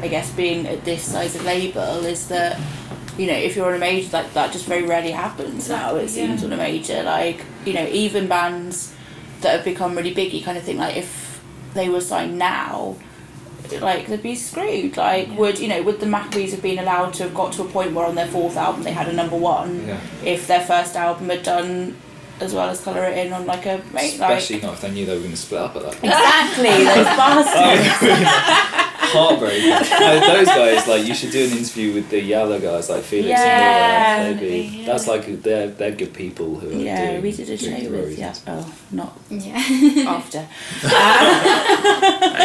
I 0.00 0.08
guess 0.08 0.30
being 0.32 0.66
at 0.66 0.84
this 0.84 1.02
size 1.02 1.34
of 1.34 1.44
label 1.44 2.04
is 2.06 2.28
that 2.28 2.58
you 3.18 3.26
know 3.26 3.32
if 3.34 3.56
you're 3.56 3.66
on 3.68 3.74
a 3.74 3.78
major 3.78 4.08
like 4.12 4.32
that 4.34 4.52
just 4.52 4.66
very 4.66 4.82
rarely 4.86 5.10
happens 5.10 5.68
now 5.68 5.94
it 5.96 6.02
Exactly, 6.04 6.08
seems 6.26 6.44
on 6.44 6.52
a 6.52 6.56
major. 6.56 7.02
Like 7.02 7.44
you 7.64 7.72
know 7.74 7.86
even 7.86 8.28
bands 8.28 8.94
that 9.40 9.52
have 9.56 9.64
become 9.64 9.96
really 9.96 10.14
big 10.14 10.32
you 10.32 10.42
kind 10.42 10.56
of 10.58 10.64
think 10.64 10.78
like 10.78 10.96
if 10.96 11.42
they 11.74 11.88
were 11.88 12.00
signed 12.00 12.38
now 12.38 12.96
like 13.80 14.08
they'd 14.08 14.22
be 14.22 14.34
screwed. 14.34 14.96
Like 14.96 15.28
Yeah. 15.28 15.34
would 15.36 15.58
you 15.60 15.68
know 15.68 15.82
would 15.82 16.00
the 16.00 16.06
Maccabees 16.06 16.50
have 16.52 16.62
been 16.62 16.78
allowed 16.80 17.14
to 17.14 17.22
have 17.24 17.34
got 17.34 17.52
to 17.52 17.62
a 17.62 17.68
point 17.68 17.94
where 17.94 18.04
on 18.06 18.16
their 18.16 18.26
fourth 18.26 18.56
album 18.56 18.82
they 18.82 18.92
had 18.92 19.06
a 19.08 19.12
number 19.12 19.36
one? 19.36 19.86
Yeah. 19.86 20.00
If 20.24 20.46
their 20.48 20.60
first 20.60 20.96
album 20.96 21.28
had 21.28 21.42
done 21.44 21.96
as 22.40 22.54
well 22.54 22.68
as 22.70 22.80
colour 22.82 23.04
it 23.04 23.18
in 23.26 23.32
on 23.32 23.46
like 23.46 23.66
a 23.66 23.80
like 23.92 24.04
Especially 24.12 24.60
not 24.60 24.74
if 24.74 24.80
they 24.80 24.90
knew 24.90 25.04
they 25.06 25.12
were 25.14 25.18
going 25.20 25.30
to 25.32 25.36
split 25.36 25.60
up 25.60 25.76
at 25.76 25.82
that 25.82 25.92
point. 25.92 26.04
exactly 26.04 26.84
those 26.84 27.04
bastards. 27.20 28.70
Heartbreaking. 29.12 29.70
No, 29.70 30.20
those 30.20 30.46
guys, 30.46 30.86
like, 30.86 31.04
you 31.04 31.14
should 31.16 31.32
do 31.32 31.44
an 31.44 31.50
interview 31.58 31.92
with 31.94 32.10
the 32.10 32.20
Yellow 32.22 32.60
guys, 32.60 32.88
like 32.88 33.02
Felix 33.02 33.28
Yeah. 33.30 34.20
and 34.22 34.36
Nora. 34.36 34.48
They'd 34.48 34.64
Yeah. 34.70 34.86
That's 34.86 35.06
like 35.08 35.42
they're 35.42 35.68
they're 35.68 35.90
good 35.90 36.14
people 36.14 36.54
who 36.60 36.68
are 36.68 36.72
Yeah, 36.72 37.10
doing, 37.12 37.22
we 37.22 37.32
did 37.32 37.50
a 37.50 37.56
doing 37.56 37.72
show 37.72 37.78
it 37.82 37.84
for 37.86 37.96
with 37.96 38.06
reason. 38.08 38.20
yeah. 38.22 38.34
Oh, 38.46 38.72
not 38.92 39.18
Yeah. 39.28 39.56
after. 40.16 40.46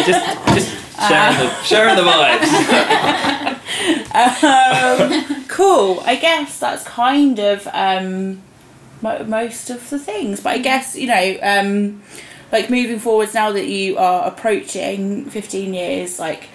just 0.05 0.25
just 0.55 0.69
sharing 1.07 1.37
the 1.37 1.47
sharing 1.63 1.95
the 1.97 2.01
vibes. 2.03 2.51
um, 5.35 5.45
cool. 5.47 6.01
I 6.05 6.15
guess 6.15 6.59
that's 6.59 6.83
kind 6.83 7.39
of 7.39 7.67
um, 7.73 8.35
mo- 8.35 8.41
most 9.27 9.69
of 9.69 9.89
the 9.89 9.99
things. 9.99 10.41
But 10.41 10.49
I 10.49 10.57
guess 10.59 10.95
you 10.95 11.07
know, 11.07 11.37
um, 11.41 12.01
like 12.51 12.69
moving 12.69 12.99
forwards 12.99 13.33
now 13.33 13.51
that 13.51 13.67
you 13.67 13.97
are 13.97 14.27
approaching 14.27 15.25
fifteen 15.25 15.73
years, 15.73 16.19
like 16.19 16.49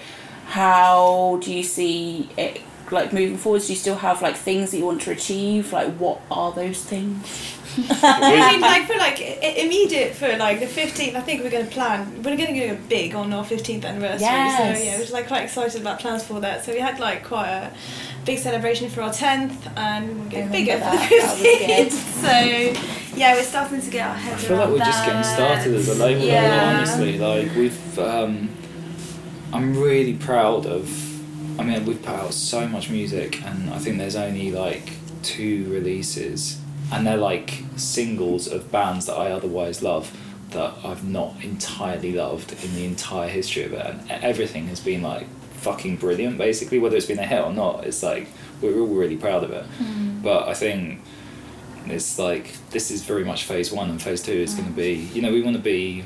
how 0.47 1.39
do 1.41 1.53
you 1.53 1.63
see 1.63 2.29
it? 2.37 2.61
Like 2.91 3.13
moving 3.13 3.37
forwards, 3.37 3.67
do 3.67 3.73
you 3.73 3.79
still 3.79 3.95
have 3.95 4.21
like 4.21 4.35
things 4.35 4.71
that 4.71 4.77
you 4.77 4.85
want 4.85 5.01
to 5.03 5.11
achieve? 5.11 5.71
Like, 5.71 5.93
what 5.95 6.21
are 6.29 6.51
those 6.51 6.83
things? 6.83 7.57
I 7.77 8.51
mean, 8.51 8.61
like 8.61 8.85
for 8.87 8.97
like 8.97 9.19
i- 9.19 9.55
immediate 9.57 10.13
for 10.13 10.35
like 10.37 10.59
the 10.59 10.67
fifteenth, 10.67 11.15
I 11.15 11.21
think 11.21 11.43
we're 11.43 11.49
going 11.51 11.65
to 11.65 11.71
plan. 11.71 12.21
We're 12.23 12.35
going 12.37 12.53
to 12.53 12.67
go 12.67 12.77
big 12.89 13.15
on 13.15 13.31
our 13.33 13.43
fifteenth 13.45 13.85
anniversary. 13.85 14.21
Yes. 14.21 14.77
So 14.77 14.83
yeah, 14.83 14.93
we're 14.95 15.01
just 15.01 15.13
like 15.13 15.27
quite 15.27 15.43
excited 15.43 15.79
about 15.81 15.99
plans 15.99 16.23
for 16.23 16.39
that. 16.41 16.65
So 16.65 16.73
we 16.73 16.79
had 16.79 16.99
like 16.99 17.23
quite 17.23 17.49
a 17.49 17.71
big 18.25 18.39
celebration 18.39 18.89
for 18.89 19.01
our 19.01 19.13
tenth, 19.13 19.67
and 19.77 20.07
we'll 20.17 20.27
I 20.27 20.29
get 20.29 20.37
remember 20.45 20.57
bigger 20.57 20.73
for 20.73 20.91
the 20.91 20.97
That 20.97 21.11
was 21.11 21.41
good. 21.41 21.59
fifteenth. 21.59 22.07
So 23.11 23.17
yeah, 23.17 23.33
we're 23.35 23.43
starting 23.43 23.81
to 23.81 23.89
get 23.89 24.07
our 24.07 24.15
I 24.15 24.35
feel 24.35 24.57
like 24.57 24.69
we're 24.69 24.77
just 24.79 25.05
getting 25.05 25.23
started 25.23 25.73
as 25.73 25.87
a 25.89 25.95
label. 25.95 26.21
Yeah. 26.23 26.41
Yeah. 26.43 26.77
Honestly, 26.77 27.17
like 27.17 27.53
we've, 27.55 27.99
um, 27.99 28.49
I'm 29.53 29.77
really 29.77 30.13
proud 30.13 30.65
of. 30.65 30.89
I 31.59 31.63
mean, 31.63 31.85
we've 31.85 32.01
put 32.01 32.15
out 32.15 32.33
so 32.33 32.67
much 32.67 32.89
music, 32.89 33.43
and 33.45 33.69
I 33.71 33.77
think 33.79 33.97
there's 33.97 34.15
only 34.15 34.51
like 34.51 34.91
two 35.23 35.67
releases, 35.69 36.57
and 36.91 37.05
they're 37.07 37.17
like 37.17 37.63
singles 37.77 38.47
of 38.47 38.71
bands 38.71 39.05
that 39.05 39.15
I 39.15 39.31
otherwise 39.31 39.81
love 39.81 40.15
that 40.51 40.73
I've 40.83 41.03
not 41.07 41.35
entirely 41.41 42.11
loved 42.13 42.51
in 42.63 42.73
the 42.73 42.83
entire 42.85 43.29
history 43.29 43.63
of 43.63 43.73
it, 43.73 43.85
and 43.85 44.23
everything 44.23 44.67
has 44.67 44.79
been 44.81 45.01
like 45.01 45.27
fucking 45.53 45.97
brilliant. 45.97 46.37
Basically, 46.37 46.79
whether 46.79 46.97
it's 46.97 47.05
been 47.05 47.19
a 47.19 47.25
hit 47.25 47.41
or 47.41 47.53
not, 47.53 47.85
it's 47.85 48.03
like 48.03 48.27
we're 48.61 48.77
all 48.79 48.87
really 48.87 49.17
proud 49.17 49.43
of 49.43 49.51
it. 49.51 49.65
But 50.21 50.47
I 50.49 50.53
think 50.53 51.01
it's 51.87 52.19
like 52.19 52.55
this 52.71 52.91
is 52.91 53.03
very 53.03 53.23
much 53.23 53.43
phase 53.45 53.71
one 53.71 53.89
and 53.89 54.01
phase 54.01 54.21
two 54.21 54.33
is 54.33 54.53
going 54.53 54.67
to 54.67 54.73
be 54.75 54.93
you 54.93 55.21
know 55.21 55.31
we 55.31 55.41
want 55.41 55.55
to 55.57 55.61
be 55.63 56.03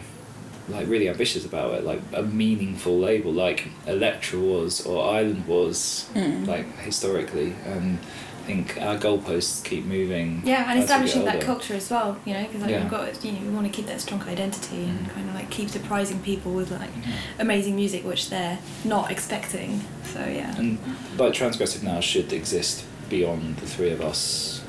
like 0.70 0.88
really 0.88 1.10
ambitious 1.10 1.46
about 1.46 1.74
it 1.74 1.84
like 1.84 2.00
a 2.14 2.24
meaningful 2.24 2.98
label 2.98 3.32
like 3.32 3.68
Elektra 3.86 4.40
was 4.40 4.86
or 4.86 5.04
island 5.14 5.46
was 5.48 6.10
Mm. 6.16 6.48
like 6.48 6.66
historically 6.80 7.54
and 7.66 8.00
think 8.46 8.78
our 8.82 8.96
goalposts 8.98 9.64
keep 9.64 9.86
moving 9.86 10.42
Yeah, 10.46 10.70
and 10.70 10.80
establishing 10.80 11.26
that 11.26 11.42
culture 11.42 11.74
as 11.74 11.90
well, 11.90 12.18
you 12.26 12.34
know, 12.34 12.44
because 12.44 12.62
like 12.62 12.72
Yeah. 12.72 12.82
we've 12.82 12.92
got, 12.92 13.24
you 13.26 13.32
know, 13.34 13.40
we 13.42 13.50
want 13.50 13.66
to 13.68 13.72
keep 13.74 13.88
that 13.88 14.00
strong 14.02 14.22
identity 14.24 14.84
and 14.84 15.08
Mm. 15.08 15.14
kind 15.14 15.30
of 15.30 15.36
like 15.36 15.50
keep 15.50 15.70
surprising 15.70 16.20
people 16.20 16.52
with 16.54 16.72
like 16.72 16.90
Yeah. 17.06 17.14
amazing 17.40 17.76
music 17.76 18.06
which 18.06 18.30
they're 18.30 18.60
not 18.84 19.10
expecting. 19.12 19.82
So 20.14 20.20
yeah. 20.20 20.56
and 20.58 20.78
like 21.18 21.34
transgressive 21.34 21.84
now 21.84 22.00
should 22.00 22.32
exist 22.32 22.84
beyond 23.10 23.58
the 23.58 23.68
three 23.68 23.92
of 23.92 24.02
us 24.02 24.62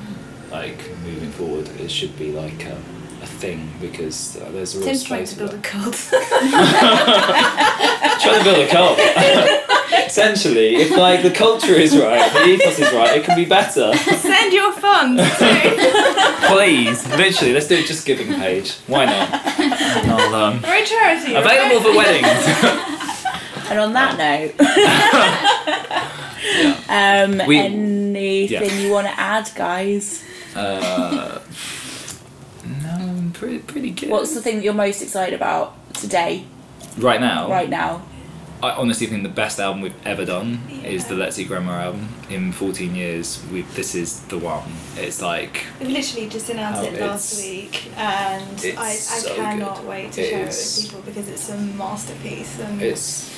like 0.51 0.79
moving 1.03 1.31
forward 1.31 1.67
it 1.79 1.89
should 1.91 2.15
be 2.17 2.31
like 2.31 2.65
a, 2.65 2.77
a 3.21 3.25
thing 3.25 3.69
because 3.81 4.37
uh, 4.37 4.49
there's 4.51 4.75
a 4.75 4.77
real 4.79 4.87
Tim's 4.87 5.03
trying 5.03 5.25
to 5.25 5.35
build 5.37 5.53
a 5.53 5.57
cult. 5.59 5.95
trying 8.21 8.37
to 8.39 8.43
build 8.43 8.59
a 8.59 8.67
cult. 8.69 8.99
Essentially, 9.93 10.75
if 10.75 10.91
like 10.91 11.21
the 11.23 11.31
culture 11.31 11.73
is 11.73 11.95
right, 11.97 12.31
the 12.33 12.43
ethos 12.45 12.79
is 12.79 12.91
right, 12.93 13.17
it 13.17 13.23
can 13.23 13.35
be 13.37 13.45
better. 13.45 13.93
Send 13.95 14.53
your 14.53 14.71
funds 14.73 15.21
Please, 16.47 17.07
literally, 17.09 17.53
let's 17.53 17.67
do 17.67 17.75
it 17.75 17.85
just 17.85 18.05
giving 18.05 18.33
page. 18.35 18.73
Why 18.87 19.05
not? 19.05 19.29
And 19.59 20.11
I'll, 20.11 20.35
um, 20.35 20.61
we're 20.61 20.81
a 20.81 20.85
charity. 20.85 21.33
right? 21.33 21.45
available 21.45 21.81
for 21.91 21.97
weddings. 21.97 22.27
And 23.69 23.79
on 23.79 23.93
that 23.93 24.17
note, 24.17 24.53
um, 27.41 27.47
We- 27.47 27.59
anything 27.59 28.69
yeah. 28.69 28.79
you 28.79 28.91
want 28.91 29.07
to 29.07 29.19
add, 29.19 29.49
guys? 29.55 30.23
Uh, 30.55 31.39
no, 32.83 32.89
I'm 32.89 33.31
pretty 33.31 33.59
pretty 33.59 33.91
good. 33.91 34.09
What's 34.09 34.33
the 34.33 34.41
thing 34.41 34.57
that 34.57 34.63
you're 34.63 34.73
most 34.73 35.01
excited 35.01 35.33
about 35.35 35.75
today, 35.93 36.45
right 36.97 37.19
now? 37.19 37.49
right 37.49 37.69
now? 37.69 38.01
I 38.61 38.71
honestly 38.71 39.05
think 39.05 39.21
the 39.21 39.29
best 39.29 39.59
album 39.59 39.81
we've 39.81 40.07
ever 40.07 40.25
done 40.25 40.61
is 40.83 41.05
the 41.05 41.13
Let's 41.13 41.37
Eat 41.37 41.47
Grandma 41.47 41.73
album. 41.73 42.09
In 42.29 42.51
14 42.51 42.95
years, 42.95 43.39
we 43.51 43.61
this 43.61 43.93
is 43.93 44.19
the 44.21 44.39
one. 44.39 44.63
It's 44.95 45.21
like 45.21 45.63
We've 45.79 45.89
literally 45.89 46.27
just 46.27 46.49
announced 46.49 46.81
Oh, 46.81 46.85
it 46.93 46.99
last 46.99 47.39
week, 47.39 47.91
and 47.95 48.59
I, 48.77 48.87
I 48.89 48.93
so 48.95 49.35
cannot 49.35 49.77
good. 49.77 49.87
wait 49.87 50.11
to 50.13 50.21
It 50.21 50.29
share 50.31 50.47
is- 50.47 50.77
it 50.79 50.81
with 50.81 50.91
people 50.91 51.01
because 51.05 51.27
it's 51.29 51.49
a 51.49 51.57
masterpiece. 51.57 52.59
And 52.59 52.81
it's 52.81 53.31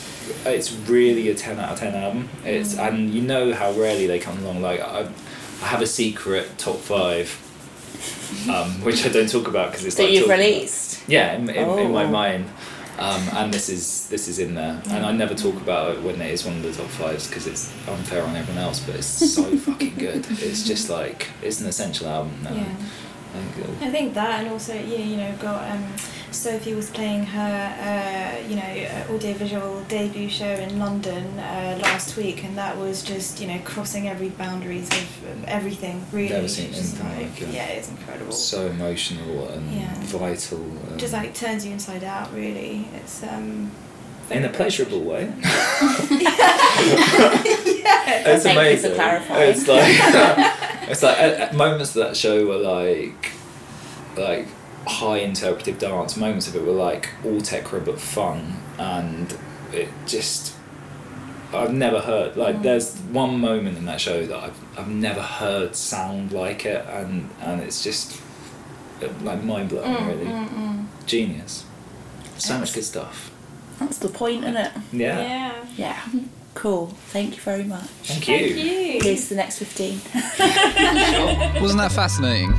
it's 0.45 0.71
really 0.87 1.29
a 1.29 1.35
10 1.35 1.59
out 1.59 1.71
of 1.73 1.79
10 1.79 1.95
album 1.95 2.29
it's 2.45 2.75
Mm. 2.75 2.87
and 2.87 3.13
you 3.13 3.21
know 3.21 3.51
how 3.51 3.71
rarely 3.71 4.05
they 4.05 4.19
come 4.19 4.37
along 4.39 4.61
like 4.61 4.79
i, 4.79 4.99
I 5.63 5.65
have 5.65 5.81
a 5.81 5.87
secret 5.87 6.55
top 6.59 6.77
five 6.77 7.27
um, 8.47 8.83
which 8.83 9.03
i 9.07 9.09
don't 9.09 9.27
talk 9.29 9.47
about 9.47 9.71
because 9.71 9.85
it's 9.85 9.95
That 9.95 10.03
like 10.03 10.11
you've 10.11 10.27
talking 10.27 10.35
about- 10.39 10.45
released. 10.53 11.01
yeah 11.09 11.33
in, 11.35 11.49
in, 11.49 11.79
in 11.79 11.91
my 11.91 12.03
Oh. 12.03 12.09
mind 12.09 12.45
um, 12.99 13.21
and 13.33 13.53
this 13.53 13.69
is 13.69 14.07
this 14.09 14.27
is 14.27 14.39
in 14.39 14.55
there. 14.55 14.81
And 14.89 15.05
i 15.05 15.11
never 15.11 15.33
talk 15.33 15.55
about 15.55 15.95
it 15.95 16.03
when 16.03 16.21
it 16.21 16.31
is 16.31 16.45
one 16.45 16.57
of 16.57 16.63
the 16.63 16.71
top 16.71 16.87
fives 16.87 17.27
because 17.27 17.47
it's 17.47 17.71
unfair 17.87 18.23
on 18.23 18.35
everyone 18.35 18.63
else 18.63 18.79
but 18.79 18.95
it's 18.95 19.07
so 19.07 19.43
fucking 19.67 19.95
good. 19.95 20.25
It's 20.29 20.63
just 20.63 20.89
like 20.89 21.27
it's 21.41 21.61
an 21.61 21.67
essential 21.67 22.07
album 22.07 22.33
now. 22.43 22.53
Yeah. 22.53 22.75
I 23.35 23.41
think 23.41 23.81
I 23.81 23.89
think 23.91 24.13
that, 24.15 24.39
and 24.41 24.49
also 24.51 24.73
yeah, 24.73 24.97
you 24.97 25.17
know, 25.17 25.31
got 25.39 25.69
um, 25.71 25.83
Sophie 26.31 26.73
was 26.73 26.89
playing 26.89 27.25
her, 27.25 28.41
uh, 28.41 28.47
you 28.47 28.55
know, 28.55 28.61
uh, 28.63 29.13
audiovisual 29.13 29.83
debut 29.87 30.29
show 30.29 30.45
in 30.45 30.79
London 30.79 31.37
uh, 31.39 31.79
last 31.81 32.17
week, 32.17 32.43
and 32.43 32.57
that 32.57 32.77
was 32.77 33.03
just 33.03 33.39
you 33.41 33.47
know 33.47 33.59
crossing 33.65 34.07
every 34.07 34.29
boundaries 34.29 34.87
of 34.89 35.31
um, 35.31 35.43
everything. 35.47 36.03
Really, 36.11 36.29
Never 36.29 36.47
seen 36.47 36.73
anything 36.73 37.05
like 37.27 37.41
it. 37.41 37.49
Yeah, 37.49 37.65
it's 37.67 37.89
incredible. 37.89 38.31
so 38.31 38.67
emotional 38.67 39.47
and 39.49 39.71
Yeah. 39.73 39.93
vital 40.01 40.57
and 40.89 40.99
just 40.99 41.13
like 41.13 41.33
turns 41.33 41.65
you 41.65 41.71
inside 41.73 42.03
out. 42.03 42.33
Really, 42.33 42.87
it's 42.95 43.21
um. 43.23 43.71
in 44.31 44.45
a 44.45 44.49
pleasurable 44.49 45.01
way 45.01 45.23
yeah. 45.41 47.39
it's 47.41 48.43
Thank 48.43 48.43
you 48.43 48.43
for 48.43 48.49
amazing. 48.51 48.93
clarifying. 48.95 49.49
It's 49.49 49.67
like 49.67 49.95
it's 50.89 51.03
like 51.03 51.17
at, 51.19 51.33
at 51.39 51.55
moments 51.55 51.95
of 51.95 52.05
that 52.05 52.17
show 52.17 52.45
were 52.47 52.57
like 52.57 53.31
like 54.17 54.47
high 54.87 55.17
interpretive 55.19 55.77
dance. 55.79 56.17
Moments 56.17 56.47
of 56.47 56.55
it 56.55 56.63
were 56.63 56.71
like 56.71 57.09
all 57.23 57.41
techra 57.41 57.79
but 57.83 57.99
fun, 57.99 58.57
and 58.77 59.37
it 59.73 59.89
just 60.05 60.55
I've 61.53 61.73
never 61.73 61.99
heard 61.99 62.35
like 62.37 62.57
Mm. 62.57 62.63
there's 62.63 62.95
one 62.97 63.39
moment 63.39 63.77
in 63.77 63.85
that 63.85 64.01
show 64.01 64.25
that 64.25 64.37
I've 64.37 64.57
I've 64.77 64.87
never 64.89 65.21
heard 65.21 65.75
sound 65.75 66.31
like 66.31 66.65
it, 66.65 66.85
and 66.87 67.29
and 67.41 67.61
it's 67.61 67.83
just 67.83 68.19
uh, 69.03 69.07
like 69.23 69.43
mind 69.43 69.69
blowing. 69.69 69.93
Mm, 69.95 70.07
really 70.07 70.25
mm, 70.25 70.49
mm. 70.49 70.85
genius. 71.05 71.65
So 72.37 72.57
much 72.57 72.73
good 72.73 72.83
stuff. 72.85 73.31
That's 73.79 73.97
the 73.97 74.09
point, 74.09 74.43
isn't 74.43 74.57
it? 74.57 74.71
Yeah. 74.91 75.21
Yeah. 75.21 75.65
Yeah. 75.77 76.19
Cool. 76.53 76.87
Thank 76.87 77.35
you 77.35 77.41
very 77.41 77.63
much. 77.63 77.87
Thank 78.03 78.27
you. 78.27 78.53
Thank 78.53 78.55
you. 78.57 78.99
Here's 79.01 79.29
the 79.29 79.35
next 79.35 79.59
15. 79.59 80.01
Wasn't 81.61 81.79
that 81.79 81.91
fascinating? 81.91 82.53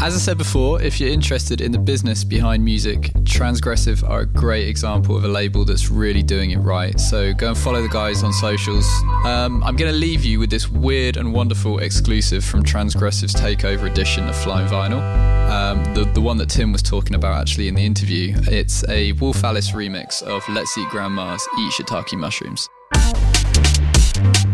As 0.00 0.14
I 0.14 0.18
said 0.18 0.38
before, 0.38 0.82
if 0.82 1.00
you're 1.00 1.10
interested 1.10 1.60
in 1.60 1.72
the 1.72 1.78
business 1.78 2.24
behind 2.24 2.64
music, 2.64 3.12
Transgressive 3.22 4.06
are 4.08 4.20
a 4.20 4.26
great 4.26 4.68
example 4.68 5.16
of 5.16 5.24
a 5.24 5.28
label 5.28 5.64
that's 5.64 5.90
really 5.90 6.22
doing 6.22 6.50
it 6.50 6.58
right. 6.58 6.98
So 7.00 7.32
go 7.32 7.48
and 7.48 7.56
follow 7.56 7.80
the 7.80 7.88
guys 7.88 8.22
on 8.22 8.32
socials. 8.32 8.86
Um, 9.24 9.62
I'm 9.64 9.76
going 9.76 9.90
to 9.90 9.96
leave 9.96 10.24
you 10.24 10.40
with 10.40 10.50
this 10.50 10.68
weird 10.68 11.16
and 11.16 11.32
wonderful 11.32 11.78
exclusive 11.78 12.44
from 12.44 12.64
Transgressive's 12.64 13.34
takeover 13.34 13.90
edition 13.90 14.28
of 14.28 14.36
Flying 14.36 14.68
Vinyl. 14.68 15.00
Um, 15.50 15.82
the, 15.94 16.04
the 16.12 16.20
one 16.20 16.36
that 16.38 16.50
Tim 16.50 16.72
was 16.72 16.82
talking 16.82 17.14
about 17.14 17.40
actually 17.40 17.68
in 17.68 17.74
the 17.74 17.86
interview. 17.86 18.34
It's 18.48 18.86
a 18.88 19.12
Wolf 19.12 19.42
Alice 19.44 19.70
remix 19.70 20.22
of 20.22 20.46
Let's 20.48 20.76
Eat 20.76 20.88
Grandma's 20.88 21.46
Eat 21.60 21.72
Shiitake 21.72 22.18
Mushrooms. 22.18 22.68
Thank 24.14 24.53